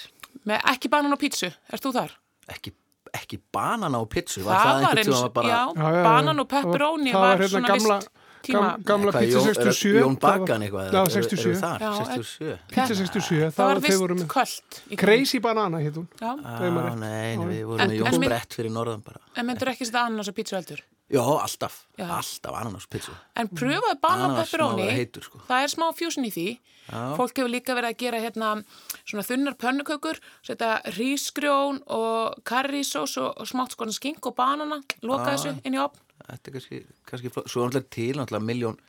Með 0.46 0.62
ekki 0.72 0.88
banan 0.88 1.12
og 1.12 1.20
pítsu, 1.20 1.50
ert 1.68 1.82
þú 1.84 1.90
þar? 1.96 2.12
Ekki, 2.54 2.70
ekki 3.18 3.38
banana 3.52 3.98
og 4.00 4.08
pizzu 4.12 4.40
Það 4.46 4.54
var 4.54 4.70
einhvern 4.78 5.00
eins, 5.02 5.10
var 5.20 5.32
bara 5.34 5.50
já, 5.50 5.58
Já, 5.74 5.82
já, 5.82 5.96
já. 5.98 6.04
banan 6.06 6.40
og 6.42 6.48
pepperoni 6.48 7.12
Það 7.12 7.24
var, 7.26 7.34
hérna 7.36 7.50
svona 7.52 7.72
gamla, 7.74 7.98
vist 8.00 8.19
tíma. 8.42 8.60
gam, 8.60 8.82
gamla 8.82 9.12
pizza 9.12 9.38
Jón- 9.38 9.48
er 9.48 9.54
67 9.54 10.00
Jón 10.00 10.16
Bakan 10.20 10.62
eitthvað 10.66 10.84
Já, 10.86 11.00
Eru- 11.00 11.00
eru 11.00 11.10
67 11.10 11.60
þar? 11.60 11.78
Já, 11.80 11.90
67 12.04 12.58
Pizza 12.68 12.94
67, 12.94 13.50
Það 13.50 13.66
var 13.66 13.80
vist 13.80 14.28
kvöld. 14.28 14.98
Crazy 14.98 15.38
banana 15.40 15.78
hétt 15.78 15.94
hún 15.96 16.08
Já, 16.20 16.32
Ef 16.36 16.72
maður 16.72 16.86
Á, 16.86 16.94
rétt. 16.94 16.98
nei, 16.98 17.36
við 17.36 17.64
vorum 17.66 17.86
með 17.88 17.98
Jón 18.00 18.14
Sprett 18.24 18.54
fyrir 18.54 18.70
norðan 18.72 19.02
bara 19.04 19.20
en 19.36 19.46
myndur 19.46 19.68
ekki 19.74 19.84
setja 19.86 20.06
ananas 20.06 20.28
og 20.28 20.34
pítsu 20.34 20.56
heldur? 20.56 20.80
Já, 21.10 21.18
alltaf, 21.26 21.86
Já. 21.98 22.06
alltaf 22.06 22.54
ananas 22.54 22.86
pizzu 22.86 23.10
En 23.34 23.48
pröfaðu 23.48 23.96
banan 24.00 24.30
og 24.30 24.30
Ananas 24.30 24.46
má 24.46 24.50
pepperoni, 24.50 24.82
vera 24.86 24.94
heitur, 24.94 25.22
sko. 25.24 25.38
það 25.48 25.62
er 25.64 25.68
smá 25.68 25.86
fjúsin 25.98 26.24
í 26.24 26.30
því. 26.30 26.58
Já. 26.90 27.16
Fólk 27.16 27.34
hefur 27.34 27.50
líka 27.50 27.74
verið 27.74 27.90
að 27.90 27.96
gera 27.98 28.18
hérna 28.20 28.64
svona 29.04 29.24
þunnar 29.26 29.54
pönnukökur, 29.58 30.18
setja 30.46 30.82
rísgrjón 30.84 31.82
og 31.88 32.38
karrísós 32.44 33.16
og, 33.18 33.34
og 33.40 33.46
smátt 33.46 33.74
skoðan 33.74 33.92
skink 33.96 34.24
og 34.26 34.36
banana, 34.36 34.80
loka 35.02 35.30
Já. 35.32 35.36
þessu 35.36 35.60
inn 35.64 35.74
í 35.74 35.82
opn. 35.82 35.98
Þetta 36.30 36.50
er 36.52 36.56
kannski, 36.58 36.82
kannski 37.10 37.34
flott. 37.34 37.50
Svo 37.50 37.64
er 37.66 37.70
náttúrulega 37.74 37.94
til 37.98 38.14
náttúrulega 38.20 38.48
miljón 38.52 38.80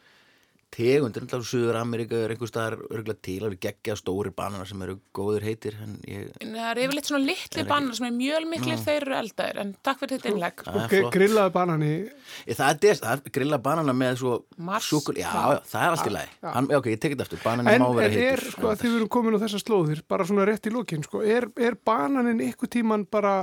tegundir, 0.71 1.25
náttúrulega 1.25 1.47
Suður 1.49 1.77
Ameríka 1.81 2.15
er 2.23 2.31
einhver 2.31 2.47
staðar 2.47 2.77
örgulega 2.95 3.19
til, 3.27 3.33
það 3.41 3.47
eru 3.49 3.57
geggja 3.65 3.95
stóri 3.99 4.29
bananar 4.31 4.69
sem 4.69 4.83
eru 4.85 4.93
góður 5.17 5.43
heitir 5.43 5.75
en 5.83 5.97
ég, 6.07 6.29
En 6.45 6.53
það 6.55 6.69
er 6.69 6.79
yfirleitt 6.85 7.09
svona 7.09 7.25
litli 7.27 7.65
banar 7.67 7.97
sem 7.97 8.05
er 8.07 8.13
mjölmiklir, 8.15 8.79
þeir 8.85 9.01
eru 9.03 9.17
eldaðir. 9.17 9.59
En 9.65 9.73
takk 9.83 9.99
fyrir 9.99 10.15
þetta 10.21 10.31
innlegg. 10.31 10.63
Það 10.63 10.77
er 10.77 10.85
Ok, 10.85 10.95
flott. 10.95 11.17
grillaði 11.17 11.53
banani 11.57 11.89
Ég, 11.91 12.55
það, 12.61 12.87
er, 12.87 13.01
það 13.03 13.11
er 13.17 13.35
grilla 13.35 13.59
banana 13.67 13.97
með 13.99 14.21
svo 14.23 14.37
Mars. 14.63 14.87
súkul, 14.93 15.17
já, 15.19 15.27
já, 15.27 15.59
það 15.73 15.83
er 15.89 15.97
allt 15.97 16.07
í 16.07 16.15
lagi 16.15 16.31
Hann, 16.55 16.71
ok, 16.79 16.87
ég 16.93 17.01
tekið 17.03 17.17
þetta 17.19 17.27
aftur, 17.27 17.43
bananin 17.43 17.73
En, 17.75 17.83
má 17.83 17.91
vera 17.99 18.07
en 18.07 18.15
er, 18.15 18.39
heitur 18.39 18.55
sko, 18.55 18.71
að 18.71 18.81
þið 18.85 18.95
verum 18.95 19.11
komin 19.17 19.35
á 19.35 19.43
þessar 19.43 19.65
slóðir 19.65 20.05
bara 20.07 20.29
svona 20.31 20.47
rétt 20.47 20.71
í 20.71 20.75
lokin, 20.77 21.03
sko 21.03 21.25
er, 21.27 21.49
er 21.59 21.75
bananin 21.91 22.39
ykkur 22.47 22.71
tíman 22.79 23.03
bara 23.11 23.35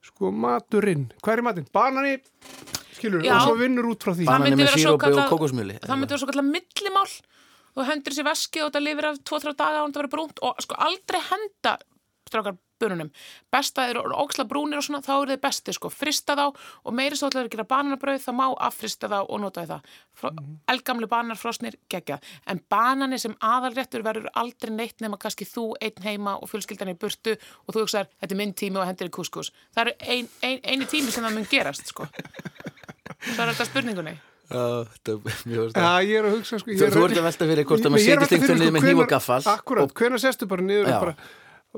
sko, 0.00 0.32
maturinn 0.32 1.10
hvað 1.20 1.34
er 1.36 1.44
í 1.44 1.46
matinn? 1.50 1.68
Banani, 1.76 2.16
skilur, 2.98 3.24
Já. 3.24 3.34
og 3.38 3.48
svo 3.48 3.56
vinnur 3.62 3.90
út 3.92 4.04
frá 4.04 4.12
því. 4.14 4.28
Það 4.28 4.44
myndi 4.46 4.62
vera 4.64 4.84
svokallað- 4.84 5.32
kókosmjöli 5.32 5.78
það 5.80 5.98
myndi 5.98 6.12
vera 6.14 6.22
svo 6.24 6.30
kallar 6.32 6.48
millimál. 6.52 7.10
Þú 7.78 7.84
hendur 7.92 8.12
sér 8.16 8.26
veski 8.26 8.62
og 8.64 8.72
þetta 8.72 8.82
lifir 8.82 9.06
af 9.12 9.18
2-3 9.22 9.54
daga 9.56 9.82
og 9.84 9.90
þetta 9.92 10.00
verður 10.02 10.14
brúnt 10.16 10.40
og 10.42 10.64
sko 10.64 10.74
aldrei 10.82 11.20
henda 11.30 11.78
strákar 12.28 12.56
bununum 12.78 13.08
besta 13.50 13.88
eru 13.90 14.02
óksla 14.14 14.44
brúnir 14.46 14.78
og 14.78 14.84
svona 14.86 15.00
þá 15.02 15.12
eru 15.22 15.32
þeir 15.32 15.40
besti 15.42 15.72
sko, 15.74 15.88
frista 15.90 16.36
þá 16.38 16.44
og 16.84 16.92
meiri 16.94 17.16
svo 17.18 17.26
ætlaður 17.30 17.48
að 17.48 17.54
gera 17.54 17.64
bananabrauð 17.72 18.22
þá 18.22 18.32
má 18.38 18.44
affrista 18.68 19.08
þá 19.10 19.16
og 19.24 19.40
nota 19.42 19.64
það. 19.66 19.88
Frá, 20.14 20.28
elgamli 20.70 21.08
bananar 21.10 21.40
frosnir 21.40 21.74
geggjað. 21.90 22.22
En 22.46 22.60
banani 22.70 23.18
sem 23.18 23.34
aðalréttur 23.40 24.04
verður 24.06 24.28
aldrei 24.34 24.70
neitt 24.76 25.00
nema 25.02 25.18
kannski 25.18 25.48
þú 25.48 25.72
einn 25.82 26.04
heima 26.06 26.36
og 26.38 26.50
fjölskyldan 26.52 26.92
í 26.92 26.98
burtu 26.98 27.34
og 27.66 27.74
þú 27.74 27.82
hugsaðar 27.86 28.10
þetta 28.20 28.34
er 28.34 28.42
minn 28.44 28.54
tími 28.54 28.78
og 28.78 28.86
hendur 28.86 29.10
í 29.10 29.14
kúskús 29.18 29.50
það 29.74 29.86
er 29.86 29.94
ein, 30.14 30.28
ein, 30.42 30.60
eini 30.62 30.86
tími 30.86 31.10
sem 31.10 31.24
það 31.24 31.34
mun 31.34 31.50
gerast 31.50 31.90
sko 31.90 32.06
svo 33.24 33.44
er 33.44 33.52
þetta 33.52 33.68
spurningunni? 33.68 34.14
Já, 34.48 34.62
þetta 34.94 35.16
mjög 35.44 35.74
Já, 35.76 35.88
ég 36.08 36.14
er 36.16 36.26
að 36.30 36.36
hugsa, 36.38 36.58
sko 36.62 36.72
Þú, 36.72 36.86
er 36.86 37.02
ert 37.04 37.18
að 37.20 37.26
velta 37.26 37.48
fyrir 37.50 37.66
hvort 37.68 37.84
að 37.84 37.92
maður 37.92 38.06
einhvern 38.14 38.30
fyrir, 38.32 38.62
veginn 38.62 38.76
með 38.78 38.80
sko, 38.80 38.88
hníf 38.88 39.02
og 39.02 39.10
gaffal 39.12 39.40
Akkurat, 39.52 39.84
og, 39.84 39.92
hvenær 40.00 40.22
sestu 40.22 40.48
bara 40.48 40.64
niður 40.64 40.88
bara, 40.88 41.14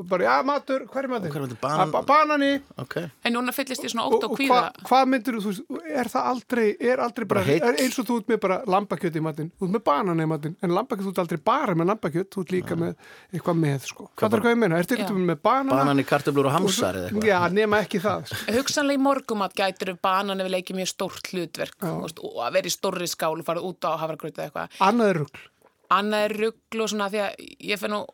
bara, 0.09 0.25
já, 0.25 0.43
matur, 0.47 0.83
er? 0.83 0.87
Hver 0.87 1.05
er 1.05 1.09
matinn? 1.09 1.57
Banan- 1.61 1.91
Ba- 1.91 2.03
Banani. 2.03 2.61
Okay. 2.79 3.11
en 3.25 3.33
núna 3.35 3.53
fyllist 3.53 3.83
ég 3.85 3.91
svona 3.93 4.07
ótt 4.09 4.25
og 4.25 4.31
og 4.33 4.39
kvíða. 4.39 4.73
hvað 4.81 4.89
hva 4.91 5.01
myndir 5.07 5.35
þú, 5.41 5.51
veist, 5.51 5.63
er 5.91 6.07
það 6.13 6.29
aldrei 6.33 6.77
er 6.81 6.99
aldrei 6.99 7.27
bara, 7.27 7.41
Bara 7.45 7.57
er 7.73 7.77
eins 7.85 7.99
og 7.99 8.07
þú 8.07 8.17
ert 8.21 8.29
með 8.29 8.41
bara 8.41 8.59
lambakjöt 8.67 9.17
í 9.17 9.23
matinn, 9.23 9.51
þú 9.61 9.69
ert 9.69 9.75
með 9.77 9.85
banana 9.85 10.23
í 10.23 10.29
matinn 10.29 10.57
en 10.63 10.71
lambakjöt, 10.71 11.05
þú 11.07 11.13
ert 11.15 11.23
aldrei 11.25 11.39
bara 11.45 11.75
með 11.75 11.91
lambakjöt 11.93 12.31
þú 12.31 12.41
ert 12.45 12.51
líka 12.57 12.77
með 12.77 12.95
eitthvað 13.33 13.59
með, 13.61 13.81
sko. 13.91 14.09
Hvað 14.17 14.33
er 14.35 14.41
hvað 14.41 14.55
ég 14.55 14.59
meina, 14.65 14.79
ertu 14.81 14.97
Já. 14.97 15.05
eitthvað 15.05 15.25
með 15.31 15.41
banana? 15.43 15.77
Banani, 15.81 16.05
kartöflur 16.05 16.47
og 16.47 16.53
hamsar 16.53 16.95
eða 16.95 17.11
eitthvað. 17.11 17.29
Já, 17.31 17.41
nema 17.53 17.81
ekki 17.85 18.01
það 18.01 18.27
sko. 18.27 18.41
hugsanlega 18.59 18.99
í 18.99 19.03
morgumat 19.03 19.55
gætur 19.55 19.95
banan 20.01 20.41
ef 20.41 20.47
við 20.47 20.55
leikið 20.57 20.77
mjög 20.81 20.91
stórt 20.95 21.31
hlutverk 21.33 21.83
og 21.85 22.41
að 22.47 22.53
vera 22.53 22.67
í 22.67 22.75
stórri 22.75 23.07
skál 23.09 23.39
og 23.39 23.45
fara 23.45 23.61
út 23.61 23.81
á 23.85 23.97
hafragrauta 24.01 24.43
eða 24.43 24.51
eitthvað. 24.51 24.79
Annað 24.81 25.09
er 25.11 25.19
rugl. 25.25 25.41
Annað 25.91 26.25
er 26.29 26.35
ruggl 26.39 26.83
og 26.85 26.89
svona 26.93 27.09
því 27.11 27.19
að 27.25 27.49
ég 27.67 27.79
fenn 27.81 27.91
nú 27.91 28.05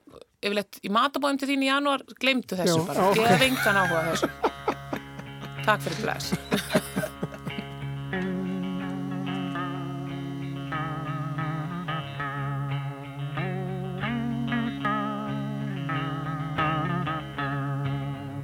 yfirleitt 0.42 0.80
í 0.84 0.92
matabóðum 0.92 1.38
til 1.40 1.48
þín 1.52 1.64
í 1.66 1.70
janúar 1.70 2.04
gleymdu 2.20 2.58
þessu 2.58 2.80
Já, 2.82 2.86
bara, 2.90 3.08
ok. 3.10 3.22
ég 3.22 3.32
hef 3.34 3.46
engan 3.50 3.80
áhuga 3.82 4.02
þessu 4.10 4.28
takk 5.66 5.86
fyrir 5.86 6.02
bless 6.04 7.36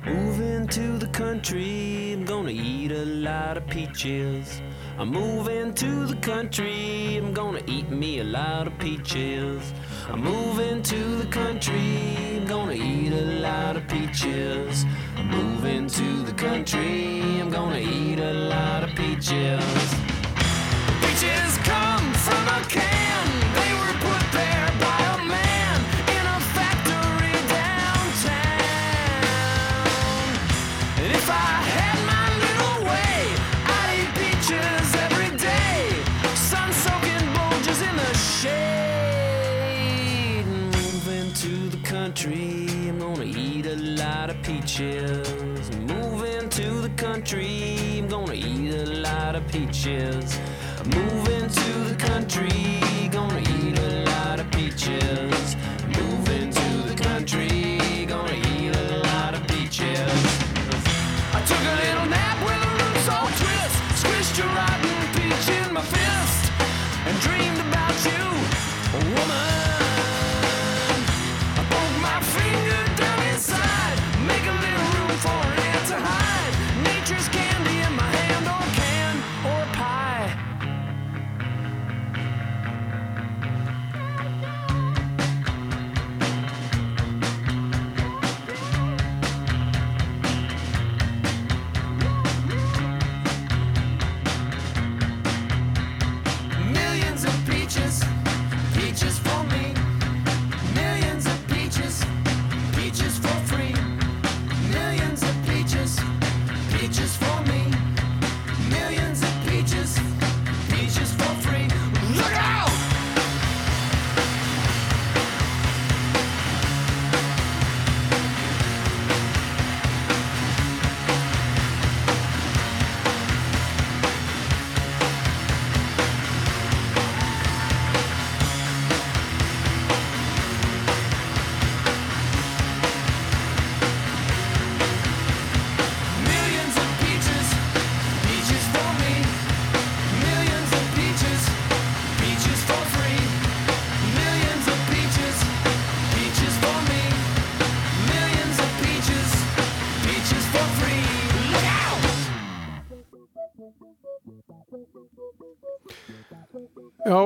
Moving 0.04 0.66
to 0.68 0.98
the 0.98 1.06
country, 1.08 2.12
I'm 2.12 2.24
gonna 2.24 2.50
eat 2.50 2.92
a 2.92 3.04
lot 3.04 3.56
of 3.56 3.66
peaches. 3.68 4.60
I'm 4.98 5.08
moving 5.08 5.72
to 5.74 6.06
the 6.06 6.16
country, 6.16 7.16
I'm 7.16 7.32
gonna 7.32 7.62
eat 7.66 7.88
me 7.90 8.18
a 8.20 8.24
lot 8.24 8.66
of 8.66 8.78
peaches. 8.78 9.72
I'm 10.08 10.22
moving 10.22 10.82
to 10.82 11.16
the 11.16 11.26
country, 11.26 12.36
I'm 12.36 12.46
gonna 12.46 12.72
eat 12.72 13.12
a 13.12 13.40
lot 13.40 13.76
of 13.76 13.86
peaches. 13.88 14.84
I'm 15.16 15.28
moving 15.28 15.86
to 15.86 16.22
the 16.22 16.32
country, 16.32 17.40
I'm 17.40 17.50
gonna 17.50 17.78
eat 17.78 18.18
a 18.18 18.32
lot 18.32 18.84
of 18.84 18.90
peaches. 18.96 20.01
Lot 49.86 49.94
of 49.94 50.12
peaches. 50.12 50.38
Moving 50.84 51.48
to 51.48 51.72
the 51.84 51.96
country, 51.98 52.91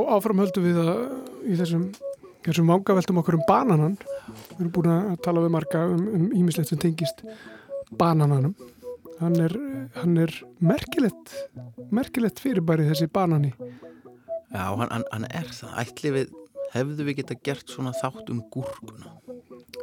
Já, 0.07 0.13
áfram 0.15 0.39
höldum 0.39 0.63
við 0.63 0.77
að 0.79 0.99
í 1.51 1.57
þessum, 1.59 1.87
þessum 2.47 2.69
vangaveltum 2.71 3.17
okkur 3.19 3.37
um 3.41 3.45
bananan. 3.49 3.97
Við 4.53 4.61
erum 4.61 4.73
búin 4.77 4.91
að 4.93 5.17
tala 5.25 5.43
við 5.43 5.51
marga 5.57 5.81
um, 5.91 6.05
um 6.15 6.29
ímislegt 6.31 6.71
sem 6.71 6.79
tengist 6.79 7.25
banananum. 7.99 8.55
Hann 9.19 9.35
er, 9.43 9.57
hann 9.97 10.15
er 10.23 10.31
merkilegt, 10.63 11.35
merkilegt 11.91 12.39
fyrirbæri 12.39 12.87
þessi 12.87 13.09
banani. 13.11 13.51
Já, 14.55 14.63
hann, 14.79 14.95
hann 14.95 15.27
er 15.27 15.51
það. 15.59 15.75
Ætli 15.83 16.15
við, 16.21 16.39
hefðu 16.77 17.09
við 17.09 17.19
geta 17.25 17.39
gert 17.49 17.75
svona 17.75 17.95
þátt 17.99 18.31
um 18.31 18.45
gúrkuna? 18.55 19.17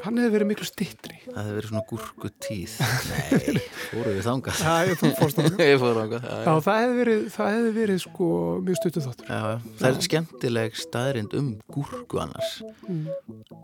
Hann 0.03 0.17
hefði 0.19 0.33
verið 0.33 0.49
miklu 0.49 0.65
stittri. 0.67 1.17
Það 1.25 1.37
hefði 1.37 1.53
verið 1.57 1.69
svona 1.69 1.83
gúrkutíð. 1.89 2.73
Nei, 3.09 3.59
fóruð 3.89 4.17
við 4.17 4.25
þangað. 4.27 4.61
Já, 4.63 4.73
ég 4.89 4.99
þú 4.99 5.11
fórst 5.19 5.39
þangað. 5.39 6.25
Já, 6.33 6.43
Já, 6.43 6.53
það 6.65 6.79
hefði 6.81 6.97
verið, 6.99 7.21
það 7.35 7.51
hefði 7.53 7.73
verið 7.77 7.99
sko 8.03 8.29
mjög 8.67 8.79
stuttu 8.79 9.03
þáttur. 9.05 9.29
Já, 9.29 9.41
það 9.79 9.87
er 9.89 9.99
skemmtileg 10.07 10.79
staðrind 10.81 11.37
um 11.39 11.49
gúrku 11.75 12.21
annars. 12.23 12.51
Mm. 12.89 13.05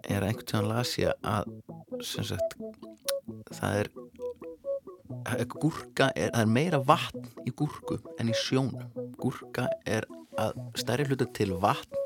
Er 0.07 0.27
einhvern 0.29 0.49
tíðan 0.53 0.69
las 0.71 0.93
ég 0.99 1.27
að, 1.27 1.51
sagt, 2.07 2.57
það 3.59 3.81
er, 3.81 3.91
að 5.33 5.45
gúrka 5.57 6.11
er, 6.13 6.31
það 6.35 6.43
er 6.45 6.53
meira 6.59 6.83
vatn 6.87 7.27
í 7.43 7.55
gúrku 7.55 7.99
en 8.19 8.31
í 8.31 8.37
sjónum. 8.45 8.87
Gúrka 9.19 9.67
er 9.87 10.07
að 10.39 10.55
stærri 10.79 11.09
hluta 11.09 11.27
til 11.35 11.51
vatn 11.59 11.99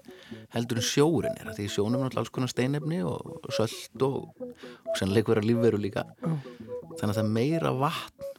heldur 0.56 0.82
en 0.82 0.88
sjórin 0.88 1.40
er 1.40 1.52
því 1.56 1.68
sjónum 1.72 2.00
er 2.00 2.08
náttúrulega 2.08 2.24
alls 2.24 2.34
konar 2.36 2.52
steinefni 2.52 3.02
og 3.08 3.50
söld 3.56 4.06
og, 4.08 4.32
og 4.38 4.96
sannleik 5.00 5.32
vera 5.32 5.44
lífveru 5.46 5.82
líka 5.82 6.06
þannig 6.22 7.10
að 7.10 7.18
það 7.18 7.24
er 7.26 7.36
meira 7.40 7.74
vatn 7.84 8.32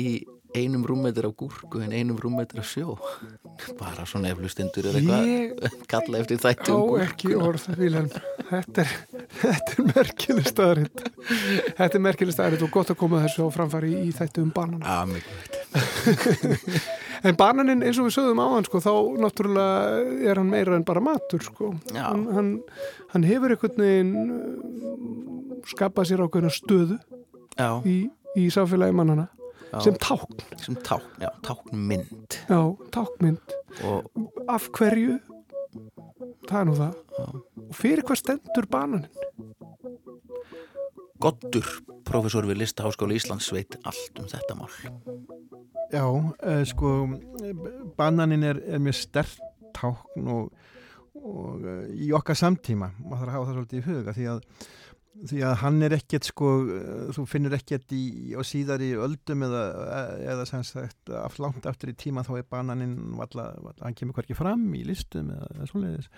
í 0.00 0.10
einum 0.56 0.82
rúmmetri 0.86 1.26
af 1.28 1.34
gúrku 1.38 1.80
en 1.84 1.92
einum 1.94 2.18
rúmmetri 2.18 2.62
af 2.62 2.66
sjó 2.66 2.96
bara 3.80 4.06
svona 4.08 4.32
eflustindur 4.32 4.90
er 4.90 4.98
eitthvað 4.98 5.78
kalla 5.92 6.22
eftir 6.22 6.42
þætti 6.42 6.70
Á 6.70 6.74
um 6.74 6.82
gúrku 6.88 7.00
ekki 7.04 7.34
orð, 7.38 7.68
Vilhelm. 7.78 8.10
Þetta 8.50 8.84
er, 8.84 8.94
er 9.54 9.88
merkileg 9.92 10.50
staðarind. 10.50 11.04
Þetta 11.78 11.90
er 11.92 12.04
merkileg 12.08 12.34
staðarind 12.34 12.66
og 12.66 12.74
gott 12.74 12.94
að 12.94 13.00
koma 13.04 13.22
þessu 13.26 13.46
á 13.46 13.48
framfæri 13.54 13.94
í, 13.94 14.04
í 14.10 14.14
þættu 14.16 14.46
um 14.46 14.54
banan. 14.54 14.82
Já, 14.82 15.04
mikilvægt. 15.06 15.59
En 17.20 17.36
bananinn, 17.36 17.82
eins 17.84 17.98
og 18.00 18.06
við 18.06 18.14
sögðum 18.14 18.38
á 18.40 18.46
hann, 18.48 18.64
sko, 18.64 18.80
þá 18.80 18.92
náttúrulega 19.20 20.30
er 20.30 20.38
hann 20.40 20.48
meira 20.48 20.72
en 20.78 20.86
bara 20.88 21.02
matur, 21.04 21.42
sko. 21.44 21.74
Já. 21.92 22.06
Hann, 22.06 22.22
hann, 22.32 22.48
hann 23.12 23.26
hefur 23.28 23.52
einhvern 23.52 23.82
veginn 23.84 24.14
uh, 24.32 25.58
skapað 25.68 26.08
sér 26.08 26.22
ákveðna 26.24 26.52
stöðu 26.54 26.96
Já. 27.58 27.68
í, 27.84 27.98
í 28.40 28.46
samfélagi 28.54 28.96
mannana 28.96 29.26
Já. 29.68 29.82
sem 29.84 29.98
tákn. 30.00 30.40
sem 30.64 30.78
tákn, 30.80 31.12
já, 31.20 31.28
táknmynd 31.44 32.38
Já, 32.48 32.60
táknmynd. 32.96 33.54
og 33.84 34.48
Af 34.48 34.70
hverju? 34.78 35.18
Það 36.48 36.58
er 36.62 36.66
nú 36.70 36.78
það. 36.80 36.96
Og 37.68 37.76
fyrir 37.76 38.02
hvað 38.08 38.22
stendur 38.24 38.66
bananinn? 38.72 39.12
Goddur, 41.20 41.68
professor 42.08 42.48
við 42.48 42.62
Listaháskóla 42.62 43.12
Íslands 43.20 43.52
veit 43.52 43.76
allt 43.84 44.22
um 44.24 44.28
þetta 44.32 44.56
mál 44.56 44.72
Já, 45.90 46.04
uh, 46.06 46.64
sko 46.70 46.90
bananin 47.98 48.44
er, 48.46 48.60
er 48.62 48.82
mjög 48.82 48.98
stert 49.00 49.40
tákn 49.74 50.28
og, 50.30 50.52
og 51.18 51.64
uh, 51.64 51.88
í 51.90 52.12
okkar 52.14 52.38
samtíma, 52.38 52.92
maður 53.02 53.24
þarf 53.24 53.30
að 53.30 53.34
hafa 53.34 53.48
það 53.48 53.58
svolítið 53.58 53.80
í 53.80 53.86
huga 53.88 54.14
því 54.14 54.28
að, 54.30 54.44
því 55.32 55.40
að 55.48 55.56
hann 55.64 55.80
er 55.86 55.96
ekkert 55.98 56.28
sko, 56.30 56.52
uh, 56.62 57.08
þú 57.16 57.24
finnur 57.32 57.56
ekkert 57.58 57.96
í, 57.96 58.04
á 58.38 58.42
síðari 58.46 58.92
öldum 59.02 59.42
eða, 59.48 59.64
eða 60.34 60.46
sem 60.52 60.62
sagt 60.68 61.10
af 61.10 61.40
langt 61.42 61.66
aftur 61.66 61.90
í 61.90 61.96
tíma 61.98 62.26
þá 62.26 62.36
er 62.38 62.46
bananinn 62.54 62.96
hann 63.18 63.98
kemur 63.98 64.20
hverki 64.20 64.38
fram 64.38 64.68
í 64.78 64.84
listum 64.86 65.34
eða, 65.34 65.50
eða 65.56 65.70
svoleiðis 65.72 66.12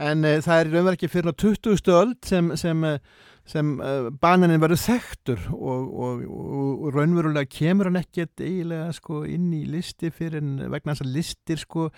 en 0.00 0.26
uh, 0.26 0.40
það 0.42 0.60
er 0.60 0.72
raunverð 0.72 0.96
ekki 0.96 1.12
fyrir 1.12 1.30
á 1.30 1.40
20. 1.44 1.94
öld 1.94 2.18
sem, 2.26 2.50
sem, 2.58 2.84
uh, 2.88 3.22
sem 3.46 3.70
uh, 3.78 4.08
bananin 4.22 4.62
verður 4.62 4.80
þekktur 4.82 5.46
og, 5.52 5.88
og, 5.92 6.24
og, 6.26 6.84
og 6.88 6.96
raunverulega 6.96 7.50
kemur 7.50 7.90
hann 7.90 8.00
ekkert 8.00 8.42
eiginlega 8.42 8.90
sko 8.96 9.22
inn 9.28 9.52
í 9.54 9.64
listi 9.70 10.10
fyrir 10.14 10.42
vegna 10.72 10.94
þess 10.94 11.06
að 11.06 11.14
listir 11.14 11.62
sko 11.62 11.88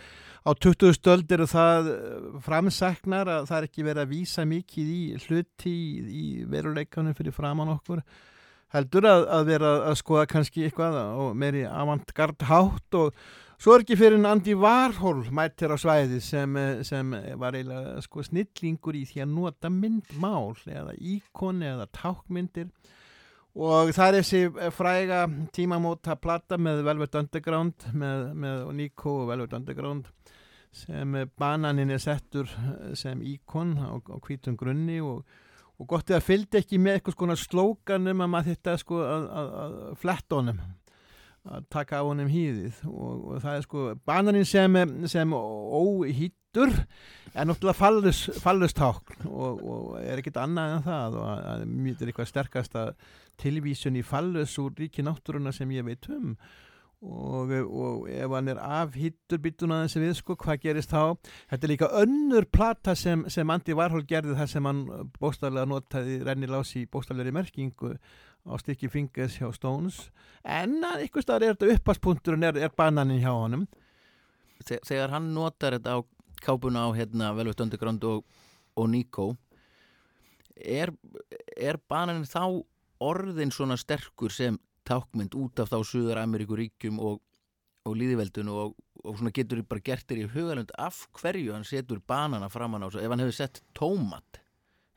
á 0.47 0.51
20. 0.55 1.11
öld 1.11 1.33
eru 1.35 1.47
það 1.51 1.91
eh, 1.91 2.27
framsæknar 2.45 3.31
að 3.33 3.49
það 3.49 3.59
er 3.59 3.69
ekki 3.69 3.87
verið 3.87 4.03
að 4.05 4.13
vísa 4.13 4.45
mikið 4.47 4.93
í 4.95 5.01
hluti 5.25 5.73
í, 5.73 5.87
í 6.07 6.27
veruleikanum 6.51 7.17
fyrir 7.19 7.35
framann 7.35 7.73
okkur 7.75 8.05
heldur 8.75 9.09
að, 9.09 9.25
að 9.33 9.49
vera 9.51 9.73
að 9.89 9.99
skoða 10.03 10.29
kannski 10.31 10.67
eitthvað 10.67 11.01
og 11.03 11.35
meiri 11.39 11.65
avantgard 11.67 12.47
hátt 12.47 12.99
og 12.99 13.27
svo 13.57 13.75
er 13.75 13.85
ekki 13.85 13.97
fyrir 13.99 14.19
en 14.19 14.29
Andy 14.29 14.55
Warhol 14.59 15.25
mættir 15.35 15.73
á 15.73 15.77
svæði 15.81 16.21
sem, 16.25 16.57
eh, 16.57 16.83
sem 16.85 17.15
var 17.41 17.57
eiginlega 17.57 18.03
sko 18.05 18.25
snillingur 18.27 18.99
í 18.99 19.07
því 19.09 19.25
að 19.25 19.35
nota 19.35 19.73
myndmál 19.73 20.55
eða 20.67 20.95
íkoni 20.97 21.71
eða 21.73 21.89
tákmyndir 21.97 22.71
og 23.57 23.93
það 23.97 24.09
er 24.09 24.19
þessi 24.21 24.71
fræga 24.77 25.23
tímamóta 25.57 26.19
plata 26.21 26.59
með 26.61 26.83
Velvet 26.85 27.15
Underground 27.23 27.87
með, 27.97 28.27
með 28.37 28.67
Nico 28.77 29.23
og 29.23 29.31
Velvet 29.31 29.57
Underground 29.57 30.11
sem 30.77 31.17
eh, 31.17 31.29
bananin 31.39 31.95
er 31.95 32.03
settur 32.03 32.51
eh, 32.53 32.95
sem 32.99 33.23
íkon 33.25 33.77
á, 33.81 33.97
á 33.97 34.17
hvítum 34.21 34.59
grunni 34.61 35.01
og, 35.01 35.25
og 35.81 35.89
gott 35.89 36.11
er 36.11 36.21
að 36.21 36.29
fylgdi 36.29 36.61
ekki 36.61 36.81
með 36.83 36.99
eitthvað 36.99 37.17
skona 37.17 37.39
slókanum 37.41 38.25
að 38.25 38.33
maður 38.35 38.53
þetta 38.53 38.77
sko 38.83 39.01
að, 39.05 39.31
að, 39.41 39.55
að 39.63 39.79
fletta 40.03 40.41
honum 40.41 40.61
að 41.47 41.69
taka 41.73 42.01
á 42.03 42.05
honum 42.07 42.31
hýðið. 42.31 42.83
Og, 42.91 43.23
og 43.33 43.45
það 43.45 43.59
er 43.59 43.65
sko 43.67 43.87
bananin 44.09 44.49
sem, 44.49 44.81
sem 45.11 45.33
óhýttur 45.37 46.75
er 47.37 47.49
náttúrulega 47.49 47.77
fallus, 47.77 48.21
fallustákn 48.43 49.27
og, 49.29 49.63
og 49.63 49.89
er 50.03 50.23
ekkit 50.23 50.41
annað 50.43 50.77
en 50.77 50.87
það. 50.87 51.19
Og 51.21 51.33
að, 51.33 51.67
mjög 51.73 52.05
er 52.05 52.13
eitthvað 52.13 52.31
sterkasta 52.33 52.87
tilvísun 53.43 53.99
í 54.01 54.05
fallus 54.07 54.57
úr 54.63 54.77
ríki 54.79 55.05
náttúruna 55.07 55.55
sem 55.55 55.75
ég 55.77 55.87
veit 55.87 56.09
um. 56.13 56.33
Og, 57.07 57.51
og 57.53 58.07
ef 58.09 58.33
hann 58.33 58.49
er 58.49 58.59
afhýttur 58.63 59.41
byttuna 59.45 59.83
þessi 59.85 60.01
við 60.01 60.15
sko, 60.17 60.35
hvað 60.41 60.63
gerist 60.63 60.95
þá? 60.95 61.19
Þetta 61.53 61.67
er 61.67 61.71
líka 61.71 61.91
önnur 62.01 62.47
plata 62.49 62.95
sem, 62.97 63.27
sem 63.31 63.53
Andy 63.53 63.77
Warhol 63.77 64.07
gerði 64.09 64.39
þar 64.39 64.49
sem 64.51 64.67
hann 64.67 64.81
bóstaflega 65.21 65.69
notaði 65.69 66.17
rennilási 66.25 66.87
í 66.87 66.89
bóstaflegri 66.89 67.35
merkingu 67.37 67.93
á 68.47 68.55
stykki 68.63 68.89
fingers 68.93 69.37
hjá 69.41 69.49
Stones. 69.55 70.07
En 70.47 70.79
ykkur 71.03 71.23
staðar 71.25 71.49
er 71.51 71.57
þetta 71.57 71.77
uppaspunkturinn 71.81 72.47
er, 72.47 72.57
er 72.67 72.73
bananin 72.79 73.21
hjá 73.23 73.33
honum. 73.35 73.67
Þe- 74.65 74.81
Þegar 74.87 75.11
hann 75.17 75.33
notar 75.35 75.77
þetta 75.79 75.99
á 75.99 76.01
kápuna 76.47 76.87
á 76.87 76.91
hérna 76.97 77.33
Velvet 77.37 77.61
Underground 77.65 78.05
og, 78.07 78.25
og 78.77 78.89
Nico 78.93 79.33
er, 80.57 80.93
er 81.57 81.79
bananin 81.91 82.27
þá 82.29 82.63
orðin 83.05 83.53
svona 83.53 83.77
sterkur 83.81 84.33
sem 84.33 84.57
tákmynd 84.89 85.35
út 85.37 85.61
af 85.61 85.73
þá 85.73 85.79
Suður 85.85 86.21
Ameríkuríkjum 86.23 87.01
og, 87.03 87.19
og 87.87 87.97
líðiveldun 87.99 88.49
og, 88.53 88.77
og 89.05 89.19
svona 89.19 89.33
getur 89.35 89.61
bara 89.69 89.83
gert 89.85 90.07
þér 90.09 90.23
í 90.23 90.29
hugalund 90.33 90.73
af 90.81 91.03
hverju 91.19 91.53
hann 91.57 91.67
setur 91.67 92.01
banana 92.07 92.49
framan 92.53 92.87
á 92.87 92.89
svo 92.93 93.03
ef 93.03 93.11
hann 93.13 93.25
hefur 93.25 93.37
sett 93.37 93.61
tómat 93.77 94.41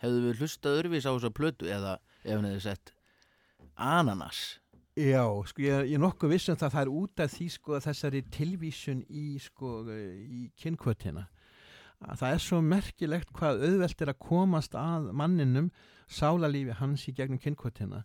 hefðu 0.03 0.21
við 0.29 0.43
hlustað 0.43 0.79
örfis 0.83 1.07
á 1.09 1.11
þessa 1.15 1.33
plötu 1.35 1.67
eða 1.73 1.97
ef 2.23 2.35
hann 2.37 2.47
hefur 2.51 2.63
sett 2.69 2.93
ananas. 3.79 4.59
Já, 4.99 5.23
sko 5.47 5.63
ég, 5.63 5.93
er 5.95 6.01
nokkuð 6.01 6.33
vissum 6.33 6.57
það 6.59 6.73
það 6.75 6.81
er 6.81 6.93
út 6.99 7.21
af 7.23 7.33
því 7.35 7.49
sko 7.55 7.81
þessari 7.85 8.23
tilvísun 8.35 9.03
í 9.07 9.27
sko 9.39 9.83
í 9.87 10.49
kynnkvötina 10.59 11.29
að 11.99 12.19
það 12.21 12.33
er 12.33 12.43
svo 12.43 12.59
merkilegt 12.63 13.31
hvað 13.35 13.63
auðvelt 13.67 14.01
er 14.03 14.11
að 14.13 14.21
komast 14.23 14.75
að 14.79 15.09
manninum 15.19 15.71
sálarlífi 16.09 16.77
hans 16.79 17.03
í 17.11 17.13
gegnum 17.15 17.41
kynnkvötina 17.43 18.03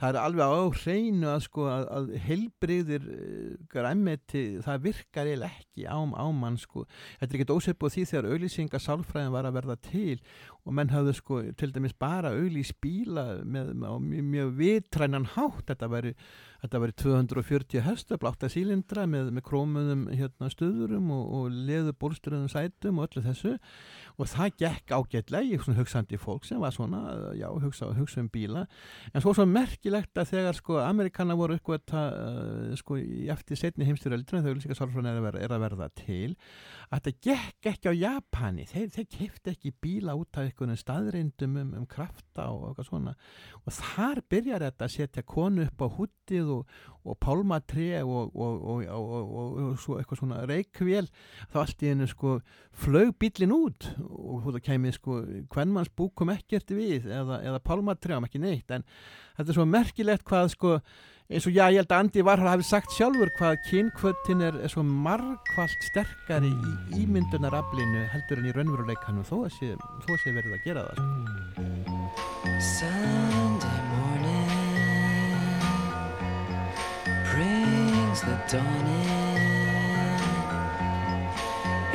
það 0.00 0.08
er 0.08 0.18
alveg 0.20 0.54
á 0.58 0.62
hreinu 0.80 1.28
að 1.30 1.42
sko 1.44 1.66
að, 1.70 1.84
að 1.96 2.08
heilbriðir 2.24 3.04
uh, 3.14 3.50
græmeti, 3.70 4.44
það 4.64 4.86
virkar 4.88 5.30
eiginlega 5.30 5.60
ekki 5.60 5.86
á, 5.86 5.98
á 6.02 6.26
mann 6.34 6.58
sko. 6.58 6.86
Þetta 7.20 7.30
er 7.30 7.38
ekkert 7.38 7.54
ósefbúð 7.54 7.94
því 7.94 8.06
þegar 8.10 8.30
auglýsinga 8.32 8.80
sálfræðin 8.82 9.34
var 9.36 9.48
að 9.48 9.58
verða 9.60 9.78
til 9.86 10.16
og 10.64 10.72
menn 10.76 10.88
hafðu 10.92 11.12
sko 11.18 11.38
til 11.60 11.72
dæmis 11.74 11.92
bara 12.00 12.30
auglýs 12.32 12.70
bíla 12.80 13.42
með, 13.44 13.74
með, 13.76 13.84
á 13.84 13.94
mjög, 14.00 14.24
mjög 14.32 14.52
vitrænan 14.56 15.26
hátt. 15.34 15.66
Þetta 15.68 15.88
væri, 15.92 16.12
þetta 16.62 16.80
væri 16.80 16.94
240 17.02 17.84
hestablátta 17.84 18.48
sílindra 18.52 19.04
með, 19.10 19.28
með 19.36 19.44
krómuðum 19.50 20.06
hérna, 20.16 20.48
stöðurum 20.52 21.10
og, 21.12 21.26
og 21.36 21.58
leðu 21.68 21.92
bólsturðum 22.00 22.48
sætum 22.48 23.02
og 23.02 23.10
öllu 23.10 23.24
þessu. 23.26 23.52
Og 24.16 24.30
það 24.32 24.56
gekk 24.64 24.94
ágætlega. 24.96 25.44
Í 25.44 25.60
svona 25.60 25.82
hugsandi 25.82 26.20
fólk 26.22 26.48
sem 26.48 26.62
var 26.64 26.72
svona, 26.72 27.02
já 27.36 27.46
hugsa, 27.52 27.90
hugsa 27.98 28.22
um 28.24 28.30
bíla. 28.32 28.64
En 29.12 29.20
svo 29.24 29.34
svo 29.36 29.44
merkilegt 29.50 30.16
að 30.16 30.32
þegar 30.32 30.56
sko 30.62 30.80
Amerikana 30.80 31.36
voru 31.36 31.58
uppgötta 31.60 32.06
uh, 32.14 32.72
sko 32.80 32.96
í 33.02 33.28
eftir 33.34 33.60
setni 33.60 33.84
heimstyröldina 33.88 34.40
þau 34.40 34.64
sálfræðin 34.74 35.10
er, 35.12 35.20
að 35.20 35.26
verða- 35.28 35.44
er 35.44 35.54
að 35.58 35.64
verða 35.66 35.90
til 35.98 36.32
að 36.88 37.04
þetta 37.04 37.14
gekk 37.28 37.68
ekki 37.74 37.92
á 37.92 37.94
Japani. 38.00 38.64
Þeir, 38.70 38.88
þeir 38.94 39.08
kefti 39.18 39.52
ekki 39.52 39.74
bíla 39.84 40.16
út 40.16 40.38
af 40.40 40.53
einhvern 40.54 40.80
staðreindum 40.80 41.56
um, 41.60 41.70
um 41.80 41.86
krafta 41.90 42.48
og 42.52 42.70
eitthvað 42.70 42.88
svona. 42.88 43.14
Og 43.64 43.74
þar 43.74 44.20
byrjar 44.30 44.64
þetta 44.68 44.86
að 44.86 44.94
setja 44.94 45.24
konu 45.26 45.64
upp 45.66 45.84
á 45.84 45.88
húttið 45.96 46.52
og, 46.54 46.74
og 47.04 47.18
pálmatré 47.20 47.88
og, 48.02 48.32
og, 48.32 48.68
og, 48.88 49.64
svo 49.82 49.98
eitthvað 49.98 50.20
svona 50.22 50.42
reikvél 50.48 51.10
þá 51.52 51.58
allt 51.64 51.84
í 51.84 51.90
hennu 51.90 52.08
sko 52.10 52.36
flög 52.84 53.12
bílinn 53.20 53.54
út 53.54 53.90
og 54.04 54.46
það 54.48 54.62
kemur 54.68 54.96
sko 54.96 55.18
hvernmanns 55.52 55.92
búk 55.92 56.14
kom 56.18 56.32
ekkert 56.32 56.72
við 56.74 57.10
eða, 57.10 57.42
eða 57.44 57.64
pálmatrjám 57.64 58.28
ekki 58.28 58.40
neitt 58.42 58.72
en 58.74 58.86
þetta 59.36 59.50
er 59.50 59.58
svo 59.58 59.68
merkilegt 59.68 60.24
hvað 60.28 60.54
sko 60.54 60.78
eins 61.32 61.46
og 61.48 61.54
já 61.56 61.70
ég 61.72 61.80
held 61.80 61.92
að 61.92 62.02
Andi 62.02 62.22
Varhal 62.26 62.50
hafi 62.52 62.66
sagt 62.68 62.92
sjálfur 62.92 63.30
hvað 63.38 63.62
kynkvöldin 63.70 64.44
er, 64.44 64.58
er 64.60 64.68
svo 64.72 64.82
margfalt 64.84 65.86
sterkari 65.86 66.52
í 66.52 67.00
ímyndunaraflinu 67.00 68.04
heldur 68.12 68.42
en 68.42 68.50
í 68.50 68.52
raunveruleikanum 68.52 69.24
þó 69.24 69.36
að 69.46 69.54
sé, 69.56 69.70
þó 70.04 70.10
að 70.12 70.20
sé 70.20 70.34
verið 70.36 70.52
að 70.58 70.64
gera 70.68 70.84
það 70.84 70.96
sko. 71.00 71.08
Sunday 72.60 73.80
morning 73.94 74.52
brings 77.32 78.20
the 78.28 78.36
dawn 78.52 78.86
in. 78.86 79.24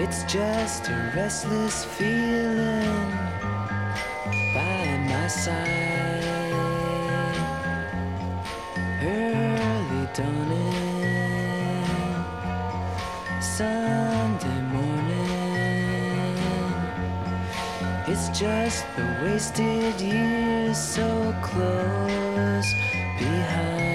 It's 0.01 0.23
just 0.23 0.89
a 0.89 1.11
restless 1.15 1.85
feeling 1.85 3.11
by 4.55 4.97
my 5.05 5.27
side. 5.27 6.08
Early 9.01 10.09
dawning, 10.13 11.85
Sunday 13.41 14.61
morning. 14.73 16.35
It's 18.07 18.27
just 18.37 18.85
the 18.97 19.05
wasted 19.23 20.01
years 20.01 20.77
so 20.77 21.33
close 21.41 22.73
behind. 23.17 23.87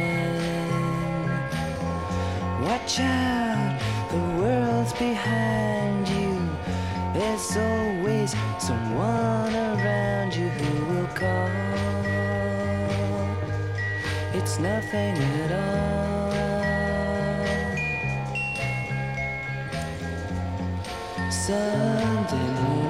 Watch 2.63 3.01
out, 3.01 3.79
the 4.11 4.17
world's 4.41 4.95
behind 4.95 6.09
you. 6.09 6.49
There's 7.13 7.57
always 7.59 8.35
someone 8.59 9.55
around 9.55 10.35
you 10.35 10.49
who 10.49 10.95
will 10.95 11.09
call. 11.09 11.64
It's 14.47 14.59
nothing 14.59 15.17
at 15.17 15.53
all. 15.53 16.31
Sunday 21.31 22.47
morning, 22.61 22.84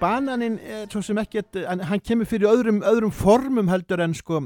bananinn 0.00 0.58
er 0.62 0.86
svo 0.90 1.00
sem 1.04 1.18
ekkert, 1.20 1.56
hann, 1.66 1.82
hann 1.88 2.02
kemur 2.04 2.28
fyrir 2.28 2.50
öðrum, 2.50 2.80
öðrum 2.86 3.12
formum 3.14 3.70
heldur 3.70 4.02
en 4.04 4.14
sko 4.16 4.40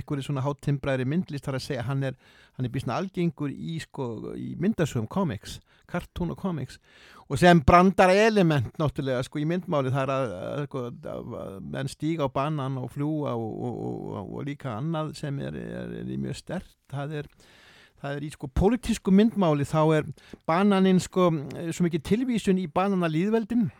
ykkur 0.00 0.20
í 0.20 0.24
svona 0.26 0.44
háttimbræri 0.44 1.06
myndlist 1.08 1.46
þar 1.46 1.58
að 1.58 1.66
segja. 1.66 1.86
Hann 1.88 2.04
er, 2.10 2.18
hann 2.58 2.68
er 2.68 2.72
bísna 2.74 2.98
algengur 2.98 3.52
í 3.52 3.78
sko, 3.82 4.34
í 4.36 4.54
myndasögum 4.60 5.08
comics, 5.10 5.58
cartoon 5.90 6.34
og 6.34 6.40
comics. 6.40 6.80
Og 7.24 7.40
sem 7.40 7.60
brandara 7.64 8.16
element 8.26 8.74
náttúrulega 8.80 9.24
sko 9.24 9.40
í 9.40 9.46
myndmáli. 9.48 9.92
Þar 9.94 10.12
að, 10.12 10.32
að, 10.38 10.64
sko, 10.68 10.86
að, 10.92 11.36
að 11.40 11.58
menn 11.76 11.92
stíga 11.92 12.28
á 12.28 12.34
banan 12.34 12.80
og 12.82 12.90
fljúa 12.92 13.32
og, 13.32 13.52
og, 13.68 13.84
og, 13.84 14.32
og 14.38 14.48
líka 14.48 14.74
annað 14.76 15.14
sem 15.20 15.38
er, 15.40 15.56
er, 15.56 15.94
er 16.02 16.16
mjög 16.16 16.40
stert, 16.42 16.74
það 16.92 17.20
er 17.22 17.30
það 18.04 18.18
er 18.18 18.24
í 18.26 18.28
sko 18.34 18.50
pólitísku 18.52 19.12
myndmáli. 19.16 19.64
Þá 19.64 19.80
er 19.96 20.10
bananinn 20.44 21.00
sko 21.00 21.30
svo 21.72 21.86
mikið 21.86 22.04
tilvísun 22.10 22.60
í 22.60 22.68
bananalíðveldin 22.68 23.70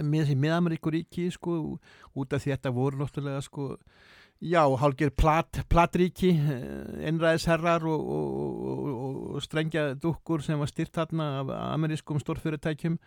með 0.00 0.24
þessi 0.24 0.38
miðameríkuríki 0.40 1.28
sko 1.34 1.58
út 2.16 2.32
af 2.32 2.42
því 2.42 2.54
þetta 2.54 2.74
voru 2.76 3.02
náttúrulega 3.02 3.44
sko 3.44 3.68
já, 4.42 4.62
hálgir 4.80 5.12
plat, 5.14 5.62
platríki 5.70 6.32
einræðisherrar 7.06 7.84
og, 7.86 8.06
og, 8.16 8.62
og, 8.72 9.20
og, 9.36 9.42
strengja 9.44 9.92
dukkur 9.94 10.42
sem 10.42 10.58
var 10.58 10.70
styrt 10.70 10.94
þarna 10.96 11.28
af 11.42 11.52
amerískum 11.74 12.20
stórfyrirtækjum. 12.22 12.98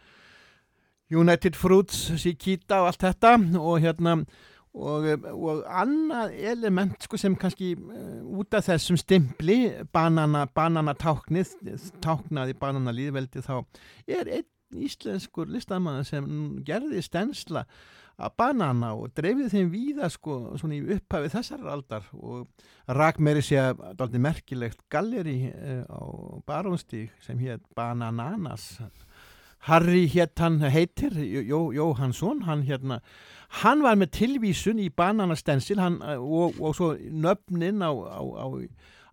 United 1.14 1.54
Fruits, 1.54 2.08
Sikita 2.18 2.82
og 2.82 2.90
allt 2.90 3.04
þetta 3.04 3.36
og 3.60 3.76
hérna 3.84 4.16
og, 4.76 5.06
og 5.32 5.62
annað 5.70 6.34
element 6.52 7.06
sko, 7.06 7.20
sem 7.20 7.36
kannski 7.40 7.74
uh, 7.78 8.24
út 8.40 8.58
af 8.58 8.68
þessum 8.68 8.98
stimpli 9.00 9.60
banana, 9.94 10.46
banana 10.52 10.96
táknið 10.98 11.54
táknaði 12.04 12.58
banana 12.60 12.94
líðveldi 12.96 13.44
þá 13.46 13.56
er 14.08 14.32
einn 14.40 14.50
íslenskur 14.82 15.52
listamæður 15.52 16.10
sem 16.10 16.32
gerði 16.66 17.04
stensla 17.06 17.66
að 18.16 18.36
banana 18.40 18.94
og 18.96 19.12
dreifði 19.16 19.50
þeim 19.52 19.72
víða 19.74 20.10
sko 20.12 20.38
svona 20.60 20.78
í 20.78 20.96
upphafi 20.96 21.32
þessar 21.34 21.66
aldar 21.68 22.06
og 22.16 22.46
rak 22.96 23.20
meiri 23.20 23.44
sé 23.44 23.60
að 23.60 23.82
daldi 24.00 24.22
merkilegt 24.24 24.80
galleri 24.92 25.38
uh, 25.52 25.84
á 25.92 26.04
Barónstík 26.48 27.12
sem 27.26 27.40
hétt 27.44 27.66
Banananas. 27.76 28.78
Harry 29.66 30.06
hétt 30.14 30.40
hann 30.40 30.60
heitir 30.62 31.16
Jó, 31.26 31.74
Jóhansson, 31.74 32.44
hann 32.46 32.64
hérna 32.68 33.02
hann 33.62 33.82
var 33.84 33.98
með 34.00 34.14
tilvísun 34.20 34.82
í 34.84 34.92
bananastensil 34.94 35.80
hann, 35.82 35.98
eh, 36.04 36.20
og, 36.20 36.60
og 36.60 36.76
svo 36.78 36.94
nöfnin 36.96 37.82
á, 37.82 37.92
á, 37.92 38.22
á, 38.22 38.46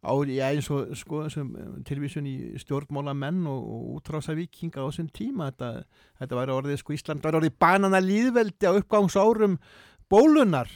á 0.03 0.13
já, 0.27 0.51
eins 0.51 0.69
og 0.75 0.97
sko, 0.99 1.23
sem, 1.31 1.49
tilvísun 1.87 2.27
í 2.27 2.37
stjórnmálamenn 2.59 3.45
og, 3.47 3.61
og 3.63 3.83
útrásavíkinga 4.01 4.83
á 4.83 4.87
þessum 4.89 5.11
tíma 5.15 5.51
þetta, 5.53 5.71
þetta 6.19 6.39
var 6.41 6.55
orðið 6.57 6.81
sko 6.83 6.97
Ísland 6.97 7.23
var 7.23 7.39
orðið 7.39 7.59
bananalíðveldi 7.63 8.67
á 8.67 8.75
uppgangsárum 8.75 9.59
bólunar 10.11 10.73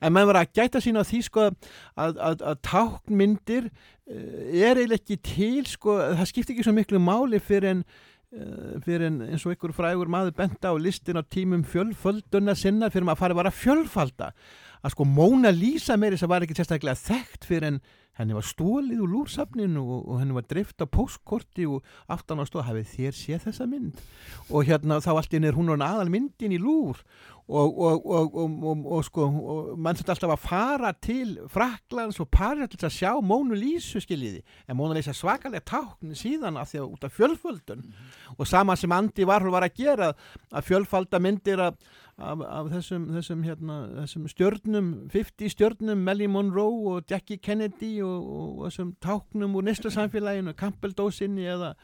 en 0.00 0.14
maður 0.14 0.32
var 0.32 0.40
að 0.42 0.58
gæta 0.58 0.82
sín 0.82 0.98
á 0.98 1.06
því 1.06 1.22
sko 1.28 1.46
að, 1.46 2.18
að, 2.18 2.42
að 2.42 2.60
táknmyndir 2.66 3.70
uh, 3.70 4.42
er 4.50 4.82
eiginlega 4.82 4.98
ekki 4.98 5.20
til 5.30 5.64
sko, 5.70 5.96
það 6.18 6.30
skiptir 6.32 6.56
ekki 6.56 6.66
svo 6.66 6.74
miklu 6.76 7.02
máli 7.02 7.40
fyrir 7.42 7.70
en 7.70 7.82
uh, 7.86 8.76
fyrir 8.82 9.08
en 9.12 9.22
eins 9.30 9.46
og 9.46 9.54
ykkur 9.54 9.74
frægur 9.76 10.10
maður 10.10 10.36
benda 10.42 10.74
á 10.74 10.74
listin 10.74 11.20
á 11.20 11.22
tímum 11.22 11.62
fjölfölduna 11.66 12.56
sinna 12.58 12.90
fyrir 12.90 13.06
maður 13.06 13.18
að 13.20 13.24
fara 13.24 13.40
bara 13.44 13.54
fjölfalda 13.54 14.32
að 14.82 14.96
sko 14.96 15.06
Móna 15.08 15.52
Lísa 15.54 15.96
meiri 16.00 16.18
sem 16.20 16.30
var 16.30 16.44
ekki 16.44 16.58
sérstaklega 16.58 16.98
þekkt 17.00 17.48
fyrir 17.48 17.70
en 17.70 17.80
henni 18.16 18.36
var 18.36 18.46
stólið 18.48 19.02
úr 19.04 19.12
lúrsafninu 19.12 19.82
og, 19.82 20.04
og 20.08 20.20
henni 20.22 20.36
var 20.36 20.46
dreift 20.48 20.80
á 20.80 20.86
póstkorti 20.88 21.66
og 21.68 21.84
aftan 22.12 22.40
á 22.40 22.48
stóð 22.48 22.68
hafið 22.70 22.92
þér 22.94 23.16
séð 23.18 23.48
þessa 23.48 23.68
mynd? 23.68 24.04
Og 24.48 24.68
hérna 24.68 25.02
þá 25.04 25.10
allt 25.16 25.36
inn 25.36 25.48
er 25.48 25.56
hún 25.56 25.74
aðal 25.76 26.08
myndin 26.12 26.54
í 26.56 26.60
lúr 26.60 27.02
og, 27.46 27.78
og, 27.78 28.06
og, 28.06 28.34
og, 28.34 28.54
og, 28.66 28.86
og 28.96 29.04
sko 29.06 29.26
og 29.26 29.68
mann 29.78 29.98
sem 29.98 30.08
alltaf 30.10 30.32
að 30.34 30.46
fara 30.48 30.92
til 30.98 31.36
Fraklands 31.52 32.18
og 32.22 32.30
Paris 32.32 32.72
til 32.72 32.88
að 32.88 32.96
sjá 32.96 33.12
Mónu 33.22 33.58
Lísu 33.58 34.00
skiljiði. 34.02 34.42
En 34.66 34.78
Mónu 34.78 34.96
Lísa 34.96 35.14
svakalega 35.14 35.62
tákn 35.68 36.16
síðan 36.18 36.58
af 36.58 36.72
því 36.72 36.80
að 36.82 36.96
út 36.96 37.06
af 37.06 37.14
fjölföldun. 37.14 37.84
Og 38.34 38.48
sama 38.48 38.74
sem 38.76 38.92
Andi 38.92 39.28
Varhol 39.28 39.54
var 39.54 39.68
að 39.68 39.78
gera 39.78 40.10
að 40.50 40.66
fjölfalda 40.72 41.22
myndir 41.22 41.62
af, 41.68 41.78
af, 42.16 42.40
af 42.40 42.70
þessum, 42.72 43.10
þessum, 43.12 43.44
hérna, 43.44 43.76
þessum 44.00 44.24
stjörnum 44.32 44.90
50 45.12 45.52
stjörnum, 45.52 46.02
Melly 46.06 46.28
Monroe 46.30 46.96
og 46.96 47.10
Jackie 47.10 47.40
Kennedy 47.42 48.00
og, 48.04 48.32
og 48.32 48.66
þessum 48.66 48.94
táknum 49.04 49.56
úr 49.58 49.68
næstu 49.68 49.92
samfélaginu 49.92 50.56
Campbell 50.56 50.96
dósinni 50.96 51.46
eða 51.46 51.74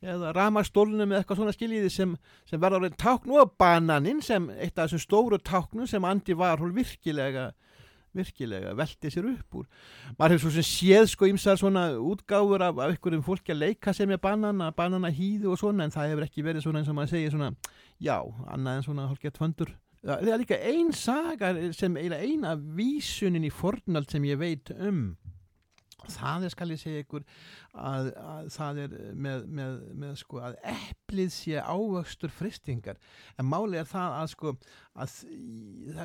eða 0.00 0.30
ramastólnum 0.32 1.10
eða 1.10 1.20
eitthvað 1.20 1.40
svona 1.42 1.52
skiljiði 1.52 1.90
sem, 1.92 2.12
sem 2.48 2.60
verða 2.60 2.80
orðin 2.80 3.00
tákn 3.00 3.34
og 3.36 3.50
bananinn 3.60 4.22
sem 4.24 4.46
eitt 4.56 4.78
af 4.78 4.88
þessum 4.88 5.02
stóru 5.04 5.38
táknum 5.44 5.88
sem 5.88 6.04
Andi 6.08 6.36
Varhol 6.36 6.72
virkilega 6.76 7.50
virkilega 8.16 8.72
velti 8.78 9.10
sér 9.12 9.28
upp 9.30 9.60
úr. 9.60 9.68
Maður 10.18 10.36
hefur 10.36 10.46
svo 10.46 10.54
sem 10.56 10.66
séð 10.66 11.10
sko 11.12 11.28
ímsar 11.30 11.60
svona 11.60 11.84
útgáfur 11.96 12.64
af, 12.66 12.78
af 12.78 12.94
einhverjum 12.94 13.24
fólki 13.26 13.54
að 13.54 13.62
leika 13.64 13.94
sem 13.96 14.10
er 14.10 14.22
banana, 14.22 14.70
banana 14.76 15.12
hýðu 15.14 15.52
og 15.54 15.60
svona 15.60 15.86
en 15.86 15.94
það 15.94 16.14
hefur 16.14 16.26
ekki 16.26 16.46
verið 16.46 16.66
svona 16.66 16.82
eins 16.82 16.90
og 16.90 16.98
maður 16.98 17.14
segir 17.14 17.34
svona 17.34 17.52
já, 18.02 18.16
annað 18.50 18.80
en 18.80 18.86
svona 18.88 19.08
hálfgett 19.10 19.40
föndur. 19.40 19.74
Það 20.00 20.30
er 20.32 20.40
líka 20.40 20.56
ein 20.64 20.94
saga 20.96 21.50
sem 21.76 21.96
eiginlega 22.00 22.24
eina 22.24 22.54
vísunin 22.56 23.44
í 23.44 23.52
fornald 23.52 24.08
sem 24.10 24.24
ég 24.24 24.40
veit 24.40 24.72
um. 24.78 25.10
Það 26.08 26.46
er 26.46 26.52
skal 26.54 26.72
ég 26.72 26.80
segja 26.80 27.04
ykkur 27.04 27.26
að, 27.74 28.10
að 28.18 28.50
það 28.56 28.80
er 28.84 28.94
með, 29.14 29.46
með, 29.60 29.80
með 30.02 30.14
sko 30.20 30.42
að 30.44 30.58
eplið 30.72 31.32
sé 31.34 31.60
ávöxtur 31.62 32.32
fristingar. 32.34 33.00
En 33.38 33.48
máli 33.50 33.80
er 33.80 33.88
það 33.88 34.16
að 34.20 34.30
sko 34.34 34.54
að 35.00 35.12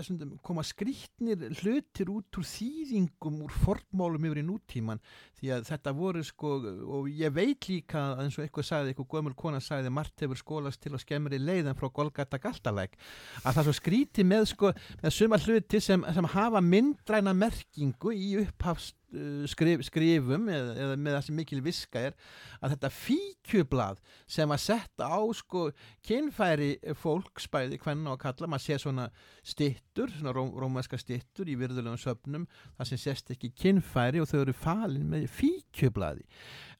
svona 0.05 0.27
koma 0.45 0.63
skrýtnir 0.65 1.47
hlutir 1.59 2.11
út 2.13 2.39
úr 2.39 2.47
þýðingum 2.47 3.41
úr 3.45 3.55
fornmálum 3.63 4.27
yfir 4.29 4.41
í 4.43 4.45
nútíman 4.45 5.01
því 5.39 5.51
að 5.55 5.65
þetta 5.71 5.93
voru 5.97 6.23
sko 6.25 6.51
og 6.97 7.09
ég 7.11 7.33
veit 7.35 7.67
líka 7.69 8.01
að 8.11 8.23
eins 8.23 8.37
og 8.37 8.45
eitthvað 8.45 8.67
sagði 8.69 8.93
eitthvað 8.93 9.09
gömul 9.15 9.35
kona 9.37 9.61
sagði 9.63 9.93
margt 9.93 10.23
hefur 10.23 10.39
skólast 10.39 10.83
til 10.83 10.93
að 10.93 11.03
skemmri 11.03 11.39
leiðan 11.41 11.77
frá 11.77 11.89
Golgata 11.89 12.39
Galtalæk. 12.41 12.95
Að 13.43 13.57
það 13.57 13.67
svo 13.67 13.75
skríti 13.79 14.27
með 14.27 14.45
sko 14.53 14.71
með 15.01 15.15
suma 15.17 15.41
hluti 15.41 15.81
sem, 15.83 16.05
sem 16.15 16.29
hafa 16.35 16.61
myndræna 16.63 17.35
merkingu 17.35 18.13
í 18.15 18.35
upphafs 18.43 18.93
uh, 19.15 19.43
skrif, 19.49 19.89
eða, 19.91 20.75
eða 20.75 20.95
með 20.95 21.17
það 21.17 21.25
sem 21.27 21.39
mikil 21.55 21.63
viska 21.63 22.01
er 22.09 22.15
að 22.61 22.75
þetta 22.75 22.89
fíkjublað 22.91 23.99
sem 24.27 24.51
að 24.51 24.61
setja 24.63 25.07
á 25.07 25.19
sko 25.35 25.71
kynfæri 26.05 26.75
fólks 26.99 27.47
bæði 27.51 27.79
hvenna 27.79 28.13
og 28.13 28.19
kalla, 28.19 28.47
maður 28.47 28.65
sé 28.65 28.79
svona 28.79 29.09
stittur, 29.43 30.11
svona 30.11 30.33
ró, 30.33 30.51
rómæska 30.59 30.97
stittur 30.97 31.47
í 31.47 31.55
virðulegum 31.55 31.97
söfnum, 31.97 32.47
það 32.77 32.89
sem 32.89 33.01
sést 33.01 33.31
ekki 33.31 33.53
kynfæri 33.55 34.21
og 34.21 34.29
þau 34.29 34.41
eru 34.41 34.53
falin 34.53 35.07
með 35.09 35.29
fíkjublaði. 35.29 36.25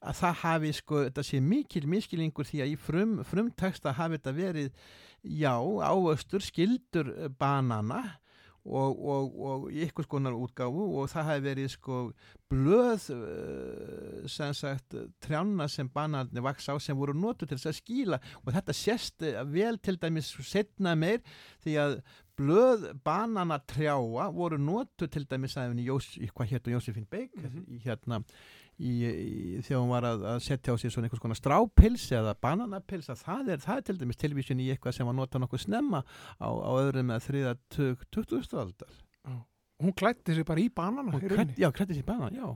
Að 0.02 0.20
það 0.20 0.38
hafi 0.42 0.72
sko, 0.76 1.02
þetta 1.08 1.24
sé 1.24 1.40
mikil 1.40 1.86
miskilingur 1.88 2.46
því 2.46 2.62
að 2.62 2.72
í 2.74 2.76
frum, 2.76 3.18
frumteksta 3.24 3.96
hafi 3.96 4.18
þetta 4.18 4.36
verið 4.36 4.70
já, 5.22 5.54
ávöxtur, 5.56 6.44
skildur 6.44 7.12
eh, 7.16 7.28
banana 7.32 8.20
og, 8.66 8.98
og, 8.98 9.38
og 9.48 9.66
í 9.70 9.84
ykkur 9.86 10.06
skonar 10.06 10.34
útgáfu 10.36 10.86
og 10.98 11.10
það 11.12 11.28
hafi 11.30 11.44
verið 11.44 11.70
sko 11.76 12.00
blöð 12.50 13.08
uh, 13.14 14.26
sem 14.30 14.54
sagt 14.56 14.96
trjána 15.22 15.68
sem 15.70 15.88
banarnir 15.92 16.44
vaks 16.46 16.68
á 16.70 16.74
sem 16.82 16.98
voru 16.98 17.14
notu 17.16 17.46
til 17.46 17.58
þess 17.58 17.72
að 17.72 17.80
skýla. 17.80 18.20
Og 18.44 18.52
þetta 18.54 18.76
sést 18.76 19.26
eh, 19.26 19.40
vel 19.50 19.78
til 19.78 19.98
dæmis 20.02 20.32
setna 20.46 20.94
meir 20.98 21.22
því 21.64 21.78
að 21.82 21.98
blöð 22.36 22.90
bananatrjáa 23.06 24.28
voru 24.34 24.58
notu 24.60 25.08
til 25.08 25.24
dæmis 25.30 25.56
að 25.56 25.78
í, 25.80 25.86
Jós, 25.88 26.12
í 26.20 26.28
hvað 26.28 26.52
hétt 26.52 26.70
Jósefín 26.74 27.08
Beik 27.10 27.34
í 27.40 27.80
hérna 27.86 28.20
í, 28.76 28.92
í, 29.06 29.62
þegar 29.64 29.80
hún 29.82 29.92
var 29.92 30.06
að, 30.08 30.26
að 30.34 30.42
setja 30.44 30.74
á 30.74 30.80
sig 30.80 30.92
svona 30.92 31.08
einhvers 31.08 31.22
konar 31.22 31.38
strápils 31.38 32.06
eða 32.16 32.36
bananapils 32.42 33.08
að 33.12 33.22
það 33.24 33.52
er, 33.54 33.64
það 33.64 33.80
er 33.80 33.86
til 33.88 33.98
dæmis 34.02 34.20
tilvísin 34.20 34.62
í 34.62 34.68
eitthvað 34.74 34.98
sem 34.98 35.08
var 35.08 35.16
notað 35.16 35.44
nokkuð 35.44 35.64
snemma 35.64 36.02
á, 36.04 36.48
á 36.48 36.70
öðrum 36.76 37.12
eða 37.14 37.24
þriða 37.26 37.56
20. 37.76 38.60
aldar 38.62 39.02
hún 39.82 39.96
klætti 39.96 40.36
sig 40.36 40.46
bara 40.48 40.62
í 40.62 40.70
banana 40.72 41.12
rauninni. 41.12 41.56
já, 41.60 41.68
klætti 41.72 41.96
sér 41.96 42.04
í 42.04 42.08
banan, 42.08 42.36
já 42.36 42.48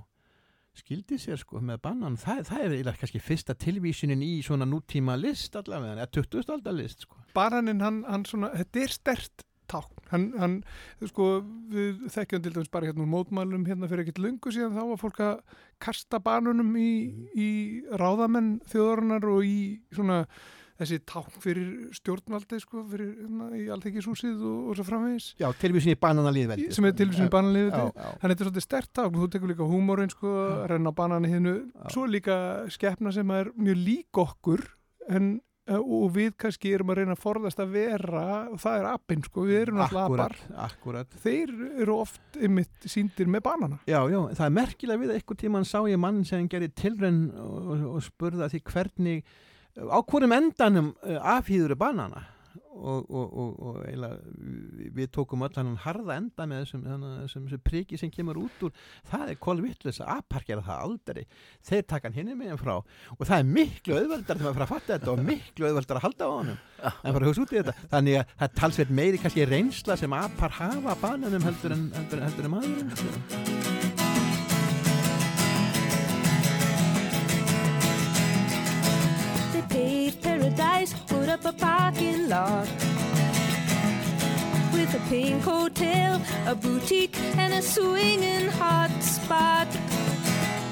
skildi 0.80 1.18
sér 1.18 1.40
sko 1.40 1.60
með 1.66 1.80
banan 1.82 2.16
það, 2.20 2.44
það 2.48 2.64
er 2.64 2.74
eiginlega 2.76 3.00
kannski 3.00 3.20
fyrsta 3.24 3.56
tilvísinin 3.58 4.22
í 4.22 4.32
svona 4.46 4.68
nútíma 4.68 5.16
list 5.18 5.56
allavega 5.58 5.98
eða 5.98 6.10
20. 6.14 6.52
aldar 6.54 6.76
list 6.78 7.06
sko 7.06 7.18
bananinn 7.34 7.82
hann, 7.82 8.04
hann 8.06 8.26
svona, 8.28 8.52
þetta 8.60 8.84
er 8.84 8.94
stert 8.94 9.44
tákn, 9.70 10.04
hann, 10.12 10.28
hann 10.40 10.56
sko, 11.08 11.32
við 11.72 12.06
þekkjum 12.14 12.44
til 12.44 12.54
dæmis 12.56 12.72
bara 12.72 12.90
hérna 12.90 13.04
úr 13.04 13.12
mótmælum 13.14 13.66
hérna 13.68 13.90
fyrir 13.90 14.04
ekkert 14.04 14.22
lungu 14.24 14.54
síðan 14.54 14.76
þá 14.76 14.82
var 14.92 15.02
fólk 15.02 15.20
að 15.26 15.58
kasta 15.82 16.22
banunum 16.22 16.72
í, 16.78 16.92
í 17.34 17.50
ráðamenn 18.00 18.58
þjóðarinnar 18.70 19.28
og 19.30 19.46
í 19.46 19.60
svona 19.94 20.24
þessi 20.80 21.00
tákn 21.08 21.42
fyrir 21.42 21.68
stjórnvaldi 21.96 22.58
sko, 22.62 22.82
fyrir 22.88 23.10
hérna 23.18 23.50
í 23.58 23.66
allþekisúsið 23.74 24.40
og, 24.48 24.70
og 24.70 24.78
svo 24.78 24.86
framvegis. 24.88 25.26
Já, 25.40 25.48
tilvísin 25.60 25.92
í 25.92 25.98
bananalíðveldi 26.00 26.70
sem 26.76 26.88
er 26.88 26.96
tilvísin 26.96 27.28
í 27.28 27.28
já. 27.28 27.82
þannig 28.22 28.22
þetta 28.22 28.30
er 28.30 28.40
svolítið 28.46 28.64
stert 28.64 28.92
tákn, 28.96 29.20
þú 29.20 29.28
tekur 29.34 29.52
líka 29.52 29.68
húmórin 29.68 30.12
sko, 30.12 30.32
renna 30.70 30.92
á 30.92 30.96
banani 30.96 31.32
hinnu 31.32 31.54
svo 31.92 32.06
líka 32.08 32.38
skepna 32.72 33.12
sem 33.12 33.36
er 33.36 33.52
mjög 33.60 33.84
lík 33.84 34.22
okkur 34.24 34.64
en 35.12 35.34
og 35.78 36.08
við 36.14 36.32
kannski 36.40 36.72
erum 36.74 36.90
að 36.92 37.00
reyna 37.00 37.14
að 37.16 37.22
forðast 37.22 37.60
að 37.62 37.74
vera 37.76 38.24
og 38.50 38.58
það 38.62 38.78
er 38.80 38.88
appinn 38.90 39.22
sko, 39.26 39.44
við 39.48 39.60
erum 39.60 39.82
alltaf 39.84 40.08
appar 40.08 40.34
akkúrat. 40.66 41.14
þeir 41.22 41.52
eru 41.84 41.98
oft 42.02 42.40
ymmit 42.40 42.88
síndir 42.90 43.30
með 43.30 43.44
banana. 43.46 43.78
Já, 43.86 44.00
já, 44.10 44.18
það 44.38 44.46
er 44.48 44.56
merkilega 44.58 45.02
við 45.02 45.12
að 45.12 45.20
einhvern 45.20 45.42
tímann 45.44 45.68
sá 45.68 45.78
ég 45.86 46.02
mann 46.02 46.24
sem 46.28 46.50
gerði 46.50 46.72
tilrenn 46.82 47.22
og, 47.38 47.70
og 47.94 48.02
spurði 48.04 48.46
að 48.46 48.56
því 48.56 48.62
hvernig 48.72 49.32
á 49.78 49.98
hverjum 50.02 50.36
endanum 50.36 50.92
uh, 51.06 51.18
afhýður 51.36 51.76
banana 51.78 52.26
og, 52.70 53.10
og, 53.10 53.56
og, 53.60 53.78
eiginlega, 53.84 54.18
við, 54.94 55.08
tókum 55.14 55.42
öll 55.46 55.56
hann 55.56 55.72
harða 55.84 56.16
enda 56.20 56.46
með 56.48 56.62
þessum, 56.64 56.84
þessum, 56.86 57.46
þessum, 57.46 57.62
priki 57.66 57.98
sem 58.00 58.12
kemur 58.14 58.38
út 58.44 58.64
úr. 58.66 58.74
Það 59.10 59.32
er 59.32 59.40
kolvittlust 59.46 60.04
að 60.04 60.12
apar 60.16 60.46
gera 60.46 60.64
það 60.66 60.84
aldrei. 60.86 61.22
Þeir 61.66 61.84
taka 61.90 62.08
hann 62.08 62.18
hinni 62.20 62.38
meginn 62.38 62.60
frá. 62.60 62.76
Og 63.16 63.24
það 63.24 63.36
er 63.38 63.50
miklu 63.58 63.98
auðveldar 63.98 64.40
þegar 64.40 64.46
maður 64.46 64.60
fara 64.60 64.68
að 64.68 64.74
fatta 64.74 64.96
þetta 64.96 65.12
og 65.14 65.26
miklu 65.32 65.70
auðveldar 65.70 66.00
að 66.00 66.06
halda 66.06 66.30
á 66.30 66.32
honum. 66.36 66.62
En 66.80 67.18
bara 67.18 67.30
hugsa 67.30 67.44
út 67.44 67.54
í 67.54 67.60
þetta. 67.60 67.76
Þannig 67.96 68.20
að 68.20 68.34
það 68.44 68.56
talsveit 68.62 68.96
meiri 69.02 69.22
kannski 69.24 69.50
reynsla 69.50 69.98
sem 70.00 70.18
apar 70.20 70.58
hafa 70.60 70.94
af 70.94 71.04
bananum 71.04 71.46
heldur 71.50 71.76
en, 71.76 71.86
heldur, 71.98 72.26
heldur 72.28 72.50
en 72.50 72.58
maðurinn 72.58 73.79
paved 80.10 80.22
paradise, 80.22 80.92
put 81.06 81.28
up 81.28 81.44
a 81.44 81.52
parking 81.52 82.28
lot 82.28 82.66
with 84.72 84.94
a 84.94 85.00
pink 85.08 85.42
hotel, 85.42 86.20
a 86.46 86.54
boutique, 86.54 87.16
and 87.36 87.52
a 87.54 87.62
swinging 87.62 88.48
hot 88.48 88.90
spot. 89.02 89.68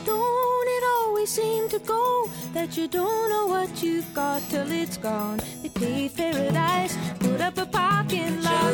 Don't 0.04 0.68
it 0.76 0.84
always 0.96 1.30
seem 1.30 1.68
to 1.68 1.78
go 1.80 2.30
that 2.52 2.76
you 2.76 2.88
don't 2.88 3.30
know 3.30 3.46
what 3.46 3.82
you've 3.82 4.12
got 4.14 4.42
till 4.48 4.70
it's 4.70 4.96
gone? 4.96 5.40
They 5.62 5.68
paved 5.68 6.16
paradise, 6.16 6.96
put 7.20 7.40
up 7.40 7.58
a 7.58 7.66
parking 7.66 8.42
lot. 8.42 8.72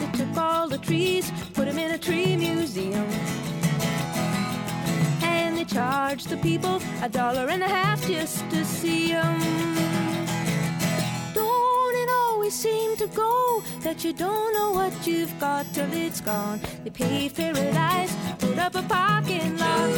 They 0.00 0.18
took 0.18 0.36
all 0.36 0.68
the 0.68 0.78
trees, 0.78 1.32
put 1.54 1.66
them 1.66 1.78
in 1.78 1.92
a 1.92 1.98
tree 1.98 2.36
museum. 2.36 3.08
They 5.64 5.76
charged 5.76 6.28
the 6.28 6.36
people 6.36 6.78
a 7.02 7.08
dollar 7.08 7.48
and 7.48 7.62
a 7.62 7.68
half 7.68 8.06
just 8.06 8.38
to 8.50 8.64
see 8.66 9.12
them. 9.12 9.40
Don't 11.32 11.94
it 11.96 12.10
always 12.10 12.52
seem 12.52 12.96
to 12.96 13.06
go 13.06 13.62
that 13.80 14.04
you 14.04 14.12
don't 14.12 14.52
know 14.52 14.72
what 14.72 15.06
you've 15.06 15.32
got 15.40 15.64
till 15.72 15.90
it's 15.90 16.20
gone? 16.20 16.60
They 16.82 16.90
paved 16.90 17.36
paradise, 17.36 18.14
put 18.38 18.58
up 18.58 18.74
a 18.74 18.82
parking 18.82 19.56
lot. 19.56 19.90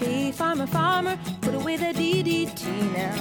Paved 0.00 0.36
farmer, 0.36 0.66
farmer, 0.66 1.18
put 1.40 1.54
away 1.54 1.76
the 1.78 1.94
DDT 1.94 2.92
now. 2.92 3.14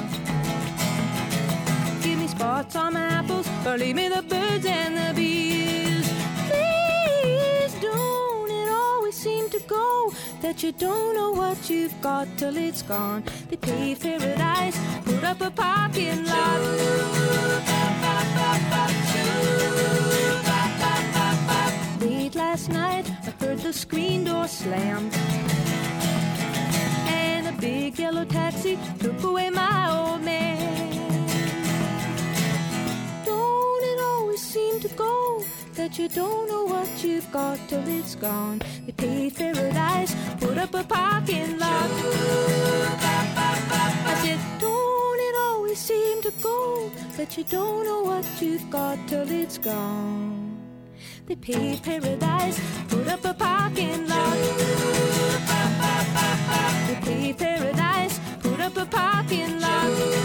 Give 2.01 2.19
me 2.19 2.27
spots 2.27 2.75
on 2.75 2.93
my 2.93 3.05
apples, 3.19 3.47
or 3.65 3.77
leave 3.77 3.95
me 3.95 4.09
the 4.09 4.21
birds 4.21 4.65
and 4.65 4.97
the 4.97 5.13
bees. 5.15 5.44
Seem 9.25 9.49
to 9.49 9.59
go 9.61 10.13
that 10.43 10.61
you 10.61 10.71
don't 10.71 11.15
know 11.15 11.31
what 11.31 11.57
you've 11.67 11.99
got 11.99 12.27
till 12.37 12.55
it's 12.55 12.83
gone. 12.83 13.23
They 13.49 13.57
paved 13.57 14.03
paradise, 14.03 14.77
put 15.03 15.23
up 15.23 15.41
a 15.41 15.49
parking 15.49 16.23
lot. 16.31 16.59
Late 22.01 22.35
last 22.35 22.69
night, 22.69 23.05
I 23.27 23.31
heard 23.43 23.59
the 23.67 23.73
screen 23.73 24.25
door 24.25 24.47
slam. 24.47 25.09
And 27.07 27.47
a 27.47 27.55
big 27.59 27.97
yellow 27.97 28.25
taxi 28.25 28.77
took 28.99 29.14
you 35.99 36.09
don't 36.09 36.49
know 36.49 36.65
what 36.65 37.03
you've 37.03 37.31
got 37.31 37.57
till 37.69 37.87
it's 37.87 38.15
gone? 38.15 38.59
They 38.85 38.91
paved 38.91 39.37
paradise, 39.37 40.13
put 40.39 40.57
up 40.57 40.73
a 40.73 40.83
parking 40.83 41.57
lot. 41.57 41.89
I 44.11 44.15
said, 44.21 44.39
don't 44.59 45.19
it 45.19 45.35
always 45.47 45.79
seem 45.79 46.21
to 46.23 46.31
go 46.41 46.91
that 47.17 47.37
you 47.37 47.45
don't 47.45 47.85
know 47.85 48.03
what 48.03 48.25
you've 48.41 48.69
got 48.69 48.97
till 49.07 49.29
it's 49.31 49.57
gone? 49.57 50.57
They 51.27 51.35
paved 51.35 51.83
paradise, 51.83 52.59
put 52.89 53.07
up 53.07 53.23
a 53.23 53.33
parking 53.33 54.07
lot. 54.07 54.37
They 56.87 56.95
paved 57.03 57.39
paradise, 57.39 58.19
put 58.41 58.59
up 58.59 58.75
a 58.75 58.85
parking 58.85 59.61
lot. 59.61 60.15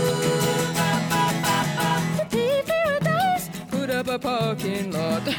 Up 4.00 4.08
a 4.08 4.18
parking 4.18 4.92
lot. 4.92 5.22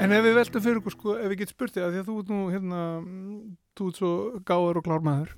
En 0.00 0.14
ef 0.16 0.22
við 0.24 0.32
veltum 0.32 0.62
fyrir 0.64 0.78
ykkur 0.80 0.94
sko, 0.94 1.14
ef 1.20 1.28
við 1.28 1.42
getum 1.42 1.52
spurt 1.52 1.74
þig 1.74 1.82
að 1.84 1.90
því 1.92 1.98
að 2.00 2.06
þú 2.06 2.14
ert 2.20 2.30
nú 2.32 2.38
hérna, 2.48 2.84
þú 3.76 3.88
ert 3.90 3.98
svo 4.00 4.12
gáður 4.48 4.78
og 4.80 4.86
klármaður 4.86 5.34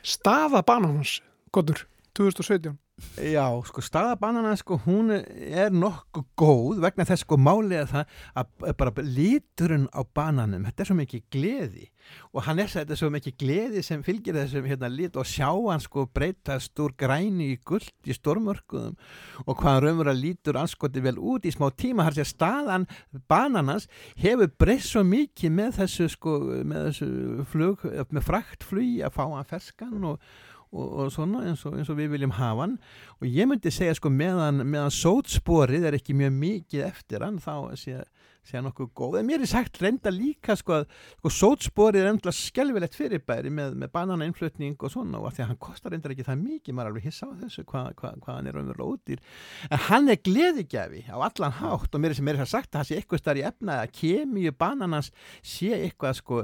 staða 0.00 0.62
bananans, 0.64 1.18
Goddur 1.52 1.82
2017 2.16 2.72
Já, 2.98 3.46
sko 3.66 3.82
staðabanana 3.82 4.56
sko, 4.58 4.78
hún 4.82 5.12
er 5.12 5.70
nokkuð 5.70 6.24
góð 6.38 6.80
vegna 6.82 7.04
þess 7.06 7.22
sko 7.22 7.36
málið 7.38 7.84
að 7.84 7.92
það 7.92 8.16
að 8.42 8.72
bara 8.80 9.04
líturinn 9.06 9.84
á 9.94 10.02
bananum 10.02 10.66
þetta 10.66 10.82
er 10.82 10.88
svo 10.90 10.96
mikið 10.98 11.22
gleði. 11.30 11.86
Og 12.32 12.42
hann 12.46 12.58
er 12.62 12.70
þetta 12.72 12.96
er 12.96 12.98
svo 12.98 13.10
mikið 13.14 13.36
gleði 13.38 13.84
sem 13.86 14.02
fylgir 14.02 14.34
þessum 14.38 14.66
hérna 14.66 14.90
lit 14.90 15.18
og 15.20 15.28
sjá 15.30 15.46
hann 15.50 15.84
sko 15.84 16.08
breytast 16.10 16.82
úr 16.82 16.96
græni 16.98 17.52
í 17.52 17.60
gullt 17.68 18.08
í 18.08 18.16
stormörkuðum 18.16 18.98
og 19.44 19.52
hvað 19.52 19.70
hann 19.70 19.84
raunver 19.84 20.12
að 20.14 20.22
lítur 20.24 20.58
anskoti 20.58 21.04
vel 21.04 21.18
út 21.20 21.46
í 21.46 21.54
smá 21.54 21.68
tíma 21.70 22.08
har 22.08 22.18
sér 22.18 22.26
staðan 22.26 22.88
bananans 23.30 23.86
hefur 24.18 24.50
breyst 24.58 24.94
svo 24.94 25.04
mikið 25.06 25.54
með 25.54 25.82
þessu 25.82 26.10
sko 26.16 26.38
með 26.66 26.90
þessu 26.90 27.10
flug, 27.52 27.88
með 28.10 28.26
fraktflug 28.26 29.02
að 29.06 29.18
fá 29.20 29.24
hann 29.28 29.52
ferskan 29.54 30.12
og 30.14 30.32
og, 30.72 30.86
og 30.86 31.10
svona 31.14 31.44
eins 31.48 31.64
og, 31.68 31.78
eins 31.78 31.90
og 31.92 31.98
við 32.00 32.14
viljum 32.14 32.36
hafa 32.38 32.66
hann. 32.66 32.78
Og 33.18 33.28
ég 33.28 33.48
myndi 33.48 33.72
segja 33.74 33.96
sko 33.98 34.12
meðan, 34.12 34.64
meðan 34.68 34.94
sótsporið 34.94 35.88
er 35.88 35.98
ekki 35.98 36.16
mjög 36.18 36.34
mikið 36.38 36.86
eftir 36.88 37.24
hann 37.26 37.40
þá 37.42 37.54
sé, 37.78 38.00
sé 38.02 38.17
hann 38.56 38.66
nokkuð 38.68 38.90
góð. 38.96 39.18
En 39.20 39.28
mér 39.28 39.44
er 39.44 39.50
sagt 39.50 39.80
reynda 39.82 40.12
líka 40.14 40.56
sko 40.56 40.78
að 40.78 40.86
sko, 41.18 41.32
sótsporið 41.38 42.02
er 42.02 42.10
endla 42.12 42.32
skelvilegt 42.34 42.96
fyrirbæri 42.96 43.52
með, 43.52 43.76
með 43.78 43.92
bananainflutning 43.94 44.76
og 44.80 44.92
svona 44.92 45.20
og 45.20 45.28
af 45.28 45.36
því 45.36 45.44
að 45.44 45.50
hann 45.52 45.60
kostar 45.62 45.92
reyndar 45.94 46.14
ekki 46.14 46.26
það 46.26 46.42
mikið 46.44 46.76
maður 46.76 46.88
er 46.88 46.92
alveg 46.92 47.08
hissa 47.08 47.28
á 47.28 47.32
þessu 47.42 47.64
hvað 47.68 47.88
hva, 47.98 48.12
hva 48.22 48.36
hann 48.36 48.48
er 48.48 48.56
raunverulega 48.56 48.96
útýr 48.96 49.22
en 49.68 49.82
hann 49.88 50.12
er 50.12 50.20
gleðigjafi 50.28 51.04
á 51.10 51.16
allan 51.18 51.56
hátt 51.58 51.94
og 51.94 52.02
mér 52.02 52.14
er 52.14 52.18
sem 52.18 52.30
er 52.30 52.40
það 52.40 52.50
sagt 52.52 52.70
að 52.70 52.78
það 52.78 52.88
sé 52.88 52.98
eitthvað 52.98 53.22
starf 53.22 53.40
í 53.40 53.44
efna 53.48 53.78
að 53.82 53.94
kemíu 53.98 54.54
bananans 54.58 55.10
sé 55.42 55.72
eitthvað 55.76 56.18
sko 56.20 56.40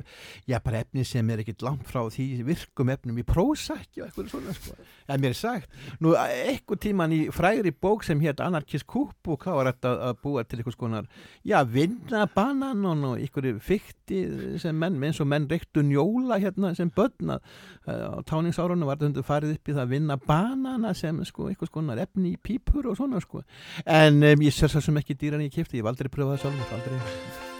já 0.50 0.58
bara 0.64 0.82
efni 0.84 1.06
sem 1.08 1.30
er 1.30 1.44
ekkit 1.44 1.64
langt 1.66 1.86
frá 1.88 2.02
því 2.12 2.28
virkum 2.48 2.92
efnum 2.94 3.20
í 3.20 3.26
prósækju 3.28 4.04
og 4.04 4.08
eitthvað 4.08 4.30
svona 4.32 4.56
sko. 4.56 4.76
En 5.08 5.22
mér 5.22 5.34
er 5.34 5.38
sagt 5.38 6.02
nú 6.02 6.14
eitthvað 6.18 6.82
tíman 6.86 7.14
í 7.14 7.20
frægri 7.34 7.74
bók 7.74 8.04
sem 8.06 8.20
hétt 8.24 8.42
Anarkist 8.44 8.88
Kúkbúk 8.90 9.46
þá 9.46 9.52
var 9.58 9.72
þetta 9.72 9.94
að 10.10 10.20
búa 10.24 10.44
til 10.44 10.60
eitthvað 10.60 10.76
skonar 10.78 11.10
já 11.46 11.58
vinna 11.94 12.26
banan 12.34 12.84
og 13.08 13.14
eitthvað 13.18 13.60
fykti 13.64 14.20
sem 14.62 14.76
menn 14.78 14.98
eins 15.04 15.20
og 15.22 15.28
menn 15.30 15.48
reyktu 15.50 15.84
njóla 15.86 16.40
hérna 16.42 16.74
sem 16.76 16.90
börn 16.94 17.36
að 17.36 17.40
á 17.88 18.20
táningsárunum 18.28 18.88
var 18.88 19.00
þetta 19.00 19.24
farið 19.26 19.56
upp 19.56 19.68
í 19.68 19.76
það 19.76 19.82
að 19.86 19.94
vinna 19.94 20.18
banana 20.20 20.94
sem 20.94 21.24
sko 21.24 21.48
eitthvað 21.50 21.72
skonar 21.72 22.04
efni 22.04 22.34
í 22.34 22.40
pípur 22.40 22.90
og 22.90 22.98
svona 23.00 23.22
sko. 23.24 23.44
En 23.86 24.22
um, 24.22 24.46
ég 24.46 24.54
sér 24.54 24.72
svo 24.72 24.84
sem 24.84 25.00
ekki 25.00 25.18
dýran 25.18 25.44
ég 25.46 25.54
kipti, 25.54 25.80
ég 25.80 25.84
hef 25.84 25.92
aldrei 25.92 26.12
pröfað 26.12 26.44
sjálf 26.44 26.78
aldrei 26.78 27.53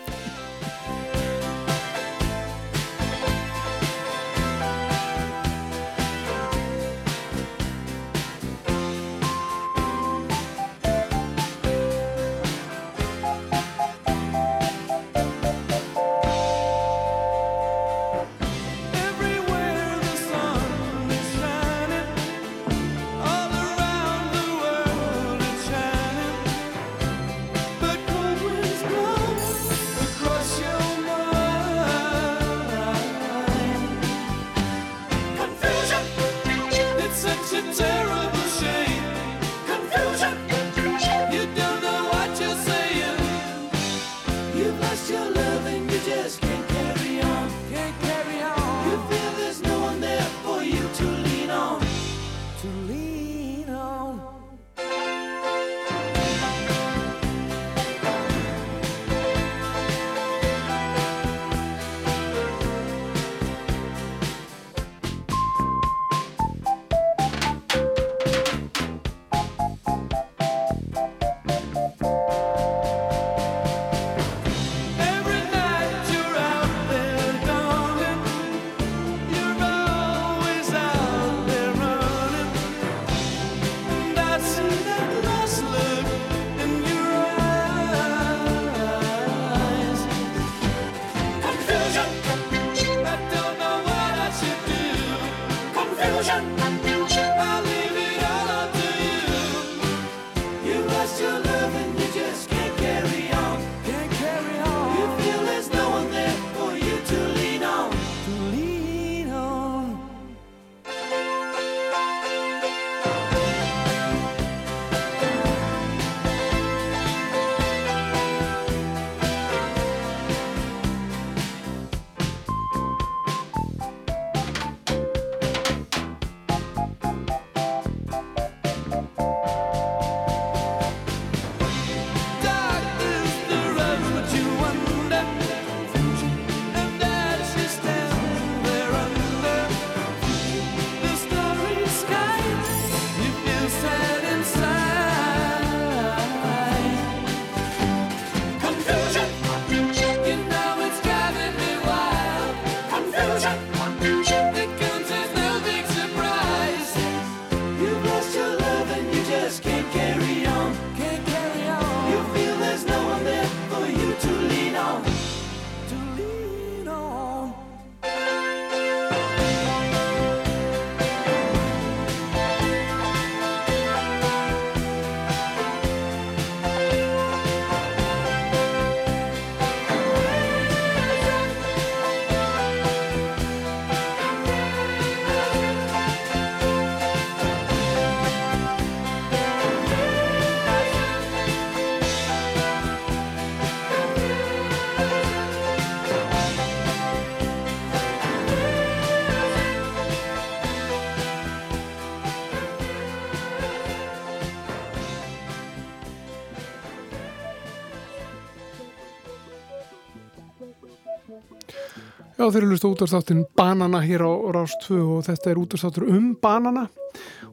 Já, 212.45 212.51
þeir 212.53 212.65
eru 212.67 212.75
lustu 212.75 212.89
útvarstáttin 212.93 213.39
Banana 213.57 214.03
hér 214.05 214.21
á 214.21 214.33
Rást 214.53 214.83
2 214.85 214.99
og 215.01 215.23
þetta 215.25 215.49
er 215.49 215.59
útvarstáttur 215.63 216.05
um 216.13 216.25
Banana. 216.37 216.83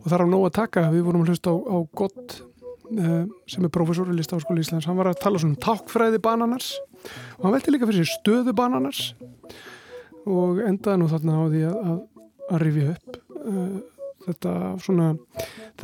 Og 0.02 0.08
það 0.10 0.16
er 0.18 0.24
á 0.28 0.28
nóg 0.28 0.48
að 0.50 0.56
taka. 0.58 0.82
Við 0.92 1.06
vorum 1.06 1.22
að 1.24 1.30
hlusta 1.32 1.54
á, 1.54 1.56
á 1.56 1.78
gott 1.96 2.34
uh, 3.00 3.22
sem 3.48 3.64
er 3.64 3.72
professor 3.72 4.10
í 4.12 4.16
Listaháskóli 4.18 4.66
Íslands. 4.66 4.90
Hann 4.90 4.98
var 5.00 5.08
að 5.08 5.22
tala 5.22 5.40
svona 5.40 5.56
um 5.56 5.62
tákfræði 5.64 6.20
bananars. 6.26 6.74
Og 7.38 7.46
hann 7.46 7.56
velti 7.56 7.72
líka 7.72 7.88
fyrir 7.88 8.04
sér 8.04 8.18
stöðu 8.18 8.52
bananars. 8.58 9.00
Og 10.28 10.60
endaði 10.60 11.00
nú 11.00 11.08
þarna 11.14 11.36
á 11.40 11.44
því 11.54 11.62
að, 11.70 11.78
að, 11.94 12.26
að 12.50 12.66
rifja 12.66 12.96
upp 12.98 13.22
uh, 13.38 13.78
þetta 14.26 14.56
svona 14.90 15.08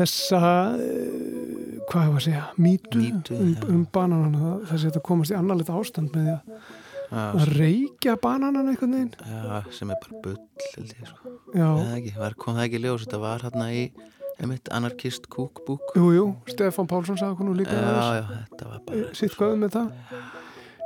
þessa 0.01 0.41
uh, 0.73 1.79
hvað 1.87 2.09
hefur 2.09 2.19
að 2.19 2.27
segja, 2.27 2.43
mýtu, 2.59 3.07
um, 3.39 3.55
um 3.71 3.87
bananana. 3.87 4.57
Þessi 4.67 4.89
þetta 4.89 5.03
komast 5.07 5.31
í 5.31 5.39
annarleita 5.39 5.79
ástand 5.79 6.11
með 6.11 6.27
því 6.27 6.35
að 6.35 6.83
að 7.11 7.53
reykja 7.55 8.17
bananan 8.21 8.69
einhvern 8.71 8.95
veginn. 8.97 9.13
Já, 9.23 9.71
sem 9.75 9.91
er 9.93 9.99
bara 10.03 10.21
bull 10.25 10.37
sko. 11.07 11.33
Eða 11.55 11.95
ekki, 11.95 12.13
var, 12.17 12.37
kom 12.39 12.57
það 12.57 12.67
ekki 12.67 12.83
ljós? 12.83 13.05
Þetta 13.05 13.21
var 13.23 13.45
hérna 13.47 13.69
í 13.75 13.83
einmitt 14.37 14.71
anarkist 14.75 15.29
cookbook. 15.33 15.95
Jú, 15.97 16.11
jú, 16.15 16.25
Stefán 16.51 16.89
Pálsson 16.89 17.19
sagði 17.19 17.39
hvernig 17.39 17.63
líka 17.63 17.77
þetta 17.77 18.69
var 18.69 18.83
bara 18.87 19.09
Sitt 19.17 19.37
hvað 19.37 19.55
um 19.55 19.65
þetta? 19.65 19.85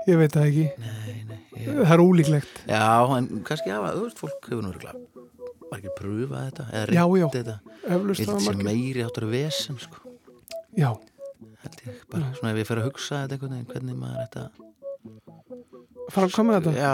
Ég 0.07 0.17
veit 0.17 0.33
það 0.33 0.47
ekki. 0.47 0.65
Nei, 0.81 1.17
nei 1.29 1.41
ég... 1.59 1.75
Það 1.75 1.93
er 1.95 2.03
ólíklegt. 2.05 2.63
Já, 2.65 2.87
en 3.17 3.29
kannski 3.45 3.73
hafa, 3.73 3.93
þú 3.97 4.07
veist, 4.07 4.21
fólk 4.21 4.49
hefur 4.49 4.65
nú 4.65 4.73
þetta 6.31 6.65
eða 6.71 6.95
Já, 6.95 7.03
reynt 7.05 7.21
já, 7.21 7.27
þetta. 7.37 7.57
Eflaust 7.85 8.23
Ég 8.23 8.31
hafa 8.31 8.39
held 8.39 8.47
sem 8.47 8.65
meiri 8.65 9.05
áttur 9.05 9.27
vesen, 9.31 9.77
sko. 9.81 10.15
Já, 10.77 10.89
held 11.61 11.85
ég, 11.85 12.01
bara 12.11 12.33
svona 12.39 12.51
ef 12.55 12.61
ég 12.63 12.67
fer 12.71 12.81
að 12.81 12.89
hugsa 12.89 13.21
þetta 13.23 13.37
einhvern 13.37 13.55
veginn, 13.55 13.69
hvernig 13.71 14.01
maður 14.01 14.25
þetta 14.25 14.49
með 16.47 16.57
þetta 16.59 16.73
Já, 16.77 16.91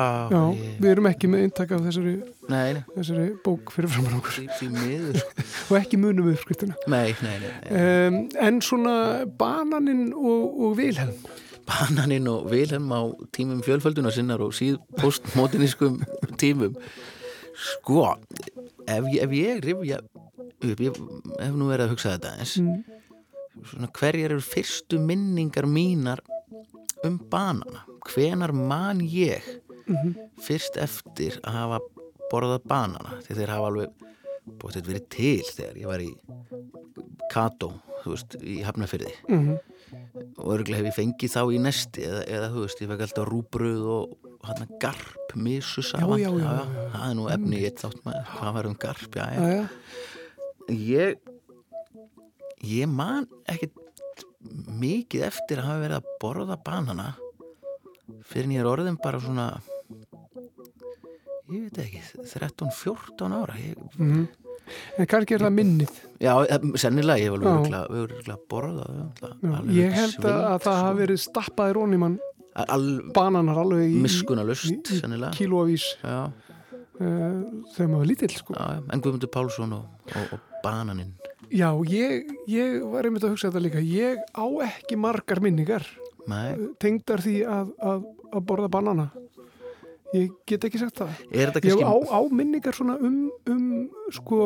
ég- 0.57 0.77
Við 0.84 0.89
erum 0.91 1.10
ekki 1.11 1.30
með 1.31 1.44
eintak 1.48 1.72
af 1.76 1.81
þessari, 1.88 2.14
Nei, 2.49 2.73
nei. 2.77 2.84
þessari 2.95 3.26
bók 3.45 3.73
fyrir 3.76 3.91
framann 3.94 4.18
okkur 4.19 4.35
sko. 4.38 5.22
og 5.69 5.76
ekki 5.81 5.99
munum 6.02 6.30
við 6.31 6.39
nei. 7.44 7.52
um, 7.81 8.19
En 8.48 8.61
svona 8.65 8.95
bananinn 9.39 10.11
og, 10.14 10.61
og 10.68 10.77
Vilhelm 10.80 11.14
Bananinn 11.68 12.27
og 12.31 12.45
Vilhelm 12.52 12.88
á 12.95 13.02
tímum 13.35 13.60
fjölfölduna 13.65 14.11
sinnar 14.15 14.39
og 14.45 14.53
síð 14.56 14.77
postmodernískum 15.02 15.98
tímum 16.39 16.77
sko 17.57 18.03
ef 18.88 19.03
ég, 19.11 19.18
ef 19.26 19.34
ég 19.35 19.64
rifja 19.65 19.98
upp, 19.99 20.80
ég 20.80 20.95
hef 21.41 21.56
nú 21.57 21.68
verið 21.72 21.88
að 21.88 21.94
hugsa 21.95 22.14
þetta 22.15 22.35
eins 22.39 22.53
Mm. 22.61 22.84
svona 23.65 23.88
hverjar 23.98 24.31
eru 24.35 24.44
fyrstu 24.45 24.99
minningar 25.02 25.65
mínar 25.65 26.19
um 27.03 27.18
banana 27.32 27.84
hvenar 28.14 28.53
man 28.53 28.99
ég 29.02 29.41
Mhm. 29.88 30.15
fyrst 30.44 30.76
eftir 30.78 31.38
að 31.48 31.53
hafa 31.53 31.80
borðað 32.32 32.64
banana 32.68 33.22
þegar 33.24 33.38
þeir 33.40 33.52
hafa 33.53 33.68
alveg 33.72 33.90
búið 34.60 34.74
þetta 34.76 34.90
verið 34.91 35.10
til 35.10 35.44
þegar 35.56 35.78
ég 35.78 35.86
var 35.88 35.99
í 36.03 36.11
Kato, 37.32 37.69
þú 38.03 38.11
veist, 38.14 38.36
í 38.44 38.64
Hafnafyrði 38.64 39.14
Mhm. 39.30 39.57
og 40.38 40.45
örgulega 40.57 40.84
hef 40.84 40.90
ég 40.91 40.98
fengið 40.99 41.32
þá 41.36 41.41
í 41.56 41.60
nesti 41.60 42.02
eða, 42.03 42.24
eða 42.28 42.49
þú 42.52 42.60
veist, 42.65 42.82
ég 42.82 42.88
fekk 42.90 43.02
alltaf 43.07 43.28
rúbröð 43.28 43.84
og 43.88 44.18
hann 44.44 44.68
garp, 44.80 45.36
misu 45.36 45.82
saman 45.84 46.19
já, 46.19 46.30
já, 46.30 46.40
já, 46.40 46.65
já. 46.65 46.91
það 46.91 47.10
er 47.10 47.15
nú 47.15 47.30
efni 47.32 47.64
eitt 47.64 47.80
þátt 47.84 48.03
maður 48.03 48.26
hvað 48.36 48.53
var 48.53 48.65
um 48.68 48.74
garp, 48.76 49.11
já, 49.15 49.26
já, 49.36 49.40
Jæja. 49.40 49.69
ég 50.69 51.15
ég 52.64 52.88
man 52.90 53.28
ekkit 53.48 53.72
mikið 54.82 55.26
eftir 55.30 55.61
að 55.61 55.68
hafa 55.69 55.84
verið 55.86 55.98
að 56.02 56.11
borða 56.22 56.57
banana 56.65 57.07
fyrir 58.28 58.48
er 58.61 58.69
orðin 58.69 58.98
bara 59.03 59.19
svona 59.24 59.48
ég 61.52 61.64
veit 61.68 61.78
ekki 61.80 62.02
13-14 62.34 63.34
ára. 63.41 63.56
Ég, 63.61 63.78
Mhm. 63.98 64.28
En 64.99 65.06
kannski 65.07 65.32
er 65.38 65.40
það 65.45 65.53
minnið. 65.56 65.91
Já, 66.19 66.34
eh, 66.44 66.57
sennilega 66.76 67.22
ég 67.24 67.32
alveg 67.32 67.45
örugglega 67.88 68.38
borðað 68.52 68.90
Já, 69.41 69.53
alveg 69.56 69.72
Ég 69.78 69.91
held 69.95 70.18
að, 70.18 70.26
sving, 70.26 70.44
að 70.49 70.61
það 70.65 70.82
hafi 70.84 70.99
verið 70.99 71.19
stappaðir 71.24 71.78
onni 71.80 71.98
mann. 72.02 72.18
Al, 72.53 72.84
bananar 73.15 73.56
alveg 73.61 73.86
í, 73.94 74.02
miskunalust, 74.02 74.65
í, 74.68 74.76
í 74.82 74.99
sennilega. 74.99 75.32
kílóavís 75.38 75.86
uh, 76.03 76.28
þegar 76.99 77.88
maður 77.88 77.98
var 78.02 78.10
lítill 78.10 78.34
sko. 78.36 78.53
en 78.57 79.02
Guðmundur 79.06 79.32
Pálsson 79.32 79.74
og, 79.78 79.86
og, 80.15 80.34
og 80.34 80.40
bananinn 80.64 81.14
Já, 81.53 81.69
ég, 81.88 82.32
ég 82.52 82.82
var 82.91 83.07
einmitt 83.07 83.24
að 83.24 83.36
hugsa 83.36 83.49
þetta 83.49 83.64
líka 83.64 83.84
ég 83.84 84.19
á 84.36 84.45
ekki 84.68 84.98
margar 84.99 85.40
minningar 85.44 85.86
Nei. 86.28 86.57
tengdar 86.82 87.24
því 87.24 87.38
að, 87.48 87.69
að, 87.80 88.07
að 88.36 88.48
borða 88.49 88.72
banana 88.72 89.07
ég 90.15 90.34
get 90.48 90.65
ekki 90.68 90.82
sagt 90.82 90.99
það 90.99 91.14
Er 91.32 91.53
þetta 91.56 91.72
ég 91.72 91.84
á, 91.88 91.95
á 91.95 92.19
minningar 92.32 92.76
svona 92.76 92.98
um, 92.99 93.28
um 93.48 93.64
sko 94.15 94.41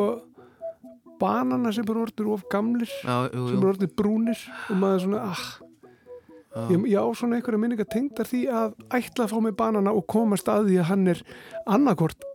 banana 1.22 1.72
sem 1.74 1.86
eru 1.86 2.04
orðnir 2.06 2.30
of 2.34 2.46
gamlir 2.50 2.90
Já, 3.02 3.28
jú, 3.30 3.48
sem 3.48 3.56
jú. 3.56 3.58
eru 3.58 3.70
orðnir 3.74 3.92
brúnir 3.98 4.46
og 4.70 4.80
maður 4.82 5.04
svona, 5.06 5.26
ah 5.32 5.44
Já. 6.52 6.66
ég, 6.74 6.88
ég 6.92 6.98
á 7.00 7.06
svona 7.16 7.38
einhverja 7.38 7.62
minningar 7.62 7.88
tengdar 7.90 8.28
því 8.28 8.42
að 8.52 8.74
ætla 8.92 9.26
að 9.26 9.32
fá 9.34 9.38
mig 9.42 9.56
banana 9.58 9.94
og 9.96 10.06
komast 10.10 10.50
að 10.52 10.70
því 10.70 10.82
að 10.82 10.90
hann 10.90 11.06
er 11.14 11.22
annarkort 11.64 12.26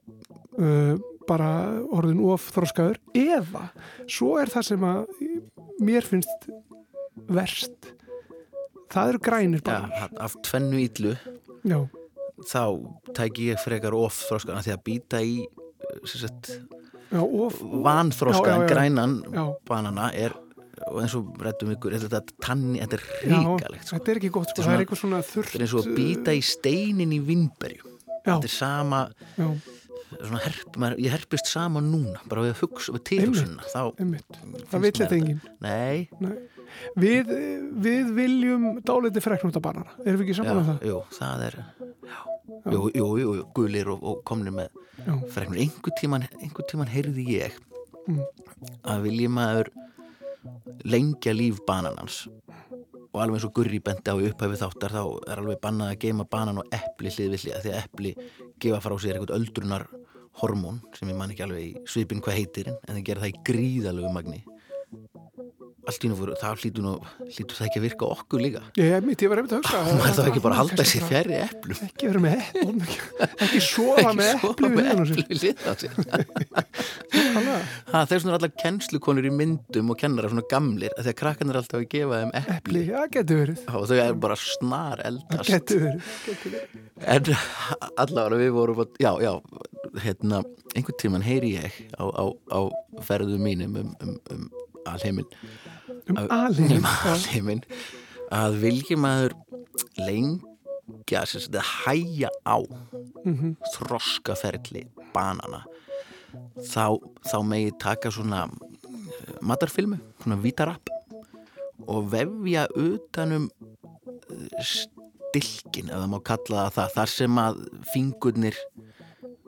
uh, 0.58 0.96
bara 1.28 1.50
orðin 1.94 2.22
of 2.32 2.48
þroskaður 2.56 2.98
eða 3.18 3.68
svo 4.08 4.38
er 4.42 4.52
það 4.54 4.68
sem 4.72 4.86
að 4.88 5.06
mér 5.84 6.08
finnst 6.08 6.48
verst 7.28 7.92
það 8.94 9.12
eru 9.14 9.22
grænir 9.28 9.62
Já, 9.62 9.68
bananar 9.68 10.18
af 10.28 10.36
tvennu 10.48 10.80
íllu 10.86 11.14
Já. 11.68 11.80
þá 12.48 12.62
tæki 13.18 13.50
ég 13.52 13.60
frekar 13.64 13.96
of 13.98 14.16
þroskana 14.30 14.64
því 14.66 14.76
að 14.78 14.84
býta 14.88 15.22
í 15.26 15.38
Já, 17.12 17.22
of, 17.24 17.56
en 18.62 18.66
já. 18.66 18.70
grænan 18.74 19.14
Já. 19.32 19.44
banana 19.68 20.10
er 20.14 20.34
og 20.88 21.00
eins 21.02 21.16
og 21.18 21.32
rættum 21.42 21.72
ykkur 21.74 21.96
er 21.98 22.04
þetta 22.04 22.20
tanni, 22.44 22.78
þetta 22.84 22.98
er 23.00 23.06
Já, 23.32 23.38
ríkalegt 23.42 23.88
sko. 23.88 23.96
þetta 23.98 24.12
er 24.14 24.20
ekki 24.20 24.30
gott 24.36 24.52
sko, 24.52 24.62
Þetta 24.62 24.62
er 24.62 24.68
það 24.68 24.68
er 24.68 24.68
svona- 24.68 24.84
eitthvað 24.86 25.02
svona 25.02 25.22
þurrt 25.26 25.48
þetta 25.52 25.58
er 25.58 25.66
eins 25.66 25.74
og 25.74 25.80
að 25.88 25.96
býta 25.98 26.36
í 26.38 26.44
steinin 26.46 27.16
í 27.16 27.20
vinnberju 27.28 27.94
þetta 28.28 28.44
er 28.50 28.54
sama 28.54 29.00
Já. 29.40 29.48
Svona 30.24 30.40
herp, 30.44 30.78
maður, 30.82 31.00
ég 31.06 31.14
herpist 31.14 31.50
sama 31.52 31.82
núna 31.84 32.20
bara 32.30 32.44
við 32.46 32.54
að 32.56 32.62
hugsa, 32.64 32.94
við 32.96 33.04
tilhugsunna 33.12 33.68
þá 33.72 33.82
mér 34.82 34.94
þetta 34.98 35.18
enginn. 35.18 35.42
Nei, 35.64 36.08
Nei. 36.24 36.36
Við, 37.00 37.30
við 37.86 38.10
viljum 38.18 38.66
dáliti 38.86 39.22
freknúta 39.24 39.62
banana 39.64 39.94
erum 40.04 40.20
við 40.20 40.26
ekki 40.28 40.36
saman 40.42 40.60
um 40.60 40.66
já, 40.66 40.68
það? 40.74 40.88
jú, 40.90 40.98
það 41.18 41.46
er 41.48 41.56
jú, 42.74 42.82
jú, 42.98 43.08
jú, 43.22 43.36
gulir 43.56 43.92
og, 43.94 44.04
og 44.04 44.20
komnir 44.28 44.54
með 44.58 44.84
freknur, 45.32 45.62
einhver 45.64 45.96
tíman, 46.02 46.28
einhver 46.42 46.68
tíman 46.72 46.92
heyrði 46.92 47.28
ég 47.38 47.64
Mm. 48.08 48.22
að 48.88 49.02
vilji 49.04 49.26
maður 49.28 49.68
lengja 50.88 51.34
líf 51.36 51.58
bananans. 51.68 52.22
Og 53.12 53.20
alveg 53.20 53.36
eins 53.40 53.46
og 53.48 53.54
Gurri 53.58 53.82
bendi 53.84 54.12
á 54.12 54.16
upphæfi 54.16 54.60
þáttar 54.62 54.94
þá 54.96 55.02
er 55.32 55.42
alveg 55.42 55.60
bannað 55.64 55.92
að 55.92 56.00
geima 56.06 56.26
banan 56.32 56.62
og 56.62 56.70
epli 56.72 57.12
hlið 57.12 57.34
við 57.34 57.44
hlið 57.44 57.58
því 57.66 57.74
að 57.74 57.80
epli 57.82 58.14
gefa 58.64 58.80
frá 58.86 58.96
sér 59.04 59.18
eitthvað 59.18 59.36
öldrunar 59.42 59.86
hormón 60.42 60.82
sem 60.98 61.10
ég 61.12 61.18
man 61.18 61.34
ekki 61.34 61.46
alveg 61.46 61.66
í 61.66 61.86
svipin 61.90 62.22
hvað 62.24 62.40
heitir 62.40 62.72
en 62.74 62.94
það 62.96 63.04
gera 63.10 63.24
það 63.26 63.34
í 63.34 63.44
gríðalögu 63.50 64.14
magni 64.14 64.44
allt 65.88 66.04
í 66.04 66.10
nú 66.12 66.18
fyrir, 66.20 66.38
það 66.42 66.64
hlýtur 66.64 66.84
nú 66.86 66.94
hlýtur 67.24 67.58
það 67.58 67.68
ekki 67.68 67.80
að 67.80 67.86
virka 67.86 68.10
okkur 68.12 68.44
líka. 68.44 68.62
Ég, 68.80 69.06
mitt, 69.06 69.22
ég 69.24 69.32
var 69.32 69.42
einmitt 69.42 69.56
að 69.56 69.62
hugsa 69.62 69.80
og 69.80 70.00
maður 70.02 70.18
þá 70.18 70.32
ekki 70.32 70.44
bara 70.44 70.58
að 70.58 70.62
halda 70.62 70.86
sér 70.92 71.06
fjærri 71.08 71.38
eplum? 71.46 71.80
ekki 71.88 72.10
vera 72.12 72.24
með 72.24 72.34
eplum 72.44 72.82
ekki, 73.48 73.62
sofa 73.72 74.12
með 74.18 74.34
sér. 75.42 75.56
Ha, 77.88 78.02
þeir 78.10 78.20
svona 78.22 78.36
allar 78.38 78.52
kennslukonur 78.60 79.26
í 79.28 79.32
myndum 79.32 79.92
og 79.94 80.00
kennara 80.00 80.30
svona 80.32 80.44
gamlir 80.52 80.94
að 81.00 81.10
krakkarnir 81.18 81.56
er 81.56 81.62
alltaf 81.62 81.80
að 81.80 81.88
gefa 81.92 82.20
þeim 82.22 82.34
epli. 82.56 82.82
Og 83.72 83.86
þau 83.90 83.96
er 84.02 84.18
bara 84.20 84.38
snar 84.40 85.02
eldast. 85.08 85.72
En 87.08 87.32
allavega 88.02 88.42
við 88.42 88.54
vorum 88.58 88.84
að, 88.84 89.00
já, 89.02 89.12
já, 89.24 89.34
hérna 90.04 90.44
einhvern 90.76 91.00
tíman 91.02 91.26
heyri 91.26 91.56
ég 91.56 91.80
á, 91.96 92.06
á, 92.06 92.26
á 92.52 92.60
ferðu 93.08 93.40
mínum 93.42 93.78
um, 93.80 93.96
um, 94.04 94.18
um 94.34 94.48
alheiminn 94.88 95.28
Um 96.10 96.18
alheiminn, 96.32 96.78
um 96.78 96.84
já. 96.84 97.14
alheiminn 97.14 97.64
að 98.32 98.58
vilji 98.62 98.96
maður 99.00 99.34
lengja 99.98 101.24
að 101.24 101.62
hæja 101.86 102.30
á 102.48 102.58
Mhm. 103.26 103.56
þroskaferli 103.76 104.86
banana 105.14 105.64
þá, 106.60 106.98
þá 107.28 107.38
megi 107.44 107.72
taka 107.80 108.10
svona 108.12 108.46
eh, 108.48 109.38
matarfilmu, 109.42 109.98
svona 110.24 110.38
vítarapp 110.42 110.88
og 111.88 112.10
vefja 112.12 112.68
utanum 112.76 113.50
eh, 114.32 114.64
stilkin 114.64 115.90
ef 115.92 116.00
það 116.00 116.10
má 116.14 116.20
kalla 116.24 116.70
það 116.72 116.94
þar 116.96 117.08
sem 117.18 117.36
að 117.44 117.62
fingurnir 117.94 118.56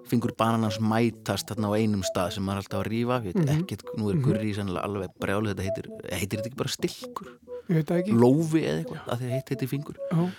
fingur 0.10 0.34
bananans 0.38 0.80
mætast 0.82 1.48
þarna 1.52 1.70
á 1.70 1.74
einum 1.80 2.04
stað 2.08 2.32
sem 2.36 2.44
maður 2.44 2.58
er 2.58 2.64
alltaf 2.64 2.80
að 2.82 2.90
ég 3.30 3.36
veit 3.36 3.50
Mhm. 3.50 3.60
ekkert, 3.64 3.84
nú 3.98 4.10
er 4.10 4.16
Mhm. 4.16 4.24
gurri 4.26 4.54
sannlega 4.56 4.84
alveg 4.86 5.10
brjálu 5.20 5.54
þetta 5.54 5.66
heitir, 5.68 5.86
heitir 6.12 6.40
þetta 6.40 6.50
ekki 6.50 6.58
bara 6.64 6.70
stilkur 6.70 7.28
Ég 7.70 7.76
veit 7.76 7.86
það 7.86 8.00
ekki 8.02 8.14
lófi 8.18 8.62
eða 8.66 8.80
eitthvað, 8.84 9.04
að 9.08 9.20
að 9.20 9.30
heitir 9.36 9.56
þetta 9.58 9.68
fingur 9.70 9.96
Já. 10.12 10.32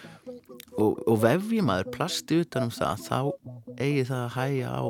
og, 0.79 1.03
og 1.07 1.21
vefji 1.23 1.61
maður 1.63 1.91
plasti 1.95 2.41
utanum 2.45 2.71
það 2.75 3.07
þá 3.07 3.33
eigi 3.79 4.05
það 4.11 4.25
að 4.27 4.35
hæja 4.35 4.69
á 4.75 4.83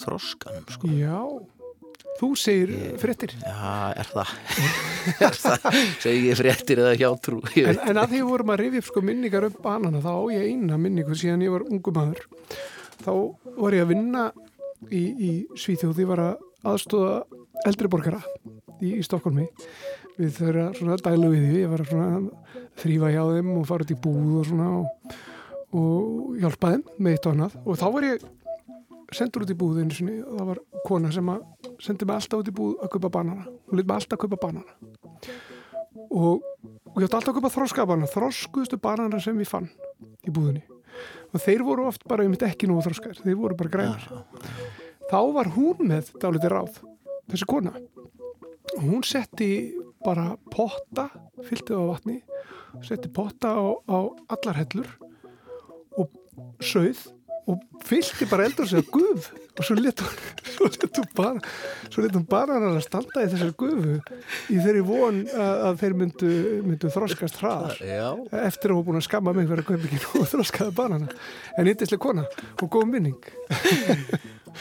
þroskanum 0.00 0.66
sko. 0.70 0.88
Já, 0.94 1.18
þú 2.20 2.28
segir 2.38 2.72
fréttir. 3.00 3.32
Já, 3.42 3.92
er 4.00 4.10
það 4.10 4.34
er 5.26 5.38
það, 5.40 5.78
segi 6.02 6.28
ég 6.30 6.38
fréttir 6.38 6.82
eða 6.82 6.94
hjátrú 7.00 7.40
Ég 7.56 7.70
En, 7.72 7.78
en 7.90 8.00
að 8.02 8.14
því 8.14 8.20
vorum 8.28 8.52
að 8.54 8.60
rifja 8.64 8.82
upp 8.82 8.90
sko 8.90 9.02
minningar 9.04 9.46
upp 9.48 9.60
banana, 9.64 10.02
þá 10.04 10.10
á 10.14 10.22
ég 10.34 10.46
eina 10.50 10.78
minningu 10.80 11.16
síðan 11.18 11.42
ég 11.46 11.50
var 11.54 11.64
ungu 11.66 11.94
maður. 11.96 12.26
Þá 13.00 13.12
var 13.56 13.76
ég 13.76 13.84
að 13.84 13.92
vinna 13.94 14.24
í, 14.88 15.00
í 15.00 15.30
Svíþjóð, 15.58 16.02
ég 16.02 16.10
var 16.10 16.22
að 16.24 16.42
aðstóða 16.70 17.14
eldri 17.68 17.90
borgara 17.92 18.20
í, 18.80 18.96
í 18.98 19.02
Stokkólmi. 19.04 19.46
Við 20.20 20.34
þeirra 20.36 20.66
svona 20.76 20.98
dælu 21.00 21.30
við 21.32 21.46
því, 21.46 21.62
ég 21.62 21.72
var 21.72 21.84
svona 21.88 22.08
þrýfa 22.80 23.12
hjá 23.14 23.22
þeim 23.34 23.52
og 23.56 23.68
fara 23.68 23.86
út 23.86 23.94
í 23.94 24.00
búð 24.04 24.34
og 24.40 24.48
svona 24.50 24.68
og, 24.80 25.16
og 25.80 26.36
hjálpa 26.42 26.74
þeim 26.74 26.84
með 26.98 27.16
eitt 27.16 27.28
og 27.28 27.36
annað. 27.36 27.56
Og 27.64 27.80
þá 27.80 27.86
var 27.96 28.08
ég 28.10 28.26
sendur 29.16 29.46
út 29.46 29.54
í 29.54 29.58
búð 29.58 29.80
einu 29.82 29.96
sinni 29.96 30.18
og 30.22 30.34
það 30.36 30.50
var 30.52 30.64
kona 30.86 31.12
sem 31.14 31.32
að 31.32 31.72
sendi 31.82 32.06
mig 32.06 32.20
alltaf 32.20 32.44
út 32.44 32.52
í 32.52 32.56
búð 32.60 32.76
að 32.84 32.92
kaupa 32.96 33.14
banana. 33.18 33.48
Hún 33.70 33.80
lit 33.80 33.88
mig 33.88 33.96
alltaf 33.96 34.18
að 34.18 34.26
kaupa 34.26 34.42
banana 34.48 34.76
og, 36.10 36.42
og 36.90 36.98
ég 36.98 37.06
átti 37.06 37.16
alltaf 37.18 37.32
að 37.32 37.38
kaupa 37.38 37.52
þroskabanana 37.54 38.10
þroskuðustu 38.10 38.78
banana 38.82 39.20
sem 39.22 39.38
ég 39.40 39.48
fann 39.48 39.68
í 40.26 40.32
búðinni 40.34 40.62
og 41.30 41.42
þeir 41.44 41.64
voru 41.66 41.86
oft 41.90 42.06
bara 42.10 42.26
einmitt 42.26 42.44
ekki 42.46 42.68
nú 42.70 42.80
þroskar, 42.84 43.18
þeir 43.22 43.38
voru 43.38 43.58
bara 43.58 43.74
grænar. 43.74 44.08
Þá 45.10 45.20
var 45.34 45.52
hún 45.56 45.86
með 45.90 46.12
dálítið 46.22 46.52
ráð, 46.54 46.80
þessi 47.30 47.48
kona. 47.50 47.74
Og 48.76 48.82
hún 48.86 49.06
setti 49.06 49.50
bara 50.04 50.32
potta, 50.52 51.08
fyllti 51.46 51.74
það 51.74 51.86
á 51.86 51.90
vatni 51.90 52.20
setti 52.86 53.10
potta 53.12 53.52
á, 53.52 53.66
á 53.90 53.98
allar 54.30 54.60
hellur 54.62 54.90
og 55.98 56.10
sauð 56.62 57.02
og 57.50 57.84
fyllti 57.86 58.28
bara 58.30 58.46
eldur 58.48 58.70
að 58.80 58.90
guf 58.94 59.30
og 59.60 59.66
svo 59.66 59.74
svo 59.74 60.68
letur 60.70 61.06
bara 61.16 61.40
svo 61.90 62.04
letur 62.04 62.24
bara 62.28 62.56
hann 62.56 62.76
að 62.76 62.84
standa 62.84 63.24
í 63.24 63.30
þessar 63.32 63.52
gufu 63.60 63.96
í 64.50 64.58
þeirri 64.58 64.82
von 64.86 65.20
að, 65.28 65.54
að 65.68 65.80
þeir 65.82 65.96
myndu, 66.00 66.32
myndu 66.66 66.92
þroskast 66.94 67.40
hraðar. 67.42 67.76
Eftir 68.46 68.72
að 68.72 68.78
hún 68.78 68.86
búin 68.88 69.00
að 69.00 69.06
skamma 69.08 69.34
mig 69.36 69.48
fyrir 69.50 69.64
að 69.64 69.70
kaupa 69.70 69.90
ekki 69.90 70.20
og 70.20 70.28
þroskaði 70.32 70.76
banana. 70.80 71.16
En 71.56 71.70
yndislega 71.72 72.04
kona 72.06 72.26
og 72.56 72.70
góð 72.72 72.88
minning 72.94 73.18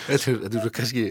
Þetta 0.08 0.32
er, 0.32 0.40
þetta 0.44 0.56
er 0.60 0.64
svo 0.66 0.72
kannski 0.80 1.06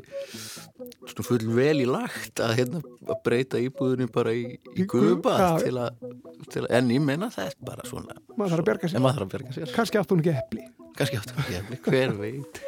svona 1.08 1.26
full 1.28 1.46
vel 1.56 1.76
í 1.82 1.86
lagt 1.88 2.42
að, 2.44 2.54
hérna, 2.60 2.82
að 3.08 3.22
breyta 3.24 3.60
íbúðunni 3.64 4.08
bara 4.12 4.34
í, 4.36 4.44
í 4.76 4.86
guðbað 4.88 5.40
já. 5.44 5.50
til, 5.64 5.76
að- 5.84 6.18
til 6.52 6.64
að, 6.64 6.70
en 6.78 6.90
ég 6.94 7.02
meina 7.04 7.30
það 7.34 7.50
er 7.52 7.56
bara 7.70 7.86
svona 7.88 8.18
maður 8.36 8.54
þarf 8.56 8.60
að 8.62 8.68
berga 8.72 8.92
sér 8.92 9.08
að 9.08 9.32
berga 9.36 9.56
sér 9.56 9.72
kannski 9.74 10.00
átt 10.02 10.12
hún 10.14 10.22
ekki 10.24 10.36
epli 10.42 10.66
kannski 10.98 11.18
áttu 11.20 11.34
ekki 11.38 11.58
efni, 11.62 11.80
hver 11.88 12.14
veit 12.18 12.62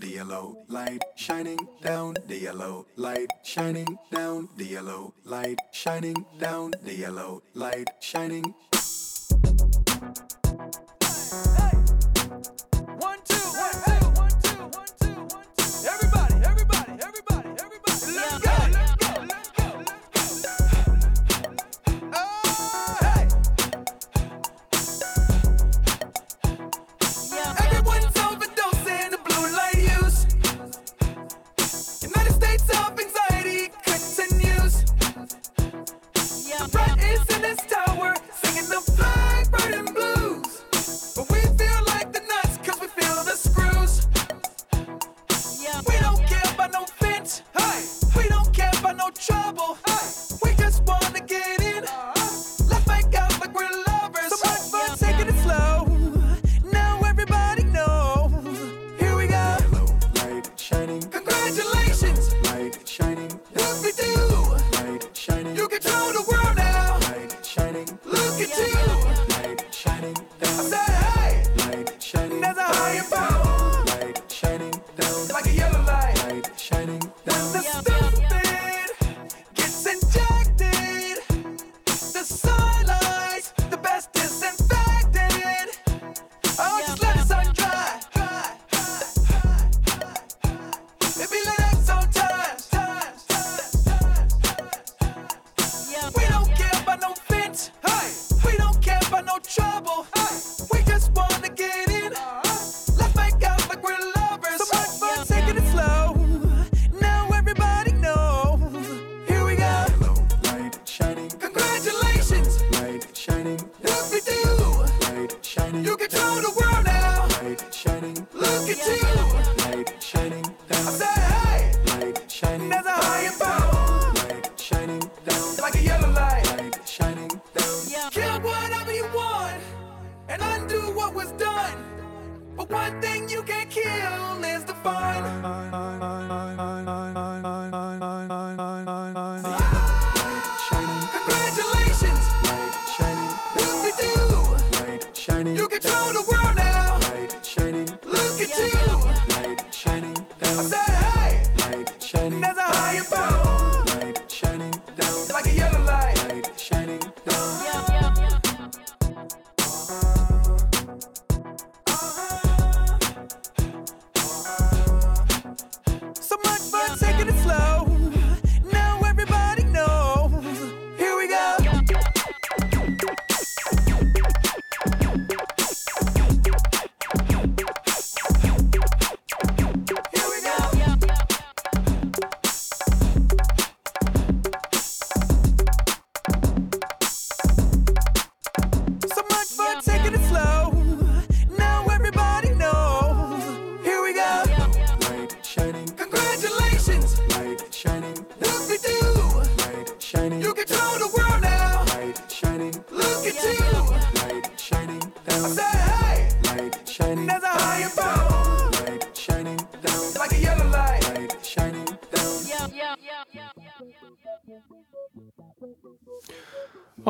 The 0.00 0.08
yellow 0.16 0.56
light 0.72 1.02
shining 1.16 1.58
down, 1.84 2.14
the 2.26 2.38
yellow 2.40 2.86
light 2.96 3.28
shining 3.44 3.98
down, 4.10 4.48
the 4.56 4.64
yellow 4.64 5.12
light 5.26 5.60
shining 5.72 6.24
down, 6.40 6.72
the 6.84 6.94
yellow 6.96 7.42
light 7.54 7.90
shining. 8.00 8.54
One, 10.00 10.39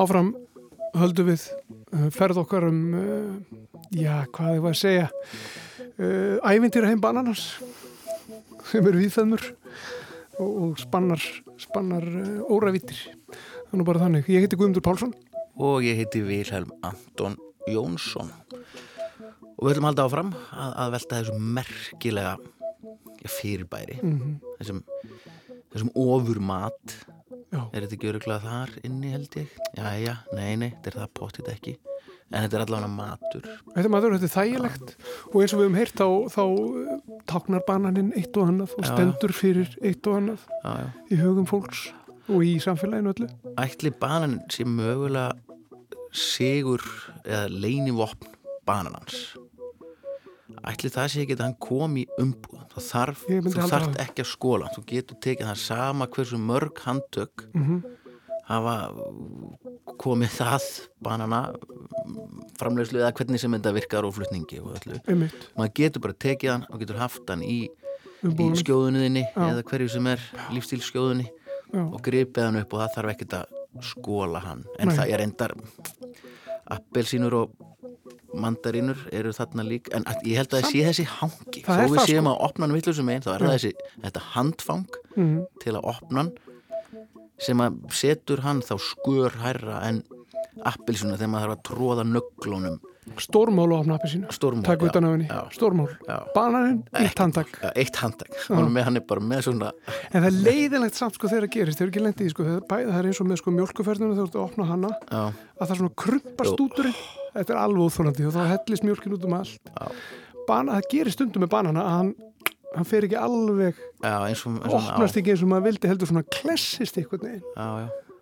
Áfram 0.01 0.31
höldum 0.97 1.29
við 1.31 1.45
uh, 1.95 2.09
ferð 2.15 2.41
okkar 2.43 2.67
um, 2.71 2.81
uh, 2.97 3.59
já, 3.95 4.25
hvað 4.35 4.55
ég 4.57 4.63
var 4.65 4.75
að 4.75 4.81
segja, 4.81 5.07
uh, 6.01 6.37
ævintýra 6.51 6.91
heim 6.91 7.03
bananars 7.03 7.45
sem 8.71 8.87
eru 8.87 9.01
viðfæðmur 9.03 9.45
og, 10.41 10.51
og 10.51 10.79
spannar, 10.81 11.23
spannar 11.61 12.07
óravítir. 12.51 13.01
Þannig 13.71 13.87
bara 13.87 14.03
þannig. 14.05 14.29
Ég 14.33 14.45
heiti 14.47 14.59
Guðmundur 14.59 14.83
Pálsson. 14.87 15.13
og 15.61 15.83
ég 15.85 15.99
heiti 15.99 16.23
Vilhelm 16.25 16.71
Anton 16.87 17.35
Jónsson 17.69 18.31
og 19.61 19.67
við 19.69 19.77
að 19.77 19.85
halda 19.91 20.07
áfram 20.09 20.31
að, 20.33 20.71
að 20.81 20.93
velta 20.95 21.19
þessum 21.21 21.49
merkilega 21.59 22.37
fyrirbæri 23.29 23.99
Mhm. 24.01 24.39
þessum, 24.59 24.79
þessum 25.75 25.91
ofur 26.01 26.41
mat 26.41 26.95
Já. 27.51 27.61
er 27.73 27.85
þetta 27.85 27.97
ekki 27.97 28.09
öruglega 28.11 28.41
þar 28.45 28.73
inni 28.87 29.13
held 29.15 29.37
ég 29.39 29.55
Jæja, 29.79 30.17
nei, 30.37 30.57
nei, 30.61 30.71
þetta 30.75 30.91
er 30.93 30.99
það 31.03 31.13
pottit 31.21 31.51
ekki 31.53 31.77
en 32.31 32.45
þetta 32.45 32.57
er 32.61 32.65
allavega 32.65 32.91
matur 32.95 33.47
Þetta 33.75 33.83
er 33.85 33.93
maður, 33.95 34.17
þetta 34.19 34.29
er 34.29 34.35
þægilegt 34.37 34.93
og 35.31 35.37
eins 35.43 35.55
og 35.55 35.61
við 35.61 35.67
höfum 35.67 35.79
heyrt 35.81 36.01
þá, 36.01 36.09
þá 36.31 36.43
uh, 36.47 37.23
táknar 37.31 37.65
bananinn 37.67 38.13
eitt 38.19 38.37
og 38.39 38.51
annað 38.53 38.75
og 38.77 38.85
Já, 38.85 38.87
já. 38.87 38.93
stendur 38.95 39.35
fyrir 39.35 39.73
eitt 39.83 40.11
og 40.11 40.19
annað 40.21 40.45
Já, 40.65 40.73
já. 40.85 40.89
í 41.11 41.21
hugum 41.23 41.49
fólks 41.51 41.85
og 42.31 42.45
í 42.47 42.53
samfélaginu 42.63 43.11
öllu. 43.15 43.27
ætli 43.59 43.91
banan 43.99 44.37
sé 44.55 44.63
mögulega 44.67 45.33
sigur 46.15 46.83
eða 47.25 47.49
leinivopn 47.51 48.31
bananans 48.67 49.35
ætli 50.71 50.91
það 50.91 51.09
sé 51.13 51.23
ekki 51.25 51.37
að 51.39 51.45
hann 51.47 51.57
kom 51.61 51.97
í 52.01 52.05
umbúð 52.21 52.67
það 52.75 52.85
þarf, 52.91 53.25
þú 53.29 53.53
það. 53.71 53.97
ekki 54.05 54.25
að 54.25 54.31
skóla 54.35 54.69
þú 54.75 54.85
getur 54.93 55.17
tekið 55.27 55.47
það 55.51 55.59
sama 55.65 56.07
hversu 56.07 56.39
mörg 56.39 56.79
handtök 56.87 57.47
Mhm. 57.55 57.81
hafa 58.51 58.75
komið 60.01 60.33
það 60.41 60.65
banana 61.03 61.41
framlegslu 62.59 62.99
eða 63.01 63.13
hvernig 63.15 63.41
sem 63.41 63.53
þetta 63.55 63.73
virkar 63.77 64.05
og 64.09 64.15
flutningi 64.17 64.59
og 64.63 64.75
öllu 64.79 64.99
maður 65.57 65.75
getur 65.81 66.01
bara 66.07 66.17
tekið 66.27 66.51
hann 66.51 66.65
og 66.71 66.81
getur 66.83 66.99
haft 66.99 67.29
hann 67.31 67.43
í, 67.47 67.69
í 68.25 68.49
skjóðunniðinni 68.63 69.25
eða 69.37 69.63
hverju 69.71 69.89
sem 69.95 70.07
er 70.11 70.21
lífstílskjóðunni 70.51 71.29
Já. 71.71 71.85
og 71.95 72.01
gripið 72.03 72.43
hann 72.49 72.57
upp 72.65 72.75
og 72.75 72.81
það 72.83 72.95
þarf 72.97 73.15
ekkert 73.15 73.37
að 73.39 73.47
skóla 73.87 74.41
hann 74.43 74.65
en 74.79 74.89
Nei. 74.91 74.97
það 74.99 75.13
er 75.15 75.21
endar 75.29 75.55
appelsínur 76.71 77.35
og 77.35 77.51
mandarínur 78.35 79.01
eru 79.13 79.33
þarna 79.35 79.65
lík 79.67 79.89
en 79.97 80.05
ég 80.25 80.37
held 80.39 80.53
að 80.55 80.61
það 80.63 80.71
sé 80.71 80.85
þessi 80.87 81.07
hangi 81.17 81.63
þó 81.67 81.81
við 81.91 82.05
séum 82.07 82.29
sko. 82.29 82.35
að 82.35 82.45
opna 82.47 82.67
hann 82.67 82.77
villusum 82.77 83.09
einn 83.11 83.25
þá 83.25 83.31
er 83.35 83.45
það 83.47 83.55
þessi 83.57 83.73
þetta 84.05 84.23
handfang 84.37 84.87
Mhm. 85.17 85.41
til 85.61 85.73
að 85.75 85.85
opna 85.95 86.23
hann 86.23 86.33
sem 87.41 87.59
að 87.59 87.81
setur 87.91 88.41
hann 88.45 88.61
þá 88.63 88.75
skör 88.79 89.31
hærra 89.43 89.81
en 89.89 90.03
appelsínu 90.65 91.17
þegar 91.19 91.33
maður 91.33 91.49
þarf 91.49 91.57
að 91.57 91.67
tróða 91.71 92.05
nöglunum 92.07 92.79
Stórmál 93.21 93.73
appi 93.75 94.09
sína. 94.13 94.29
Stórmál, 94.31 94.65
Takk 94.67 94.83
utan 94.87 95.05
af 95.05 95.15
henni. 95.15 95.27
Stórmál. 95.55 95.89
Bananinn, 96.35 96.83
eitt 97.01 97.19
handtak. 97.19 97.49
Eitt 97.75 97.97
handtak. 97.97 98.35
Hann 98.49 98.77
er, 98.77 98.91
er 99.01 99.05
bara 99.09 99.21
með 99.25 99.47
svona 99.49 99.71
En 100.13 100.23
það 100.23 100.29
er 100.29 100.37
leiðilegt 100.45 100.99
samt 100.99 101.17
sko 101.17 101.31
þegar 101.31 101.47
það 101.47 101.55
gerist, 101.57 101.81
þeir 101.81 101.87
eru 101.87 101.93
ekki 101.95 102.05
lendið 102.05 102.29
í 102.29 102.33
sko, 102.35 102.47
það, 102.47 102.59
bæ, 102.69 102.77
það 102.91 102.99
er 103.01 103.09
eins 103.11 103.21
og 103.23 103.29
með 103.31 103.41
sko 103.41 103.55
mjölkuferðinu 103.57 104.17
þegar 104.19 104.21
þú 104.21 104.31
ert 104.31 104.39
að 104.39 104.45
opna 104.45 104.69
hana, 104.71 104.91
já, 105.11 105.23
að 105.57 105.71
það 105.71 105.81
svona 105.81 105.95
krumpast 106.05 106.65
úturinn, 106.67 106.99
þetta 107.39 107.55
er 107.57 107.63
alveg 107.63 107.87
óþólandi 107.89 108.29
og 108.29 108.37
þá 108.37 108.41
hellist 108.53 108.87
mjölkin 108.87 109.17
út 109.17 109.27
um 109.29 109.39
allt. 109.41 109.73
Bana, 110.51 110.77
það 110.79 110.91
gerir 110.95 111.17
stundum 111.17 111.47
með 111.47 111.53
banana 111.57 111.87
að 111.87 111.97
hann, 111.97 112.13
hann 112.77 112.91
fer 112.93 113.09
ekki 113.09 113.19
alveg, 113.21 113.81
já, 114.05 114.15
eins 114.29 114.45
og, 114.45 114.61
eins 114.61 114.77
og 114.77 114.93
opnast 114.95 115.21
ekki 115.21 115.35
eins 115.35 115.45
og 115.47 115.53
maður 115.55 115.69
vildi 115.71 115.93
heldur 115.93 116.13
svona 116.13 116.27
klessist 116.29 117.01
einhvern 117.01 117.27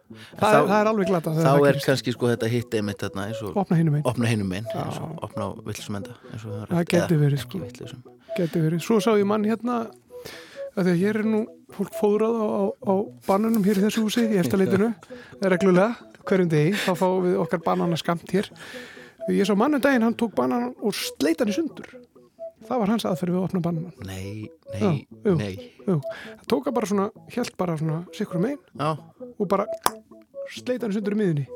já, 0.09 0.17
já. 0.17 0.41
Það, 0.41 0.59
er, 0.59 0.73
er 0.81 0.91
alveg 0.93 1.11
glata 1.11 1.35
þá 1.37 1.49
er 1.53 1.63
gerist. 1.67 1.87
kannski 1.89 2.15
sko 2.15 2.31
þetta 2.33 2.51
hitt 2.53 2.75
einmitt 2.79 3.05
þarna 3.05 3.27
og 3.45 3.61
Opna 3.61 3.79
hinum 4.33 4.53
einn. 4.57 4.69
opna 5.23 5.49
vilsumenda 5.67 6.17
Það 6.35 6.85
geti 6.95 7.21
verið 7.21 7.45
sko. 7.45 7.63
Geti 8.39 8.63
verið. 8.63 8.83
Svo 8.85 9.01
sá 9.03 9.13
ég 9.19 9.27
mann 9.29 9.47
hérna 9.49 9.87
að 10.79 10.87
því 10.87 10.93
að 10.93 11.01
hér 11.03 11.19
er 11.23 11.27
nú 11.27 11.41
fólk 11.75 11.97
fóðrað 11.99 12.37
á, 12.39 12.47
á, 12.49 12.65
á 12.89 12.95
bananum 13.27 13.65
hér 13.67 13.81
í 13.81 13.85
þessu 13.87 14.05
húsi 14.05 14.25
í 14.25 14.39
eftirleitinu, 14.41 14.93
reglulega 15.43 15.97
hverjum 16.29 16.51
degi, 16.53 16.77
þá 16.85 16.93
fáum 16.99 17.25
við 17.25 17.39
okkar 17.43 17.63
banana 17.65 17.99
skamt 17.99 18.31
hér. 18.33 18.49
Ég 19.29 19.45
sá 19.45 19.53
mannum 19.59 19.83
daginn, 19.85 20.05
hann 20.07 20.17
tók 20.17 20.33
banan 20.37 20.71
og 20.81 20.95
sleit 20.97 21.41
hann 21.43 21.51
í 21.53 21.57
sundur. 21.57 21.89
Það 22.67 22.79
var 22.83 22.91
hans 22.93 23.05
aðferð 23.09 23.33
við 23.35 23.39
að 23.39 23.45
opna 23.49 23.61
banan. 23.65 23.93
nei, 24.05 24.49
nei, 24.73 24.81
Já, 24.81 24.91
jú, 25.25 25.35
nei 25.39 25.55
Jú. 25.87 26.01
Það 26.03 26.47
tók 26.53 26.65
hann 26.69 26.75
bara 26.75 26.87
svona, 26.91 27.07
hjælt 27.33 27.57
bara 27.57 27.77
svona 27.79 28.01
sikkur 28.17 28.41
megin 28.43 28.59
já, 28.77 28.91
og 29.39 29.49
bara 29.49 29.67
sleit 30.53 30.83
hann 30.83 30.93
sundur 30.93 31.15
í 31.15 31.21
miðunni 31.23 31.47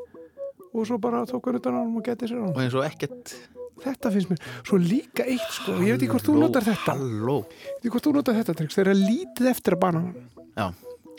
og 0.72 0.86
svo 0.88 0.96
bara 1.02 1.24
tók 1.28 1.44
hann 1.50 1.58
utan 1.58 1.74
á 1.76 1.80
hann 1.82 1.96
og 1.98 2.04
getið 2.06 2.30
sér 2.32 2.38
á 2.40 2.44
hann. 2.46 2.54
og 2.54 2.62
eins 2.62 2.74
og 2.78 2.86
ekkert 2.86 3.34
Þetta 3.82 4.10
finnst 4.14 4.28
mér. 4.30 4.38
Svo 4.62 4.76
líka 4.78 5.24
eitt 5.26 5.48
sko, 5.50 5.72
ég 5.82 5.96
veit 5.96 6.02
ekki 6.04 6.12
hvort 6.12 6.22
þú 6.28 6.34
Halló, 6.36 6.46
notar 6.46 6.62
þetta. 6.62 6.92
halló. 6.94 7.36
Ég 7.42 7.64
veit 7.66 7.80
ekki 7.82 7.90
hvort 7.96 8.04
þú 8.06 8.12
notar 8.14 8.36
þetta 8.38 8.54
tricks, 8.60 8.76
þeir 8.78 8.90
eru 8.92 9.00
lítið 9.08 9.48
eftir 9.50 9.74
að 9.74 9.80
bananan. 9.82 10.28
já, 10.54 10.66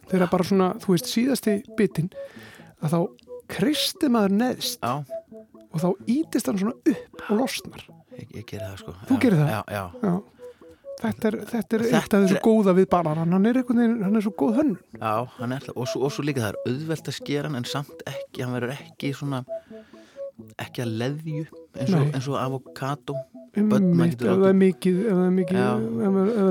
Þeir 0.07 0.15
eru 0.21 0.27
bara 0.31 0.43
svona, 0.47 0.67
þú 0.79 0.93
veist, 0.93 1.09
síðasti 1.11 1.55
bitin 1.75 2.07
að 2.79 2.93
þá 2.93 2.99
kristi 3.53 4.09
maður 4.13 4.35
neðst 4.41 4.83
já, 4.83 4.93
og 5.73 5.81
þá 5.83 5.87
ítist 6.17 6.49
hann 6.51 6.61
svona 6.61 6.75
upp 6.93 7.25
og 7.29 7.41
losnar. 7.41 7.87
ég, 8.17 8.27
ég 8.39 8.45
geri 8.49 8.63
það 8.63 8.77
sko 8.83 8.95
Þú 9.09 9.17
já, 9.17 9.21
gerir 9.25 9.41
það? 9.41 9.51
já, 9.53 9.61
já, 9.77 9.83
Já. 10.03 10.13
Þetta 11.03 11.27
er, 11.27 11.35
þetta 11.49 11.75
er 11.75 11.81
Þetta 11.83 11.97
eitt 11.99 12.13
af 12.15 12.21
þessu 12.23 12.41
góða 12.45 12.73
við 12.77 12.85
bananan. 12.93 13.33
Hann 13.35 13.47
er 13.49 13.57
hann 14.05 14.15
er 14.15 14.23
svo 14.23 14.31
góð 14.39 14.53
er 15.57 15.65
það 15.65 15.79
og 15.81 15.89
svo, 15.91 16.03
og 16.07 16.13
svo 16.15 16.23
líka 16.23 16.43
það 16.45 16.53
er 16.53 16.59
auðvelt 16.69 17.09
að 17.11 17.17
skera 17.17 17.49
hann 17.49 17.59
en 17.59 17.67
samt 17.67 18.05
ekki, 18.07 18.43
hann 18.45 18.53
verður 18.55 18.75
ekki 18.77 19.09
svona 19.17 19.41
ekki 20.63 20.83
að 20.85 20.93
leðju 21.01 21.43
eins 21.43 21.91
og, 21.97 22.07
eins 22.13 22.29
og 22.31 22.37
avokado 22.39 23.17
getur 23.53 24.31
ef 24.31 24.39
það 24.39 24.47
er 24.49 24.57
mikið, 24.63 25.01
ef 25.03 25.13
það 25.13 25.27
er 25.27 25.35
mikið, 25.35 25.59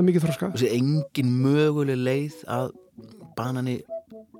mikið 0.07 0.27
þessi 0.29 0.69
engin 0.77 1.33
möguleg 1.43 1.99
leið 1.99 2.37
að 2.53 2.71
banani 3.37 3.77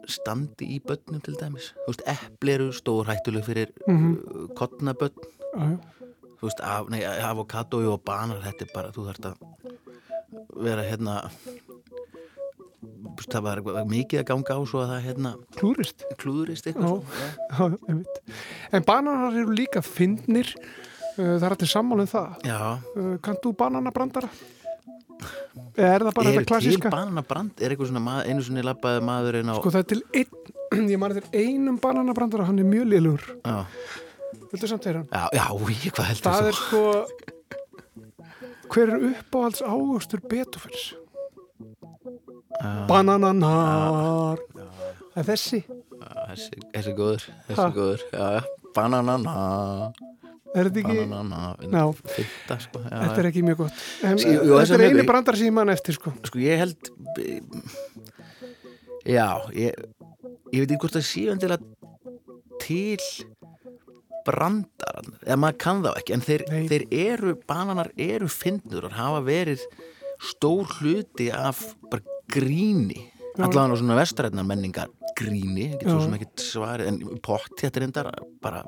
standi 0.07 0.68
í 0.76 0.80
börnum 0.84 1.22
til 1.24 1.36
dæmis 1.40 1.72
þú 1.86 1.94
veist, 1.94 2.03
epli 2.14 2.53
eru 2.57 2.72
stór 2.76 3.07
hættuleg 3.10 3.45
fyrir 3.45 3.70
mm. 3.88 3.98
-hmm. 3.98 4.53
kottnabörn 4.56 5.14
Já, 5.53 5.60
já. 5.60 5.78
þú 6.40 6.44
veist, 6.48 6.60
af, 6.61 6.90
nei, 6.90 7.03
avokado 7.03 7.78
og 7.94 8.02
banar, 8.06 8.41
þetta 8.41 8.61
er 8.65 8.72
bara, 8.76 8.91
þú 8.91 9.06
þarft 9.07 9.26
að 9.26 9.36
vera 10.64 10.84
hérna 10.84 11.30
það 13.32 13.44
var 13.45 13.61
mikið 13.88 14.20
að 14.20 14.26
ganga 14.28 14.56
á 14.57 14.61
svo 14.68 14.82
að 14.84 14.90
það 14.94 15.06
hérna 15.07 15.32
Klúrist. 15.56 16.03
klúðurist 16.18 16.68
eitthvað 16.68 17.03
Já. 17.53 17.78
En 18.74 18.84
bananar 18.84 19.34
eru 19.38 19.53
líka 19.56 19.82
fyndnir, 19.82 20.49
uh, 21.18 21.38
það 21.38 21.44
er 21.44 21.56
allir 21.56 21.72
sammálinn 21.72 22.11
það. 22.11 22.36
já, 22.44 22.80
Uh, 22.95 23.18
Kannt 23.22 23.41
þú 23.44 23.53
bananabrandara? 23.57 24.30
Er 25.77 26.03
það 26.06 26.14
bara 26.14 26.30
er 26.30 26.35
þetta 26.38 26.49
klassíska? 26.52 26.88
til 26.88 26.94
bananabrand 26.94 27.61
er 27.64 27.73
eitthvað 27.73 27.90
svona, 27.91 28.15
einu 28.27 28.45
svona 28.45 28.64
labbaði 28.68 29.03
maðurinn 29.07 29.52
á 29.52 29.56
Sko 29.57 29.72
það 29.73 29.84
er 29.84 29.88
til 29.91 30.02
einn, 30.22 30.90
ég 30.94 30.99
mani 31.02 31.19
til 31.19 31.27
einum 31.44 31.77
bananabrandara, 31.81 32.45
hann 32.49 32.60
er 32.61 32.68
mjög 32.69 32.90
liðlugur. 32.94 33.23
já, 33.45 33.65
Viltu 34.53 34.68
samt 34.69 34.85
hann? 34.90 35.07
já, 35.10 35.23
já, 35.34 35.45
hvað 35.94 36.10
heldur 36.11 36.27
Það 36.27 36.41
þú 36.41 36.48
er 36.48 36.60
sko, 36.60 36.84
hver 38.73 38.94
er 38.94 39.07
uppáhalds 39.11 39.61
ávöxtur 39.65 40.22
Beethovens? 40.30 40.84
Banananar. 42.88 44.38
Það 45.14 45.22
er 45.22 45.27
þessi. 45.30 45.60
Þessi, 46.03 46.60
er 46.73 46.88
góður 46.98 47.23
þessi 47.48 47.64
er 47.65 47.73
góður, 47.76 48.03
já, 48.14 48.26
já, 48.38 48.41
bananana 48.76 49.34
Er 50.54 50.70
þetta 50.70 50.82
ekki? 50.84 50.96
bananana, 51.10 51.84
fyrta 52.14 52.58
sko 52.62 52.82
já, 52.84 52.90
Þetta 52.94 53.22
er 53.24 53.30
ekki 53.32 53.44
mjög 53.46 53.62
gott. 53.64 53.84
En 54.06 54.20
Sí, 54.22 54.30
jú, 54.30 54.42
uh, 54.44 54.60
þessi 54.60 54.74
þetta 54.74 54.80
er 54.80 54.94
eini 54.94 55.06
brandar 55.08 55.40
sem 55.40 55.48
ég 55.50 55.56
man 55.56 55.74
eftir 55.74 55.98
sko. 55.98 56.14
sko 56.28 56.42
ég 56.44 56.62
held 56.62 56.92
já, 59.06 59.28
ég 59.58 59.74
ég 60.54 60.62
veit 60.62 60.70
ekki 60.70 60.82
hvort 60.84 60.98
það 61.00 61.08
séu 61.10 61.32
endilega 61.34 61.58
til 62.64 63.02
brandaran, 64.24 65.16
eða 65.26 65.40
maður 65.42 65.58
kann 65.60 65.82
þá 65.84 65.90
ekki 66.00 66.16
en 66.16 66.24
þeir, 66.24 66.44
þeir 66.70 66.86
eru, 66.96 67.34
bananar 67.50 67.90
eru 68.00 68.30
fyndnur 68.32 68.88
og 68.88 68.96
hafa 68.96 69.24
verið 69.26 69.66
stór 70.24 70.70
hluti 70.78 71.28
af 71.36 71.60
bara 71.92 72.06
gríni 72.32 73.02
allavega 73.36 73.76
á 73.76 73.80
svona 73.82 73.98
vestrætnar 74.00 74.48
menningar 74.48 74.94
gríni, 75.18 75.74
get 75.76 75.90
svo 75.90 76.06
sem 76.06 76.16
ekki 76.18 76.30
svarið 76.54 76.92
en 76.94 77.02
pott 77.26 77.52
þetta 77.60 77.82
er 77.82 77.88
endar 77.90 78.12
bara 78.44 78.64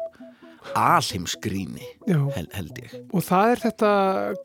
alheimsgríni 0.73 1.85
hel, 2.07 2.47
held 2.53 2.79
ég 2.81 2.93
Og 3.13 3.23
það 3.25 3.51
er 3.53 3.61
þetta 3.67 3.91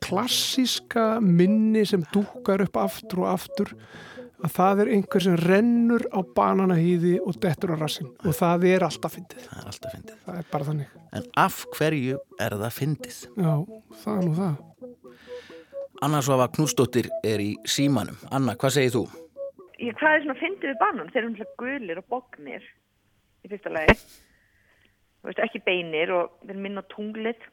klassíska 0.05 1.05
minni 1.23 1.83
sem 1.89 2.03
dúkar 2.13 2.63
upp 2.65 2.77
aftur 2.81 3.23
og 3.25 3.31
aftur 3.33 3.73
að 4.41 4.53
það 4.55 4.79
er 4.81 4.89
einhver 4.95 5.21
sem 5.21 5.35
rennur 5.37 6.01
á 6.09 6.19
bananahýði 6.35 7.19
og 7.21 7.35
dettur 7.43 7.73
á 7.73 7.77
rassin 7.77 8.07
og 8.25 8.33
það 8.33 8.63
er 8.71 8.85
alltaf 8.87 9.13
fyndið. 9.13 9.43
það 9.45 9.59
er 9.61 9.67
alltaf 9.69 9.93
fyndið 9.95 10.15
Það 10.25 10.39
er 10.41 10.47
bara 10.51 10.67
þannig. 10.71 10.87
en 11.13 11.27
af 11.37 11.59
hverju 11.77 12.17
er 12.41 12.55
það 12.63 12.73
fyndið? 12.79 13.19
Já, 13.37 13.53
það 14.01 14.17
er 14.17 14.25
nú 14.25 14.33
það. 14.39 14.55
Anna 16.01 16.21
Svafa 16.25 16.47
Knúsdóttir 16.55 17.09
er 17.23 17.41
í 17.43 17.51
símanum. 17.69 18.17
Anna, 18.33 18.55
hvað 18.57 18.73
segir 18.79 18.95
þú? 18.95 19.03
ég, 19.81 19.93
hvað 19.99 20.15
er 20.15 20.23
svona 20.25 20.39
fyndið 20.41 20.71
við 20.71 20.79
banan? 20.81 21.11
Þeir 21.13 21.23
eru 21.23 21.35
svona 21.37 21.55
gulir 21.61 22.01
og 22.01 22.07
bognir 22.09 22.65
í 23.45 23.49
fyrsta 23.51 23.69
lagi. 23.73 23.93
Veist, 25.25 25.41
ekki 25.43 25.61
beinir 25.65 26.11
og 26.15 26.31
þeir 26.41 26.55
eru 26.55 26.63
minna 26.63 26.83
tunglið. 26.93 27.49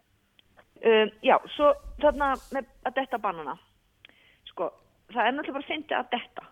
Um, 0.79 1.11
já, 1.27 1.35
svo 1.57 1.73
þarna 2.03 2.35
með 2.55 2.69
að 2.87 3.01
detta 3.01 3.19
banana. 3.21 3.57
Sko, 4.49 4.71
það 5.13 5.27
er 5.27 5.37
náttúrulega 5.37 5.83
bara 5.91 5.99
að 6.01 6.15
detta. 6.15 6.47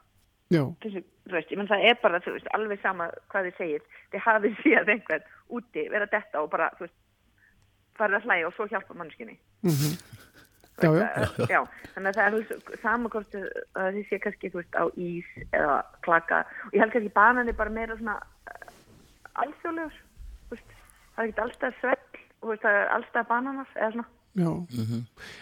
Já. 0.54 0.62
Þessi, 0.82 1.02
þú 1.26 1.34
veist, 1.34 1.54
menn 1.58 1.70
það 1.70 1.88
er 1.88 1.96
bara, 2.02 2.20
veist, 2.26 2.52
alveg 2.54 2.82
sama 2.82 3.08
hvað 3.32 3.48
þið 3.48 3.56
segir. 3.62 3.88
Þið 4.12 4.24
hafið 4.26 4.58
síðan 4.62 4.92
einhvern 4.94 5.26
úti, 5.58 5.86
vera 5.94 6.06
að 6.06 6.14
detta 6.18 6.42
og 6.42 6.52
bara, 6.52 6.68
fara 7.96 8.20
að 8.20 8.28
hlæja 8.28 8.50
og 8.50 8.54
svo 8.56 8.68
hjálpa 8.70 8.98
mannskinni. 8.98 9.38
Mhm. 9.66 9.98
Já, 10.76 10.90
já. 10.92 11.04
Uh, 11.08 11.46
já, 11.48 11.60
þannig 11.94 12.10
að 12.10 12.16
það 12.18 12.26
er 12.26 12.34
þú 12.34 12.38
veist, 12.38 12.72
sama 12.82 13.10
hvort 13.14 13.36
að 13.38 13.44
það 13.72 14.00
sé 14.10 14.18
kannski, 14.20 14.50
veist, 14.52 14.74
á 14.76 14.84
ís 15.00 15.30
eða 15.46 15.76
klaka. 16.04 16.42
Og 16.66 16.76
ég 16.76 16.82
held 16.82 16.92
kannski 16.92 17.14
banani 17.16 17.54
bara 17.56 17.72
meira 17.72 17.96
svona 17.96 18.18
uh, 18.20 18.74
alþjóðlegur, 19.40 19.96
það 21.16 21.24
er 21.24 21.30
ekkert 21.30 21.42
allstað 21.46 21.80
svell, 21.80 22.20
veist, 22.50 22.62
það 22.62 22.78
er 22.82 22.92
allstað 22.98 23.28
bananar 23.32 23.74
eða 23.74 23.90
svona. 23.96 24.08
Já, 24.36 24.50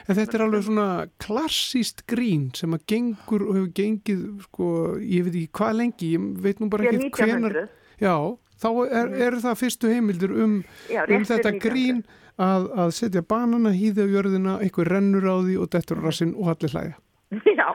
en 0.07 0.15
þetta 0.21 0.37
er 0.39 0.43
alveg 0.45 0.61
svona 0.69 0.87
klassíst 1.19 2.05
grín 2.07 2.45
sem 2.55 2.77
að 2.77 2.85
gengur 2.93 3.43
og 3.43 3.57
hefur 3.59 3.73
gengið, 3.75 4.21
sko, 4.47 4.69
ég 5.03 5.27
veit 5.27 5.35
ekki 5.41 5.51
hvað 5.59 5.79
lengi, 5.81 6.11
ég 6.15 6.29
veit 6.45 6.63
nú 6.63 6.69
bara 6.71 6.87
ekki 6.87 7.11
hvenar, 7.17 7.57
1900. 7.59 7.73
já, 8.05 8.15
þá 8.63 8.69
er, 8.87 9.11
er 9.27 9.37
það 9.43 9.59
fyrstu 9.65 9.91
heimildir 9.91 10.37
um, 10.37 10.61
Já, 10.87 11.01
um 11.09 11.27
þetta 11.27 11.51
fyrir 11.51 11.59
1900. 11.59 11.65
grín 11.67 12.05
að, 12.39 12.69
að 12.85 12.95
setja 13.01 13.25
banana, 13.35 13.75
hýði 13.75 14.07
á 14.07 14.09
jörðina, 14.15 14.55
eitthvað 14.63 14.93
rennur 14.93 15.27
á 15.27 15.37
því 15.43 15.59
og 15.65 15.73
dettur 15.75 16.03
rassinn 16.05 16.37
og 16.39 16.55
allir 16.55 16.77
hlæja. 16.79 16.95
Já, 17.59 17.67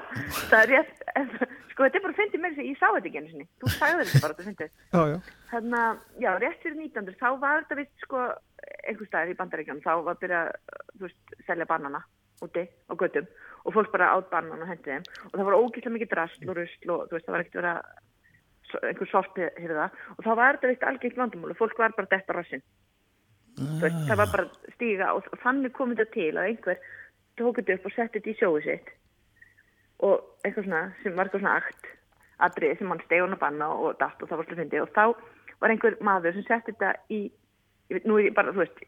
það 0.48 0.60
er 0.62 0.72
rétt, 0.72 1.04
sko, 1.74 1.84
þetta 1.84 2.00
er 2.00 2.08
bara 2.08 2.18
fyndið 2.22 2.44
mér 2.46 2.56
sem 2.56 2.72
ég 2.72 2.80
sá 2.80 2.88
þetta 2.96 3.12
ekki 3.12 3.20
einu 3.20 3.34
sinni. 3.34 3.50
Þú 3.60 3.76
sagði 3.76 4.08
þetta 4.08 4.24
bara, 4.24 4.40
þetta 4.40 4.48
fyndið. 4.48 4.72
Já, 4.96 5.02
já. 5.12 5.20
Þannig 5.50 5.80
að, 5.82 6.02
já, 6.22 6.30
rétt 6.38 6.64
fyrir 6.64 6.78
1900, 6.78 7.18
þá 7.20 7.30
var 7.42 7.64
þetta 7.64 7.78
vist, 7.80 7.94
sko, 8.06 8.26
einhver 8.86 9.10
staðar 9.10 9.32
í 9.32 9.38
bandaríkjum, 9.40 9.80
þá 9.86 9.92
var 10.06 10.16
að 10.16 10.24
byrja, 10.24 10.42
þú 10.96 11.08
veist, 11.08 11.34
selja 11.48 11.70
banana 11.70 12.04
úti 12.46 12.64
á 12.88 12.94
göttum 12.96 13.26
og 13.68 13.74
fólk 13.76 13.90
bara 13.92 14.12
át 14.16 14.30
banana 14.32 14.64
og 14.64 14.70
hendið 14.70 14.94
þeim. 14.94 15.08
Og 15.30 15.34
það 15.34 15.50
var 15.50 15.58
ógæslega 15.58 15.96
mikið 15.96 16.12
drasl 16.14 16.46
og 16.46 16.60
rusl 16.60 16.94
og, 16.94 17.02
þú 17.10 17.18
veist, 17.18 17.26
það 17.26 17.36
var 17.36 17.46
ekkert 17.46 17.70
að 17.72 17.82
einhver 18.86 19.10
sorti 19.10 19.48
hérða 19.58 19.90
og 20.16 20.22
þá 20.26 20.30
var 20.38 20.58
þetta 20.58 20.70
vist 20.70 20.86
algengt 20.86 21.18
vandamál 21.18 21.54
og 21.56 21.60
fólk 21.60 21.82
var 21.82 21.96
bara 21.98 22.12
detta 22.12 22.36
rassinn. 22.38 22.64
Þú 23.58 23.82
veist, 23.82 24.00
það 24.08 24.22
var 24.22 24.34
bara 24.36 24.74
stíga 24.76 25.12
og 25.18 25.30
þannig 25.44 25.74
kom 25.76 25.96
þetta 25.96 26.14
til 26.14 26.32
að 26.36 26.52
einhver 26.52 26.84
tók 27.40 27.60
þetta 27.60 27.78
upp 27.78 27.88
og 27.90 27.96
setti 27.96 28.20
þetta 28.20 28.32
í 28.32 28.38
sjóðu 28.40 28.62
sitt 28.68 28.92
og 30.06 30.46
eitthvað 30.46 30.68
svona 30.68 30.84
sem 31.04 31.16
var 31.18 31.28
eitthvað 31.28 31.44
svona 31.44 31.58
akt 31.60 31.90
atrið 32.48 32.78
sem 32.80 32.94
hann 32.94 33.04
stegun 33.04 33.36
að 33.36 33.42
banna 33.42 33.68
og 33.74 33.98
datt 34.00 34.22
og 34.24 34.30
það 34.30 34.42
var 34.42 34.48
slúið 34.48 34.62
fyndi 34.64 34.82
og 34.84 34.94
þá 34.96 35.04
var 35.62 35.74
einhver 35.74 35.98
maður 36.06 36.36
sem 36.38 36.46
setti 36.48 36.74
þetta 36.74 36.94
í 37.12 37.22
ég 37.90 37.98
veit, 37.98 38.06
nú 38.08 38.20
er 38.20 38.30
ég 38.30 38.36
bara, 38.38 38.54
þú 38.54 38.64
veist 38.64 38.84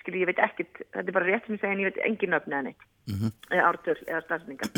skil, 0.00 0.16
ég 0.20 0.30
veit 0.30 0.40
ekkit, 0.42 0.82
þetta 0.94 1.06
er 1.06 1.16
bara 1.16 1.28
rétt 1.28 1.46
sem 1.46 1.56
ég 1.56 1.62
segi 1.62 1.76
en 1.76 1.82
ég 1.82 1.90
veit 1.90 2.02
engin 2.08 2.34
nöfni 2.34 2.56
eða 2.56 2.66
neitt. 2.68 2.86
Eða 3.50 3.66
ártöl 3.68 3.96
eða 4.06 4.22
stafsninga 4.26 4.68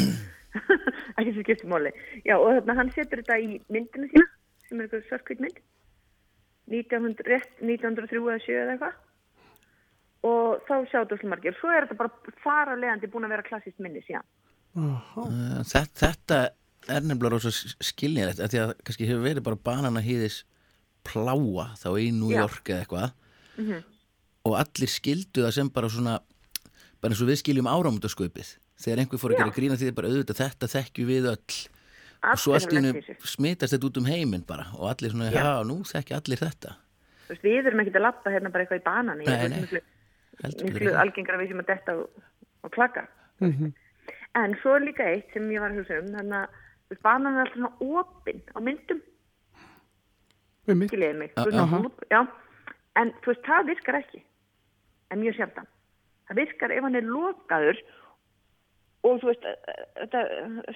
ekki 1.16 1.32
sem 1.32 1.44
skiptir 1.44 1.68
móli 1.68 1.90
já 2.26 2.34
og 2.36 2.50
þarna 2.58 2.74
hann 2.76 2.90
setur 2.92 3.22
þetta 3.22 3.38
í 3.40 3.54
myndina 3.72 4.08
sína 4.10 4.26
sem 4.66 4.80
er 4.80 4.86
eitthvað 4.86 5.06
svartkvít 5.08 5.42
mynd. 5.44 5.62
1900, 6.72 7.26
rétt 7.28 7.62
1903 7.64 8.20
eða 8.22 8.42
7 8.44 8.58
eða 8.62 8.74
eitthvað. 8.76 9.00
Og 10.22 10.60
þá 10.68 10.74
sjá 10.86 10.98
þetta 11.00 11.18
svo 11.18 11.30
margir. 11.32 11.56
Svo 11.58 11.72
er 11.74 11.88
þetta 11.88 12.08
bara 12.44 12.76
leiðandi 12.78 13.10
búin 13.10 13.26
að 13.26 13.34
vera 13.34 13.46
klassist 13.48 13.82
minni 13.82 14.04
síðan. 14.06 14.28
Uh, 14.72 15.60
þetta, 15.68 15.90
þetta 15.98 16.38
er 16.88 17.04
nefnilega 17.04 17.34
rosa 17.34 17.50
skiljilegt 17.84 18.40
að 18.40 18.54
því 18.54 18.60
að 18.62 18.72
kannski 18.86 19.08
hefur 19.10 19.26
verið 19.26 19.46
bara 19.48 19.60
banana 19.68 20.04
hýðis 20.04 20.38
pláa 21.04 21.66
þá 21.78 21.88
í 22.00 22.10
New 22.12 22.30
Já. 22.32 22.40
York 22.44 22.64
eða 22.72 22.84
eitthvað 22.86 23.12
Mhm. 23.58 23.82
og 24.46 24.54
allir 24.58 24.88
skildu 24.88 25.42
það 25.44 25.52
sem 25.52 25.68
bara 25.68 25.88
svona 25.88 26.20
bara 27.02 27.12
eins 27.12 27.20
og 27.22 27.28
við 27.28 27.40
skiljum 27.42 27.68
áramöndaskaupið 27.68 28.56
þegar 28.82 28.98
einhver 29.02 29.18
fór 29.20 29.30
að 29.34 29.38
Já. 29.38 29.44
gera 29.44 29.56
grína 29.56 29.76
því 29.78 29.94
bara 29.94 30.08
auðvitað 30.08 30.40
þetta 30.42 30.66
þekkjum 30.72 31.06
við 31.10 31.26
öll 31.32 31.68
og 32.22 32.38
svo 32.38 32.54
Allir 32.54 32.62
í 32.62 32.92
í 33.02 33.16
smitast 33.26 33.74
þetta 33.74 33.86
út 33.90 33.96
um 33.98 34.04
heiminn 34.06 34.46
bara 34.46 34.66
og 34.78 34.88
allir 34.90 35.10
svona, 35.10 35.30
Já. 35.32 35.42
já, 35.42 35.62
nú 35.66 35.82
þekki 35.82 36.14
allir 36.16 36.38
þetta 36.38 36.74
Þú 37.28 37.34
veist, 37.34 37.42
við 37.42 37.66
erum 37.66 37.80
ekkert 37.80 37.96
að 37.96 38.02
lappa 38.06 38.30
hérna 38.30 38.52
bara 38.52 38.64
eitthvað 38.64 38.80
í 38.80 38.84
nei. 39.48 39.60
veist, 39.60 39.72
miklu, 39.72 39.80
Heldur 40.42 40.64
miklu 40.64 40.78
betur 40.78 40.92
ekki. 40.92 41.00
algengra 41.02 41.38
við 41.42 41.48
sem 41.48 41.60
að 41.62 41.66
detta 41.66 41.92
og, 41.98 42.10
og 42.64 42.70
klaka 42.72 43.06
Mhm. 43.40 43.72
en 44.34 44.54
svo 44.62 44.76
er 44.76 44.80
líka 44.86 45.04
eitt 45.06 45.32
sem 45.32 45.48
ég 45.50 45.60
var 45.60 45.70
að 45.70 45.78
hugsa 45.82 45.98
um 45.98 46.08
þannig 46.14 46.48
að 46.92 47.02
banan 47.02 47.34
er 47.36 47.40
alltaf 47.46 47.56
svona 47.56 47.72
opinn 47.80 48.42
á 48.54 48.58
myndum 48.60 49.00
Einmitt. 50.68 50.90
skiljiði 50.92 51.18
mig. 51.18 51.32
Op- 51.36 52.04
já. 52.10 52.20
en 52.96 53.10
þú 53.22 53.26
veist, 53.32 53.42
það 53.46 53.66
virkar 53.66 53.94
ekki. 54.02 54.22
En 55.10 55.20
mjög 55.20 55.34
sjaldan. 55.36 55.66
Það 56.28 56.36
virkar 56.36 56.70
ef 56.76 56.82
hann 56.82 56.94
er 56.96 57.02
lokaður 57.08 57.78
og 59.04 59.18
þú 59.20 59.26
veist, 59.32 59.46
þetta 59.98 60.20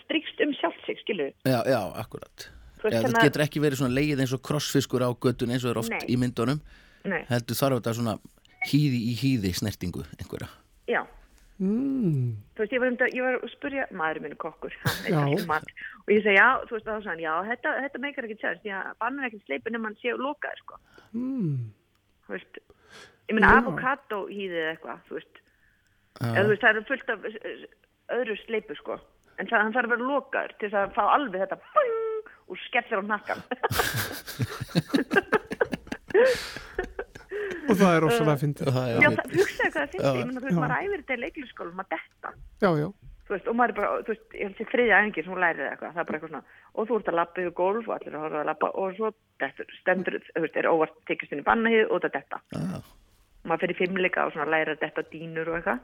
strikst 0.05 0.41
um 0.43 0.53
sjálft 0.59 0.87
sig, 0.87 0.99
skiljuðu 1.05 1.33
Já, 1.47 1.61
já, 1.71 1.81
akkurat. 2.03 2.49
Þú 2.81 2.83
veist, 2.83 2.95
Já, 2.97 3.01
þannig 3.03 3.15
það 3.15 3.21
að- 3.21 3.29
getur 3.31 3.45
ekki 3.47 3.61
verið 3.63 3.79
svona 3.81 3.95
leið 3.97 4.21
eins 4.25 4.33
og 4.35 4.43
krossfiskur 4.43 5.01
á 5.07 5.11
göttun 5.15 5.51
eins 5.55 5.65
og 5.65 5.71
er 5.71 5.79
oft 5.79 5.91
Nei. 5.91 6.01
í 6.09 6.17
myndunum. 6.19 6.61
Nei. 7.07 7.23
heldur 7.29 7.55
þarf 7.55 7.79
þetta 7.79 7.93
svona 7.95 8.19
hýði 8.67 8.99
í 9.07 9.13
hýði 9.15 9.53
snertingu 9.55 10.03
einhverja. 10.19 10.49
Já, 10.91 11.07
Mm. 11.57 12.37
þú 12.53 12.61
veist, 12.61 12.73
ég 12.75 12.83
var, 12.83 12.91
um, 12.91 12.99
ég 13.17 13.23
var 13.25 13.39
að 13.39 13.49
spurja 13.55 13.85
maður 13.97 14.19
minn 14.21 14.35
er 14.35 14.41
kokkur, 14.43 14.75
er 15.09 15.15
og 15.17 16.11
ég 16.13 16.21
segi, 16.21 16.35
já, 16.37 16.49
þú 16.69 16.75
veist, 16.75 16.85
þá 16.85 17.09
hann, 17.09 17.23
já, 17.23 17.33
þetta, 17.49 17.73
þetta 17.87 18.01
meikar 18.03 18.27
ekki 18.29 18.37
sérst, 18.43 18.61
því 18.61 18.75
að 18.77 18.91
bannan 19.01 19.23
er 19.25 19.29
ekki 19.31 19.41
sleipin 19.47 19.73
nema 19.73 19.89
hann 19.89 19.97
sé 20.03 20.13
lokaður, 20.21 20.61
sko. 20.61 20.75
Mm. 21.17 21.57
þú 22.27 22.37
veist, 22.37 22.61
ég 23.31 23.39
meina 23.39 23.55
avokado 23.57 24.19
hýðið 24.29 24.69
eitthvað, 24.75 25.01
þú 25.09 25.17
veist. 25.17 25.41
Já. 26.21 26.29
eða 26.29 26.45
þú 26.45 26.51
veist, 26.53 26.65
það 26.67 26.73
eru 26.75 26.85
fullt 26.91 27.09
af 27.15 27.19
eh, 27.31 27.65
öðru 28.19 28.39
sleipu, 28.43 28.79
sko. 28.83 29.01
En 29.41 29.49
það, 29.49 29.73
þarf 29.79 29.89
að 29.89 29.93
vera 29.97 30.11
lokaður 30.13 30.53
til 30.61 30.73
að 30.77 30.95
fá 30.97 31.05
alveg 31.07 31.41
þetta 31.47 31.59
bing, 31.73 32.31
og 32.47 32.55
skellir 32.67 33.01
á 33.01 33.05
nakkan 33.09 33.41
Og 37.67 37.79
það 37.81 37.97
er 37.97 38.05
rosalega 38.05 38.39
fyndið. 38.43 38.71
já, 38.77 39.09
það, 39.17 39.35
hugsaðu 39.37 39.71
hvað 39.75 39.91
það 39.93 40.07
Já. 40.07 40.11
ég 40.17 40.27
meina, 40.27 40.41
þú 40.41 40.47
veist, 40.47 40.57
Já. 40.57 40.63
maður 40.63 40.77
æfir 40.77 41.03
þetta 41.03 41.17
í 41.17 41.23
leiklisskólum 41.25 41.83
að 41.83 41.89
detta 41.95 42.33
Já, 42.63 42.71
já. 42.81 42.89
þú 43.27 43.35
veist, 43.35 43.47
og 43.47 43.55
maður 43.59 43.73
er 43.73 43.77
bara, 43.79 43.89
þú 44.07 44.11
veist, 44.13 44.27
ég 44.37 44.45
held 44.47 44.57
sér 44.61 44.71
þriðja 44.73 45.01
æfingir 45.01 45.27
sem 45.27 45.33
hún 45.35 45.43
lærið 45.45 45.67
eitthvað, 45.71 45.93
það 45.97 46.03
er 46.03 46.09
bara 46.11 46.17
eitthvað 46.19 46.33
svona 46.33 46.45
og 46.77 46.83
þú 46.87 46.99
ert 47.01 47.11
að 47.11 47.19
lappa 47.19 47.43
yfir 47.43 47.57
gólf 47.61 47.87
og 47.89 47.95
allir 47.97 48.15
að 48.17 48.25
horfa 48.27 48.41
að 48.43 48.49
lappa 48.51 48.67
og 48.83 48.89
svo 48.97 49.11
dettur, 49.43 49.69
stendur, 49.81 50.15
þú 50.31 50.45
veist, 50.45 50.57
er 50.57 50.71
óvart 50.71 50.97
tekist 51.11 51.33
inn 51.35 51.43
í 51.43 51.47
bannahið 51.47 51.85
og 51.91 52.03
það 52.05 52.17
detta 52.21 52.37
ah. 52.61 52.81
maður 53.47 53.63
fyrir 53.65 53.81
fimmleika 53.81 54.27
og 54.27 54.35
svona 54.37 54.53
læra 54.55 54.77
að 54.77 54.83
detta 54.85 55.07
dínur 55.11 55.51
og 55.51 55.59
eitthvað 55.59 55.81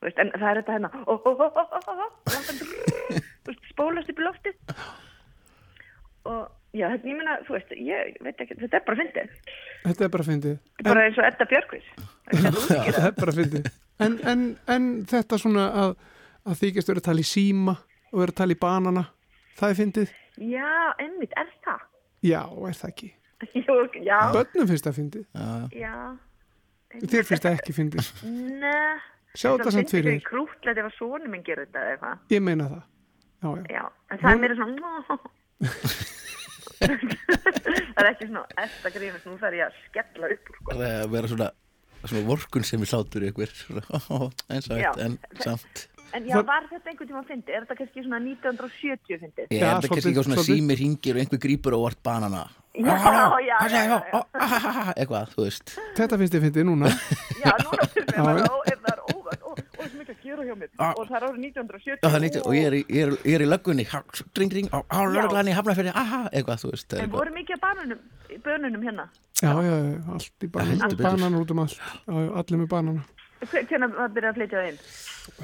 þú 0.00 0.08
veist, 0.08 0.18
en 0.24 0.32
það 0.34 0.50
er 0.50 0.56
þetta 0.60 0.76
hérna 0.78 0.92
hann 0.94 1.04
þú 3.44 3.50
veist, 3.50 3.64
spólast 3.72 4.10
upp 4.12 4.20
í 4.20 4.26
loftið 4.28 4.54
og 6.32 6.42
já, 6.74 6.86
þetta, 6.90 7.08
ég 7.10 7.16
meina, 7.20 7.36
þú 7.46 7.54
veist, 7.56 7.72
ég 7.78 8.18
veit 8.26 8.42
ekki, 8.44 8.56
þetta 8.62 8.78
er 8.80 8.84
bara 8.88 8.98
fyndið 9.00 9.32
Þetta 9.84 10.04
er 10.08 10.12
bara 10.16 10.26
fyndið. 10.28 10.58
þetta 10.58 10.84
er 10.84 10.90
bara 10.90 11.06
eins 11.08 11.18
og 11.22 11.28
Edda 11.30 11.46
Björkvís 11.52 11.88
Það 12.98 13.06
er 13.08 13.16
bara 13.20 13.34
fyndið. 13.38 13.70
En, 14.04 14.18
en, 14.32 14.44
en 14.74 14.86
þetta 15.10 15.38
svona 15.38 15.66
að, 15.84 15.96
að 16.50 16.60
þykjast 16.64 16.90
vera 16.92 17.02
að 17.04 17.08
tala 17.10 17.24
í 17.24 17.28
síma 17.30 17.76
og 18.10 18.20
vera 18.22 18.34
að 18.34 18.38
tala 18.42 18.56
í 18.56 18.60
banana, 18.66 19.04
það 19.58 19.74
er 19.74 19.80
fyndið? 19.82 20.14
já, 20.50 20.70
einmitt, 20.98 21.34
er 21.38 21.50
það 21.66 21.82
Já, 22.24 22.40
er 22.42 22.78
það 22.80 22.90
ekki? 22.94 23.10
Jú, 23.60 23.74
já, 24.06 24.18
Bönnum 24.32 24.70
finnst 24.70 24.86
það 24.88 24.96
fyndið. 24.98 25.26
já 25.76 25.94
Þér 26.94 27.26
finnst 27.26 27.42
það 27.44 27.56
ekki 27.58 27.72
fyndið. 27.74 28.08
Nei. 28.62 29.00
Sjá 29.34 29.48
þetta 29.50 29.72
samt 29.74 29.90
fyrir 29.90 30.12
þér. 30.12 30.20
Krútlega 30.28 30.84
ef 30.84 30.86
að 30.92 30.92
sonu 30.94 31.30
minn 31.32 31.42
gerir 31.42 31.66
þetta 31.66 31.80
eða 31.82 31.94
eitthvað. 31.96 32.20
Ég 32.30 32.44
meina 32.46 32.68
það. 32.70 32.84
Já, 33.42 33.48
já. 33.50 33.64
Já, 33.74 33.82
en 34.14 34.20
það 34.22 34.30
er 34.30 34.42
meira 34.44 34.58
svona... 34.60 35.16
það 36.80 38.02
er 38.02 38.10
ekki 38.12 38.28
svona 38.28 38.44
eftir 38.64 38.90
að 38.90 38.96
grínast, 38.98 39.26
nú 39.28 39.38
þarf 39.40 39.58
ég 39.58 39.66
að 39.68 39.80
skella 39.88 40.30
upp 40.34 40.52
úr, 40.52 40.58
sko. 40.60 40.70
Það 40.74 40.86
er 40.90 41.00
að 41.04 41.10
vera 41.16 41.32
svona, 41.32 41.48
svona 42.04 42.24
vorkun 42.28 42.66
sem 42.68 42.84
við 42.84 42.94
hlátur 42.94 43.26
ykkur 43.30 43.56
eins 44.54 44.70
og 44.70 44.78
Já. 44.80 44.92
eitt 44.92 45.04
en 45.08 45.18
samt 45.44 45.88
En 46.14 46.22
já, 46.30 46.36
var 46.46 46.62
þetta 46.70 46.92
einhvern 46.92 47.08
tíma 47.10 47.20
fyndið? 47.26 47.54
Er 47.56 47.64
þetta 47.64 47.74
kannski 47.80 48.02
svona 48.04 48.18
1970 48.22 49.16
fyndið? 49.18 49.46
Ég 49.50 49.64
er 49.66 49.72
þetta 49.80 49.88
kannski 49.90 50.10
ekki 50.12 50.22
á 50.22 50.26
svona 50.28 50.44
símir 50.46 50.78
hingir 50.78 51.16
og 51.16 51.22
einhver 51.24 51.40
grípur 51.42 51.74
og 51.74 51.88
vart 51.88 51.98
banana 52.06 52.44
Já, 52.74 52.94
já, 52.94 53.24
já, 53.42 53.56
já, 53.70 53.96
já. 54.12 54.20
eitthvað, 54.94 55.32
þú 55.34 55.42
veist 55.48 55.74
Þetta 55.98 56.18
finnst 56.20 56.36
þið 56.36 56.44
fyndið 56.46 56.64
núna. 56.70 56.92
Já, 57.42 57.50
núna 57.64 57.88
finnst 57.96 58.14
Já, 58.14 58.22
bara, 58.28 58.44
já. 58.44 58.46
ó, 58.46 58.56
ef 58.70 58.86
það 58.86 59.02
að 60.34 60.42
gera 60.42 60.46
hjá 60.50 60.58
mér. 60.60 60.70
Ah. 60.78 60.92
Og 60.98 61.06
það 61.08 61.16
er 61.16 61.26
árið 61.28 61.40
1970. 61.44 61.98
Já, 62.02 62.08
það 62.08 62.16
er 62.18 62.24
nýtt, 62.24 62.38
og 62.44 62.54
ég 62.58 62.66
er, 62.68 62.76
í- 62.78 62.86
ég 62.88 63.02
er, 63.06 63.14
ég 63.24 63.34
er 63.38 63.44
í 63.44 63.48
löggunni 63.48 63.86
ring, 64.38 64.52
ring, 64.58 64.68
á, 64.74 64.78
á 64.90 64.98
löglan 65.14 65.48
í 65.50 65.54
hafnafyrir 65.56 65.94
aha, 65.94 66.20
eitthvað, 66.32 66.60
þú 66.64 66.70
veist 66.74 66.88
það 66.92 67.02
En 67.06 67.10
voru 67.14 67.34
mikið 67.38 67.60
bananum, 67.64 68.00
bönunum 68.44 68.82
hérna? 68.88 69.08
Já, 69.40 69.52
já, 69.62 69.74
já, 69.74 69.98
allt 70.14 70.46
í 70.46 70.48
betur. 70.54 70.96
Banan 71.02 71.34
út 71.40 71.50
um 71.54 71.58
allt. 71.64 71.80
Allir 72.08 72.58
með 72.64 72.68
banana. 72.74 73.04
Hvernig 73.44 73.94
var 73.98 74.08
byrjað 74.08 74.30
að 74.30 74.38
flytja 74.38 74.60
það 74.62 74.68
inn? 74.70 74.78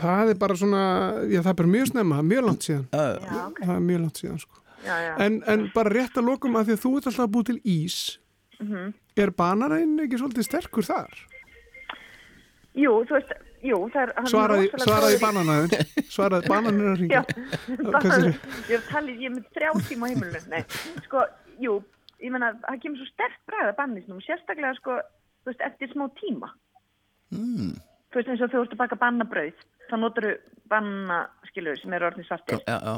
Það 0.00 0.30
er 0.30 0.38
bara 0.40 0.54
svona, 0.56 0.80
já, 1.28 1.40
það 1.42 1.50
er 1.52 1.58
bara 1.60 1.68
mjög 1.74 1.86
snemma, 1.90 2.16
það 2.20 2.28
mjög 2.30 2.44
langt 2.46 2.66
síðan. 2.68 2.86
Já, 2.92 3.44
ok. 3.46 3.58
Það 3.66 3.74
er 3.76 3.84
mjög 3.90 4.00
langt 4.04 4.20
síðan, 4.22 4.38
sko. 4.40 4.62
já, 4.86 4.94
já. 5.04 5.12
En, 5.26 5.42
en 5.52 5.66
bara 5.74 5.90
rétt 5.92 6.16
að 6.16 6.24
lokum 6.30 6.56
að 6.56 6.70
því 6.70 6.76
að 6.78 6.82
þú 6.84 6.92
ert 6.96 7.06
alltaf 7.10 7.26
að 7.26 7.32
búið 7.34 7.46
til 7.50 7.60
ís 7.64 7.98
Mhm. 8.60 8.92
er 9.16 9.30
bananinn 9.32 10.00
ekki 10.04 10.18
svolítið 10.20 10.44
sterkur 10.48 10.84
þar? 10.84 11.12
Jú, 12.76 12.92
þú 13.08 13.16
veist, 13.18 13.32
jú, 13.64 13.78
það 13.92 14.02
er... 14.02 14.12
Svaraði, 14.30 14.68
svaraði 14.84 15.18
bananaðin 15.20 15.88
svaraði 16.10 16.50
bananinn 16.50 16.90
að 16.94 17.02
Já, 17.10 17.22
ringa 17.68 17.92
Hvað 17.92 18.08
sér 18.10 18.72
ég 18.72 18.88
talið, 18.88 19.22
ég 19.22 19.30
er 19.30 19.34
með 19.36 19.46
þrjá 19.56 19.70
tíma 19.88 20.08
á 20.08 20.10
heimilinu, 20.12 20.42
nei, 20.52 20.62
sko, 21.06 21.24
jú, 21.62 21.76
ég 22.24 22.34
menna, 22.34 22.52
það 22.66 22.82
kemur 22.84 23.02
svo 23.02 23.10
sterkt 23.10 23.40
bræða 23.50 23.76
bannisnum, 23.78 24.24
sérstaklega, 24.24 24.74
sko, 24.80 24.98
þú 25.44 25.52
veist, 25.52 25.64
eftir 25.68 25.92
smá 25.92 26.06
tíma, 26.20 26.52
mm. 27.36 27.72
þú 28.10 28.20
veist, 28.20 28.32
eins 28.34 28.44
og 28.46 28.52
þú 28.54 28.64
ert 28.64 28.76
að 28.76 28.82
baka 28.84 29.00
bannabrauð, 29.04 29.64
þá 29.90 29.96
notur 30.00 30.28
þú 30.28 30.36
banna, 30.70 31.22
skilur, 31.50 31.80
sem 31.80 31.96
eru 31.96 32.10
orðin 32.10 32.28
svartir, 32.28 32.62
Já, 32.64 32.78
já, 32.78 32.96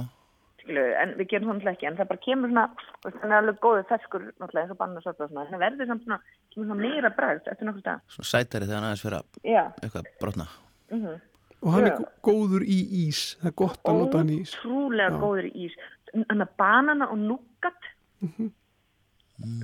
skilur, 0.63 0.95
en 1.03 1.17
við 1.19 1.31
gerum 1.33 1.53
þannig 1.55 1.73
ekki, 1.75 1.91
en 1.91 1.99
það 2.01 2.13
bara 2.13 2.25
kemur 2.29 2.53
svona, 2.53 2.69
veist, 3.07 3.21
hann 3.23 3.35
er 3.35 3.41
alveg 3.41 3.63
góður 3.65 3.89
ferskur, 3.91 4.31
náttúrulega, 4.37 4.67
eins 4.67 4.77
og 4.77 4.83
banna 4.83 5.05
svartir 5.05 5.29
og 5.29 5.35
svona, 6.03 6.23
það 6.53 6.69
svona, 6.69 6.75
meira 6.83 7.11
bræð 7.17 7.43
eftir 7.53 7.67
nokkuð 7.69 7.83
stað, 7.85 8.01
svona 8.15 8.31
sætari 8.33 8.67
þegar 8.69 8.79
hann 8.81 8.89
aðeins 8.91 9.05
fyrir 9.07 9.19
að 9.19 9.83
eitthvað 9.83 10.11
brotna 10.21 10.49
mhm. 10.93 11.21
Og 11.63 11.71
hann 11.71 11.85
er 11.87 11.93
Já. 11.93 11.99
gó- 12.03 12.09
góður 12.27 12.63
í 12.67 12.77
ís 13.07 13.19
Það 13.39 13.47
er 13.47 13.53
gott 13.61 13.85
að 13.87 13.99
nota 14.01 14.19
hann 14.19 14.31
í 14.35 14.39
ís 14.43 14.55
Ótrúlega 14.59 15.19
góður 15.23 15.47
í 15.47 15.53
ís. 15.69 15.77
Þannig 16.13 16.43
að 16.49 16.57
banana 16.59 17.07
og 17.07 17.19
núgat, 17.23 17.85
Mhm. 18.21 18.49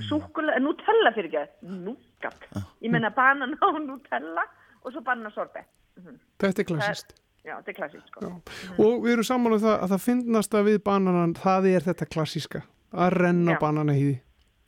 súkulega, 0.09 0.61
nutella 0.63 1.13
fyrir 1.15 1.35
ekki, 1.35 1.67
núgat. 1.83 2.47
Ég 2.83 2.91
meina 2.91 3.11
banana 3.11 3.57
og 3.69 3.81
nutella 3.83 4.45
og 4.85 4.93
svo 4.93 5.03
banana 5.03 5.31
sorbet. 5.35 5.67
Mhm. 5.99 6.19
Þetta 6.39 6.63
er 6.63 6.69
klassist 6.71 7.15
Já, 7.45 7.57
þetta 7.63 7.69
er 7.69 7.77
klassist, 7.79 8.07
sko. 8.13 8.31
Og 8.79 9.03
við 9.03 9.13
erum 9.17 9.25
saman 9.25 9.53
um 9.53 9.59
það 9.63 9.77
að 9.83 9.93
það 9.95 10.03
finnast 10.05 10.55
að 10.55 10.67
við 10.69 10.79
bananan 10.85 11.35
það 11.35 11.69
er 11.75 11.81
þetta 11.87 12.09
klassíska 12.15 12.63
að 12.93 13.13
renna 13.23 13.59
bananahýði 13.59 14.19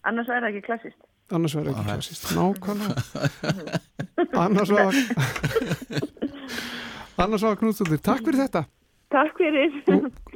Annars 0.09 0.29
er 0.29 0.41
það 0.41 0.51
ekki 0.55 0.63
klassist. 0.67 1.03
Annars 1.37 1.55
verður 1.59 1.73
ekki 1.75 1.87
klassíst 1.89 2.33
Nákvæmlega. 2.37 2.95
Annars 4.45 4.75
var 4.75 4.99
Annars 7.25 7.47
var 7.47 7.57
Knústóttir 7.61 8.03
Takk 8.03 8.25
fyrir 8.27 8.45
þetta. 8.47 8.65
Takk 9.11 9.41
fyrir. 9.41 9.81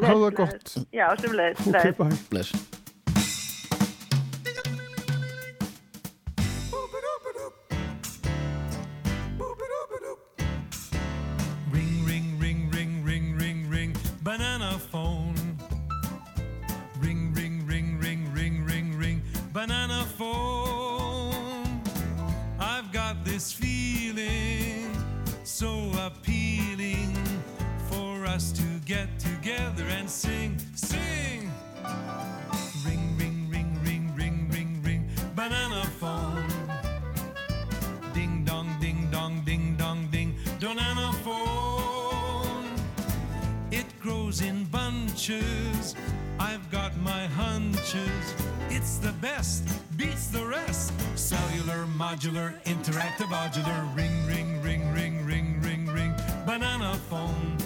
Það 0.00 0.24
gott. 0.40 0.74
Já, 0.92 1.06
semlega. 1.22 1.68
Ok, 1.70 2.84
get 28.85 29.19
together 29.19 29.85
and 29.85 30.09
sing, 30.09 30.59
sing. 30.74 31.51
Ring, 32.85 33.16
ring, 33.19 33.48
ring, 33.51 33.78
ring, 33.82 34.12
ring, 34.15 34.48
ring, 34.51 34.82
ring, 34.82 35.09
banana 35.35 35.85
phone. 35.98 36.44
Ding 38.12 38.44
dong, 38.44 38.77
ding 38.81 39.09
dong, 39.11 39.43
ding 39.47 39.77
dong, 39.77 40.09
ding, 40.11 40.36
banana 40.61 41.12
phone. 41.24 42.69
It 43.70 43.86
grows 44.01 44.43
in 44.43 44.65
bunches. 44.65 45.94
I've 46.39 46.70
got 46.70 46.94
my 46.98 47.27
hunches. 47.28 48.35
It's 48.69 48.98
the 48.98 49.12
best, 49.12 49.65
beats 49.97 50.27
the 50.27 50.44
rest. 50.44 50.93
Cellular, 51.15 51.86
modular, 51.86 52.62
interactive, 52.65 53.28
modular. 53.28 53.97
Ring, 53.97 54.27
ring, 54.27 54.61
ring, 54.62 54.93
ring, 54.93 55.24
ring, 55.24 55.61
ring, 55.62 55.86
ring. 55.86 56.15
Banana 56.44 56.94
phone. 57.09 57.63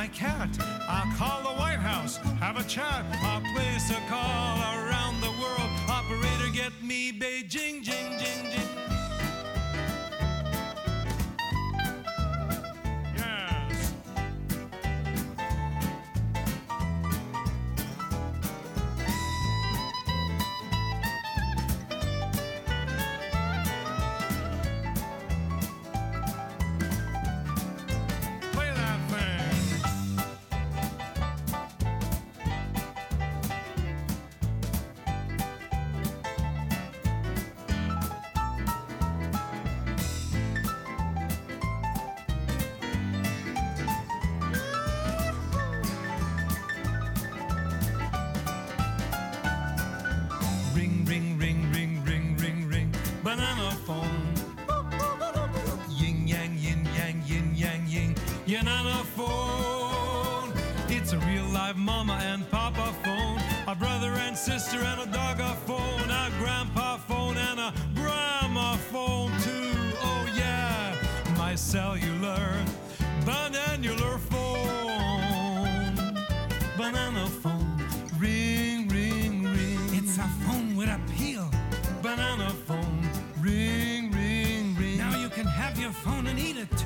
My 0.00 0.08
cat, 0.08 0.48
I'll 0.88 1.14
call 1.18 1.42
the 1.42 1.60
White 1.60 1.78
House, 1.78 2.16
have 2.40 2.56
a 2.56 2.64
chat, 2.64 3.04
I'll 3.22 3.42
place 3.54 3.90
a 3.90 4.00
call 4.08 4.56
around 4.78 5.20
the 5.20 5.30
world. 5.42 5.70
Operator, 5.90 6.50
get 6.54 6.72
me 6.82 7.12
Beijing, 7.12 7.82
jing, 7.82 8.18
jing, 8.18 8.50
jing. 8.50 8.99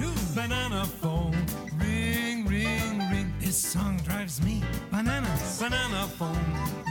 Too. 0.05 0.13
Banana 0.35 0.85
phone. 1.01 1.37
Ring, 1.81 2.47
ring, 2.47 2.95
ring. 3.13 3.29
This 3.41 3.57
song 3.57 4.01
drives 4.05 4.43
me 4.45 4.63
bananas. 4.91 5.61
Banana 5.61 6.07
phone. 6.19 6.47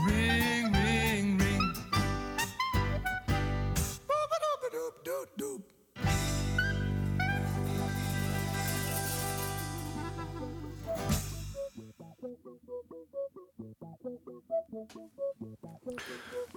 Ring, 0.07 0.65
ring, 0.73 1.37
ring. 1.37 1.63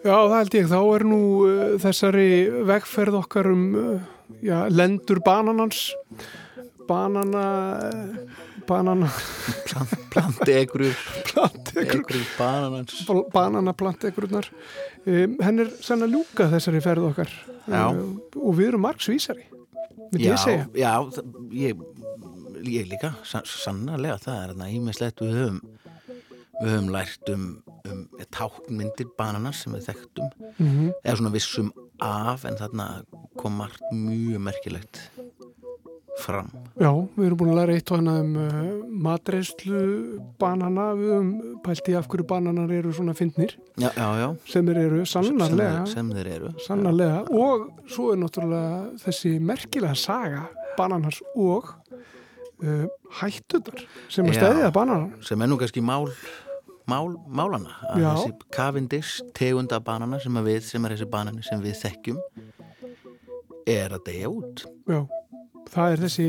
Já, 0.06 0.18
það 0.28 0.36
held 0.38 0.54
ég, 0.54 0.66
þá 0.70 0.80
er 0.94 1.04
nú 1.10 1.20
uh, 1.42 1.62
þessari 1.82 2.28
vegferð 2.68 3.16
okkar 3.20 3.48
um 3.50 3.64
uh, 3.74 4.04
já, 4.44 4.66
lendur 4.70 5.20
bananans 5.24 5.88
banana 6.88 7.44
banana. 8.66 9.08
Plantegrur 10.12 10.94
Plantegrur 11.28 12.00
Egrur 12.00 12.24
bananans 12.38 12.94
banana 13.34 13.72
plantegrurnar 13.76 14.48
um, 15.06 15.36
henn 15.44 15.62
er 15.62 15.70
sann 15.84 16.02
að 16.06 16.16
ljúka 16.16 16.48
þessari 16.54 16.80
ferð 16.84 17.10
okkar. 17.10 17.30
Uh, 17.66 18.16
og 18.40 18.56
við 18.58 18.72
erum 18.72 18.84
margsvísari 18.86 19.44
Já, 20.14 20.30
ég 20.30 20.38
segja. 20.38 20.66
já 20.78 20.92
ég, 21.52 21.80
ég 22.62 22.86
líka, 22.90 23.10
sa- 23.26 23.42
sannarlega 23.46 24.20
það 24.22 24.36
er 24.42 24.52
þarna 24.52 24.68
ímislegt 24.70 25.22
við 25.24 25.34
höfum 25.40 25.60
við 26.62 26.70
höfum 26.72 26.92
lært 26.94 27.32
um 27.34 27.46
um 27.86 27.98
táknmyndir 28.34 29.06
banana 29.18 29.52
sem 29.54 29.74
við 29.76 29.84
þekktum. 29.90 30.30
Mhm. 30.58 30.86
eða 31.04 31.16
svona 31.20 31.30
vissum 31.34 31.68
af 32.02 32.44
en 32.48 32.56
þarna 32.58 32.86
kom 33.38 33.58
margt 33.60 33.82
mjög 33.92 34.40
merkilegt 34.42 34.98
fram. 36.20 36.50
Já, 36.80 36.90
við 37.16 37.26
erum 37.28 37.40
búin 37.40 37.52
að 37.52 37.58
læra 37.60 37.76
eitt 37.76 37.90
og 37.92 38.00
annað 38.00 38.20
um 38.22 38.36
uh, 38.40 38.68
matreyslu 39.06 39.80
banana, 40.40 40.90
við 40.96 41.12
höfum 41.14 41.32
pælt 41.64 41.90
í 41.92 41.96
af 41.98 42.08
hverju 42.12 42.26
bananar 42.30 42.72
eru 42.78 42.92
svona 42.96 43.14
fyndnir. 43.16 43.56
Já, 43.76 43.90
já, 43.90 44.06
já. 44.22 44.28
Sem 44.48 44.68
þeir 44.68 44.82
eru, 44.84 45.02
sannarlega 45.08 45.84
sem, 45.84 45.92
sem 45.94 46.12
þeir 46.16 46.32
eru 46.36 46.52
sannarlega. 46.66 47.24
Og 47.36 47.66
svo 47.92 48.12
er 48.14 48.22
náttúrulega 48.22 48.80
þessi 49.04 49.36
merkilega 49.44 49.98
saga 50.00 50.46
bananars 50.76 51.22
og 51.34 51.72
uh, 52.62 52.86
hættutar 53.20 53.84
sem 54.12 54.26
að 54.26 54.36
Já. 54.36 54.40
stæðja 54.42 54.72
bananar 54.74 55.24
sem 55.26 55.42
er 55.42 55.50
nú 55.50 55.58
kannski 55.60 55.82
mál, 55.84 56.08
mál 56.88 57.16
málana 57.26 57.78
að 57.90 58.02
Já. 58.02 58.10
þessi 58.10 58.52
Cavendish 58.56 59.24
tegunda 59.36 59.80
banana 59.84 60.20
sem 60.22 60.36
að 60.40 60.52
við, 60.52 60.60
sem 60.70 60.84
er 60.84 60.96
þessi 60.96 61.10
banani 61.12 61.46
sem 61.46 61.62
við 61.64 61.80
þekkjum 61.84 62.20
er 63.66 63.96
að 63.96 64.04
deyja 64.06 64.28
út. 64.30 64.62
Já, 64.86 65.00
það 65.72 65.94
er 65.94 66.04
þessi 66.06 66.28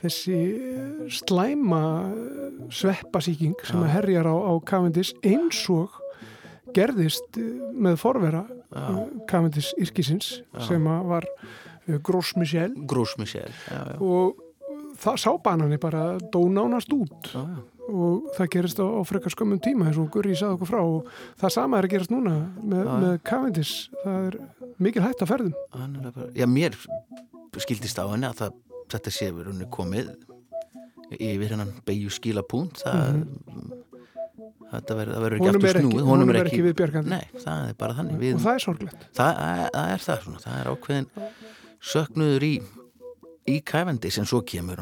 þessi 0.00 0.36
eh, 0.36 1.08
slæma 1.12 1.82
eh, 2.08 2.60
sveppasíking 2.72 3.56
sem 3.66 3.80
Já. 3.80 3.84
að 3.84 3.92
herjar 3.96 4.30
á, 4.32 4.36
á 4.36 4.52
Cavendish 4.66 5.16
eins 5.26 5.62
og 5.72 5.96
gerðist 6.76 7.40
eh, 7.40 7.50
með 7.74 7.98
forvera 8.00 8.44
eh, 8.48 9.02
Cavendish 9.30 9.74
yrkisins 9.80 10.38
Já. 10.40 10.62
sem 10.70 10.88
að 10.88 11.10
var 11.10 11.28
Gros 12.06 12.34
Michel 12.38 12.72
Gros 12.86 13.16
Michel, 13.18 13.50
já, 13.66 13.80
já 13.90 13.98
og 13.98 14.46
það 15.00 15.16
sá 15.24 15.30
banani 15.42 15.80
bara 15.80 16.04
dónánast 16.32 16.92
út 16.94 17.32
já, 17.32 17.40
já. 17.42 17.60
Og 17.90 18.30
það 18.36 18.48
gerist 18.54 18.80
á, 18.80 18.86
á 18.86 19.00
frekar 19.08 19.34
skömmum 19.34 19.60
tíma 19.62 19.88
eins 19.90 19.98
og 20.00 20.08
Gurri 20.14 20.34
sagði 20.38 20.56
okkur 20.58 20.70
frá 20.70 20.80
og 20.80 21.10
það 21.42 21.54
sama 21.56 21.78
er 21.80 21.88
að 21.88 21.94
gerast 21.96 22.14
núna 22.14 22.34
með, 22.62 22.84
Já. 22.86 22.94
með 23.04 23.14
Cavendish. 23.28 23.90
Það 24.04 24.26
er 24.30 24.38
mikil 24.78 25.02
hætt 25.04 25.22
að 25.26 25.30
ferðum. 25.34 25.54
Er 25.74 26.34
já, 26.40 26.46
mér 26.46 26.78
skildist 27.60 27.98
á 28.00 28.04
henni 28.08 28.30
að 28.30 28.38
það, 28.44 28.58
þetta 28.94 29.14
sé 29.18 29.30
verið 29.34 29.52
henni 29.54 29.70
komið 29.74 30.10
yfir 31.18 31.50
hennan 31.56 31.72
beigju 31.84 32.10
skilapúnt 32.14 32.78
það 32.84 33.24
þetta 34.70 34.94
verður, 34.94 35.14
það 35.16 35.24
verður 35.24 35.36
ekki. 35.36 35.46
Honum 35.50 35.64
er 35.66 35.78
ekki- 35.80 35.86
snúið. 35.90 36.04
Honum 36.06 36.30
er 36.30 36.44
ekki 36.46 36.60
viðbjargandi. 36.68 37.10
nei, 37.10 37.24
það 37.42 37.68
er 37.68 37.74
bara 37.80 37.94
þannig. 37.98 38.18
Við, 38.20 38.34
og 38.36 38.44
það 38.44 38.54
er 38.54 38.62
sorglegt. 38.64 39.06
Það, 39.18 39.40
það 39.74 39.94
er 39.94 40.04
það 40.04 40.20
svona, 40.24 40.42
það 40.44 40.60
er 40.60 40.70
ákveðin 40.70 41.08
söknuður 41.90 42.46
í 42.46 42.52
í 43.50 43.60
kæfendi 43.66 44.10
sem 44.14 44.26
svo 44.28 44.40
kemur 44.46 44.80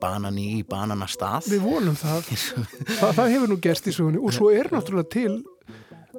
banani 0.00 0.46
í 0.58 0.62
bananastað 0.68 1.48
Við 1.52 1.64
vonum 1.66 1.96
það. 2.00 2.30
það. 2.30 3.14
Það 3.18 3.32
hefur 3.34 3.52
nú 3.52 3.58
gerst 3.66 3.88
í 3.90 3.94
sögunni 3.96 4.20
og 4.24 4.32
svo 4.36 4.50
er 4.54 4.70
náttúrulega 4.72 5.10
til 5.12 5.34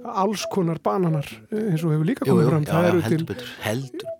alls 0.01 0.45
konar 0.49 0.79
bananar 0.83 1.27
eh, 1.51 1.71
eins 1.71 1.83
og 1.85 1.91
hefur 1.93 2.07
líka 2.07 2.25
komið 2.25 2.47
fram. 2.49 2.63
það 2.69 2.87
eru 2.91 3.01
til 3.05 3.25
betur, 3.29 3.49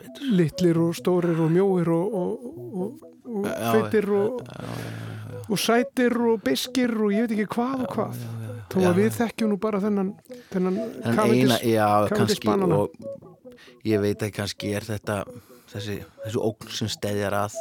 betur 0.01 0.33
litlir 0.41 0.79
og 0.83 0.91
stórir 0.97 1.39
og 1.41 1.49
mjóir 1.53 1.89
og, 1.95 2.17
og, 2.21 2.59
og, 2.81 3.07
og 3.31 3.47
feitir 3.71 4.09
og, 4.13 4.43
og 5.49 5.59
sætir 5.61 6.17
og 6.21 6.41
biskir 6.45 6.93
og 7.01 7.13
ég 7.15 7.25
veit 7.25 7.33
ekki 7.37 7.47
hvað 7.55 7.85
og 7.87 7.95
hvað. 7.95 8.21
Þó 8.71 8.77
að 8.87 8.99
við 9.01 9.15
þekkjum 9.17 9.49
nú 9.51 9.57
bara 9.59 9.79
þennan, 9.83 10.11
þennan 10.53 10.77
en 10.79 11.17
Cavendish- 11.17 11.65
Cavendish 12.13 12.45
banana. 12.45 12.77
og 12.85 13.81
ég 13.83 13.99
veit 14.03 14.21
að 14.23 14.31
kannski 14.37 14.69
er 14.77 14.85
þetta 14.87 15.17
þessi, 15.71 15.97
þessi 16.25 16.41
ógn 16.41 16.69
sem 16.75 16.89
steðjar 16.91 17.35
að 17.45 17.55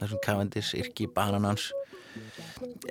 þessum 0.00 0.22
Cavendish 0.24 0.74
yrki 0.78 1.06
bananans. 1.14 1.70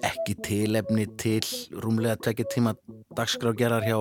Ekki 0.05 0.35
tilefni 0.45 1.05
til 1.19 1.41
rúmlega 1.83 2.19
tvekja 2.23 2.45
tíma 2.53 2.75
dagskrágerðar 3.17 3.83
hjá 3.87 3.97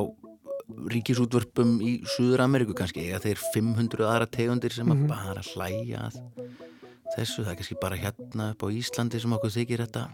ríkisútvörpum 0.93 1.79
í 1.81 1.93
Suður 2.17 2.45
Ameríku 2.45 2.75
kannski 2.77 3.07
eiga 3.07 3.21
þeir 3.25 3.41
500 3.55 4.05
aðra 4.05 4.27
tegundir 4.29 4.73
sem 4.73 4.87
að 4.93 4.99
Mhm. 4.99 5.09
bara 5.09 5.41
hlæja 5.43 6.11
að 6.11 6.21
þessu, 7.17 7.43
það 7.45 7.51
er 7.51 7.57
kannski 7.57 7.81
bara 7.81 7.97
hérna 7.97 8.51
upp 8.53 8.63
á 8.63 8.69
Íslandi 8.69 9.21
sem 9.21 9.33
okkur 9.33 9.51
þykir 9.57 9.87
þetta 9.87 10.09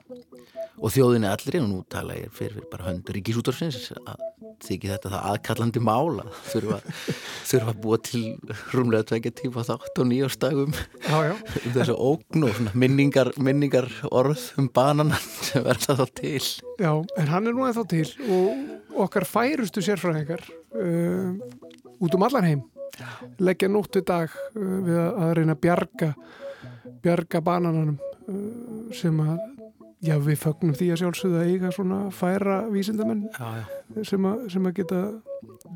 og 0.84 0.92
þjóðinni 0.92 1.28
allir 1.30 1.56
og 1.62 1.68
nú 1.70 1.80
tala 1.88 2.16
ég 2.18 2.32
fyrir, 2.34 2.58
fyrir 2.58 2.68
bara 2.68 2.90
hönd 2.90 3.08
ríkisútvarsins 3.16 3.86
að 4.04 4.20
þykir 4.64 4.92
þetta 4.94 5.12
það 5.14 5.28
aðkallandi 5.30 5.82
mál 5.84 6.20
að 6.20 6.34
þurfa, 6.50 6.78
þurfa 7.50 7.72
að 7.72 7.80
búa 7.84 7.98
til 8.04 8.22
rúmlega 8.74 9.08
tvekja 9.08 9.32
tíma 9.40 9.64
þátt 9.66 10.02
og 10.02 10.08
já. 11.24 11.32
um 11.32 11.74
þessu 11.78 11.96
ógn 11.96 12.46
og 12.48 12.60
minningar, 12.76 13.32
minningar 13.40 13.88
orð 14.12 14.44
um 14.60 14.68
bananan 14.68 15.16
sem 15.40 15.64
verða 15.64 15.96
þá 16.02 16.04
til. 16.20 16.44
Já, 16.80 16.92
en 16.92 17.32
hann 17.32 17.48
er 17.48 17.56
nú 17.56 17.66
eða 17.68 17.86
til 17.88 18.06
og 18.28 19.02
okkar 19.06 19.26
færustu 19.28 19.82
sérfræðingar 19.84 20.44
uh, 20.44 21.32
út 22.04 22.14
um 22.14 22.28
allan 22.28 22.48
heim 22.50 22.64
leggja 23.42 23.70
nóttu 23.72 24.04
dag 24.06 24.28
uh, 24.28 24.60
við 24.84 25.00
að, 25.00 25.10
að 25.24 25.34
reyna 25.40 25.56
að 25.56 25.64
bjarga 25.64 26.12
bjarga 27.04 27.42
banananum 27.44 27.98
uh, 28.28 28.92
sem 28.94 29.18
að 29.24 29.53
já, 30.04 30.14
við 30.20 30.36
fögnum 30.42 30.74
því 30.76 30.88
að 30.94 31.00
sjálfsögðu 31.02 31.38
að 31.40 31.50
eiga 31.52 31.70
svona 31.74 31.98
færa 32.14 32.56
vísindamenn 32.72 33.22
já, 33.32 33.48
já. 33.62 33.64
Sem, 34.10 34.26
að, 34.30 34.42
sem 34.54 34.68
að 34.68 34.74
geta, 34.80 35.00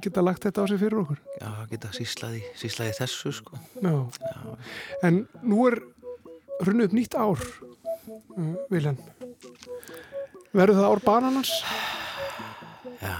geta 0.05 0.25
lagt 0.27 0.45
þetta 0.47 0.65
á 0.65 0.71
sig 0.71 0.81
fyrir 0.83 1.01
okkur 1.03 1.21
Já, 1.41 1.51
geta 1.73 1.93
síslaði, 1.97 2.43
síslaði 2.61 2.97
þessu 2.99 3.33
sko 3.39 3.61
Já. 3.83 3.95
En 5.09 5.23
nú 5.43 5.63
er 5.71 5.79
runnu 6.67 6.89
upp 6.89 6.97
nýtt 6.99 7.15
ár 7.19 7.39
uh, 7.39 8.53
Viljan 8.73 8.99
Verður 10.57 10.79
það 10.81 10.91
ár 10.91 11.03
bananans? 11.05 11.51
Já, 12.99 13.17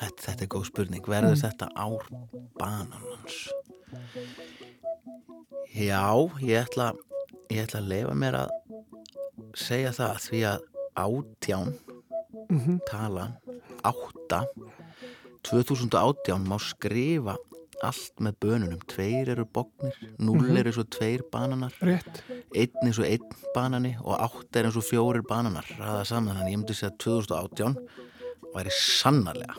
þetta, 0.00 0.20
þetta 0.26 0.42
er 0.46 0.52
góð 0.56 0.68
spurning 0.72 1.04
verður 1.08 1.36
Mm. 1.36 1.42
þetta 1.44 1.68
ár 1.76 2.06
bananans 2.58 3.36
Já, 5.76 6.08
ég 6.40 6.62
ætla 6.64 6.90
ég 7.50 7.62
ætla 7.66 7.80
að 7.80 7.88
leifa 7.92 8.14
mér 8.14 8.38
að 8.44 8.50
segja 9.56 9.92
það 9.96 10.22
því 10.26 10.40
að 10.52 10.60
átján 11.06 11.74
Mhm. 12.50 12.78
talan 12.86 13.32
átta 13.84 14.44
2018 15.46 16.44
má 16.46 16.58
skrifa 16.60 17.36
allt 17.84 18.20
með 18.24 18.36
bönunum 18.40 18.80
tveir 18.88 19.28
eru 19.34 19.44
bóknir, 19.44 19.92
null 20.18 20.40
Mhm. 20.48 20.56
eru 20.56 20.72
svo 20.72 20.84
tveir 20.84 21.22
bananar 21.30 21.72
Rétt. 21.82 22.22
einn 22.54 22.82
eins 22.84 22.98
og 22.98 23.04
einn 23.04 23.28
banani 23.54 23.96
og 24.02 24.18
átta 24.18 24.60
er 24.60 24.64
eins 24.64 24.76
og 24.76 24.82
fjórir 24.84 25.22
bananar 25.26 25.64
ræða 25.78 26.06
saman 26.06 26.36
þannig 26.36 26.52
ég 26.52 26.58
myndi 26.58 26.74
segja 26.74 26.90
að 26.90 26.98
2018 26.98 27.76
væri 28.54 28.70
sannarlega 28.72 29.54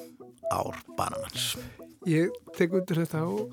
ár 0.51 0.75
bananans 0.97 1.57
Ég 2.05 2.29
tek 2.55 2.71
undir 2.71 2.95
þetta 3.05 3.21
og, 3.27 3.51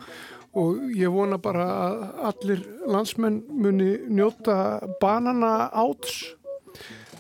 og 0.55 0.95
ég 0.95 1.13
vona 1.13 1.39
bara 1.43 1.67
að 1.87 2.07
allir 2.31 2.65
landsmenn 2.87 3.43
muni 3.51 3.91
njóta 4.09 4.57
banana 5.01 5.71
áts 5.73 6.35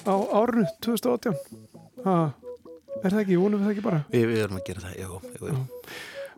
á 0.06 0.14
árinu 0.14 0.66
2018 0.84 1.34
ha, 2.04 2.16
Er 3.04 3.12
það 3.12 3.22
ekki, 3.24 3.36
vonum 3.36 3.60
við 3.60 3.66
það 3.66 3.72
ekki 3.74 3.84
bara? 3.84 4.02
Við, 4.12 4.26
við 4.30 4.42
erum 4.44 4.58
að 4.58 4.68
gera 4.68 4.82
það, 4.84 4.94
jú, 5.00 5.16
jú, 5.34 5.48
jú. 5.50 5.62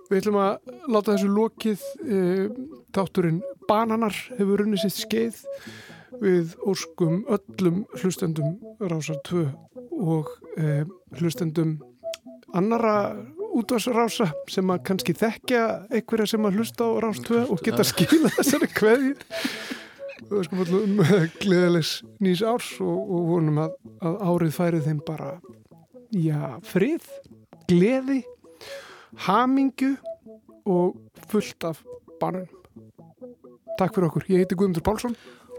Við 0.07 0.21
ætlum 0.21 0.39
að 0.43 0.73
láta 0.95 1.13
þessu 1.13 1.29
lokið 1.35 1.85
e, 2.07 2.23
þátturinn 2.95 3.43
Bananar 3.67 4.17
hefur 4.39 4.63
runnið 4.63 4.85
sitt 4.85 5.01
skeið 5.01 5.41
við 6.23 6.55
óskum 6.67 7.25
öllum 7.37 7.83
hlustendum 8.01 8.57
rásar 8.81 9.19
2 9.29 9.45
og 10.07 10.31
e, 10.57 10.85
hlustendum 11.21 11.77
annara 12.57 12.95
útvarsrása 13.57 14.29
sem 14.53 14.73
að 14.73 14.83
kannski 14.91 15.15
þekkja 15.17 15.63
einhverja 15.91 16.31
sem 16.35 16.49
að 16.49 16.61
hlusta 16.61 16.89
á 16.89 16.93
rás 17.05 17.21
2 17.25 17.45
og 17.53 17.63
geta 17.65 17.87
skila 17.87 18.33
þessari 18.37 18.71
við 20.27 20.43
sko 20.49 20.65
öllum 20.65 21.01
gleðilegs 21.43 22.01
nýs 22.25 22.43
árs 22.45 22.73
og, 22.83 22.97
og 22.97 23.31
vonum 23.31 23.63
að, 23.67 23.77
að 24.01 24.19
árið 24.31 24.55
færið 24.57 24.89
þeim 24.89 25.01
bara 25.07 25.31
já, 26.11 26.41
frið, 26.67 27.09
gleði 27.71 28.23
hamingju 29.27 29.95
og 30.67 30.97
fullt 31.31 31.69
af 31.69 31.83
bananum 32.21 32.57
Takk 33.77 33.93
fyrir 33.93 34.09
okkur, 34.09 34.25
ég 34.33 34.41
heiti 34.41 34.57
Guðmundur 34.57 34.81
Pálsson. 34.81 35.13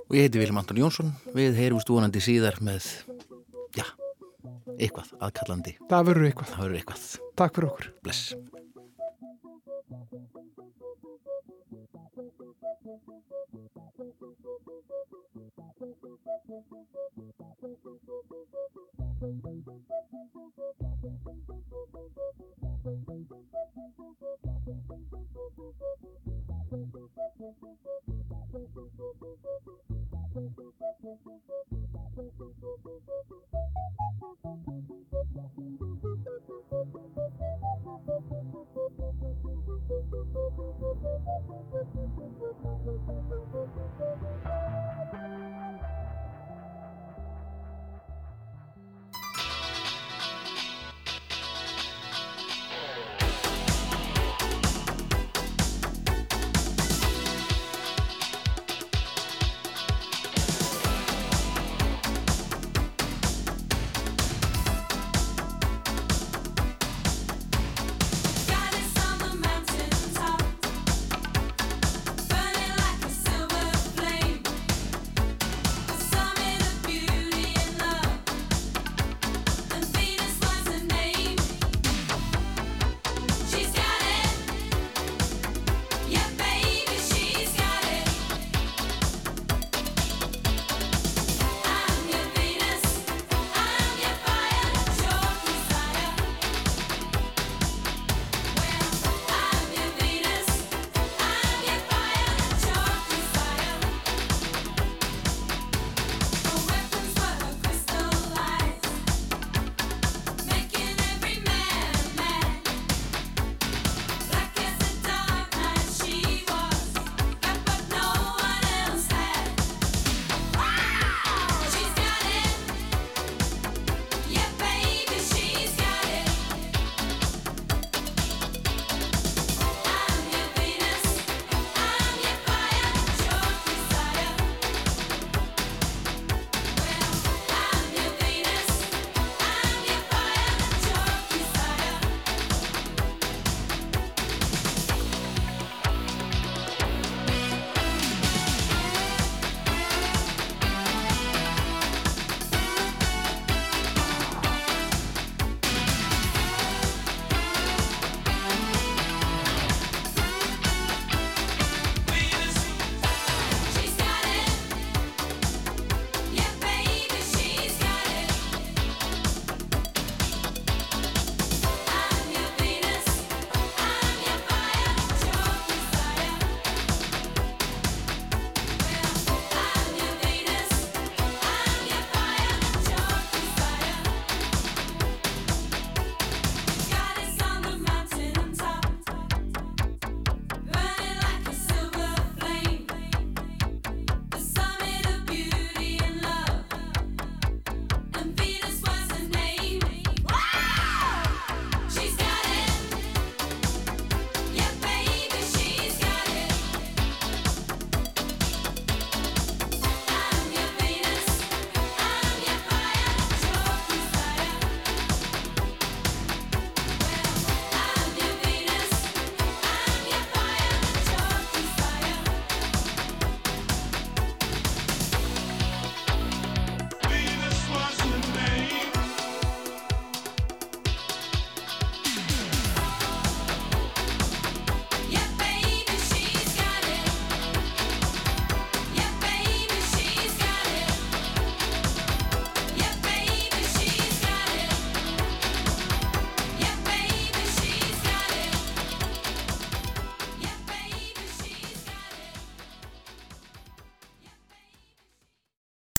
Og 0.08 0.16
ég 0.18 0.26
heiti 0.26 0.40
Viljum 0.42 0.58
Anton 0.58 0.80
Jónsson. 0.82 1.12
Við 1.38 1.60
heyrumst 1.60 1.90
vonandi 1.92 2.22
síðar 2.24 2.58
með 2.66 2.88
eitthvað 4.78 5.14
aðkallandi. 5.28 5.74
Það 5.90 6.08
verður 6.10 6.30
eitthvað. 6.30 6.54
Það 6.54 6.64
verður 6.66 6.80
eitthvað. 6.82 7.06
Takk 7.42 7.58
fyrir 7.58 7.70
okkur. 7.72 7.92
Bless. 8.04 8.24